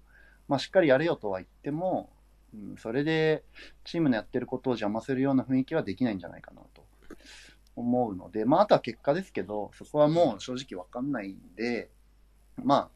[0.49, 2.11] まあ、しっかりやれよとは言っても、
[2.55, 3.45] うん、それで
[3.85, 6.83] チームのやってることを邪魔するような雰囲気はできないんじゃないかなと
[7.77, 11.91] 思うので、まあ、あとは結果ですけど、そこはもう正直わかんないんで、
[12.57, 12.89] まあ、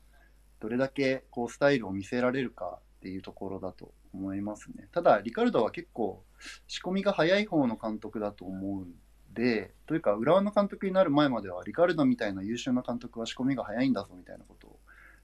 [0.61, 4.89] どれだけこうスタイルを見せられるかっていうところだと思いますね。
[4.93, 6.23] ただ、リカルドは結構
[6.67, 8.95] 仕込みが早い方の監督だと思うん
[9.35, 14.79] で、というか、浦和の監督になる前までは、リカルドみたいな優秀な監督は仕込みが早いんだぞみたいなことを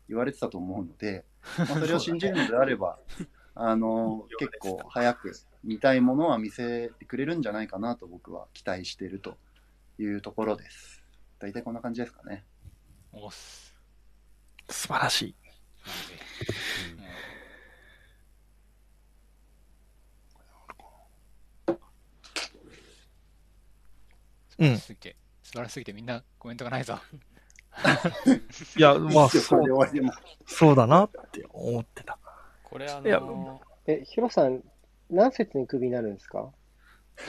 [0.09, 1.25] 言われてたと思うので、
[1.59, 2.99] まあ、それを信じるのであれば、
[3.55, 5.33] あの 結構早く
[5.65, 9.37] 見たいものは見せてくれるんじゃないかなと僕は期待していると
[9.99, 11.05] いうところです。
[11.39, 12.45] 大体こんな感じですかね。
[13.13, 13.77] おっす。
[14.69, 15.37] 素晴らしい。
[15.85, 16.19] なので
[24.49, 26.99] 素晴らしすぎて、素晴らしすぎてみんなコメントがないぞ。
[28.77, 29.63] いや、 まあ、そう。
[30.47, 32.19] そうだなって思ってた。
[32.65, 34.63] これあいやのえ、ヒロさん、
[35.11, 36.51] 何節にクビになるんですか？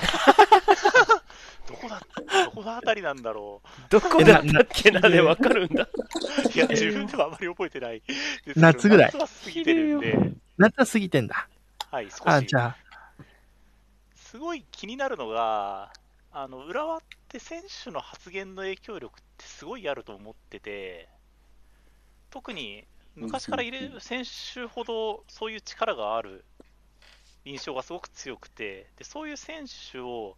[1.68, 2.02] どこだ、
[2.46, 5.84] どこのあたりなんだろどこだったっけなでわかるんだ。
[5.84, 5.90] う。
[6.54, 8.02] いや、自分ではあまり覚えてない。
[8.56, 10.18] 夏ぐらい夏は過ぎてるんで、
[10.58, 11.48] 夏は過ぎてんだ。
[11.92, 12.56] はい、少あ、しじ。
[12.56, 12.78] ゃあ、
[14.16, 15.92] すごい気になるのが、
[16.32, 21.10] あの浦和って選手の発言の影響力ってすごいあると思ってて、
[22.30, 22.86] 特に
[23.16, 26.46] 昔からいる選手ほどそういう力がある
[27.46, 30.38] 印象がすごく強くて、でそういう選手を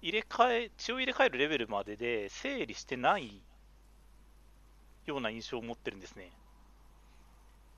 [0.00, 3.42] 入れ替え血を入れ替えるレベルまでで整理してない
[5.06, 6.30] ような印象を持ってるんですね。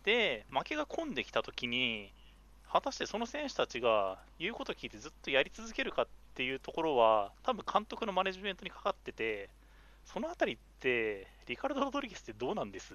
[0.05, 2.13] で、負けが込んできたときに、
[2.71, 6.07] 果たしてその選手たちが言うこと聞いてずっとやり続けるかっ
[6.37, 9.49] ていうところは、多分監督のマネジメントにかかってて、
[10.05, 12.95] そのあたりって、リカルド・ロドリゲスってどうなんです？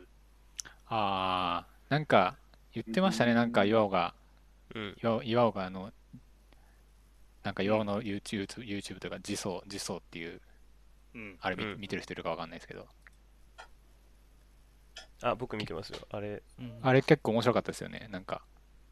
[0.85, 2.37] あー、なんか
[2.73, 4.13] 言ってましたね、なんか岩尾が、
[4.75, 4.95] うん。
[5.01, 5.91] 岩尾岩尾があの、
[7.43, 10.39] なんか岩尾の YouTube, YouTube というか、自走、自走っていう、
[11.15, 11.37] うん。
[11.41, 12.87] あれ見,、うん見てる人いるかわかんないですけど、
[15.23, 15.99] あ、僕見てますよ。
[16.11, 18.07] あれ、うんあれ結構面白かったですよね。
[18.11, 18.43] なんか、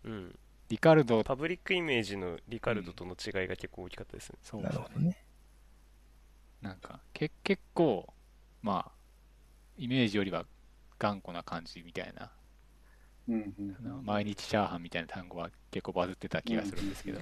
[0.04, 0.40] うん。
[0.70, 4.38] リカルド、パブリックイメージのリカルドとの違いが結構大きかったですね。
[4.44, 5.18] そうなるほどね。
[6.62, 8.14] なんか、け結構、
[8.62, 8.92] まあ、
[9.78, 10.46] イメージよりは
[11.00, 12.32] 頑固な感じみたいな、
[13.28, 17.20] うんうんあの毎日チャーハンみたいな単語は結構バズってた気がするんですけど、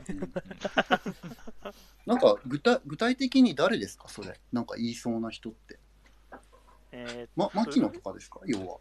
[2.06, 4.40] なんか具体具体的に誰ですか、それ？
[4.53, 5.80] なんか言いそうな人って。
[6.93, 8.77] えーま、牧野とかですか、要は。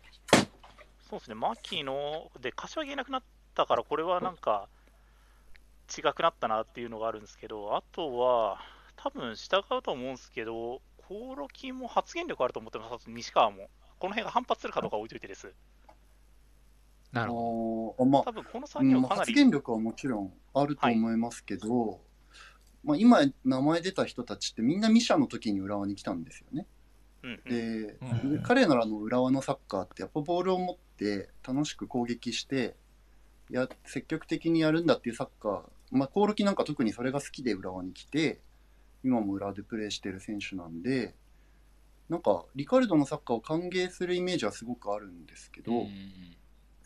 [1.10, 3.22] そうですね、牧野で柏木いなくなっ
[3.56, 4.68] たから、これはなんか
[5.96, 8.60] 違くなったなっていうのがあるんですけど、あとは、
[8.96, 13.68] 多分従うと思うんですけど、コオロキも発言力あると思ってます、西川も。
[13.98, 15.52] この辺が反発するかどうかは置いといてです。
[17.12, 22.00] なるほあーあまあ多分この3うんまあ人はかなり、発言力はもちろんあると思いますけど、
[22.84, 26.66] まあ、今名前出た人たちってみんなミシャの時に浦和に来たんですよね。
[27.22, 32.76] うんうんで、うんで彼らの浦和のサッカーってやっぱボールを持って楽しく攻撃して
[33.50, 38.40] や積極的にやるんだっていうサッカー、まあ、コオロキなんか特にそれが好きで浦和に来て
[39.04, 41.14] 今も浦和でプレーしてる選手なんで
[42.08, 45.78] なんかリカルドのサッカーを歓迎するイメージはすごくあるんですけど、ど。
[45.78, 45.90] うんうん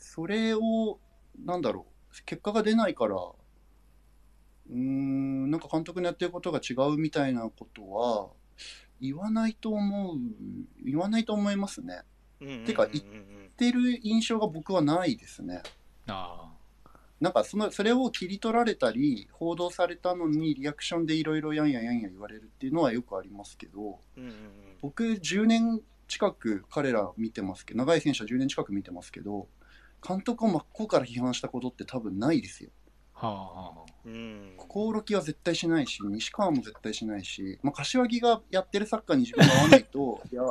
[0.01, 0.99] それを、
[1.45, 8.31] なんだろう、結果が出ないから、うーん、なんか監督のやってることが違うみたいなことは、
[9.01, 10.17] 言わないと思う、
[10.85, 12.03] 言わないと思いますね。
[12.41, 13.05] うんうんうんうんてか言っ
[13.57, 15.63] てる印象が僕はないですね。
[16.13, 16.51] あ
[17.21, 24.35] なんかその、それを切り取られたり、報道されたのにリアクションでいろいろやんややんや言われるっていうのはよくありますけど、うんうんうん
[24.83, 29.47] 僕10年近く彼ら見てますけど、長い選手は10年近く見てますけど、
[30.07, 32.71] 監督を真っ向から批判したことって多分ないですよ。
[33.15, 33.91] あ、はあはあ。
[34.07, 40.43] うんコオロキは絶対しないし、西川も絶対しないし、まあ、柏木がやってるサッカーに自分が合わないと、 いや、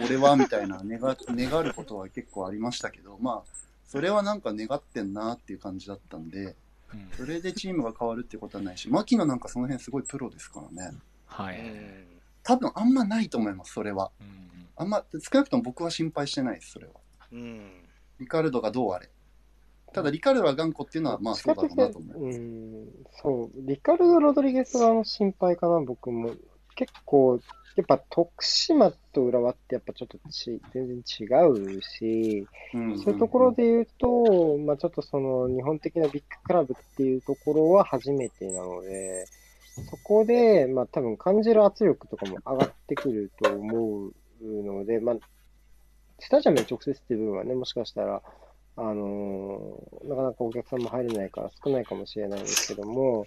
[0.00, 6.56] 俺はみたいな願願うことは結構ありましたけど、まあ、それはなんか願ってんなっていう感じだったんで、
[6.94, 10.96] うんそれでチームが変わるってことはないし、牧野なんかその辺すごいプロですからね。
[11.26, 11.60] はい。
[11.60, 12.04] うん
[12.42, 14.10] 多分あんまないと思います、それは。
[14.18, 16.92] うんあんま、少なくとも僕は心配してないです、それは。
[17.32, 17.70] うん
[18.18, 19.10] リカルドがどうあれ。
[19.92, 22.38] ただ、リカルドが頑固っていうのは、まあそうだろうなと思います。
[22.38, 22.88] うん、
[23.22, 26.34] そう、リカルド・ロドリゲスがの心配かな、僕も。
[26.74, 27.40] 結構、
[27.74, 39.26] やっぱ徳島と浦和ってやっぱちょっとち全然違うし、うんそういうところで言うと、まあちょっとその日本的なビッグクラブっていうところは初めてなので、
[39.90, 45.16] そこで、まあ多分感じる圧力とかも上がってくると思うので、まあ、
[46.18, 48.22] スタジアムに直接っていう部分はね、もしかしたら、
[48.76, 53.24] あのーなかなかお客さんも入れないから少ないかもしれないんですけども、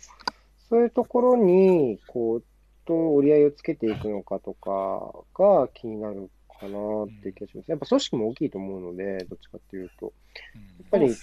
[0.70, 2.44] そういうところに、こう、
[2.86, 7.72] どう折り合いをつけていくのかとかが気になるかなっていう気がします。
[7.72, 10.14] やっぱ組織も大きいと思うので、どっちかっていうと。
[10.56, 11.14] うんやっぱり。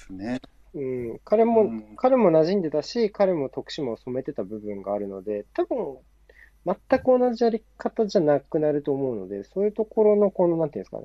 [0.75, 0.81] う
[1.15, 5.99] ん、彼も、うん彼も馴染んでたし、彼も徳島を染めてた部分があるので、多分、
[6.65, 11.05] 全く同じやり方じゃなくなると思うので、そういうところの、この、なんていうんですかね、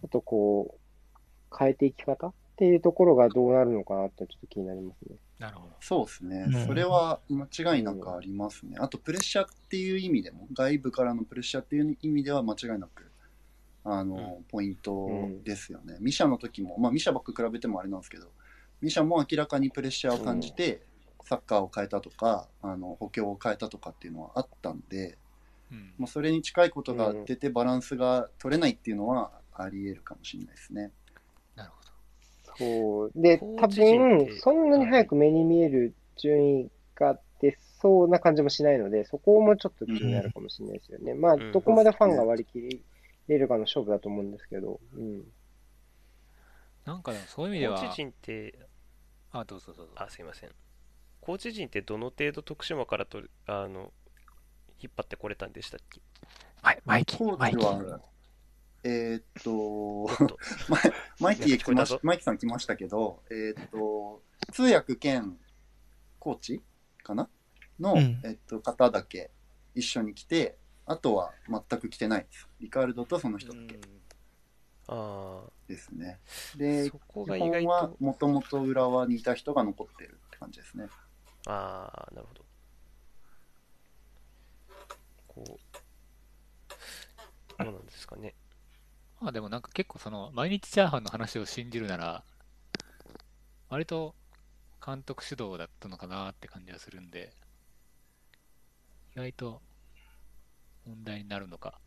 [0.00, 5.16] ちょっとこう、変えていき方っていうところがどうなるのかなってちょっと気になりますね。
[5.40, 5.74] なるほど。
[5.80, 6.66] そうですねうん。
[6.66, 8.76] それは間違いなくありますね。
[8.78, 13.10] あと、プレッシャーっていう意味でも、外部からのプレッシャーっていう意味では間違いなく、
[13.82, 15.96] あの、ポイントですよね。
[16.00, 18.28] ミシャの時も、まあ、ミシャばっか比べてもあれなんですけど、
[18.80, 20.82] ミシャも明らかにプレッシャーを感じて、
[21.24, 25.18] サッカーを変えたとか、あの、補強を変えたとかっていうのはあったんで、
[25.72, 30.92] うんまあ、それに近いことが出てバランスが取れないっていうのはあり得るかもしれないですね。
[32.58, 33.12] そう。
[33.14, 41.14] で、多分、そんなに早く目に見える順位が出そうな感じもしないので、そこもちょっと気になるかもしれないですよね。
[41.14, 42.82] まあうん、どこまでファンが割り切
[43.28, 45.24] れるかの勝負だと思うんですけど、うん。
[46.84, 48.54] なんかでもそういう意味ではコーチ、陣って、
[49.32, 49.92] あ、どうぞどうぞ。
[49.96, 50.50] あ、すいません。
[51.20, 53.92] コーチ陣ってどの程度徳島からとるあの
[54.78, 56.00] 引っ張ってこれたんでしたっけ？
[56.62, 58.00] マイマイキコー、マイキー。、
[58.86, 60.06] えーっと、
[60.68, 60.82] マイ
[61.18, 64.22] マイキー来まマイキーさん来ましたけど、えーっと、
[64.52, 65.38] 通訳兼
[66.18, 66.62] コーチ
[67.02, 67.30] かな？
[67.80, 69.30] の、うんえっと、方だけ
[69.74, 72.46] 一緒に来て、あとは全く来てないです。
[72.60, 73.80] リカルドとその人だけ
[74.86, 76.20] あですね。
[76.54, 80.88] あ、で、そこ基が意外本はと、もともと浦和にいた人が残ってるって感じですね。
[81.46, 82.44] ああ、なるほど。
[85.26, 85.46] こう、
[87.64, 88.34] どうなんですかね。
[89.24, 92.24] まあでもなんか結構その、毎日チャーハンの話を信じるなら、
[93.70, 94.14] 割と
[94.84, 97.32] 監督主導だったのかなって感じはするんで、
[99.16, 99.62] 意外と
[100.86, 101.80] 問題になるのか、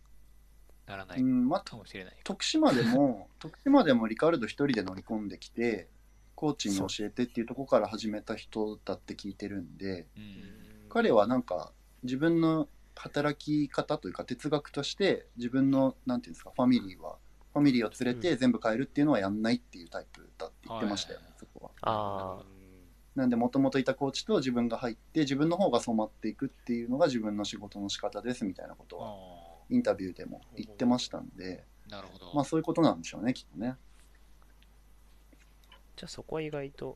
[0.88, 2.18] ならないかもしれない。
[2.24, 5.90] 徳島でも、 徳島でもリカルド一人で乗り込んできて、
[6.34, 10.88] コーチに教えてっていうところから始めた人だって聞いてるんで、うん。
[10.90, 17.20] 彼はなんか自分の働き方というか哲学として自分のなんていうんですかファミリーは
[17.58, 22.40] ファミリーを連れて全部変えるっていうのはやんないっていうタイプだって言ってましたよ、はいそこは。
[22.40, 22.44] あ
[23.16, 29.14] なんでもともといたコーチと自分が入って自分の方が染まっていくっていうのが自分の仕事の仕方ですみたいなことはあ
[29.72, 32.32] インタビューでも言ってましたんで、あ、なるほど。
[32.36, 33.76] まあそういうことなんでしょうねきっとね。
[35.96, 36.96] じゃあそこは意外と、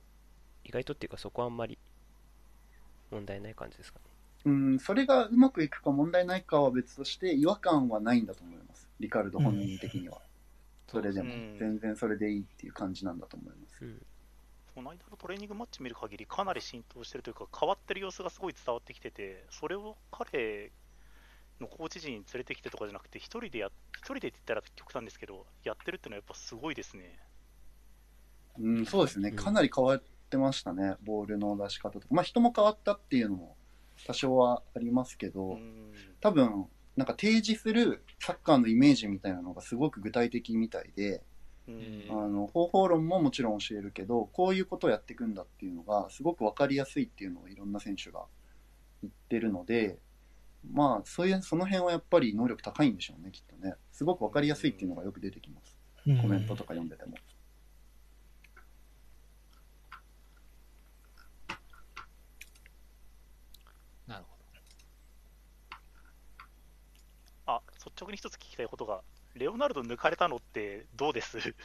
[0.64, 1.80] 意外とっていうかそこはあんまり
[3.10, 4.06] 問題ない感じですかね？
[4.46, 8.88] うん、それがうまくいくか問題ないかは別として違和感はないんだと思います。
[9.00, 10.22] リカルド本人的には。
[10.92, 13.86] それでもうん全然それでいいっていう感じなんだと思います。
[13.86, 14.02] うん。
[14.76, 20.72] この間のトレーニングマッチ見る限りかなり浸透してるというか変わってる様子がすごい伝わってきててそれを彼
[21.60, 27.20] のコーチ陣に連れてきてとかじゃなくて一人でや一人でって言ったら極端ですけどやってるっていうのはやっぱすごいですね
[28.60, 29.30] うん、そうですね。
[29.30, 30.96] うんかなり変わってましたね。
[31.04, 32.08] ボールの出し方とか。
[32.12, 33.56] まあ人も変わったっていうのも
[34.06, 41.24] 多少はありますけど、うん多分、なんか提示するサッカーのイメージみたいなのがすごく具体的みたいで、
[41.68, 48.26] うんあの方法論ももちろん教えるけど、こういうことをやっていくんだっていうのがすごくわかりやすいっていうのをいろんな選手が
[49.02, 49.98] 言ってるので、
[50.72, 53.74] まあそういう、その辺はやっぱり能力高いんでしょうね、きっとね。
[53.92, 55.78] すごくわかりやすいっていうのがよく出てきます。
[56.22, 57.16] コメントとか読んでても。
[64.08, 64.36] なるほ
[67.46, 69.02] あ率直に一つ聞きたいことが
[69.36, 71.38] レオナルド抜かれたのってどうです？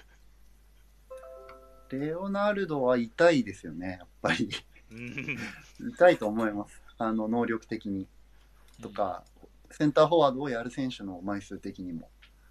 [1.90, 4.50] レオナルドは痛いですよね、やっぱり。
[4.90, 5.38] うん
[5.90, 6.82] 痛いと思います。
[6.98, 8.06] あの、能力的に。
[8.80, 8.88] ど。
[8.88, 9.24] とか、
[9.70, 12.10] センターフォワードをやる選手の枚数的にも。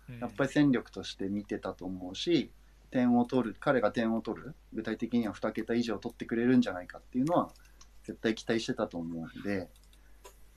[0.09, 2.51] うん、やっぱり戦力として見てたと思うし、
[2.91, 7.51] 点を取る、彼が点を取る、具体的には2桁以上取ってくれるんじゃないかっていうのは、
[8.03, 9.69] 絶対期待してたと思うんで、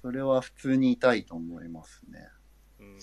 [0.02, 2.28] それは普通に痛いと思いますね。
[2.80, 2.98] うん。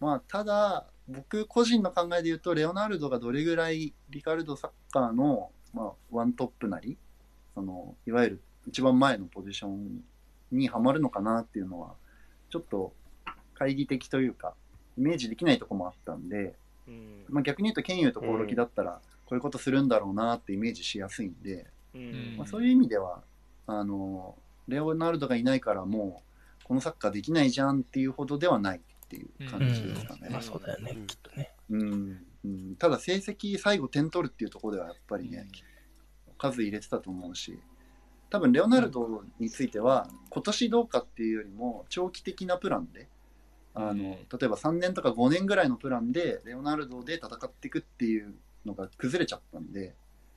[0.00, 6.96] まあ、ただ、僕個人の考えで言うと、レオナルドがどれぐらいリカルドサッカーの、まあ、ワントップなり、
[7.54, 10.02] その、いわゆる一番前のポジション
[10.50, 11.94] にはまるのかなっていうのは、
[12.50, 12.92] ちょっと
[13.54, 14.54] 懐疑的というか、
[14.98, 16.54] イメージできないとこもあったんで、
[16.86, 17.24] うん。
[17.28, 22.34] まあ、逆に言うと、ケンユーとコオロキだったら、こういうことするんだろうなってイメージしやすいんで、うん。
[22.36, 23.22] まあ、そういう意味では、
[23.66, 24.36] あの、
[24.68, 26.31] レオナルドがいないからもう、
[26.64, 30.28] このサッカーできないじゃんっていうほどではないっていう感じですかね。
[30.30, 31.52] まあそうだよね、うんきっとね。
[31.70, 35.46] うんうん、ただ成績最後点取るっていうところではやっぱりね、
[36.38, 37.60] 数入れてたと思うし
[38.30, 43.08] 多分レオナルドについては今年どうかっていうよりも長期的なプランで
[43.74, 48.34] あの例えば3年とか5年ぐらいのプランでレオナルドで戦っていくっていう
[48.66, 49.94] のが崩れちゃったんで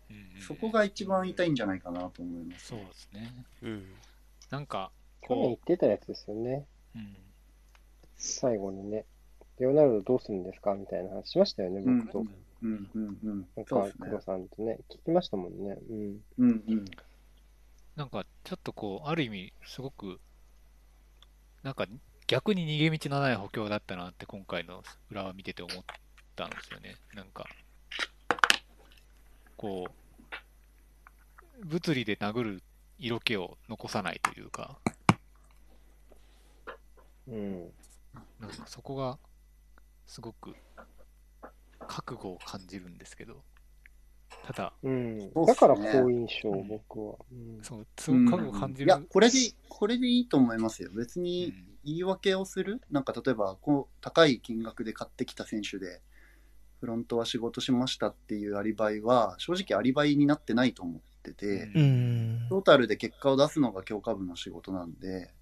[0.09, 2.67] うんそこが一番痛いんじゃないかなと思います。
[2.67, 3.33] そうですね。
[3.63, 3.85] うん。
[4.51, 4.91] なんか、
[5.27, 6.65] 去年言っこてたやつですよね。
[6.95, 7.15] う、うん、
[8.17, 9.05] 最後にね。
[9.59, 12.19] レオナルドどうするんですかみたいな話しましたよね、僕と。
[12.19, 15.77] うんうんうんなんかそうです、ね工藤さんとね、聞きましたもんね。
[15.89, 16.21] うん。
[16.39, 16.85] うんうん
[17.95, 20.19] なんかちょっとこう、ある意味、すごく、
[21.63, 21.87] なんか
[22.27, 25.83] 逆に逃げ道のない補強だったなって今回の裏を見てて思っ
[26.35, 26.95] たんですよね。
[27.13, 27.45] なんか、
[29.55, 29.85] こ
[31.61, 32.63] う、物理で殴る
[32.99, 34.77] 色気を残さないというか、
[37.27, 37.73] うん。
[38.39, 39.17] なんかそこが
[40.05, 40.55] すごく
[41.87, 43.43] 覚悟を感じるんですけど、
[44.45, 45.33] ただ、うん。
[45.33, 47.15] だから好印象、うん僕は。
[47.31, 48.87] うんそう、すごく覚悟を感じる。
[48.87, 49.37] いや、これで、
[49.69, 50.89] これでいいと思いますよ。
[50.95, 56.01] 別うにん言い訳をする、なんか例えばこう、高い金額で買ってきた選手で、
[56.79, 61.83] フロントは仕事しましたっていうアリバイは、正直アリバイになってないと思ってて、うんう
[62.45, 62.49] ん。
[62.49, 65.33] トータルで結果を出すのが強化部の仕事なんで、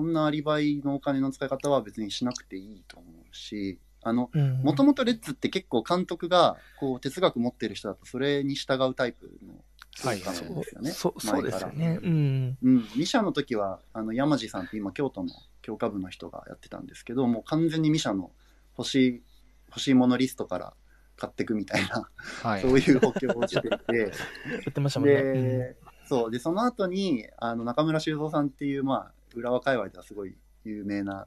[0.00, 9.54] そんなアリバイのお金の使い方は別にしなくていいと思うし、あの、うんもともとレッツって結構監督がこう哲学持ってる人だとそれに従うタイプの
[10.02, 10.90] はい文化なんですよね。
[10.90, 11.98] そうそうですよね。
[12.02, 12.58] うん。
[12.62, 15.28] うん、ミシャの時はあの山地さんって今京都の
[15.60, 18.30] 教科部の人がやってたんですけどもう完全にミシャの
[18.78, 19.22] 欲しい
[19.68, 20.72] 欲しいものリストから
[21.18, 22.08] 買っていくみたいな、
[22.42, 22.62] はい。
[22.62, 23.98] そういう補強をしていて
[24.48, 25.14] やってましたもんね。
[25.16, 25.76] で,、
[26.08, 31.26] そうでその後にあの中村修造さんっていう、まあ、浦和界隈ではすごい有名な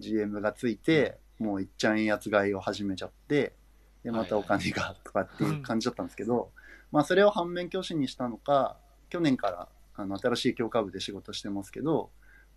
[0.00, 3.54] GM がついて、もういっちゃんやつ買いを始めちゃって
[4.02, 6.52] でまたお金がとかっていう感じだったんですけど、
[6.92, 8.76] まあ、それを反面教師にしたのか
[9.08, 12.10] 去年からあの新しい教科部で仕事してますけど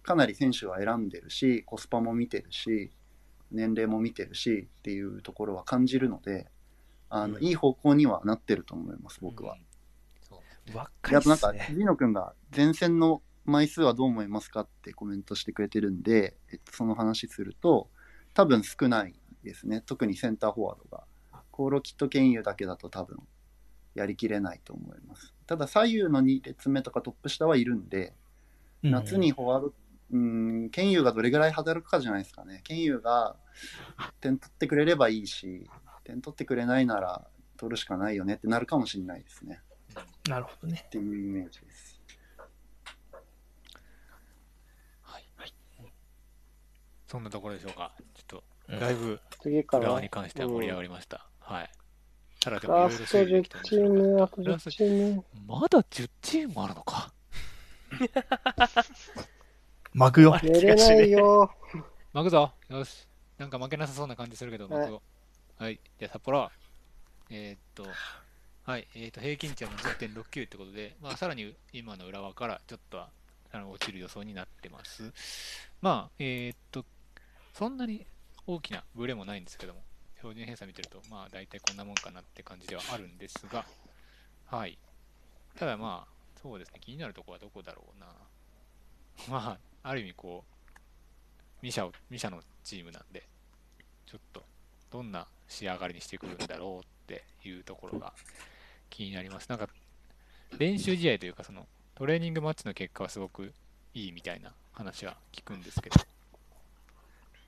[0.03, 2.91] かなり選手は選んでるしコスパも見てるし
[3.51, 6.47] 年齢も見てるしっていうところは感じるので
[7.09, 7.43] あの、うん。
[7.43, 9.57] いい方向にはなってると思います僕は。
[10.21, 10.41] そ
[10.73, 11.65] う若であとなんか、いっすね。
[11.73, 17.89] 藤野くんが前線の枚数はどう思いますかってコメントしてくれてるんで、えっと、その話すると、
[18.33, 19.81] 多分少ないですね。
[19.85, 21.03] 特にセンターフォワードが。
[21.51, 23.17] コオロキとケンユだけだと多分
[23.95, 25.33] やりきれないと思います。
[25.47, 28.13] ただ左右の2列目とかトップ下はいるんで、
[28.83, 29.73] うん夏にフォワード、
[30.11, 32.61] うん、ケンユがどれぐらい働くかじゃないですかね。
[32.63, 33.35] ケンユが
[34.21, 35.67] 点取ってくれればいいし、
[36.03, 37.27] 点取ってくれないなら
[37.57, 39.61] 取るしかないよねってなるかもしれないですね。
[40.29, 40.83] なるほどね。
[40.85, 41.99] っていうイメージです。
[45.01, 45.25] はい。
[47.07, 47.91] そんなところでしょうか。
[48.13, 51.25] ちょっと、うんだいぶ次から、浦和に関しては盛り上がりました。
[51.39, 51.69] はい。
[52.41, 55.23] ただでもラいろいろスト10チーム、あと10チーム。
[55.47, 57.13] まだ10チームあるのか。
[59.93, 60.37] 巻くよ。
[60.43, 61.51] 寝れないよ。
[62.13, 62.53] 巻くぞ。
[62.69, 63.07] よし。
[63.37, 65.01] なんか負けなさそうな感じするけど、はい巻くぞ。
[65.57, 65.79] はい。
[65.97, 66.51] じゃあ札幌。
[67.29, 67.87] えーっと、
[68.63, 68.87] はい。
[68.95, 73.09] えーっと、平均値は10.69ってことで、まあ、さらに今の浦和からちょっとは
[73.51, 75.11] あの落ちる予想になってます。
[75.81, 76.85] まあ、えーっと、
[77.57, 78.05] そんなに
[78.45, 79.81] 大きなブレもないんですけども、
[80.17, 83.65] 標準偏差見てると、まあ、大体こんなもんかなって感じではあるんですが、
[84.45, 84.77] はい。
[85.57, 88.05] ただまあ、そうですね、気になるところはどこだろうな。
[89.27, 93.27] まあ、ある意味こう、ミシャを、ミシャのチームなんで、
[94.05, 94.43] ちょっと、
[94.91, 98.13] どんな仕上がりにしてくるんだろうっていうところが
[98.91, 99.49] 気になります。
[99.49, 99.67] なんか、
[100.59, 103.51] 練習試合というか、その、トレーニングマッチの結果はすごく
[103.95, 105.99] いいみたいな話は聞くんですけど、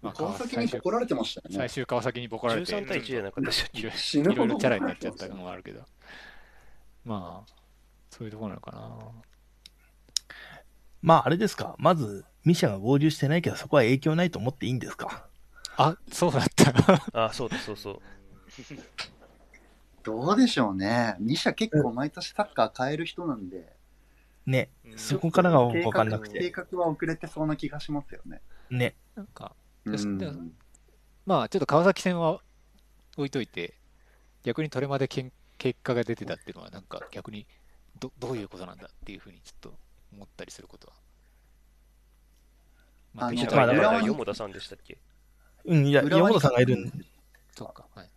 [0.01, 1.57] まあ、川崎に最終怒られてましたよね。
[1.57, 3.65] 最終川崎にボコられて、13対1じゃなかったでしょ。
[3.73, 5.81] いろいろ死ぬほどいろいろチャラになっちゃったのもあるけど、
[7.05, 7.53] まあ、
[8.09, 8.97] そういうところなのかな。
[11.01, 11.75] まあ、あれですか。
[11.79, 15.25] まず、ミシャが合流してないけど、そこは影響ないと思っていいんですか？
[15.77, 17.25] あ、そうだった。
[17.25, 17.99] あ、そうだ、そうそう。
[20.03, 21.15] どうでしょうね。
[21.19, 23.73] ミシャ結構毎年サッカー変える人なんで、
[24.45, 24.69] ね。
[24.85, 26.51] うんそこからが計わかんなく画計て。
[26.51, 28.41] 画は遅れてそうな気がしますよね。
[28.69, 28.95] ね。
[29.15, 29.53] なんか、
[29.97, 30.53] うん。
[31.25, 32.41] まあちょっと川崎戦は
[33.17, 33.75] 置いといて、
[34.43, 37.45] 逆にトレマでけん結果が出てたっていうのは、なんか逆に
[37.99, 39.73] どどういうことなんだっていうふうにちょっと
[40.13, 40.93] 思ったりすることは。
[43.13, 44.97] まあのできたまあだからさんでしたっけ？
[45.65, 47.05] うん、いや、浦和に山本さんがいるん
[47.55, 48.09] そうか、はい。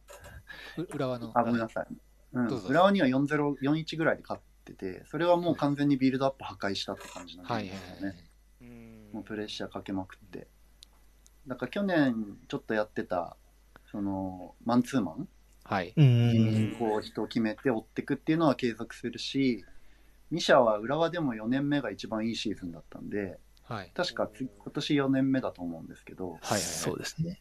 [0.78, 1.32] う浦和の。
[1.34, 1.86] あ、ごめんなさい。
[2.34, 8.30] うんどうぞ浦和には4-0、4-1ぐらいで勝ってて、それはもう完全にビルドアップ破壊したって感じなんはいですよはいはいね。。
[8.60, 10.46] うんもうプレッシャーかけまくって。
[11.46, 13.36] だから去年ちょっとやってた、
[13.90, 15.14] その、マンツーマン？
[15.22, 15.28] う
[15.64, 15.92] はい。
[15.96, 19.64] にこう人を決めて追っていくっていうのは継続するし、
[20.30, 23.90] ミシャは浦和でも4年目が一番いいシーズンだったんで、はい。
[23.94, 27.40] 確か次今年4年目だと思うんですけど、はいはいはいそうですね。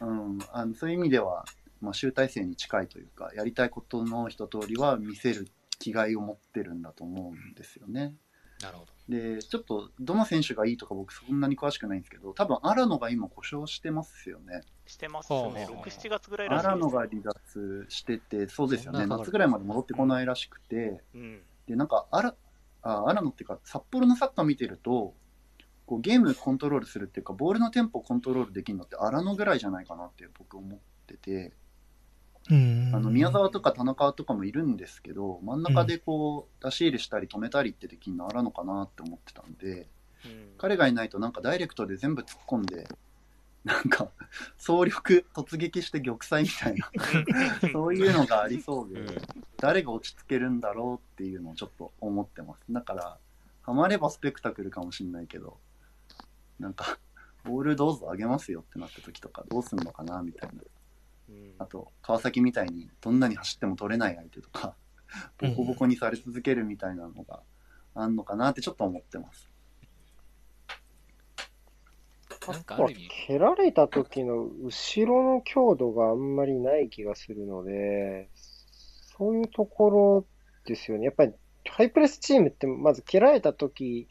[0.00, 1.44] うん、あのそういう意味では、
[1.80, 5.48] まあ、集大成に近いというか、やりたいことの一通りは見せる
[5.78, 8.14] 気概を持ってるんだと思うんですよね。
[8.60, 8.91] なるほど。
[9.08, 14.62] で、ちょっとどの選手がいいとか僕そんなに詳しくないんですけど、多分荒野が今故障してますよね。
[14.86, 15.38] してますね。
[15.40, 21.42] ほうほう6、7月ぐらいらしいです荒野が離脱してて、そうですよね、夏ぐらいまで戻ってこないらしくて、うん。
[21.66, 22.34] で、なんか、あら、
[22.82, 25.14] あ、荒野っていうか、札幌のサッカー見てると、
[25.86, 31.52] こうゲームコントロールするっていうか、ボールのテンポコントロールできるのって荒野ぐらいじゃないかなって僕思ってて、うん。
[32.48, 32.54] あ
[32.98, 39.88] の宮沢とか田中とかもいるんですけど、真ん中でこう、出し入れしたり止めたりってできるの荒野かなって思ってたんで、
[40.24, 42.86] うん彼がいないとなんかダイレクトで全部突っ込んで、
[43.64, 44.08] なんか、
[44.56, 46.90] 総力突撃して玉砕みたいな、
[47.72, 49.20] そういうのがありそうで、
[49.58, 52.60] 誰が落ち着けるんだろうっていうのをちょっと思ってます。
[52.70, 53.18] だから、
[53.62, 55.58] ハマればスペクタクルかもしれないけど、
[56.58, 56.98] なんか、
[57.44, 60.62] ボールどうぞ上げますよってなった時とか、どうすんのかなみたいな。
[61.32, 64.74] うんあと、川崎みたいにどんなに走っても取れない相手とか、
[65.38, 67.42] ボコボコにされ続けるみたいなのが
[67.94, 69.52] あんのかなってちょっと思ってます。
[72.48, 80.26] なんかある意味、蹴られた時の後ろの強度があんまりない気がするので、そういうところ
[80.64, 81.04] ですよね。
[81.04, 81.32] やっぱり
[81.68, 84.08] ハイプレスチームってまず蹴られた時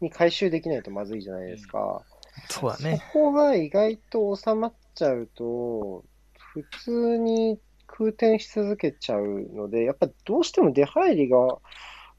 [0.00, 2.02] に回収できないとまずいじゃないですか。
[2.48, 3.02] そうだね。
[3.12, 6.04] そこが意外と収まっちゃうと、
[6.52, 11.58] 普通に空転し続けちゃうので、やっぱどうしても出入りが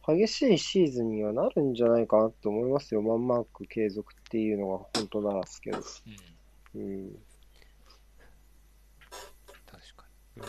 [0.07, 3.01] 激しいシーズンにはなるんじゃないかなと思いますよ。
[3.01, 5.79] マンマーク継続っていうのが本当ならですけど。
[6.75, 7.11] うん、うん。
[9.65, 10.05] 確か
[10.37, 10.43] うん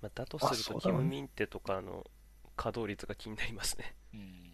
[0.00, 2.06] まあ、だとあすると、キム・ミンテとかの
[2.56, 3.94] 稼働率が気になりますね。
[4.12, 4.20] に。
[4.20, 4.47] うん。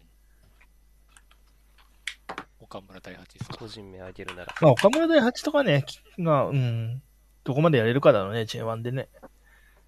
[2.59, 3.57] 岡村大八ですか？
[3.57, 4.55] 個人名挙げるなら。
[4.61, 7.01] まあ、岡村大八とかね、きが、うん、
[7.43, 9.09] どこまでやれるかだろうね、J1 でね。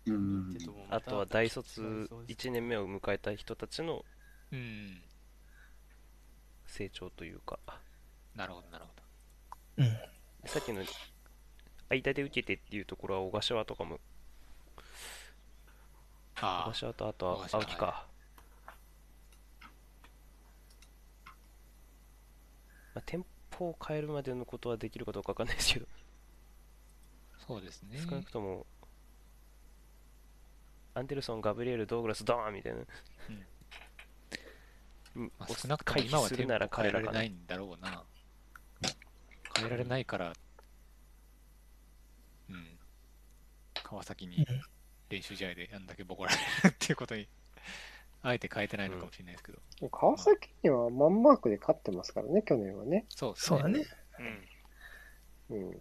[0.06, 0.58] うん。
[0.90, 4.06] あとは大卒1年目を迎えた人たちの
[4.52, 5.02] うん。
[6.66, 7.58] 成長というか、
[8.36, 8.92] なるほど、なるほ
[9.78, 9.98] うん。
[10.46, 10.84] さっきの
[11.90, 14.00] 間で受けてっていうところは小柏とかも、
[16.36, 18.06] 小柏とあとは青木か。
[22.94, 23.26] まあ、店
[23.58, 25.88] 舗を変えるまでのことはできるかどうかわかんないですけど、
[27.36, 28.00] あ、そうですね。
[28.08, 28.68] 少なくとも、
[30.94, 32.80] アンデルソン、ガブリエル、ドーグラス、ドーンみたいな。
[32.80, 32.82] う
[35.19, 38.03] んまあ、少なくとも今は変えられないんだろうな。
[39.56, 40.34] 変えられないから、
[42.50, 42.77] うん。
[43.82, 44.45] 川崎に
[45.10, 46.38] 練習試合であんだけボコられ
[46.69, 47.27] るっていうことに、
[48.24, 49.90] あえて変えてないのかもしれないですけど。
[49.90, 53.06] 川崎にはマンマークで勝ってますからね、去年はね。
[53.10, 53.86] そうですそうだね。
[55.50, 55.58] うん。
[55.58, 55.72] うん。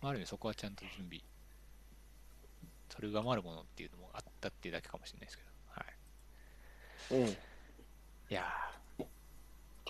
[0.00, 1.20] まあある意味そこはちゃんと準備。
[2.88, 5.50] それを上回るものっていうのもあったっていうだけかもしれないですけど。
[5.68, 5.84] は
[7.18, 7.22] い。
[7.22, 7.28] うん。
[7.28, 7.36] い
[8.28, 8.44] や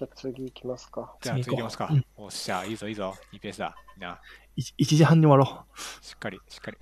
[0.01, 1.15] じゃあ次行きますか。
[1.21, 2.07] ーじゃあ次行きますかうん。
[2.17, 3.15] おっしゃ、いいぞいいぞ。
[3.33, 3.77] いいペースだ。
[3.99, 4.19] な、
[4.57, 5.67] 1時半に終わろ
[6.01, 6.79] しっかり、しっかり。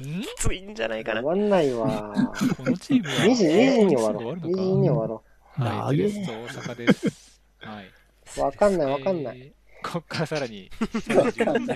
[0.00, 0.22] ん？
[0.22, 1.40] きついんじゃないかな終。
[1.40, 2.12] わんないわ。
[2.56, 4.34] このチームは2時、2時に終わろう。
[4.34, 7.40] 2すぐ時に終わろはい、あげセレッソ大阪です。
[7.60, 7.92] はい。
[8.36, 8.40] う。
[8.40, 9.38] わかんないわかんない。
[9.38, 9.52] えー
[9.86, 11.74] こっからさらに、30分で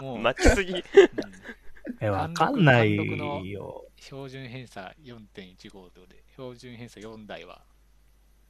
[0.00, 0.72] もう、うん待ちすぎ。
[0.72, 0.82] う。
[2.00, 3.84] え、わかんないよ。
[3.96, 7.62] 標準偏差4.15度で、標準偏差4台は、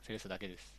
[0.00, 0.77] セレッソだけです。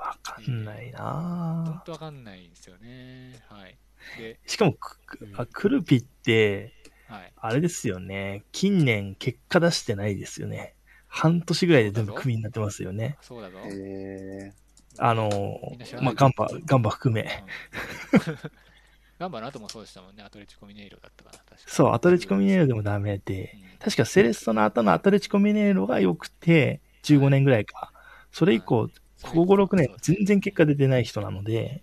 [0.00, 3.42] わかんないほなんとわかんないんですよね。
[3.48, 3.76] はい。
[4.18, 6.72] で、しかもく、くあクルピって、
[7.06, 7.32] はい。
[7.36, 8.44] あれですよね。
[8.52, 10.74] 近年結果出してないですよね。
[11.06, 13.18] 半年ぐらいで全部クビになってますよね。
[13.20, 13.58] そうだぞ。
[13.66, 14.52] え
[14.98, 15.30] あの
[16.00, 17.28] まあ、ガンバ、ガンバ含め。
[19.18, 20.22] ガンバの後もそうでしたもんね。
[20.22, 21.38] アトレチコミネイロだったかな。
[21.38, 27.92] 確かそう、アトレチコミネイロでもダメで、うん確かセレッソの後のアトレチコミネイロが良くて、15年ぐらいか。
[28.30, 28.90] それ以降、
[29.22, 31.82] ここ5、6年全然結果出てない人なので、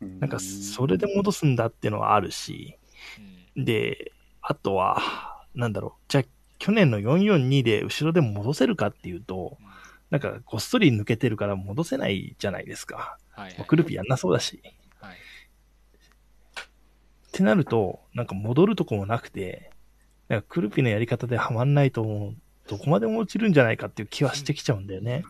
[0.00, 2.78] なんかそれで戻すんだっていうのはあるし、
[3.56, 6.24] うんで、あとは、なんだろう、じゃあ
[6.58, 9.68] 去年の442で後ろで戻せるかっていうと、うん
[10.10, 13.18] なんかごっそり抜けてるから戻せないじゃないですか。
[13.30, 14.62] はいはいまあクルピやんなそうだし。
[15.00, 15.14] はい。
[15.14, 15.16] っ
[17.30, 19.70] てなると、なんか戻るとこもなくて、
[20.28, 22.32] なんかクルピのやり方ではまんないと
[22.68, 25.24] どこまでも落ちるんじゃないかっていう気はしてきちゃうんだよね。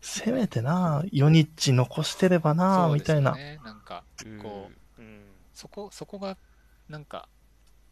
[0.00, 3.32] せめてな、ヨニッチ残してればな、みたいな。
[3.32, 3.60] ですよね。
[3.64, 5.22] なんか、うんこう、うん
[5.54, 6.36] そこ、そこが、
[6.88, 7.28] なんか、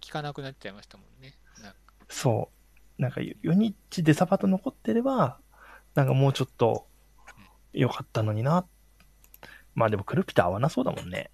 [0.05, 1.35] 効かなくなっちゃいましたもんね。
[1.63, 2.51] なんかそ
[2.99, 3.03] う。
[3.03, 5.39] なんかヨヨニッチでサバと残ってれば、
[5.95, 6.87] なんかもうちょっと
[7.73, 8.67] 良かったのにな。
[9.75, 11.31] まあでもクルピと合わなそうだもんね。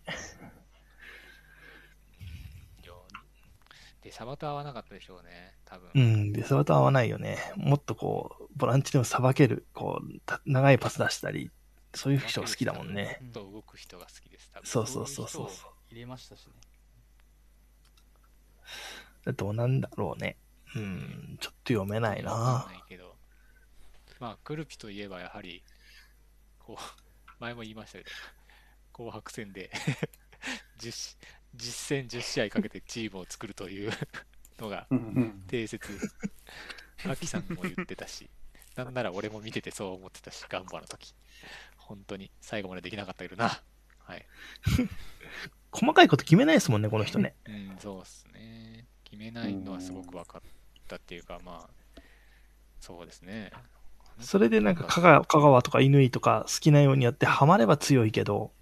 [4.03, 5.55] で、サバと合わなかったでしょうね。
[5.75, 5.91] 多分。
[5.95, 7.39] うん、で、サバと合わないよね。
[7.57, 11.51] もっとこう、ボランチでもさばける、こう、た長いパス出したり、
[11.95, 13.21] そういう人が好きだもんね。
[13.33, 14.51] と動く人が好きです。
[14.53, 15.49] 多分そうそうそうそう
[15.91, 16.47] 入れましたし
[19.27, 20.37] ねどうなんだろうね。
[20.77, 23.15] うん、ちょっと読めないなんないけど。
[24.21, 25.63] まあ、クルピといえばやはり、
[26.59, 26.83] こう、
[27.41, 28.11] 前も言いましたけど、
[28.93, 29.71] 紅白戦で
[30.79, 31.17] 実、
[31.55, 33.93] 実戦10試合かけてチームを作るという
[34.59, 35.91] のがうん定説。
[37.07, 38.31] アキさんも言ってたし、
[38.77, 41.15] なんなら俺も見ててそう思ってたし、ガンバの時。
[41.77, 43.61] 本当に最後までできなかったけどな。
[43.99, 44.27] はい。
[45.71, 47.35] 細かいこと決めないですもんね、この人ね。
[47.47, 48.87] うん、そうっすね。
[49.05, 50.43] 決めないのはすごく分かっ
[50.89, 52.01] たっていうか、まあ、
[52.81, 53.51] そうですね。
[54.21, 58.53] それでなんか香川香川とか乾とか好きなようにやってハマれば強いけど、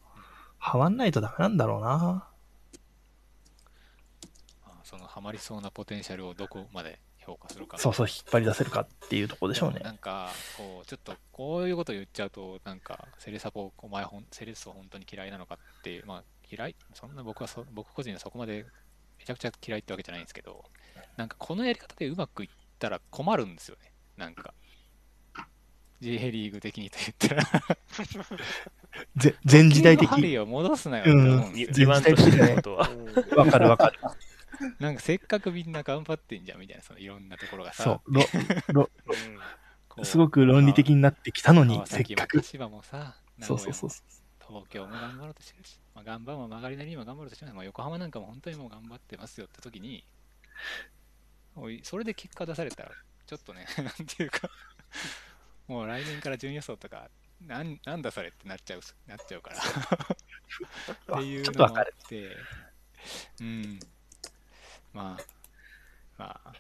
[0.59, 2.27] ハマんないとダメなんだろうな。
[4.93, 7.79] まあそのハマりそうなポテンシャルをどこまで評価するか。
[7.79, 9.85] そうそう、引っ張り出せるかっていうところでしょうねも。
[9.85, 16.77] なんか、こう、ちょっと、こういうこと言っちゃうと、なんか、セレサポ、お前ほん、セレッソ本当に嫌いなのかって、まあ、嫌い？
[16.95, 18.67] そんな僕はそ、僕個人はそこまで
[19.19, 20.65] めちゃくちゃ嫌いってわけじゃないんですけど、
[21.17, 23.93] なんか、このやり方でうまくいったら困るんですよね。
[24.17, 24.53] なんか。
[26.01, 27.45] J リーグ的にと言ったら、
[29.15, 30.09] ぜ全時代的。
[30.09, 31.87] 針を戻すなよって思うんですよ。
[31.87, 32.91] 言わんとしてることは。
[33.37, 34.01] わかるわかる。
[34.81, 38.23] なんかせっかくみんな頑張ってんじゃんみたいな、そのいろんなところがさ、そう、ろ
[38.69, 38.91] ろ
[39.89, 42.41] こう すごく論理的になってきたのに川、せっかく。
[42.43, 43.91] 崎も柏もさ、そうそうそう
[44.47, 50.05] 東京も頑張ろうとしてるし、まあ、頑張も曲がりなりにも頑張ろうとしてるまあ、横浜なんかも本当にもう頑張ってますよって時に、
[51.57, 52.91] おいそれで結果出されたら、
[53.27, 54.51] ちょっとね、 なんていうか、
[55.69, 57.09] もう来年から準予想とか、
[57.41, 59.57] なんなんだそれってなっちゃうなっちゃうから。
[59.59, 61.83] っていうのもあ。
[61.83, 62.37] って、
[63.41, 63.81] うん、
[64.93, 65.25] まあ、
[66.19, 66.53] まあ、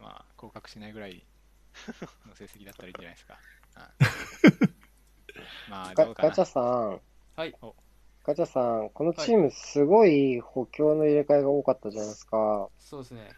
[0.00, 1.24] まあ、合格しないぐらい
[2.26, 3.38] の成績だったらいいんじゃないですか。
[5.68, 6.44] まあ、どうかなガチャ。
[6.44, 7.00] さん、
[7.36, 7.54] はい
[8.24, 12.68] ガチャさん、このチームすごい補強の入れ替えが多かったじゃないですか。
[12.78, 13.30] そうですね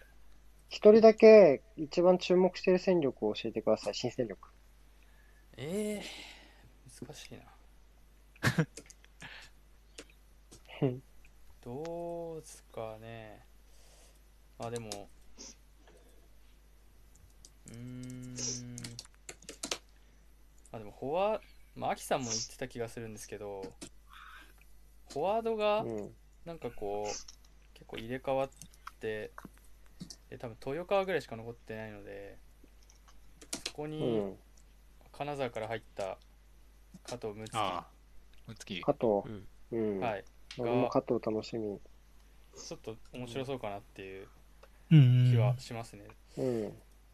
[0.69, 4.49] 一人だけ一番注目している戦力を教えてください、新戦力。
[5.57, 6.03] ええ
[7.05, 7.43] 難しいな
[10.83, 11.03] うん
[11.65, 13.41] どうですかね
[14.59, 15.09] あでも
[17.69, 18.37] うーん
[20.73, 21.41] あでもフォワ
[21.77, 23.63] まあアキさんも言ってた気がするんですけど
[25.13, 26.11] フォワードがうん。
[26.45, 27.07] なんかこう
[27.75, 28.49] 結構入れ替わっ
[28.99, 29.31] て
[30.29, 32.37] で多分豊川ぐらいしか残ってないので
[33.69, 34.35] そこうにん。
[35.13, 36.19] 金沢から入った
[37.05, 37.87] 加藤睦月ああ、
[38.49, 38.81] むつき。
[38.81, 39.07] 加藤。
[39.73, 40.01] うん。
[40.01, 40.25] はい
[40.59, 41.81] 俺も加藤楽しみ。
[42.55, 44.29] ちょっと面白そうかなっていう
[44.91, 46.07] うん気はしますね。
[46.37, 46.73] うん。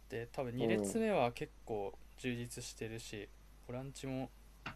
[0.09, 3.29] で、多分2列目は結構充実してるし、
[3.67, 4.31] ボランチも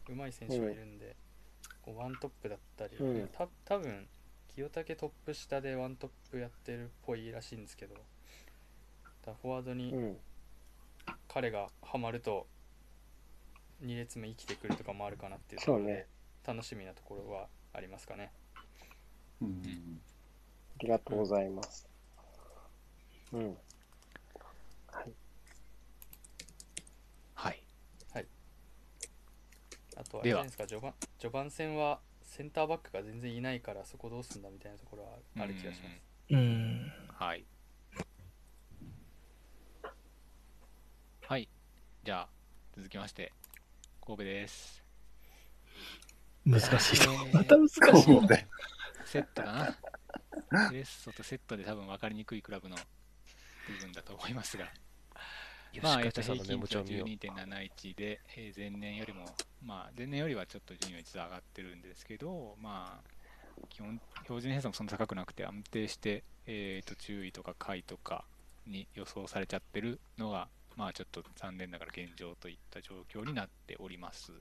[0.09, 1.17] 上手い選手がいるんで、
[1.83, 4.07] こうワントップだったり、うんた多分
[4.55, 7.97] 清武トップ下でワントップやってるっぽいらしいんですけど、
[9.43, 10.17] フォワードにうん。
[11.27, 12.47] 彼がハマると
[13.83, 16.07] 2列目生きてくるとかもあるかなっていうところで。
[16.45, 18.33] 楽しみなところはありますかね。
[19.43, 20.01] うん
[20.81, 21.89] ありがとうございます。
[23.33, 23.57] うん。
[24.91, 25.13] はい。
[28.13, 28.27] はい。
[29.97, 35.95] あとはあれじゃないですか序盤序盤戦はセンターバックが全然いないからそこどうすんだみたいなところはある気がします。
[36.31, 36.93] うん。
[37.09, 37.45] はい。
[41.29, 41.49] はい。
[42.05, 42.29] じゃあ、
[42.77, 43.33] 続きまして、
[44.05, 44.83] 神戸です。
[46.45, 46.65] 難し
[46.95, 47.13] いと。
[47.13, 47.81] えーまた難しい。
[47.81, 48.35] 神戸
[49.13, 50.69] セットだな。
[50.71, 54.65] セレッソとセットで多分分かりにくいクラブの部分だと思いますが。
[55.83, 59.27] まあ、平均値はモ帳見よう12.71で、えー前年よりも、
[59.63, 68.25] まあ、前年よりはちょっと順位は一度上がってるんですけど、まあ、基本、標準偏差もそんな高くなくて安定して、えー、と注意とか下位とか
[68.67, 74.33] に予想されちゃってるのが、まあ、ちょっと残念ながら現状といった状況になっております。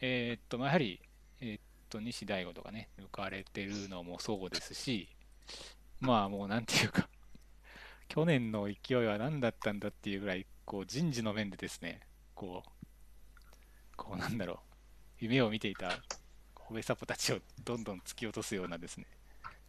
[0.00, 1.00] えっと、まあ、やはり、
[1.40, 5.08] えっと、西大吾とかね、抜かれてるのもそうですし、
[6.00, 7.08] まあ、もうなんていうか、
[8.08, 12.00] 去年の勢いは何だったんだっていうぐらい、こう人事の面でですね、
[12.34, 12.70] こう、
[13.96, 14.56] こうなんだろう、
[15.20, 16.00] 夢を見ていた
[16.54, 19.06] 神戸サポたちをどんどん突き落とすようなですね、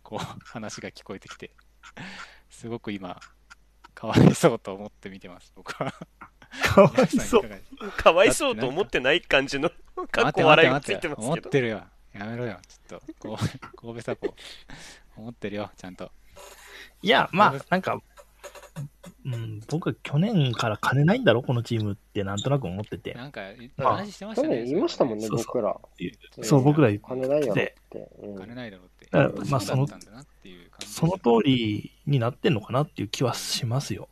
[0.01, 1.51] こう話が聞こえてきて、
[2.49, 3.19] すごく今、
[3.93, 5.93] かわいそうと思って見てます、僕は。
[6.63, 7.91] かわいそう。
[7.97, 9.69] かわいそうと思ってない感じの
[10.11, 11.49] かっこ笑いがついてますけど。
[11.49, 11.83] てるよ。
[12.17, 13.05] やめろよ、ちょっと。
[13.19, 14.33] こう 神戸サポ。
[15.17, 16.11] 思ってるよ、ちゃんと。
[17.01, 18.01] いや、まあ、なんか、
[19.25, 23.13] うん、僕は去年から金ないんだろ、このチームってなんとなく思ってて。
[23.13, 23.41] なんか、
[23.75, 24.49] まあ話してましたね。
[24.49, 25.77] 去年言いましたもんね、そうそう僕ら。
[26.43, 28.09] そう、僕ら言っ金ないやろってて。
[28.19, 29.05] うん金ないだろうって。
[29.07, 34.07] だからまあそうだったんだなっていう感じですその通りになってんのかなっていう気はしますよ。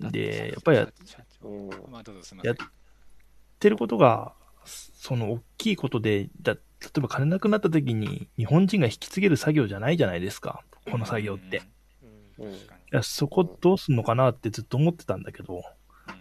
[0.00, 2.56] で、やっぱりやっ社長うんまあ、どうぞすみません。
[3.58, 11.62] てることが、その大きいことで、だ例えば金なくなった時に日本人が引き継げる作業じゃないじゃないですか、この作業って。
[12.38, 12.42] い
[12.92, 15.62] やそこどうすんのかなってずっと思ってたんだけど、うん。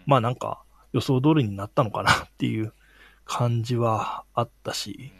[0.05, 0.63] まあなんか
[0.93, 2.73] 予想通りになったのかなっていう
[3.23, 5.11] 感じはあったし、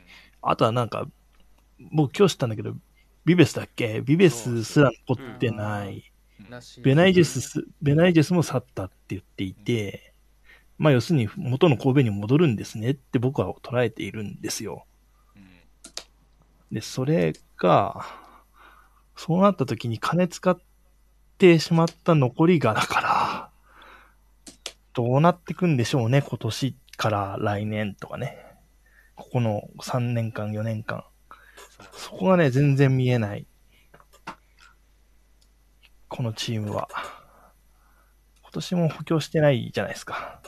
[0.41, 1.07] あとはなんか、
[1.91, 2.73] 僕今日知ったんだけど、
[3.25, 4.01] ビベスだっけ？
[4.01, 6.11] ビベスすら残ってない。
[6.81, 10.13] ベナイジェスす、ベナイジェスも去ったって言っていて、
[10.79, 14.86] まあ要するに元の神戸に戻るんですねって僕は捉えているんですよ。
[16.71, 18.05] うんで、それが、
[19.15, 20.57] そうなった時に金使っ
[21.37, 23.49] てしまった残りがだから、
[24.93, 28.37] どうなってくんでしょうね、今年から来年とかね。
[29.15, 31.03] ここの3年間、4年間。
[31.93, 33.47] そこがね、全然見えない。
[36.07, 36.87] このチームは。
[38.41, 40.41] 今年も補強してないじゃないですか。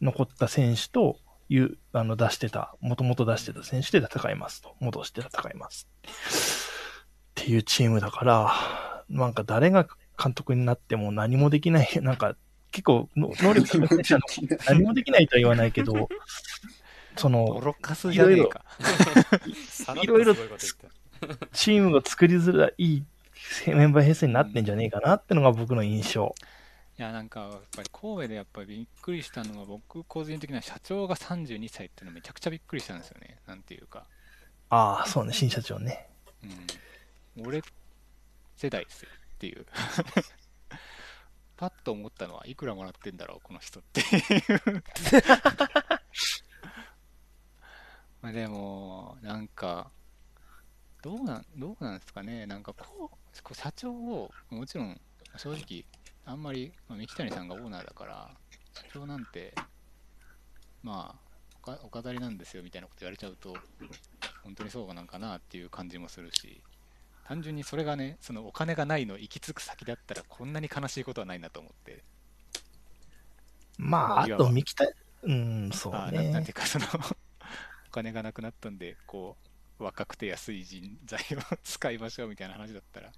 [0.00, 1.18] 残った選手と
[1.50, 4.76] いう、あの、出してた、もともと出してた選手で戦いますと。
[4.78, 5.88] 戻して戦います。
[7.32, 9.88] っていうチームだから、なんか誰が
[10.22, 12.36] 監督になっても何もできない、 なんか
[12.70, 14.20] 結構の能力高い選手は
[14.68, 16.08] 何もできないとは言わないけど、
[17.16, 18.64] その、愚かすじゃねえか。
[20.00, 20.34] いろいろ
[21.52, 23.02] チームが作りづらい
[23.66, 26.32] メンバー編成になってんじゃねえかなってのが僕の印象。
[26.38, 26.59] い
[27.02, 33.38] や、なんか、やっぱり神戸でやっぱりびっくりしたのが、僕個人的には社長が32歳っていうのめちゃくちゃびっくりしたんですよね。
[33.46, 34.06] なんていうか。
[34.68, 36.08] ああ、そうね、新社長ね。
[37.36, 37.46] うん。
[37.46, 37.62] 俺
[38.56, 39.66] 世代ですよっていう。
[41.56, 44.08] パッと思ったのは、いくらもらってんだろう、この人っていう。
[48.22, 49.90] まあでも、なんか、
[51.02, 52.46] どうなん、どうなんですかね。
[52.46, 55.00] なんかこう、こう社長を、もちろん、
[55.36, 55.84] 正直、
[56.24, 58.30] あんまり、まあ、三木谷さんがオーナーだから、
[58.72, 59.54] 社長なんて、
[60.82, 61.18] ま
[61.66, 63.62] あ、お飾りなんですよみたいなこと言われちゃうと、
[64.42, 66.64] 本当にそうなんかなっていう感じもするし、
[67.24, 72.04] 単純にそれがね、そのお金がないの行き着く先だったら、こんなに悲しいことはないなと思って、
[73.78, 74.84] まあ、あと、三木田、
[75.22, 76.54] うん、そうあーななんてねいう。
[76.54, 76.86] か、その
[77.88, 79.36] お金がなくなったんで、こ
[79.78, 83.12] う、若くて安い人材を 使いましょうみたいな話だったら、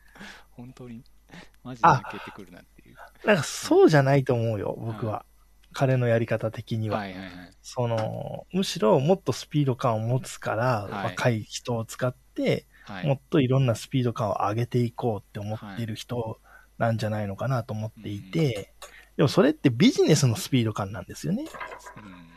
[0.52, 1.04] 本当に、
[1.62, 2.96] マジで抜けてくるなっていう。
[3.24, 5.24] なんかそうじゃないと思うよ、僕は。
[5.72, 6.98] 彼のやり方的には。
[6.98, 7.30] はいはいはい。
[7.62, 16.40] その、むしろもっとスピード感を持つから、はい若い人を使って、はい、もっといろんなスピード感を上げていこうって思っている人
[16.78, 18.74] なんじゃないのかなと思っていて、
[19.16, 21.44] でもそれってビジネスのスピード感なんですよね。
[21.96, 22.32] うん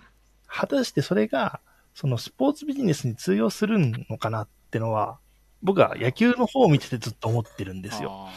[0.56, 1.60] 果たしてそれが、
[1.94, 3.78] そのスポーツビジネスに通用する
[4.10, 5.20] のかなってのは、
[5.62, 8.30] 僕は野球の方を見ててずっと思ってるんですよ。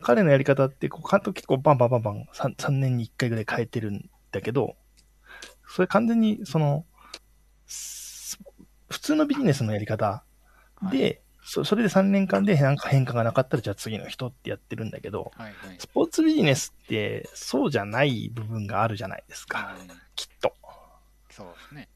[0.00, 4.76] 彼のやり方って、こう監督結構バンバンバンバン 3, 3年に1回ぐらい変えてるんだけど、
[5.68, 6.84] それ完全にその、
[7.66, 8.38] す
[8.88, 15.76] 普通のビジネスのやり方ーで、そそれで3年間でなんか変化がなかったらじゃあ次の人ってやってるんだけど、はいはい。
[15.78, 20.54] スポーツビジネスってそうじゃない部分があるじゃないですか、うんきっと。
[21.30, 21.88] そうですね。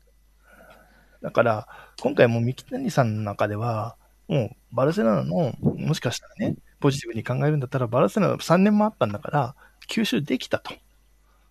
[1.23, 1.69] だから、
[2.01, 3.97] 今回も三木谷さんの中では、
[4.29, 9.55] もうバルセロナの、もしかしたらね、ポジティブに考えるんだったら、バルセロナ3年もあったんだから、
[9.89, 10.73] 吸収できたと。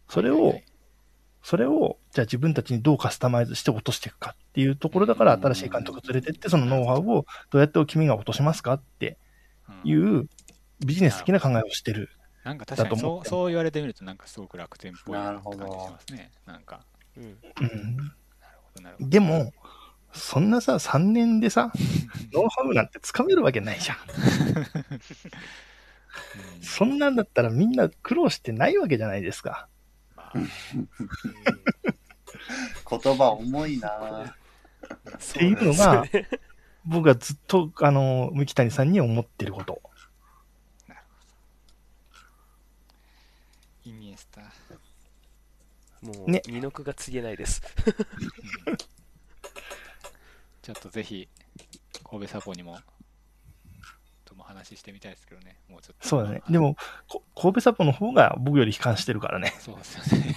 [0.07, 0.59] それを
[1.41, 9.17] それを、じゃあ自分たちにどうカスタマイズして落としていくかっていうところだから、新しい監督連れてって、そのノウハウをどうやって君が落としますかって
[9.83, 10.27] いう
[10.85, 12.09] ビジネス的な考えをしてる。
[12.43, 16.31] なんか確かにだと思ってそうそう言われてみると、なんかすごく楽天っぽい感じしますね。
[16.45, 16.81] なんか、
[17.17, 19.09] うんうん、なるほど、なるほど。
[19.09, 19.53] でも、
[20.13, 21.71] そんなさ、3年でさ、
[22.33, 23.97] ノウハウなんてつかめるわけないじゃん。
[23.97, 25.01] うん
[26.61, 29.67] そんなんだったらみんな苦労してないわけじゃないですか。
[30.15, 30.33] まあ
[32.89, 34.33] 言葉重いなっ
[35.33, 36.03] ていうのが、
[36.85, 39.81] 僕はずっと、あの、三木谷さんに思ってること。
[43.83, 44.41] イニエスタ。
[46.01, 47.61] もうね二の句が告げないです。
[50.69, 51.27] うんちょっとぜひ、
[52.03, 52.77] 神戸サポにも、
[54.23, 55.57] とも話してみたいですけどね。
[55.67, 56.07] もうちょっと。
[56.07, 56.43] そうだね。
[56.47, 59.55] でも、こ神戸サポの方が僕より悲観してるからね。
[59.59, 60.35] そうですよね。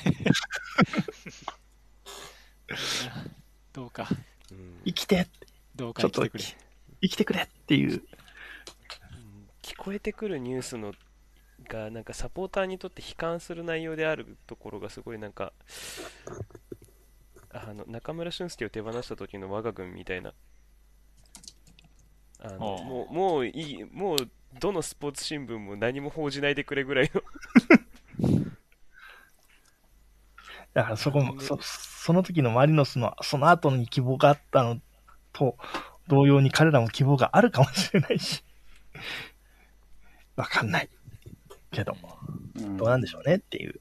[3.74, 4.08] どうか、
[4.50, 5.28] うん生きて
[5.74, 6.58] どうかちょっと生きてくれ。
[7.02, 7.92] 生きてくれっていう。
[7.92, 8.08] うん
[9.62, 10.92] 聞こえてくるニュースの
[11.68, 15.52] がなんかサポーターにとって悲観する内容であるところがすごいなんか
[17.52, 20.32] あの中村俊輔を手放した時の我が軍みたいな
[22.40, 24.18] あのもうもういいもう
[24.58, 27.22] どのスポーツ新聞も何も報じないでくれぐらいの
[30.74, 34.80] だからそこも、そその時のマリノスのその後に希望があったの
[35.32, 35.58] と
[36.08, 38.42] 同様に彼らも希望があるかもしれないし。
[40.34, 40.88] わかんない。
[41.70, 41.94] けど、
[42.56, 43.80] うんどうなんでしょうねっていう。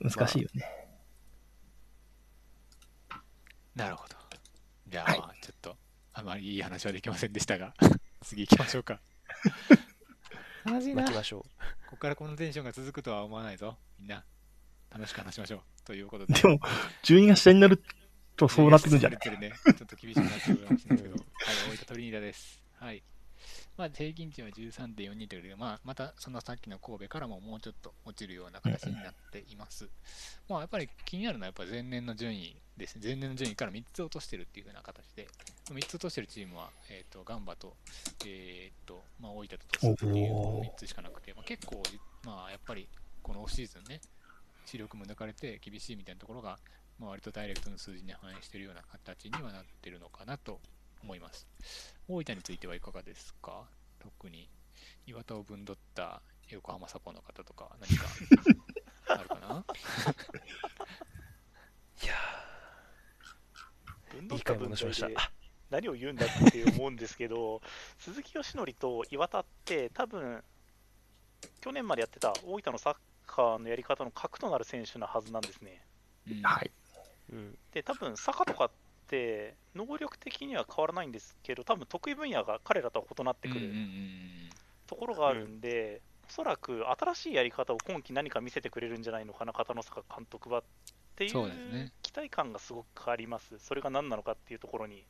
[0.00, 0.83] 難しいよね。
[3.74, 4.14] なるほど。
[4.88, 5.76] じゃあ、はいまあちょっと、
[6.12, 7.74] あまりいい話はできませんでしたが、
[8.22, 9.00] 次行きましょうか。
[10.64, 11.04] まずいな。
[11.04, 11.44] きましょ
[11.86, 13.76] うこからこのテンションが続くとは思わないぞ。
[13.98, 14.24] みんな、
[14.90, 15.62] 楽しく話しましょう。
[15.84, 16.34] ということで。
[16.34, 16.60] でも、
[17.02, 17.82] 順位が下になる
[18.36, 19.40] とそうなってくるんじゃない？
[19.40, 19.52] ね。
[19.64, 21.24] ちょっと厳しくなってくるかもしれないですけど。
[21.34, 22.62] はい、大分トリニダです。
[22.76, 23.02] はい。
[23.76, 29.88] まあ、平均値は13.42ということで、まあ、またそのさっきの神戸からももうちょっと落ちるような形になっています。
[30.48, 33.02] まあ、やっぱり気になるのは、やっぱ前年の順位ですね。
[33.04, 35.28] 前年の順位から3つ落としてるっていう風な形で、
[35.70, 37.76] 3つ落としてるチームは、えっ、と、ガンバと、
[38.26, 41.82] えっ、と、まあ、大分と鳥栖っていう3つしかなくて、まあ、結構、
[42.24, 42.88] まあ、やっぱり、
[43.22, 44.00] このオフシーズンね、
[44.66, 46.58] 視力も抜かれて厳しいみたいなところが、
[46.98, 50.60] まあ、割とダイレクトの数字に反映しているような形にはなってるのかなと
[51.02, 51.46] 思います。
[52.08, 53.64] 大分についてはいかがですか？
[54.00, 54.48] 特に
[55.06, 58.06] 岩田をぶんどった横浜サポの方とか何か
[59.08, 59.64] あるかな？
[62.02, 62.14] いや
[64.94, 65.22] で
[65.70, 67.60] 何を言うんだって思うんですけど、
[67.98, 70.44] 鈴木義則と岩田って、多分
[71.60, 75.86] 去年までやってた大分のサッカーのやり方の核となる選手なはずなんですね。
[76.26, 76.42] うん。
[76.42, 76.70] はい。
[77.32, 77.58] うん。
[77.72, 78.70] で、多分坂とかっ
[79.08, 83.78] て、能力的には変わらないんですけど、多分得意分野が彼らとは異なってくる
[84.86, 90.60] ところがあるんで、おそらく新しいやり方を今季何か見せてくれるんじゃないのかな、片野坂監督は。
[90.60, 90.64] っ
[91.16, 91.92] ていそうですね。
[91.98, 93.58] う期待感がすごくあります。
[93.58, 95.04] それが何なのかっていうところに。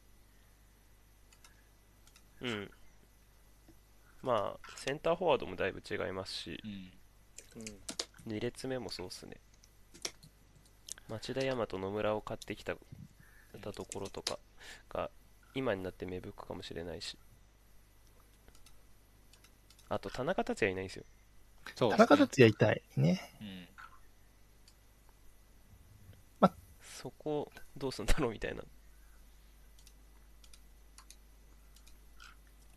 [2.41, 2.71] うん。
[4.23, 6.61] まあセンターフォワードもだいぶ違いますし。
[6.65, 6.71] うん。
[7.61, 7.69] うん。
[7.69, 9.37] うん2列目もそうっすね。
[11.09, 12.75] 町田大和野村を買ってきた
[13.61, 14.39] たところとか
[14.89, 15.11] が
[15.55, 17.19] 今になって芽吹くかもしれないし。
[19.91, 21.05] あと田中達也いないんですよ。
[21.77, 23.21] そう田中達也痛いね。
[23.41, 23.74] うん
[26.95, 28.63] そこどうすんだろうみたいな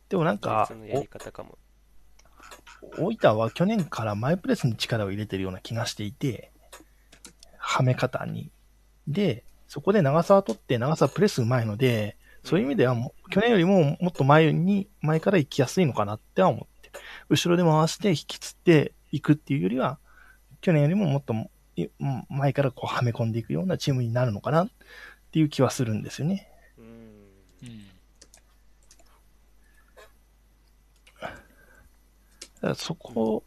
[0.10, 1.58] でもなんか別、のやり方かも
[2.98, 6.52] お大分は去年からマイプレスに力を入れてるような気がしていて、
[7.58, 8.52] はめ方に。
[9.08, 16.92] で、そこで長さを取って長さはプレスうまいので、そういう意味ではもう去年よりももっと前に、前から行きやすいのかなっては思って。
[17.30, 20.00] 後ろで回して引きつっていくっていうよりは、
[20.62, 21.50] 去年よりももっとい
[22.30, 24.70] 前からこうはめ込んでいくようなチームになるのかなっ
[25.32, 26.50] ていう気はするんですよね。
[26.78, 27.88] うんうん
[32.58, 33.44] だからそこ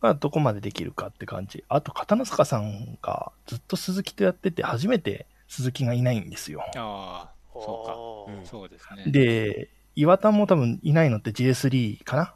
[0.00, 1.64] がどこまでできるかって感じ。
[1.68, 6.62] あと、片野坂さんがずっと鈴木とやってて、初めて鈴木がいないんですよ。
[6.76, 12.34] ああそあーうんそうですねで、岩田も多分いないのって J3 かな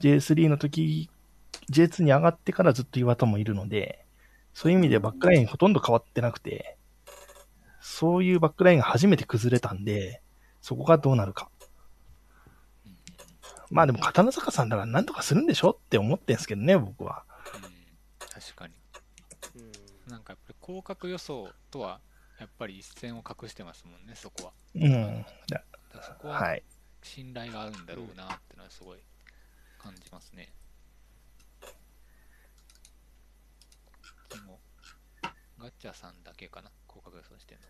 [0.00, 1.08] ?J3 の時、
[1.70, 4.04] J2 に上がってからずっと岩田もいるので、
[4.56, 6.78] そういう意味でバックラインほとんど変わってなくて、
[7.78, 10.22] そういうバックラインが初めて崩れたんで、
[10.62, 11.50] そこがどうなるか。
[13.70, 17.24] まあでも片野坂さんだから何とかするんでしょって思ってんすけどね、僕は。
[17.54, 17.76] うん
[18.30, 18.74] 確かに
[19.56, 22.00] うんなんかやっぱり降格予想とは
[22.40, 24.52] やっぱり一線を画してますもんね、そこは。
[24.74, 25.26] うん。
[26.00, 26.62] そこははい。
[27.02, 29.00] 信頼があるんだろうなってのはすごい
[29.78, 30.50] 感じますね。
[34.36, 34.58] でも、
[35.58, 37.66] ガチャさんだけかな、降格予想してるの。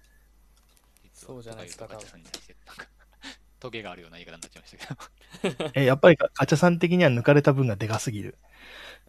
[1.05, 1.35] 実は。
[1.35, 2.87] そうじゃないですかと言うとガチャさんに対して、なんか、
[3.61, 4.97] トゲがあるような言い方になっちゃいました
[5.43, 5.71] けど。
[5.81, 8.39] え、やっぱりガチャさん的には抜かれた分がでかすぎる。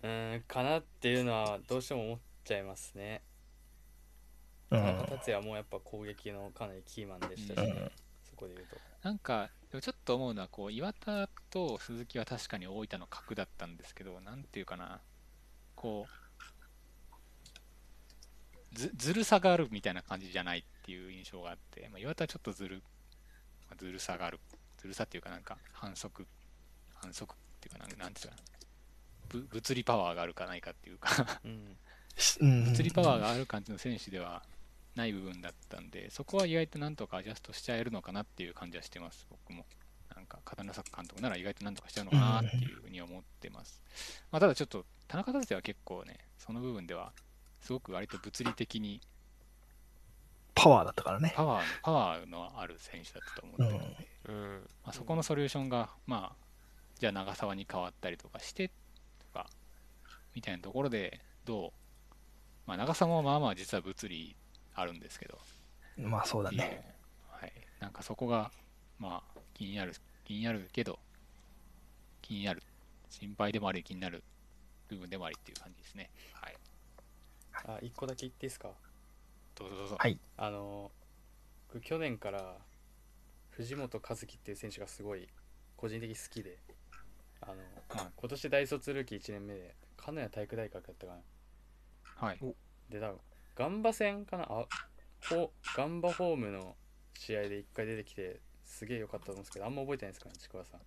[0.04, 3.24] うーんかなっていうのはどうしても思っちゃいますね。
[4.70, 4.82] うん。
[4.82, 7.68] 田中達也もやっぱ攻撃のかなりキーマンでしたし、ね。
[7.68, 7.92] うん。
[8.24, 8.78] そこで言うと。
[9.02, 15.02] なんか、でもちょっと思うのは、こう、岩田と鈴木は確かに大分の格だったんですけど、なんていうかな、
[15.76, 16.27] こう、
[18.78, 22.84] ずずるさがあるみたいな感じじゃないっていう印象があって、まあ、岩田はちょっとずる、
[23.70, 24.40] まあずるさがある、
[24.78, 26.26] ずるさっていうかなんか反則、
[26.96, 28.42] 反則っていうかなんなんていうかな、
[29.30, 31.78] ぶ物理パワーがあるかないかっていうかうん
[32.42, 32.66] うん。
[32.72, 34.44] 物理パワーがある感じの選手では
[34.96, 39.66] ない部分だったんで、そこは意外となんとかアジャストしちゃえるのかなっていう感じはしてます、僕も。
[40.16, 43.84] なんか、片野坂監督なら意外となんとかしちゃうのかなっていうふうに思ってます。
[44.32, 47.14] まあ、ただちょっと、田中達也は結構ね、その部分では、
[47.68, 49.02] すごく割と物理的に
[50.56, 51.34] パワーだったからね。
[51.36, 56.36] パワーの、パワーのある選手だったと思ってるので、うんまあ、そこのソリューションが、まあ、
[56.98, 58.74] じゃあ長澤に変わったりとかして、と
[59.34, 59.48] か、
[60.34, 61.72] みたいなところで、どう、
[62.68, 64.34] まあ、長澤もまあまあ実は物理
[64.74, 65.38] あるんですけど、
[65.98, 66.96] まあそうだね。
[67.30, 68.50] はい、なんかそこが、
[68.98, 71.00] まあ、気になる、気になるけど、
[72.22, 72.64] 気になる、
[73.10, 74.24] 心配でもあり、気になる
[74.88, 76.10] 部分でもありっていう感じですね。
[76.32, 76.56] はい。
[77.66, 78.70] あ一個だけ言っていいですか？
[79.56, 79.96] どうぞどうぞ。
[80.00, 80.20] はい。
[80.38, 80.92] あの
[81.74, 82.58] 僕去年から
[83.52, 85.28] 藤本和樹っていう選手がすごい
[85.76, 86.58] 個人的に好きで
[87.42, 88.12] あの、はい。
[88.16, 92.28] 今年大卒ルーキー1年目で金谷体育大学だったかな。
[92.28, 92.40] はい。
[92.90, 93.20] で多分
[93.56, 94.44] ガンバ戦かな？
[94.50, 94.66] あ
[95.30, 96.76] ほガンバホームの
[97.16, 100.82] 試合で1回出てきてすげえ良かったと思うんですけどあんま覚えてないですかねちくわさん。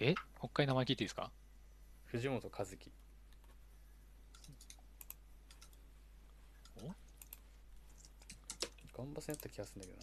[0.00, 0.08] え？
[0.08, 1.30] もう一回名前聞いていいですか？
[2.06, 2.90] 藤本和樹
[8.89, 10.00] おガンバ戦だった気がするんだけど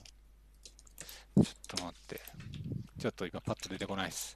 [1.42, 2.20] なちょっと待って。
[3.00, 4.36] ちょっと今パッと出てこないです。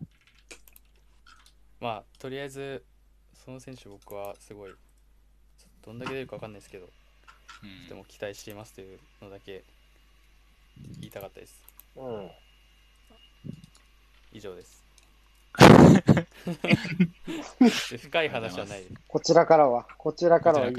[1.79, 2.83] まあとりあえず
[3.43, 4.71] その選手僕はすごい
[5.83, 6.87] どんだけ出るか分かんないですけど
[7.63, 9.63] うんでも期待していますというのだけ
[10.99, 11.59] 言いたかったです
[11.95, 12.29] うん。
[14.31, 14.83] 以上です
[17.97, 20.75] 深い話はないですこちらからは、こちらからは以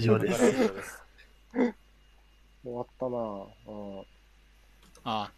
[0.00, 0.18] 上。
[0.18, 0.48] です。
[0.48, 1.04] 以上です
[2.62, 3.46] 終わったなぁ。
[3.66, 4.06] うん。
[5.04, 5.30] あ、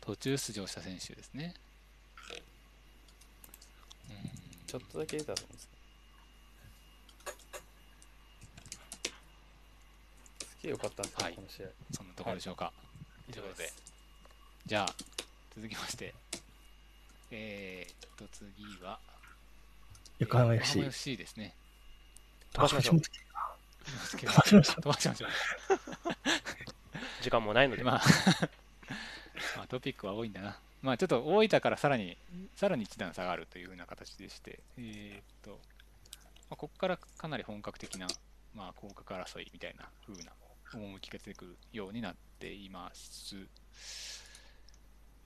[0.00, 1.54] 途中出場した選手ですね。
[4.10, 5.76] うんちょっとだけ出たと思うんですけ
[10.42, 12.72] どすげえ良かったんですよ、はいこの試合そんなところでしょうか。
[13.28, 13.82] 以上でということです
[14.66, 14.94] じゃあ、
[15.54, 16.14] 続きまして。
[17.30, 18.48] えー、っと、次
[18.82, 18.98] は、
[20.18, 20.78] 横浜横 FC。
[20.78, 21.54] 浜 FC ですね。
[22.52, 23.23] 飛ばしましょう？
[23.84, 25.30] 飛ばしましょう飛ばしましょう。
[27.22, 28.02] 時間もないので、まあ、
[29.56, 30.58] まあ、トピックは多いんだな。
[30.82, 32.18] まあ、ちょっと大分からさらに、
[32.54, 35.56] さらに一段下がるというふうな形でして、えーっと、ま
[36.50, 38.06] あ、ここからかなり本格的な、
[38.54, 40.32] まあ、降格争いみたいな風な
[40.72, 43.36] 趣が出てくるようになっています。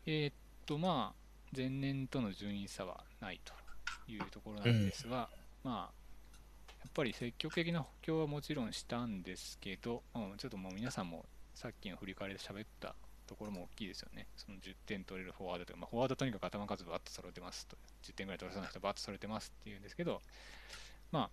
[0.06, 0.34] えーっ
[0.66, 3.52] と、まあ、前年との順位差はないと
[4.10, 5.28] いうところなんですが、
[5.64, 5.97] まあ、や
[6.88, 12.94] っぱり積極的な補強はもちろんしたんですけど、うん、ちょっともう皆さんもさっきの振り返りで喋った
[13.26, 14.26] ところも大きいですよね。
[14.36, 17.76] その10点取れるフォワードとか、まあ、フォワードとにかく頭数バッと揃えてますと。
[18.04, 20.22] 10点ぐらい取れそうな人バッと揃えてますっていうんですけど、
[21.12, 21.30] まあ、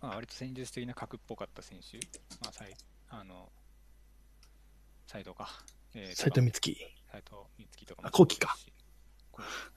[0.00, 1.98] まあ、割と戦術的な格っぽかった選手、
[2.42, 2.74] まあ、さい
[3.10, 3.50] あの、
[5.06, 5.48] 斎藤か。
[5.94, 6.76] えー斎藤光希。
[7.10, 8.56] 斎藤光希とかもあ後期か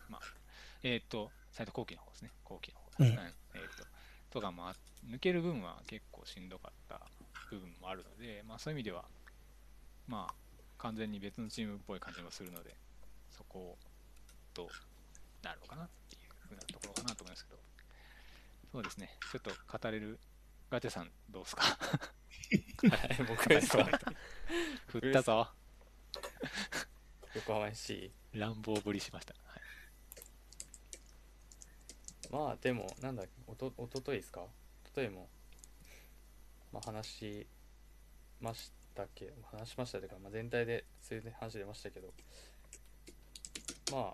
[0.10, 0.22] まあ、
[0.84, 2.32] えっ、と、斎藤後期の方ですね。
[2.44, 3.04] 後期の方。
[3.04, 3.91] うんえっ、と、
[4.32, 4.76] とか、まあ、
[5.10, 7.02] 抜ける分は結構しんどかった
[7.50, 9.06] 部分もあるので、まあ、そういう意味では、
[10.08, 10.34] まあ、
[10.78, 12.76] 完全に別のチームっぽい感じもするので、
[13.30, 13.78] そこを
[14.54, 14.68] どう
[15.44, 17.60] なるのかなっていうふうなところかなと思いますけど、
[18.72, 20.20] そうですね、ちょっと語れる
[20.70, 21.64] ガチャさんどうですか？
[22.90, 23.86] はい僕ですか？
[24.88, 25.50] 振ったぞ。
[27.36, 29.36] 横浜 FC 乱暴ぶりしました。
[32.32, 34.40] まあでもなんだおとおとといですか？
[34.40, 34.48] お
[34.88, 35.28] とといも
[36.72, 37.48] まあ話し
[38.40, 42.14] ましたけ話しましたというか、まあ、全体でそういう話出ましたけど
[43.92, 44.14] まあ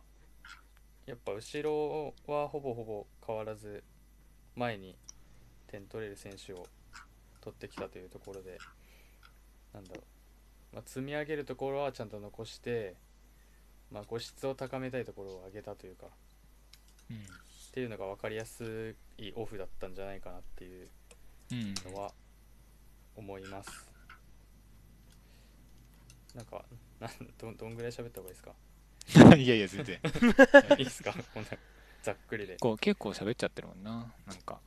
[1.06, 3.84] やっぱ後ろはほぼほぼ変わらず
[4.56, 4.98] 前に
[5.68, 6.66] 点取れる選手を
[7.40, 8.58] 取ってきたというところで
[9.74, 10.02] なんだろ
[10.74, 12.96] う、まあ、積み上げるところはちゃんと残して、
[13.92, 16.08] まあ、個質を高めたいところを上げたというか。
[17.12, 17.18] うん。
[17.68, 20.88] っていうのが分かりやすいオフだったんじゃないかなっていう
[21.52, 21.74] うん。
[21.94, 22.12] のは
[23.16, 23.70] 思います。
[26.36, 26.64] なんか
[27.00, 29.36] なんどんどんぐらい喋った方がいいですか？
[29.38, 30.00] いやいや全然。
[30.78, 31.14] いいですか？
[31.34, 31.50] こんな
[32.04, 32.58] ざっくりで。
[32.58, 34.14] こう結構喋っちゃってるもんな。
[34.26, 34.60] なんか。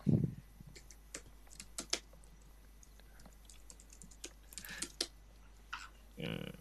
[6.18, 6.54] うん。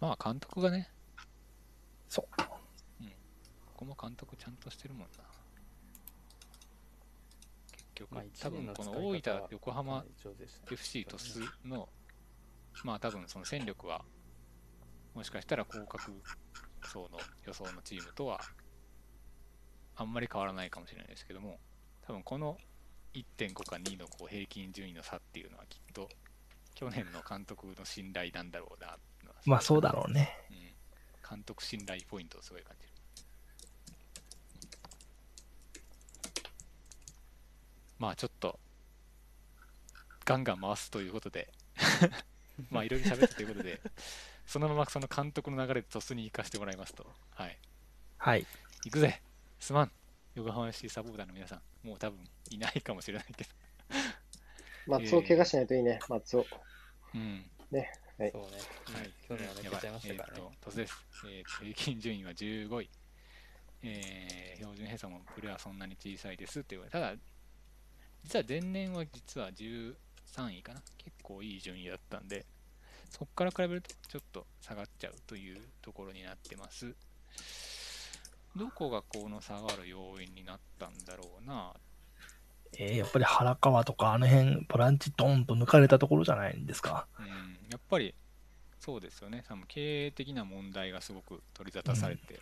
[0.00, 0.88] まあ監督がね。
[2.08, 2.26] そう
[3.78, 5.22] こも監督ちゃんとしてるもんな。
[7.70, 10.04] 結局、まあ多分この大分横浜
[10.68, 11.88] FC 鳥栖の
[12.82, 14.04] まあ多分その戦力は
[15.14, 16.12] もしかしたら降格
[16.82, 18.40] 層の予想のチームとは
[19.94, 21.60] あんまり変わらないかもしれないですけども
[22.04, 22.56] 多分この
[23.14, 26.08] 1.5か2のこう平均順位の差っていうのはきっと
[26.74, 30.36] 去年の監督の信頼なんだろうなっていうのはまあそうだろうね。
[30.50, 30.56] うん、
[31.28, 32.97] 監督信頼ポイントをすごい感じる。
[37.98, 38.58] まあちょっと、
[40.24, 41.52] ガンガン回すということで、
[42.70, 43.80] まあいろいろ喋ったということで、
[44.46, 47.58] そのままその監督の流れでトスに行かせてもらいますと、はい。
[48.18, 48.46] はい。
[48.84, 49.20] 行くぜ
[49.58, 49.92] すまん
[50.34, 52.18] 横浜 FC サポーターの皆さん、もう多分
[52.50, 53.50] いないかもしれないけど。
[54.86, 56.46] 松尾怪我しないといいね、松尾。
[57.14, 57.50] うん。
[58.18, 58.56] はいそうね、
[58.98, 61.06] はい去年は抜やばいけちゃいましたからねえー、です。
[61.26, 62.90] えーと、平均順位は15位。
[63.82, 67.14] えー標準偏差もプレはそんなに小さいですって言われただ、
[68.24, 69.94] 実は前年は実は13
[70.58, 70.82] 位かな。
[70.98, 72.44] 結構いい順位だったんで、
[73.10, 76.94] そこから比べるとちょっと下がっちゃうというところになってます。
[78.56, 81.72] どこがこの下がる要因になったんだろうな。
[82.76, 87.06] えー、やっぱり原川とかあの辺、ボランチドーンと抜かれたところじゃないんですか？
[87.18, 87.26] うん、
[87.70, 88.14] やっぱり
[88.78, 89.42] そうですよね。
[89.48, 92.40] 多分経営的な問題がすごく取り沙汰されて、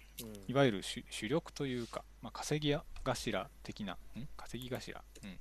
[0.48, 3.96] いわゆる主主力というか、まあ、稼ぎ頭的な、ん？
[4.36, 5.38] 稼ぎ頭、うん、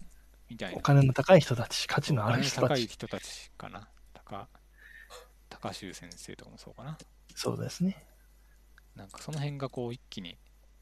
[0.49, 0.77] みたいな。
[0.77, 2.61] お金の高い人たち、価値のある人たち。
[2.61, 3.87] の高い人たちかな。
[4.13, 4.47] 高、
[5.49, 6.97] 高修先生とかもそうかな。
[7.35, 8.05] そうですね。
[8.95, 10.37] なんかその辺がこう一気に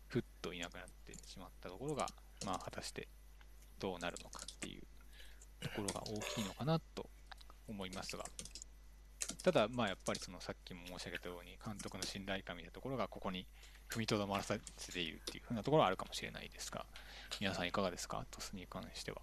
[0.07, 2.07] ふっといなくなってしまったところが、
[2.45, 3.07] まあ果たして
[3.79, 4.83] どうなるのかっていう
[5.61, 7.09] ところが大きいのかなと
[7.67, 8.23] 思いますが、
[9.43, 13.47] ただまあやっぱりそのさっきも申し上げたように監督の信頼感みたいなところがここに
[13.89, 16.85] 踏みとどまらせているっていうふうなところはあるかもしれないですが、
[17.39, 18.25] 皆さんいかがですか？
[18.29, 19.21] トスに関しては。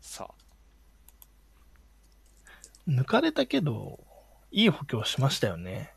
[0.00, 0.34] さあ、
[2.88, 4.00] 抜かれたけど、
[4.50, 5.92] いい補強しましたよね。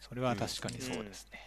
[0.00, 1.40] それは確かにそうですね。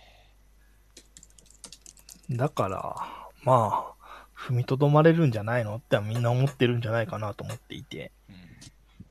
[2.37, 2.95] だから、
[3.43, 3.93] まあ、
[4.35, 8.11] 踏みとどまれるんじゃないのってみんな思ってるんじゃないかなと思っていて。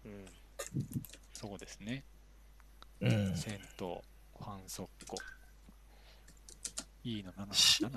[0.04, 0.24] うん、うん
[1.32, 2.04] そうですね。
[3.00, 3.36] うん。
[3.36, 4.00] 戦闘、
[4.38, 5.16] 反則庫。
[7.04, 7.90] いいの7し7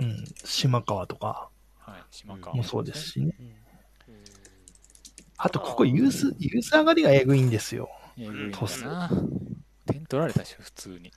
[0.00, 0.24] うん。
[0.44, 1.48] 島川とか
[1.84, 3.34] はい、島川もそうですしね。
[3.38, 3.62] うん
[5.44, 7.90] あと、ここユース、ユース上がりがえぐいんですよ。
[8.16, 9.10] えぐいんだトスな。
[9.86, 11.10] 点取られたし、普通に。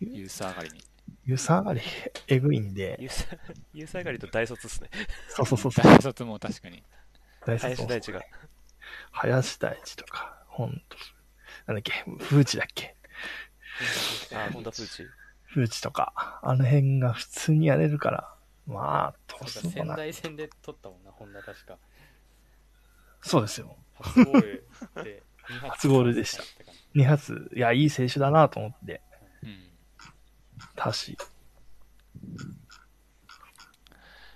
[0.00, 0.80] ユース上がりに。
[1.26, 1.82] ユース上がり
[2.28, 2.96] えぐいんで。
[2.98, 3.36] ユーサ
[3.74, 4.88] ユーサー狩りと大卒っすね。
[5.28, 5.84] そうそうそうそう。
[5.84, 6.82] 大卒も確かに。
[7.44, 8.22] 大林大地が。
[9.10, 10.96] 林大地とか、ほんと。
[11.66, 12.96] なんだっけ、風地だっけ。
[14.34, 15.04] あ、本田プーチ。
[15.52, 18.34] 風地とか、あの辺が普通にやれるから、
[18.68, 19.86] まあ、トなんか仙。
[19.88, 21.78] 台戦で取ったもんな、本田確か。
[23.22, 23.76] そうですよ。
[23.94, 24.62] 初ゴール
[25.02, 26.44] で2発初ゴールでした
[26.94, 29.00] 2発、いや、いい選手だなと思って、
[29.42, 29.58] うん。
[30.76, 31.16] たし。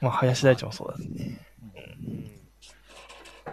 [0.00, 1.38] まあ、林大地もそうだね。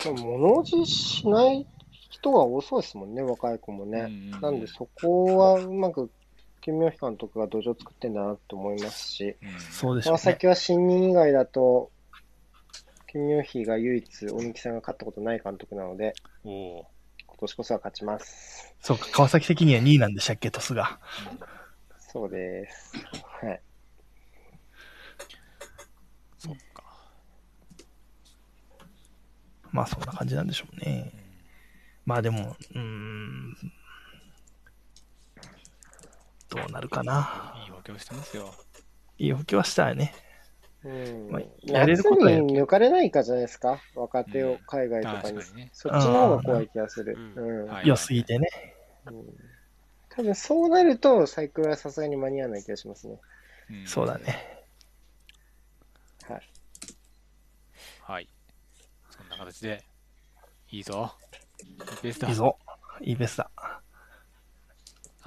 [0.01, 4.07] でも物おじしない人が多そうですもんね、若い子もね。
[4.41, 6.09] なんでそこはうまく、
[6.69, 10.17] 金明監督が土壌作ってんだなと思いますし、うんそうでしょうね。
[10.17, 11.91] 川崎は新任以外だと、
[13.07, 16.85] 金明妃が唯一、鬼木さんが勝ったことない監督なので、今
[17.39, 18.75] 年こそは勝ちます。
[18.81, 20.99] そうか、川崎的には2位なんでしたっけ、トスが。
[21.97, 22.93] そうです。
[23.41, 23.61] はい。
[26.37, 26.83] そっか。
[29.71, 31.11] まあ、そんな感じなんでしょうね。
[32.05, 33.55] まあでも、うーん。
[36.49, 37.55] どうなるかな。
[37.65, 38.53] いい補強してますよ。
[39.17, 40.13] いい補強はしたいね。
[40.83, 45.37] うんまあやれることはやる夏に抜かれないかじゃないですか、若手を海外とかに。
[45.39, 45.69] 確かにね。
[45.73, 47.17] そっちの方が怖い気がする。
[47.83, 48.47] 良すぎてね。
[49.05, 49.25] うん
[50.11, 53.19] 多分そうなると、サイクルはさすがに間に合わない気がしますね。
[53.69, 54.65] うんそうだね。
[56.23, 56.41] はい。
[58.01, 58.27] はい。
[59.11, 59.83] そんな形で、
[60.71, 61.15] いいぞ。
[61.63, 62.27] いいペースだ。
[62.27, 62.57] いいぞ。
[63.01, 63.49] いいベスだ。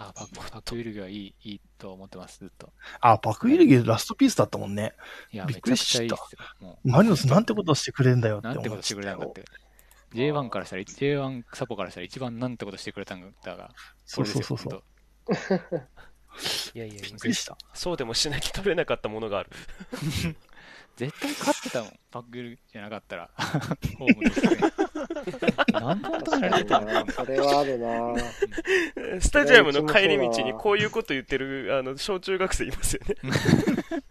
[0.09, 2.73] あ、パック、パックウィルグはいい、いいと思ってます、ずっと。
[3.01, 4.95] あ、パクイルゲラストピースだったもんね。
[5.33, 6.17] いや、びっめちゃくくりした
[6.85, 9.45] マリノスなんてことしてくれんだよって思なんてことしてくれたんだって。
[10.15, 13.71] J1 からしたら、J1 サポからしたら一番なんてことしてくれたんだが、
[14.05, 14.83] そうれですよそうそうそう。
[16.75, 17.57] いやいやびっくりした。
[17.75, 19.51] そうでもしなきゃ取れなかったものがある
[20.97, 23.31] 絶対勝ってたもん、パックルグじゃなかったら。
[23.99, 24.57] ホームですね。
[25.73, 27.25] なんで確止められてた。
[27.25, 28.15] それはあるな。
[29.21, 33.15] スタジアムの帰り道にこういうこと言ってるあの小中学生いますよね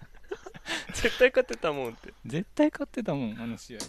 [0.94, 3.80] 絶対勝ってたもんって絶対勝ってたもん、あの試合。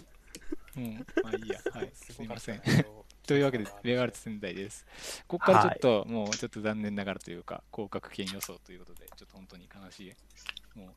[0.77, 1.59] うん、まあいいや。
[1.71, 2.61] はい、すいません。
[3.25, 4.85] というわけで、ベガルツ仙台です。
[5.27, 10.13] ここからちょっと、もうちょっと残念ながらというか、降格圏予想ということで、ちょっと本当に悲しい。
[10.77, 10.89] もう、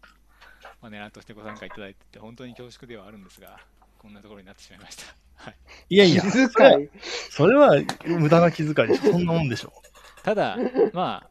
[0.81, 3.59] マネラーとしてご参加いただいてて、本当に恐縮ではあるんですが、
[3.99, 5.15] こんなところになってしまいました。
[5.35, 5.57] はい。
[5.91, 6.91] いやいや、気それは遣い。
[7.31, 7.75] それは
[8.07, 9.13] 無駄な気遣いでしょ。
[9.13, 9.73] そんなもんでしょ。
[10.23, 10.57] ただ、
[10.93, 11.31] まあ、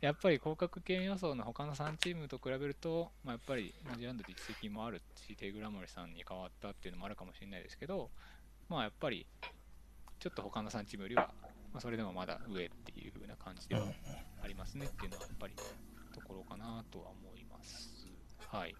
[0.00, 8.10] やっぱり降格圏予想の他の3チームと比べると、まあ、やっぱり、まあ、ジャンドで実績もあるし、テグラモリさんに変わったっていうのもあるかもしれないですけど、
[8.68, 9.26] まあやっぱり、
[10.18, 11.30] ちょっと他の3チームよりは、
[11.72, 13.86] まあ、それでもまだ上っていう風な感じでは
[14.42, 15.54] ありますねっていうのはやっぱり
[16.12, 17.91] ところかなとは思います。
[18.52, 18.74] はい。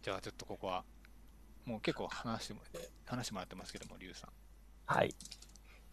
[0.00, 0.84] じゃあちょっとここは、
[1.64, 2.60] もう結構話しても
[3.04, 4.30] 話してもらってますけども、リュウさん。
[4.86, 5.12] はい。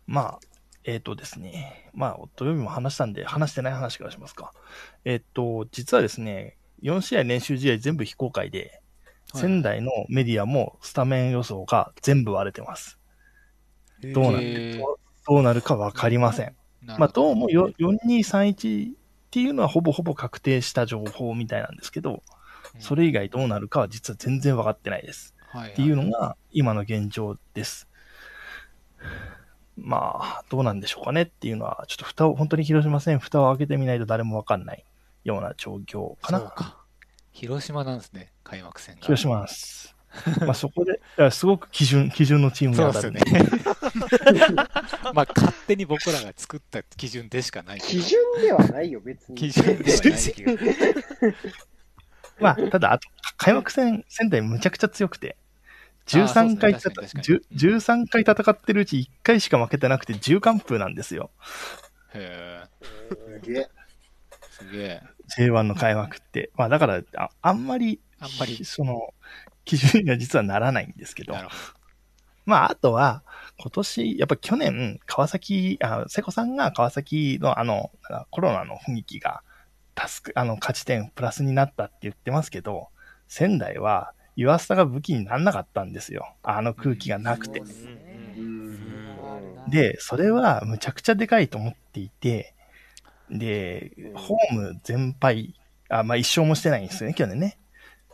[0.06, 0.40] まあ、
[0.84, 1.90] えっ、とですね。
[1.96, 4.54] まあ、土曜日も話したんで、話してない話からしますか。
[5.06, 8.80] えっ、と、実はですね、4試合練習試合全部非公開で、
[9.34, 13.00] 仙台のメディアもスタメン予想が全部割れてます。
[14.14, 14.84] どうなる、
[15.28, 16.56] どうなるかわかりません。
[16.84, 18.94] まあ、どうもよ4231っ
[19.32, 22.35] ていうのはほぼほぼ確定した情報みたいなんですけど、うん
[22.80, 25.36] それ以外どうなるかは実は全然分かってないです。
[25.50, 27.88] はいっていうのが今の現状です。
[29.78, 34.86] まあ、どうなんでしょうかねっていうのは、ちょっと蓋を、本当に広島戦蓋を開けてみないと誰も分かんない
[35.26, 36.40] ような状況かな。
[36.40, 36.78] そうか。
[37.34, 39.02] 広島なんですね、開幕戦が。
[39.02, 39.96] 広島です。
[40.40, 43.50] まあそこで、すごく基準、基準のチームそうが当ですたね。
[45.14, 47.82] まあ、勝手に僕らが作った基準でしかない。
[47.82, 49.36] 基準ではないよ、別に。
[49.38, 51.36] 基準ではない。
[52.40, 53.08] まあ、ただ、あと、
[53.38, 55.38] 開幕戦、仙台むちゃくちゃ強くて、
[56.08, 57.42] 13回ね確かに確かに10
[57.80, 61.32] 13回戦ってるうち1回しか負けてなくて10完封なんですよ。
[62.14, 63.68] へえ、すげえ。
[64.52, 65.02] すげえ。
[65.38, 66.52] J1 の開幕って。
[66.56, 69.14] まあだから、ああんまり、あんまりその、
[69.66, 71.42] 基準には実はならないんですけどな。
[71.42, 71.56] るほ
[72.46, 73.24] まああとは、
[73.58, 77.92] 今年、やっぱ去年、川崎、あ、瀬古さんが川崎のあの、
[78.30, 79.42] コロナの雰囲気が、
[79.98, 82.90] 助く、あの、勝ち点プラスになったって言ってますけど、
[83.28, 86.36] 仙台は、湯浅が武器にならなかったんですよ。
[86.44, 87.62] あの空気がなくて。
[87.62, 89.70] うん。
[89.70, 92.54] で、それはむちゃくちゃでかいと思っていて、
[93.30, 95.56] で、ホーム全敗、
[95.90, 97.58] あ、まあ一勝もしてないんですよね、去年ね。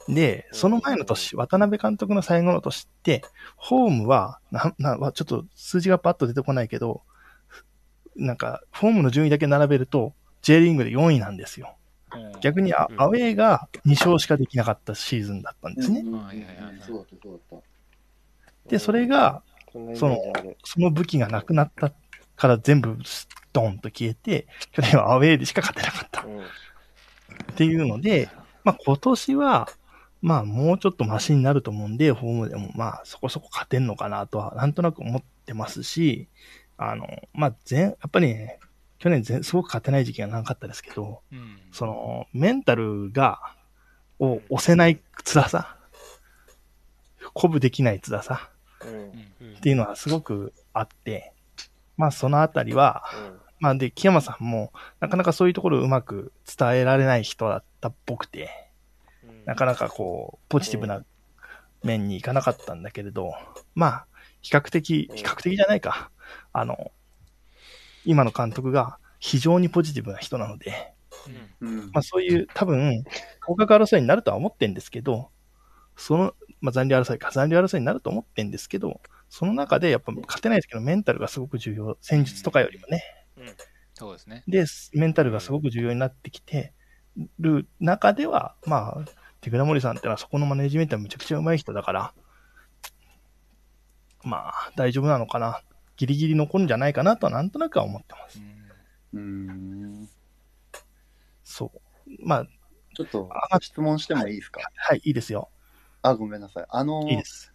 [0.08, 3.24] で、その前の年、渡辺監督の最後の年って、
[3.56, 7.02] ホームは、な、な、わちょっと数字がパッと出てこないけど、
[8.16, 11.76] なんか、ホームの順位だけ並べると、J リーグで4位なんですよ。
[12.12, 12.40] ど。
[12.40, 16.02] 逆にアウェーが2勝しかできなかったシーズンだったんですね。
[16.02, 17.62] はいはいはいはいそうだった、そうだっ
[18.68, 20.18] で、それが、その。
[20.64, 21.92] その武器がなくなった
[22.36, 26.24] から全部スドンと消えて、去年はアウェーでしか勝てなかった。
[26.24, 26.42] うん
[27.52, 28.30] っていうので、
[28.64, 29.70] まあ今年は、
[30.22, 36.28] まあもうちょっとマシになると思うんで、ホームでもまあそこそこ勝てんのかなとはなんとなく思ってますし、
[36.78, 38.60] あの、まあ全、やっぱりね、
[39.02, 41.58] 去年全すごく勝てない時期が長かったですけど、うん。
[41.72, 43.40] その、メンタルが、
[44.20, 45.76] を押せない辛さ、
[47.34, 48.52] 鼓舞できない辛さ
[49.58, 51.34] っていうのはすごくあって、
[51.98, 53.04] まあそのあたりは、
[53.60, 58.52] まあで、木山さんも、なかなかそういうところをうまく伝えられない人だったっぽくて、
[59.46, 61.04] なかなかこう、ポジティブな
[61.82, 63.34] 面にいかなかったんだけれど、
[63.74, 64.06] まあ、
[64.42, 66.12] 比較的、比較的じゃないか。
[66.54, 66.92] あの、
[68.06, 70.94] 今の監督が非常にポジティブな人なので、
[71.62, 71.66] た。
[71.66, 73.04] うんまあそういう多分、
[73.46, 75.30] 降格争いになるとは思ってんですけど、
[75.96, 81.98] その、まあ残留争いか、残留争いになると思ってんですけど、その中でやっぱ勝てない時のメンタルがすごく重要。
[82.02, 83.04] 戦術とかよりもね。
[83.94, 84.44] そうですね。
[84.48, 86.74] で、メンタルがすごく重要になってきて
[87.40, 89.06] る中では、まあ、
[89.42, 92.14] 手倉森さんってのはそこのマネジメントはめちゃくちゃ上手い人だから、
[94.24, 95.62] まあ、大丈夫なのかな。
[95.98, 98.42] ギリギリ残るんじゃないかなとはなんとなくは思ってます。
[99.14, 100.10] うんうん。
[101.44, 101.80] そう。
[102.26, 102.48] まあ、
[102.96, 104.62] ちょっとあ質問してもいいですか？
[104.76, 105.50] はい、いいですよ。
[106.02, 106.66] あ、ごめんなさい。
[106.70, 107.54] あのいいです。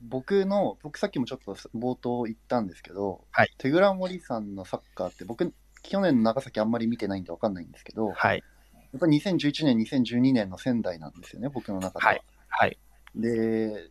[0.00, 5.52] 僕の、僕さっきもちょっと冒頭言ったんですけど、はい手倉森さんのサッカーって、僕、
[5.82, 8.44] 去年の長崎あんまり見てないんでわかんないんですけど、はい。
[8.92, 12.10] やっぱり2011年、2012年の仙台なんですよね、僕の中では。
[12.12, 12.78] はいはい。
[13.16, 13.90] で、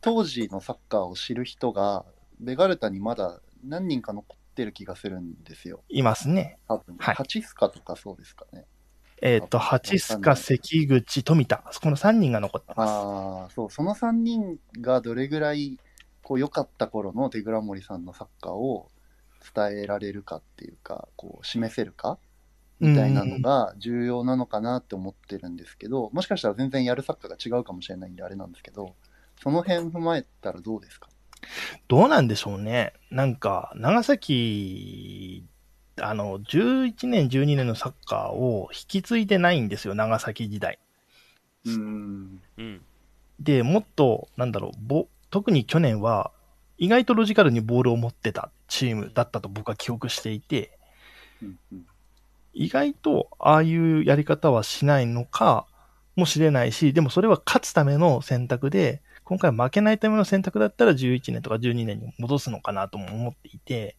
[0.00, 2.04] 当時のサッカーを知る人が、
[2.40, 5.84] ベガルタにまだ何人か残ってる気がするんですよ。
[5.88, 6.58] いますね。
[6.68, 6.96] 多分。
[6.98, 8.66] はいハチスカとかそうですかね。
[9.22, 11.64] えっ、と、八須賀、関口、富田。
[11.82, 13.02] この3人が残ってます。
[13.02, 15.78] ああ、そう、その3人がどれぐらい、
[16.22, 18.90] こう、良かった頃の手倉森さんのサッカーを
[19.54, 22.18] 伝えられるかっていうか、こう、示せるか？
[22.80, 28.96] みたいなのが重要なのかなって思ってるんですけど、もしかしたら全然やるサッカーが違うかもしれないんであれなんですけど、
[29.42, 31.08] その辺踏まえたらどうですか？
[31.88, 32.92] どうなんでしょうね。
[33.10, 35.44] なんか、長崎、
[36.00, 40.78] あの、11年、12年のサッカーを引き継いでないんですよ、長崎時代。
[41.64, 42.40] うーん。
[42.58, 42.82] うん。
[43.40, 46.30] で、もっと、なんだろう、ぼ特に去年は、
[46.78, 50.78] 意外とロジカルにボールを持ってたチームだったと僕は記憶していて、
[51.42, 51.86] うんうん
[52.54, 55.66] 意外とああいうやり方はしないのか
[56.16, 63.96] もしれないし、でもそれは勝つための選択で、今回負けないための選択だったら11年とか12年に戻すのかなとも思っていて、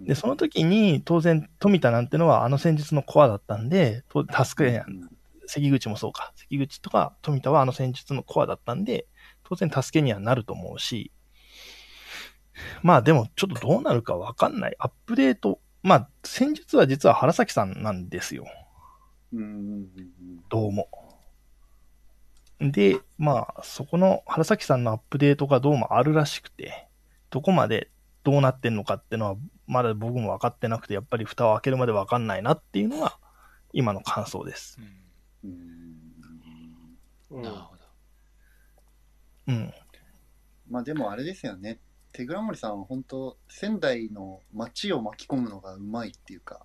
[0.00, 5.10] で、その時に当然富田なんてのはあの戦術のコアだったんで、と助け、うん
[5.50, 6.32] 関口もそうか。
[6.36, 9.08] 関口とか富田はあの戦術のコアだったんで、
[9.42, 11.10] 当然助けにはなると思うし、
[12.82, 14.76] まあでもちょっとどうなるかわかんない。
[14.78, 18.44] アップデート、まあ戦術は実は原崎さんなんですよ。
[20.48, 20.88] どうも。
[22.60, 26.88] で、まあそこの原崎さんのアップデートがどうもあるらしくて、
[27.30, 27.90] どこまで
[28.22, 33.18] どうなってんのかっていうのはまだ僕も分かってなくて、やっぱり蓋を開けるまで分かんないなっていうのが
[33.72, 34.78] 今の感想です。
[35.42, 35.60] うんうん
[37.30, 37.82] うんなるほど。
[39.48, 39.72] うん。
[40.68, 41.78] まあでもあれですよね。
[42.12, 46.64] 手倉森さんは本当、仙台の街を巻き込むのがうまいっていうか、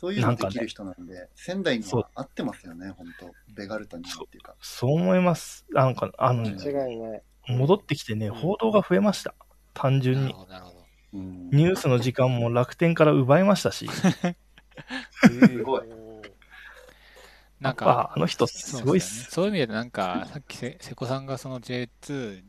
[0.00, 4.54] そういうのできる人なんで、仙台にそうは合ってますよね、本当ベガルタにはっていうか。
[4.60, 5.66] そう思います。
[5.70, 7.22] なんか、あの、間違いない。
[7.48, 9.34] 戻ってきてね、報道が増えました。
[9.74, 10.22] 単純に。
[10.22, 10.78] なるほど、なるほど。
[11.14, 15.82] うんニュースの時間も楽天から奪いましたし、すごい。
[17.58, 19.08] なんか、あの人すごいっす。
[19.08, 22.44] そうねそういう意味でなんか、さっきせ瀬古さんがその J2、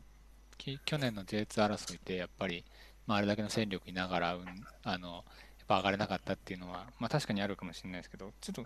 [0.56, 2.64] き去年の J2 争いでやっぱり、
[3.08, 4.44] まあ、あれだけの戦力いながら、うん
[4.84, 5.24] あの、
[5.70, 8.64] ぱ上がれなかったっていうのは、まあ確かにあるかもしれないですけど、ちょっと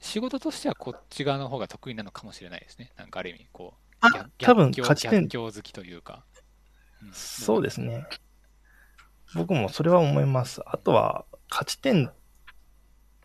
[0.00, 2.92] 仕事としてはこっち側の方が得意なのかもしれないですね。
[2.96, 6.24] なんかある意味、こう、あ逆、多分勝ち点逆境好きというか。
[7.02, 8.06] うんそうですね。
[9.34, 10.60] 僕もそれは思います。
[10.66, 12.10] あとは、勝ち点、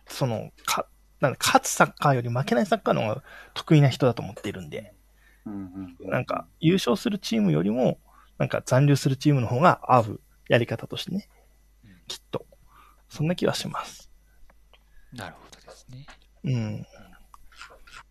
[0.07, 0.87] その、か、
[1.19, 4.93] なんか勝つサッカーより負けないサッカーの方が得意な人だと思っているんで、
[5.45, 7.99] うんうんなんか、優勝するチームよりも、
[8.37, 11.29] なんか残留するチームの方が合うやり方としてね、
[11.83, 12.45] うんきっと。
[13.15, 14.11] そんな気はします。
[15.13, 16.05] なるほどですね。
[16.43, 16.85] うん。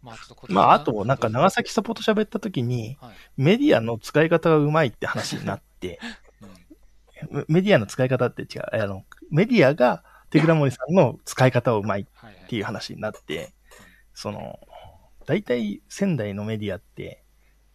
[0.02, 0.16] まあ
[0.48, 5.98] まあ、あと、なんか長崎サポート喋った時に、はいメディアの使い方がうまいって話になって、
[6.40, 13.54] うん メディアの使い方って違う、あの、メディアが手倉森さんの使い方がうまいっていう話になって、
[14.14, 14.58] その、
[15.26, 17.22] 大体仙台のメディアって、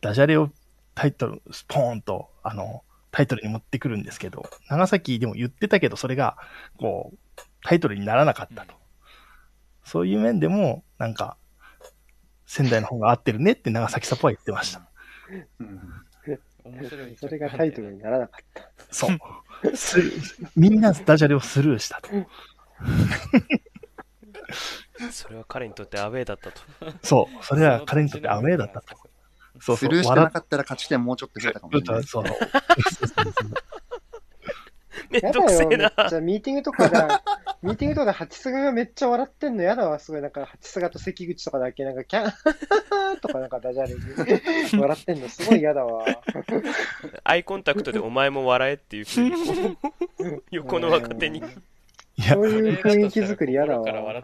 [0.01, 0.49] ダジャレを
[0.95, 6.37] タイトル、スポーンと、あの、タイトルに持ってくるんですけど、長崎でも言ってたけど、それが、
[6.77, 7.17] こう、
[7.63, 8.73] タイトルにならなかったと。
[9.83, 11.37] そういう面でも、なんか、
[12.45, 14.81] 仙台の方が合ってるねって長崎サポは言ってました。
[15.59, 15.79] うん
[16.63, 17.15] 面白い。
[17.17, 18.69] それがタイトルにならなかった。
[18.91, 19.17] そう。
[19.75, 20.01] す
[20.55, 22.09] みんなダジャレをスルーしたと。
[25.11, 26.61] それは彼にとってアウェーだったと。
[27.01, 27.45] そう。
[27.45, 29.08] それは彼にとってアウェーだったと。
[29.59, 29.89] そうそう。
[29.89, 32.03] スルーしてなかったら勝ち点もうちょっと増えたかもしれない。
[32.03, 32.23] そう。
[35.09, 35.87] めんやだよ、めどくせえな。
[35.87, 37.23] っちゃミーティングとかが、
[37.61, 40.21] ミーティングとかでハチスガがめっちゃ笑ってんのやだわ、すごい。
[40.21, 46.05] なんか、ハチスガと関口とかだけ、なんか、キャーとかなんかダジャレに笑ってんの、すごい嫌だわ。
[47.23, 49.77] アイコンタクトでお前も笑えっていうふうに
[50.51, 51.43] 横の若手に。
[52.19, 54.23] そ、ういう雰囲気作り嫌だ心からわ。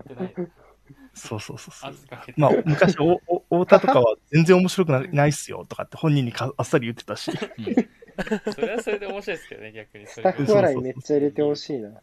[1.15, 1.93] そうそうそうそう。
[2.37, 7.31] まあ、昔、お、お、太田とかは全然面白くなないっすよとかって本人にかあっさり言ってたし。
[8.53, 10.05] それはそれで面白いですけどね、逆に。
[10.07, 11.89] ススタッフ笑いめっちゃ入れてほしいな。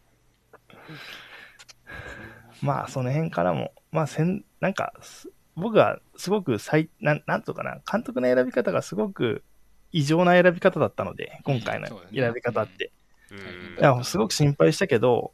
[2.61, 9.43] まあ、その辺からも、まあ、せん、なんか、す僕はすごく最、なん、なんとかな、監督の選び方がすごく
[9.91, 12.91] 異常な選び方だったので、今回の選び方って。
[13.31, 15.33] うんいや、すごく心配したけど、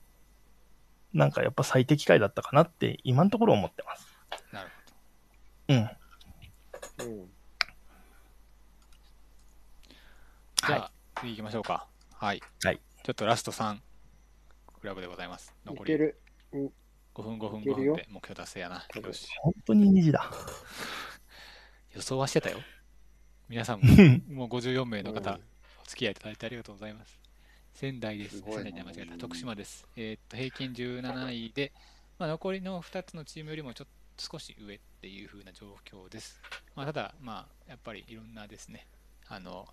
[1.13, 4.07] なんかやっぱ最適解だったかなって今のところ思ってます。
[4.51, 4.69] なる
[5.67, 7.07] ほど。
[7.07, 7.17] うん。
[7.17, 7.29] うん。
[10.67, 11.88] じゃあ、次行きましょうか。
[12.13, 12.41] はい。
[12.63, 13.77] はいちょっとラスト3
[14.81, 15.53] クラブでございます。
[15.65, 16.19] い残りける。
[16.53, 18.85] 5分5分5いけるよ分で目標達成やな。
[18.93, 19.27] よし。
[19.41, 20.29] 本当に2時だ。
[21.95, 22.59] 予想はしてたよ。
[23.47, 23.88] 皆さんも、
[24.29, 25.43] もう54名の方、うん
[25.81, 27.19] お付き合いいただいてありがとうございます。
[27.80, 28.40] 仙台です。
[28.40, 29.17] す仙台じゃ間違えた。
[29.17, 29.88] 徳島です。
[29.95, 31.72] えーっと、平均17位で、
[32.17, 36.41] まあ、残りの2つのチームよりもちょっと少し上っていう風な状況です。
[36.75, 38.85] まあ、ただ、まあ、やっぱりいろんなですね、
[39.30, 39.66] あの、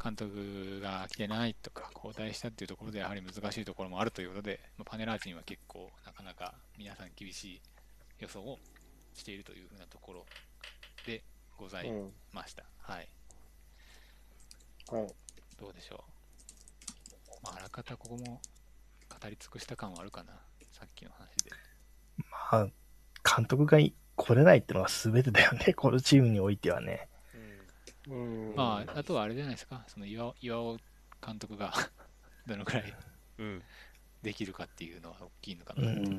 [0.00, 7.60] 監督が来てないとか、交代したっていうところで、やはり難しいところもあるということで、まあパネラー陣は結構、なかなか皆さん厳しい
[8.20, 8.60] 予想を
[9.12, 10.26] しているという風なところ
[11.04, 11.24] で
[11.58, 12.12] ございうん。
[12.32, 12.62] ました。
[12.78, 13.08] はい。
[14.88, 15.06] はい。
[15.58, 16.13] どうでしょう？
[17.44, 18.40] まあ、あらかたここも
[19.08, 20.32] 語り尽くした感はあるかな。
[20.72, 21.50] さっきの話で。
[22.52, 22.68] まあ、
[23.36, 23.78] 監督が
[24.16, 25.74] 来れないってのが全てだよね。
[25.76, 27.08] このチームにおいてはね。
[28.08, 28.54] うん。
[28.56, 29.84] まあ、あとはあれじゃないですか。
[29.88, 30.78] その岩尾岩尾
[31.24, 31.72] 監督が
[32.46, 32.96] どのくらい
[33.38, 33.62] うん。
[34.22, 35.88] できるかっていうのは大きいのかうな。
[35.88, 36.18] うんん。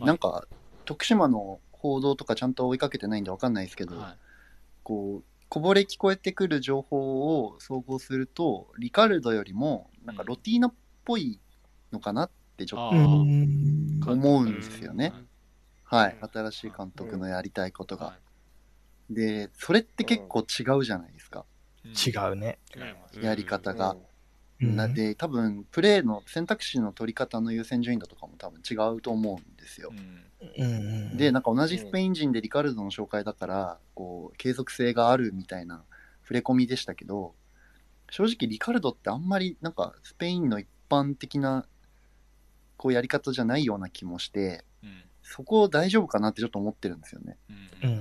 [0.00, 0.48] なんか、
[0.84, 4.18] 徳島の報道とかちゃんと追いかけてないんでわかんないですけど、はい。
[4.82, 10.74] こう、こぼれ聞こえてくる情報を総合すると、リカルドよりも、なんかロティーナっ
[11.04, 11.40] ぽい
[11.92, 14.00] のかなってちょっとん。
[14.18, 15.12] 思うんですよね。
[15.84, 16.28] はいうん。
[16.30, 18.18] 新しい監督のやりたいことがは。
[19.10, 21.44] で、それって結構違うじゃないですか。
[21.84, 22.58] い違うね。
[23.20, 23.98] やり方が。
[24.62, 30.62] うんなで、多分、プレーの選択肢の取り方の優先順位度とかも多分違うと思うんですよう。
[30.62, 30.64] ん。
[30.64, 31.16] うん。
[31.16, 35.84] で、なんか同じスペイン人でリカルドの紹介だから、こう、継続性があるみたいな
[36.22, 37.34] 触れ込みでしたけど、
[38.10, 41.66] 正直リカルドってあんまりなんかスペインの一般的な、
[42.76, 45.02] こうやり方じゃないような気もして、うん。
[45.22, 47.38] そこ大丈夫かなってちょっと思ってるんですよね。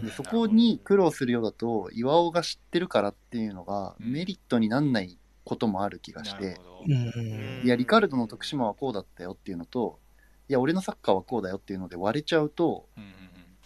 [0.04, 5.18] でそこに苦労するようだと、岩尾が知ってるからっていうのがうんメリットになんない
[5.52, 6.58] こともある気がして。
[7.64, 10.00] いや、リカルドの徳島はこうだったよっていうのと、
[10.48, 12.88] いや、俺のサッカーはこうだよっていうので割れちゃうと。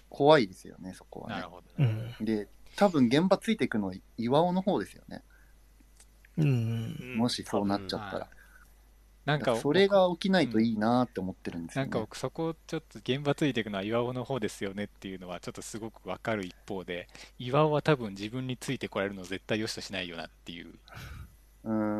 [0.09, 1.49] 怖いですよね、そこはねなる。
[1.49, 1.63] ほど。
[1.77, 2.25] うん。
[2.25, 2.47] で、
[2.77, 5.23] 多分現場ついていくの岩尾の方ですよね。
[6.37, 7.15] うん。
[7.17, 8.29] もしそうなっちゃったら。
[9.25, 11.89] なんか、それが起きないといいなって思ってるんですよね。
[11.89, 17.07] なんか僕そこちょっと現場ついていくのは岩尾の方ですよねっていうのはちょっとすごくわかる一方で
[17.39, 20.75] 岩尾は多分自分についてこられるのを絶対良しとしないよなっていう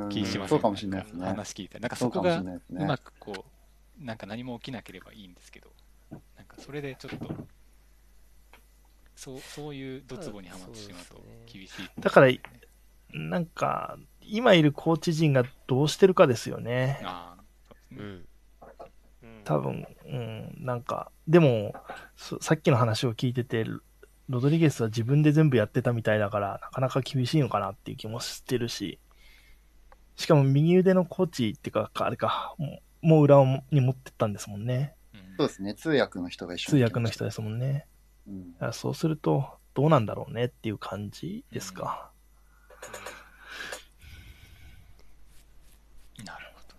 [0.10, 1.26] 気しますそうかもしれないですね。
[1.26, 2.84] 話聞いてなんかそかもしそうこが。
[2.84, 3.46] うまくこ
[4.02, 5.70] うなんか何も起きなければいいんですけど
[6.12, 7.46] なんかそれでちょっと
[9.16, 12.32] そうそういうドツボにはまってしまうと厳しいだから、
[13.14, 17.02] なんか、今いるコーチ陣がどうしてるかですよね。
[17.04, 17.36] あ
[17.92, 17.98] うん。
[18.00, 18.26] うん
[19.46, 21.76] 多分、うん、なんか、でも、
[22.18, 23.64] そさっきの話を聞いてて、
[24.28, 28.98] ロドリゲスは自分で全部やってたみたいだから、なかなか厳しいのかなっていう気もしてるし、
[30.16, 33.38] しかも右腕のコーチっていうか、あれか、もうもう裏
[33.72, 34.96] に持ってったんですもんね。
[35.14, 35.76] うんそうですね。
[35.76, 36.84] 通訳の人が一緒通に。
[36.84, 37.88] 訳の人ですもんね。
[38.28, 42.10] うんそうすると、どうなんだろうねっていう感じですか。
[46.24, 46.76] なるほど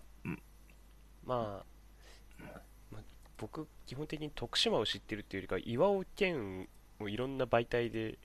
[1.23, 2.45] まあ、
[2.91, 3.01] まあ
[3.37, 6.67] 僕、基本的に徳島を知ってるっていうよりか、岩尾県
[6.99, 8.17] をいろんな媒体で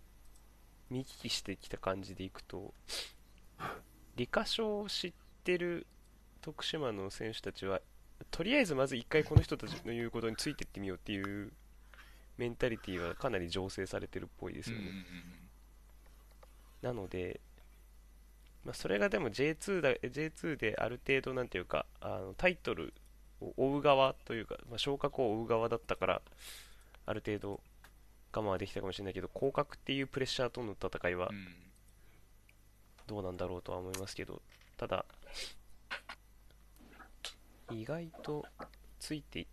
[0.91, 2.75] 見聞きしてきた感じでいくと、
[4.17, 5.13] 理科賞を知っ
[5.45, 5.87] てる
[6.43, 7.81] 徳島の選手たちは、
[8.31, 11.53] とりあえずまず一回この人たちの言うことについてってみようっていう
[12.39, 14.85] メンタリティーはかなり醸成されてるっぽいですよね。
[16.83, 17.41] なので、
[18.65, 22.93] まあ、それがでも J2, だ J2 である程度なんていうかあのタイトル
[23.41, 26.23] を追う側というか、まあ、昇格を追う側だったから
[27.07, 27.61] ある程度
[28.33, 31.72] 我慢はできたかもしれないけど降格っていうプレッシャーとの戦いはうんうん
[33.13, 34.41] どうなんだろうとは思いますけど
[34.79, 35.05] ただ
[37.71, 38.43] 意外と
[38.99, 39.47] ついて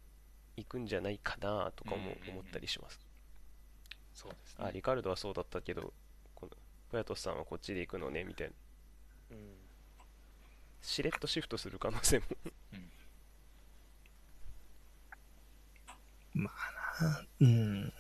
[0.56, 1.98] いくんじゃないかなとかも
[2.30, 3.00] 思ったりします、
[4.14, 4.66] そうですね。
[4.66, 5.94] あリカルドはそうだったけど
[6.36, 6.54] この
[6.90, 8.54] ポヤトスさんはこっちで行くのねみたいな。
[9.32, 9.56] うん。
[10.82, 12.26] しれっとシフトする可能性も。
[17.42, 17.94] うん。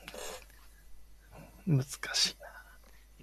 [1.67, 2.48] 難しいな。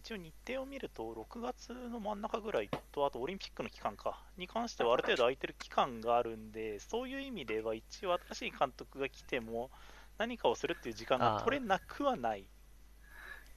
[0.06, 9.68] 一応日程を見ると、6月の真ん中ぐらいと、あとオリンピックの期間か、に関してはある程度空いてる期間があるんで、そういう意味では一応新しい監督が来ても、
[10.16, 12.44] 何かをするっていう時間が取れなくはない。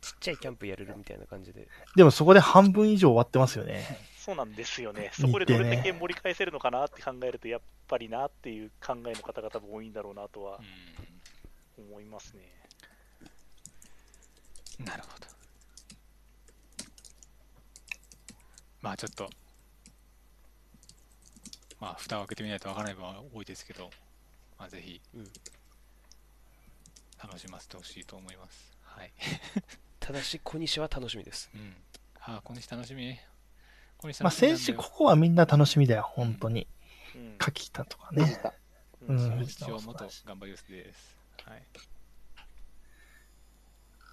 [0.02, 3.86] ちっちゃいキャンプやれるみたいな感じででもそこで半分以上終わってますよね。
[4.18, 5.11] そうなんですよね。
[5.14, 10.60] そこでどれだけ盛り返せるのかなって考えると、やっぱりなっていう考えの方々も多いんだろうなとは
[11.78, 12.42] う思いますね。
[14.82, 15.28] んなるほど
[18.82, 19.30] まあちょっと、
[21.80, 23.90] まあ蓋を開けてみないとわからない部分は多いですけど、
[24.58, 25.24] まあぜひうん、
[27.22, 28.77] 楽しませてほしいと思います。
[28.83, 29.11] はい。
[29.99, 31.75] ただし小西は楽しみですうん。
[32.22, 33.17] ああ、小西楽しみ？
[33.98, 36.67] 小西まあ、楽しみなんだよ選手、ここはみんな楽しみだよ、本当に。
[37.16, 38.41] うん柿田とかね。
[39.08, 41.17] うん一藤田応元もそうだしガンバユースです。
[41.45, 41.64] はい。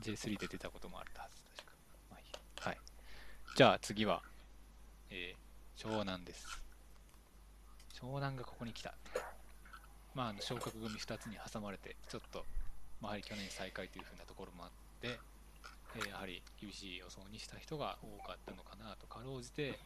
[0.02, 1.74] J3 で出たこともあるはず、確か。
[2.10, 2.78] まあいいやはい。
[3.56, 4.22] じゃあ次は、
[5.10, 6.46] えー、湘南です。
[7.94, 8.94] 湘南がここに来た。
[10.14, 12.44] まあ、あの昇格組2つに挟まれて、ちょっと、
[13.00, 14.70] まあ、やはり去年最下位というふうなところもあっ
[15.00, 15.18] て、
[15.96, 19.78] えーやはり厳しい予想にした人が多かったのかなと、かろうじて、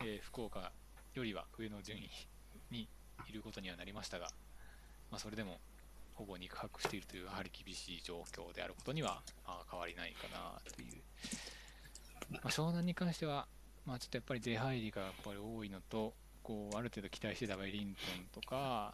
[0.00, 0.72] えー福岡
[1.14, 2.08] よりは上の順位
[2.70, 2.88] に
[3.28, 4.28] いることにはなりましたが、
[5.10, 5.58] まあ、それでも
[6.14, 11.02] ほぼ肉薄しているというやはり厳しい状況であることには、まあ、変わりないかなという、
[12.30, 13.46] まあ、湘南に関しては、
[13.88, 18.92] まあ、ちょっとやっぱり出入りがやっぱり多いのとこうある程度期待してたウェリントンとか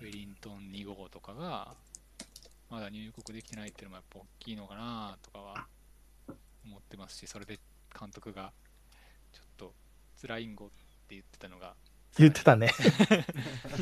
[0.00, 1.74] ウェリントン2号とかが
[2.70, 5.66] まだ入国できてないっていうのもやっぱ大きいのかなとかは
[6.64, 7.58] 思ってますしそれで
[7.98, 8.52] 監督が
[9.32, 9.72] ちょっと
[10.22, 10.74] 辛いんごって
[11.10, 11.74] 言ってたのが
[12.16, 12.68] 言ってたね。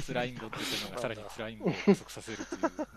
[0.02, 2.88] スラインゴっていうのが さらにスラインゴを加速させるという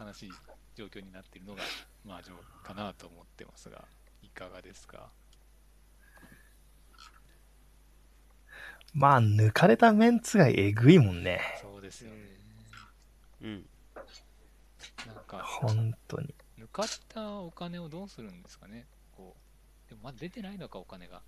[0.00, 0.30] 悲しい
[0.74, 1.62] 状況になっているのが、
[2.04, 2.32] まあ、状
[2.64, 3.84] かなと思ってますが、
[4.22, 5.10] いかがですか？
[8.96, 11.40] まあ、抜かれたメンツがえぐいもんね。
[11.60, 12.16] そうですよね。
[13.42, 13.66] うん
[15.06, 16.34] なんか、本当に。
[16.58, 19.36] 抜かったお金をどうするんですかねこ
[19.86, 19.90] う。
[19.90, 21.20] でもまだ出てないのか、お金が。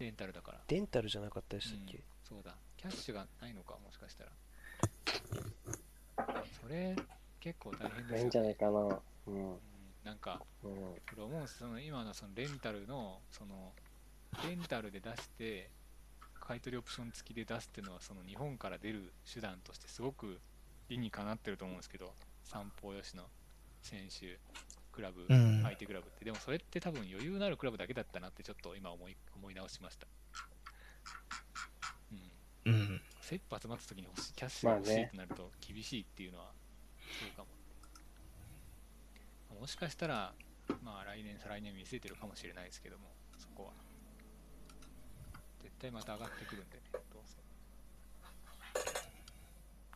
[0.00, 0.58] レンタルだから。
[0.66, 2.56] デンタルじゃなかったでしたっけ、うんそうだ。
[2.76, 4.30] キャッシュがないのか、もしかしたら。
[6.60, 6.96] それ、
[7.38, 8.12] 結構大変ですよ、ね。
[8.16, 8.70] ないんじゃないかな。
[8.70, 9.52] うん。
[9.52, 9.56] うん
[10.02, 10.72] なんか、うん。
[10.72, 13.72] これ思うんですその今のそのレンタルのその
[14.44, 15.70] レンタルで出して
[16.46, 20.38] 買い取りオプション付きで出すっていうのはその日本から出る手段としてすごく
[20.88, 22.12] 理にかなってると思うんですけど
[22.44, 23.24] 三方よしの
[23.82, 24.38] 選手
[24.92, 25.62] クラブ、うん。
[25.62, 26.24] 相手クラブって。
[26.24, 30.06] でもそれって多分余裕のあるクラブだけだったなってちょっと今思い思い直しました、
[32.66, 33.00] うん、うん。
[33.20, 36.46] 切羽詰まった時に欲しいキャッシュが欲しいまあねとなると厳しいっていうのは
[37.20, 37.44] そうか
[39.52, 40.32] も、もしかしたら
[40.82, 43.04] まあ来年再来年見据えてるかもしれないですけども
[43.36, 43.85] そこは
[45.66, 47.34] 絶対また上がってくるんでねどうせ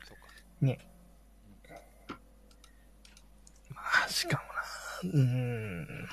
[0.05, 0.27] そうか
[0.61, 0.81] ね。
[3.73, 4.43] まあ、しか
[5.05, 5.17] もな。
[5.17, 6.09] うーん。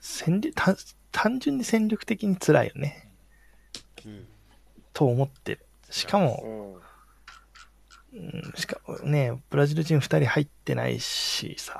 [0.00, 0.76] 戦力、単
[1.12, 3.12] 単純に戦力的に辛いよね。
[4.06, 4.26] うん
[4.94, 5.66] と思ってる。
[5.90, 6.80] しかも、
[8.12, 8.20] うん。
[8.20, 11.78] うん、しかもね、ブラジル人2人入ってないしさ。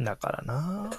[0.00, 0.90] だからな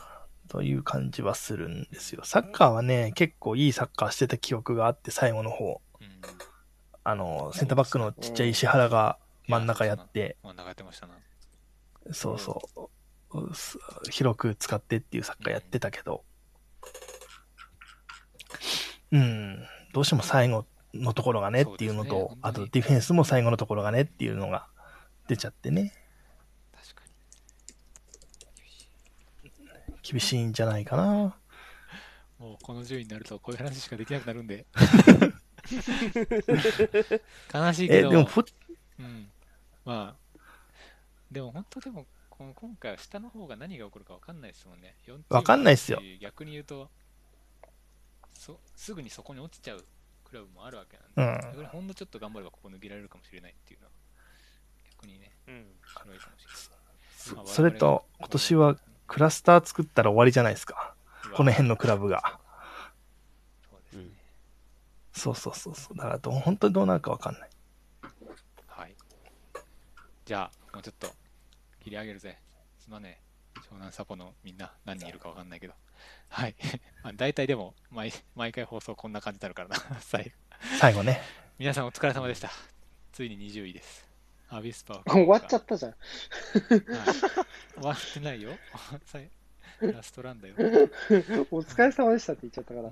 [0.48, 2.24] という感じはするんですよ。
[2.24, 5.82] サッカーはね、結構いいサッカーしてた記憶があって、最後の方。
[6.00, 6.22] うん。
[7.04, 11.16] あの、センターバックのちっちゃい石原が真ん中やって、真ん中やってましたな。
[12.12, 12.90] そうそ
[13.34, 13.78] う、す
[14.10, 16.24] 広く使ってっていうサッカーやってたけど、
[19.12, 19.64] うん、
[19.94, 24.68] どうしても最後のところがねっていうのとあとディフェンスも最後のところがねっていうのが
[25.28, 25.94] 出ちゃってね、
[26.74, 27.04] 確か
[29.44, 31.36] に厳しいんじゃないかな。
[32.40, 34.66] もうこの順位になるとこういう話しかできなくなるんで。
[37.54, 38.44] 悲しいけえ、どでもポ、
[39.00, 39.32] うん、
[39.86, 40.42] まあ、
[41.32, 44.96] でも本当でも、この今回は下の方が何が起こるか分かんないですもんね。
[45.06, 46.02] 四チームわかんないっすよ。
[46.20, 46.90] 逆に言うと
[48.34, 49.86] そ、すぐにそこに落ちちゃう
[50.24, 51.66] クラブもあるわけなんで、うん。
[51.68, 53.92] ほんのちょっと頑張ればここ抜けられるかもしれないっていうのは、
[54.96, 55.66] 逆にね、うん。
[55.94, 57.36] 軽いかもしれない。
[57.36, 58.78] まあそれと、今年は
[59.12, 60.96] クラスター作ったら終わりじゃないですか。
[61.36, 62.40] この辺のクラブが。
[63.70, 64.06] そうですね。
[65.12, 65.98] そうそうそうそう。
[65.98, 67.50] だからどう、本当にどうなるかわかんない。
[68.68, 68.96] はい。
[70.24, 71.08] じゃあ、もうちょっと
[71.84, 72.40] 切り上げるぜ。
[72.80, 73.20] すまね
[73.58, 73.60] え。
[73.60, 75.74] 湘南サポのみんな何人いるかわかんないけど。
[76.30, 76.56] はい。
[77.04, 79.76] まあ、大体でも毎、毎回放送こんな感じになるからな。
[80.00, 80.32] 最後。
[80.80, 81.20] 最後ね。
[81.60, 82.50] 皆さんお疲れ様でした。
[83.12, 84.11] ついに20位です。
[84.54, 85.92] アビスパは終わっちゃったじゃん。
[85.92, 86.02] はい
[87.82, 88.52] 終わってないよ。
[89.82, 90.56] ラストランだよ。
[91.50, 92.92] お疲れ様でしたって言っちゃったから。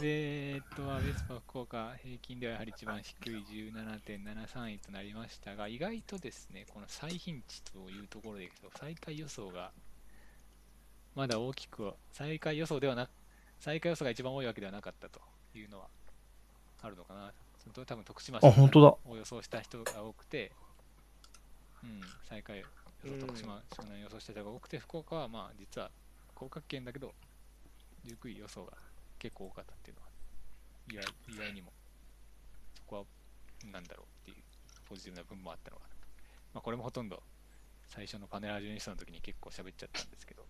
[0.00, 3.44] で、えっと、アベスパ福岡、平均ではやはり一番低い
[3.74, 9.72] 17.73位となりましたが、意外とですね、この最頻値というところでいくと、最下位予想が、
[11.14, 13.10] まだ大きくは、最下位予想ではなく、
[13.60, 15.20] 最下位予想が一番多いわけではなかったと
[15.54, 15.88] いうのは
[16.80, 17.32] あるのかな。
[17.72, 18.96] 多分徳島市あ本当だ。
[19.04, 20.52] を予想した人が多くて、
[21.82, 22.64] うん、最下位
[23.14, 25.90] 徳島、湘南予想してた方が多くて、福岡はまあ実は
[26.34, 27.14] 降格圏だけど、
[28.04, 28.72] 19位予想が
[29.18, 30.08] 結構多かったっていうのは、
[30.88, 31.72] 意外意外にも、
[32.74, 33.02] そこは
[33.70, 34.42] なんだろうっていう
[34.88, 35.94] ポジティブな部分もあったのかな。
[36.54, 37.22] まあこれもほとんど
[37.88, 40.44] 最初のパネラージュニストの時に結構喋っちゃったんですけど、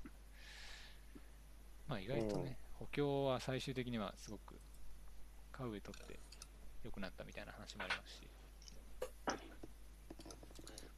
[1.89, 4.57] まあ意外とね、補強は最終的にはすごく、
[5.53, 6.19] カウエ取って
[6.87, 8.23] 良くなったみたいな話もありますし、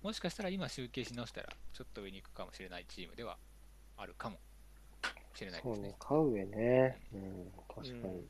[0.02, 3.38] もしかしたら今集計し直したら、ちょっと上に行くかもしれないチームでは
[3.96, 4.38] あるかも
[5.34, 5.74] しれないですね。
[5.74, 7.00] そうね、買う上ね。
[7.12, 8.28] うん、確かに。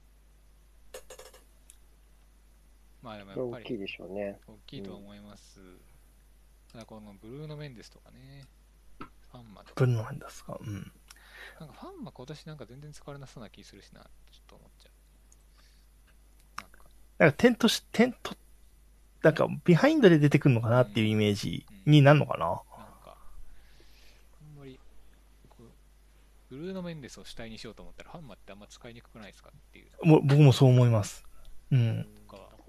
[3.03, 4.41] まあでもやっぱり大きいでしょうね。
[4.47, 5.61] 大きいとは思います。
[6.73, 8.45] ただこのブルーノ・メンデスとかね、
[8.99, 10.59] ファンマとか、ブルーノメンデスか。
[10.61, 10.93] うん。
[11.61, 14.11] なんかファンマ今年なんか全然使われなそうな気するしな、ちょっ
[14.47, 14.78] と思っちゃう。
[17.19, 18.35] なんか、点とし、点と、
[19.23, 22.47] なんかビハインドで出てくるのかなっていうイメージになるのかな。
[22.47, 22.65] なんか、
[23.07, 24.79] あんまり、
[26.51, 30.07] ブルーノ・メンデスを主体にしようと思ったら、ハンマーってあんま使いにくくないですかっていう。
[30.07, 31.25] もう僕もそう思います。
[31.73, 32.09] うん。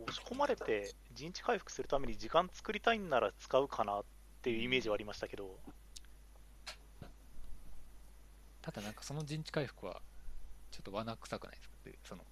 [0.10, 4.04] 押し込まれて陣地回復するために時間作りたいんなら使うかなっ
[4.42, 5.60] ていうイメージはありましたけど、
[8.62, 10.02] ただなんかその陣地回復は、
[10.72, 12.24] ちょっと罠臭くないですかその、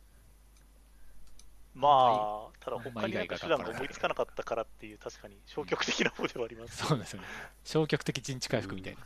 [1.78, 6.78] まあ、ただ他になんか手段が思いつかなかったからっていう、確かに消極的な方ではあります。
[6.88, 7.28] そうですよね。
[7.64, 9.00] 消極的陣地回復みたいな。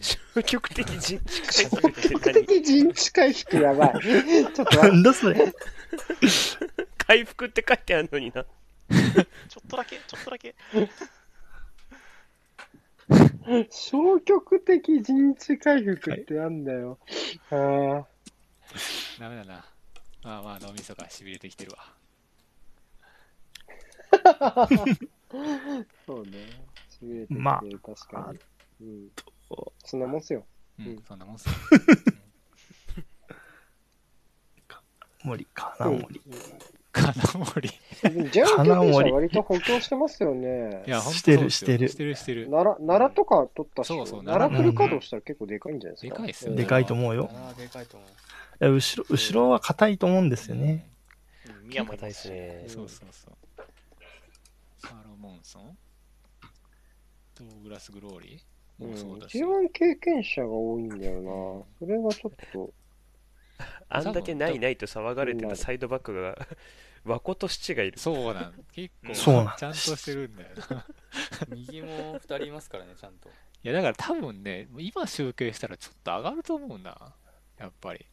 [0.00, 3.92] 消極的人消極的陣地回復やばい。
[4.54, 5.54] ちょっとなんだそれ？
[6.98, 8.44] 回復って書いてあるのにな。
[8.44, 10.54] ちょっとだけ、ちょっとだけ。
[13.70, 16.98] 消極的陣地回復ってなんだよ。
[17.50, 18.06] ああ。
[19.18, 19.64] ダメだな。
[20.26, 21.78] まあまあ、脳みそがしびれてきてるわ。
[26.04, 26.32] そうね。
[26.90, 28.40] しびれてきてるまあ確かに。
[28.80, 29.08] うん。
[29.84, 30.44] そんなもんっすよ。
[30.80, 31.54] うん、うんそんなもんっすよ。
[35.22, 36.20] 森かな、森。
[36.90, 37.14] 金
[37.44, 37.70] 森。
[38.04, 38.30] うん。
[38.30, 40.90] ジャンケンは割と補強してますよねい。
[40.90, 42.48] や、してるしてるしてる、してる。
[42.50, 46.16] 奈良、奈良とか取ったし、そうそう奈良フル稼働したら結構でかいんじゃないですか。
[46.16, 47.30] でかいっすよでかいと思うよ。
[47.32, 48.08] ああ、でかいと思う。
[48.60, 50.88] いや後ろ、後ろは硬いと思うんですよね。
[51.46, 52.64] うん、宮もい硬いね。
[52.68, 53.36] そうそうそう。
[54.78, 55.76] サロモンソン
[57.34, 58.88] ドーグラス・グローリーう。
[58.88, 59.38] もそうんだし。
[59.38, 61.64] G1 経験者が多いんだよな。
[61.78, 62.72] それがちょっと、
[63.88, 66.36] あんだけないないと騒がれてたサイドバックが、
[67.04, 67.98] 和子と七がいる。
[67.98, 68.64] そうなん。
[68.72, 70.86] 結構、ちゃんとしてるんだよな。
[71.48, 73.28] 右も2人いますからね、ちゃんと。
[73.28, 77.14] いや、だから多分ね、今集計したらちょっと上がると思うんだ。
[77.58, 78.06] やっぱり。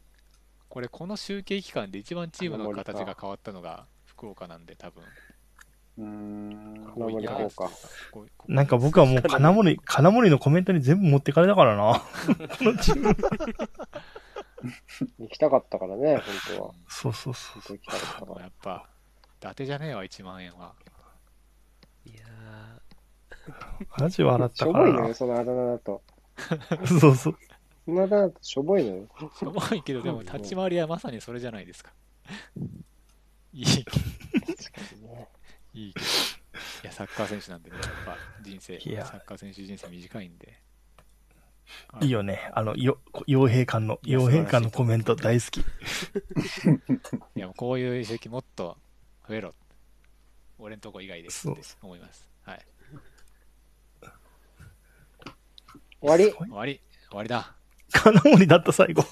[0.74, 5.03] これ、この集計期間で一番チームの形が変わったのが福岡なんで、多分。
[6.00, 6.74] うーん。
[6.95, 12.02] 金森効なんか僕はもう金森、金森のコメントに全部持ってかれたからな。
[15.19, 16.74] 行きたかったからね、本当は。
[16.88, 18.42] そうそうそ本当行きたかったから。
[18.42, 18.90] やっぱ、
[19.27, 20.74] 伊達じゃねえわ、1万円は。
[22.03, 22.26] いや
[23.48, 24.02] う。
[24.02, 25.14] マジ笑っしたょからなぼいのよ、。
[25.14, 26.02] そのあだ名だと。
[27.00, 27.38] そうそう。
[27.85, 29.07] そのあだしょぼいのよ。
[29.37, 31.91] しょぼいけど、でも立ち回りはまさにそれじゃないですか。
[33.53, 33.65] いい。
[35.73, 36.05] いいけど。
[36.83, 40.59] いや、サッカー選手なんでね、やっぱ人生、サッカー選手人生短いんで。
[42.01, 42.49] いいよね。
[42.53, 45.59] あの、よ、傭兵官の、傭兵官のコメント大好き。
[45.61, 45.63] い
[47.35, 48.77] や、もうこういう移籍もっと
[49.27, 49.55] 増えろ。
[50.59, 52.27] 俺んとこ以外ですって思います。
[52.43, 52.65] はい。
[56.01, 56.81] 終わり終わり。
[57.09, 57.55] 終わりだ。
[57.93, 59.05] 金森だった最後。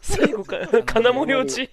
[0.00, 1.70] 最後か、金森落ち。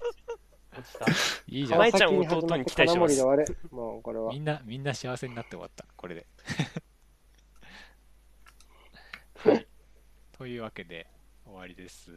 [0.77, 1.05] 落ちた。
[1.47, 1.79] いいじゃん。
[1.79, 3.23] 舞ちゃん弟に期待します。
[3.71, 4.39] もうこれはみ。
[4.39, 5.85] んな、みんな幸せになって終わった。
[5.95, 6.27] これで。
[9.37, 9.67] はい。
[10.37, 11.07] というわけで、
[11.45, 12.11] 終わりです。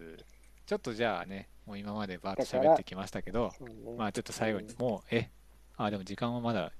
[0.66, 5.30] ちょっとじゃあね、もう今までバーッと喋ってきましたけど、そうねまあちょっと最後に、もう、え、
[5.76, 6.72] あ、でも時間はまだ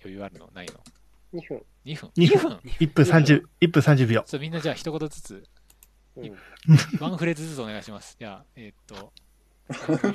[0.00, 0.48] 余裕あるの？
[0.54, 0.74] ないの
[1.40, 1.62] ？2分。
[1.86, 2.60] ?2 分2分。
[2.78, 4.22] 1分30、1分30秒。
[4.26, 5.44] ちょみんなじゃあ一言ずつ、うん
[7.00, 8.16] ワンフレーズずつお願いします。
[8.18, 9.12] じゃあ、えーっと、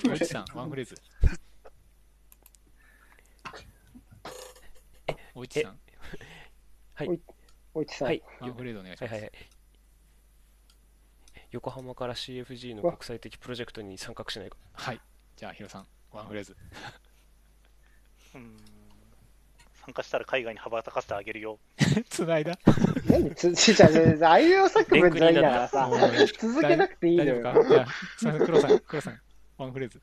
[0.09, 0.95] おいちさん、ワンフレーズ。
[5.33, 5.79] おいちさん、
[6.93, 7.19] はい。
[7.73, 8.07] おいちさん。
[8.07, 8.23] はい。
[8.41, 9.11] ワンフレーズお願いします。
[9.13, 9.49] はいはいはい。
[11.51, 14.57] 横浜から CFG の国際的プロジェクトに参画しないか。
[14.73, 15.01] はい。
[15.35, 16.55] じゃあ、ヒロさん、ワンフレーズ。
[18.35, 18.74] うん
[19.85, 21.59] 参加したら海外に羽ばたかせてあげるよ。
[22.09, 22.57] つないだ
[23.07, 25.89] 何つ、ゃちゃ、あいうえお作文じゃないんだからさ
[26.39, 27.39] 続けなくていいの大丈よ。
[27.61, 27.65] 夫か？
[27.69, 29.21] じゃあ、すみません、黒さん、黒さん、
[29.57, 30.01] ワンフレーズ。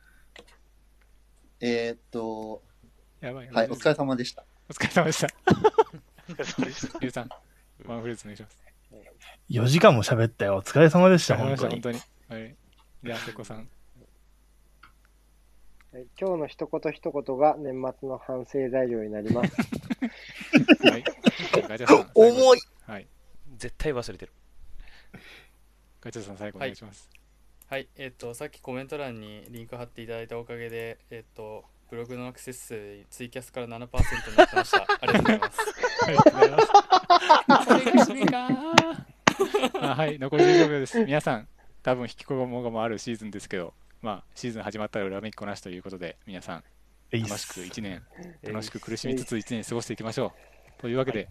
[1.60, 2.62] えーっと、
[3.20, 3.50] やばい。
[3.50, 4.44] はい、お疲れ様でした。
[4.68, 5.28] お疲れ様でした。
[6.28, 6.98] お疲れ様でした。
[7.00, 7.28] ヒロさん、
[7.86, 8.58] ワンフレーズお願いします。
[9.50, 10.56] 4時間も喋ったよ。
[10.56, 11.72] お疲れ様でした、本当に。
[11.74, 12.00] 本当に。
[12.28, 12.56] はい。
[13.02, 13.68] じゃあ、瀬古さん。
[15.92, 19.54] はい今日の一言一言が年末の反省材料になります。
[20.88, 21.04] はい。
[21.68, 22.10] ガチャさん。
[22.14, 23.06] 重いはい。
[23.58, 24.32] 絶対忘れてる。
[26.00, 27.10] ガチャさん、最後お願いします。
[27.68, 34.86] はい、えっと、さっきコメント欄にリンク貼っていただいたおかげで、えっと、ブログのアクセス数、ツイキャスから7%になってました。
[34.98, 35.60] ありがとうございます。
[36.06, 36.68] ありがとうございます。
[37.68, 38.48] これが締めか
[39.90, 41.04] あはい、残り15秒です。
[41.04, 41.48] 皆さん、
[41.82, 46.64] 多分引きこもごもあるシーズンですけど、まあ、シーズン始まったら恨みっこなしということで、皆さん、
[47.12, 48.02] 楽しくす1年、
[48.42, 50.32] 楽しく苦しみつつ1年過ごしていきましょ
[50.78, 50.82] う。
[50.82, 51.28] というわけで、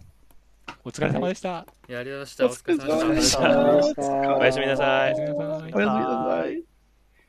[0.82, 1.66] お疲れ様でした。
[1.88, 2.46] いや、ありがとうございました。
[2.46, 4.36] お疲れ様でした。
[4.38, 6.71] おやすみなさいおやすみなさい。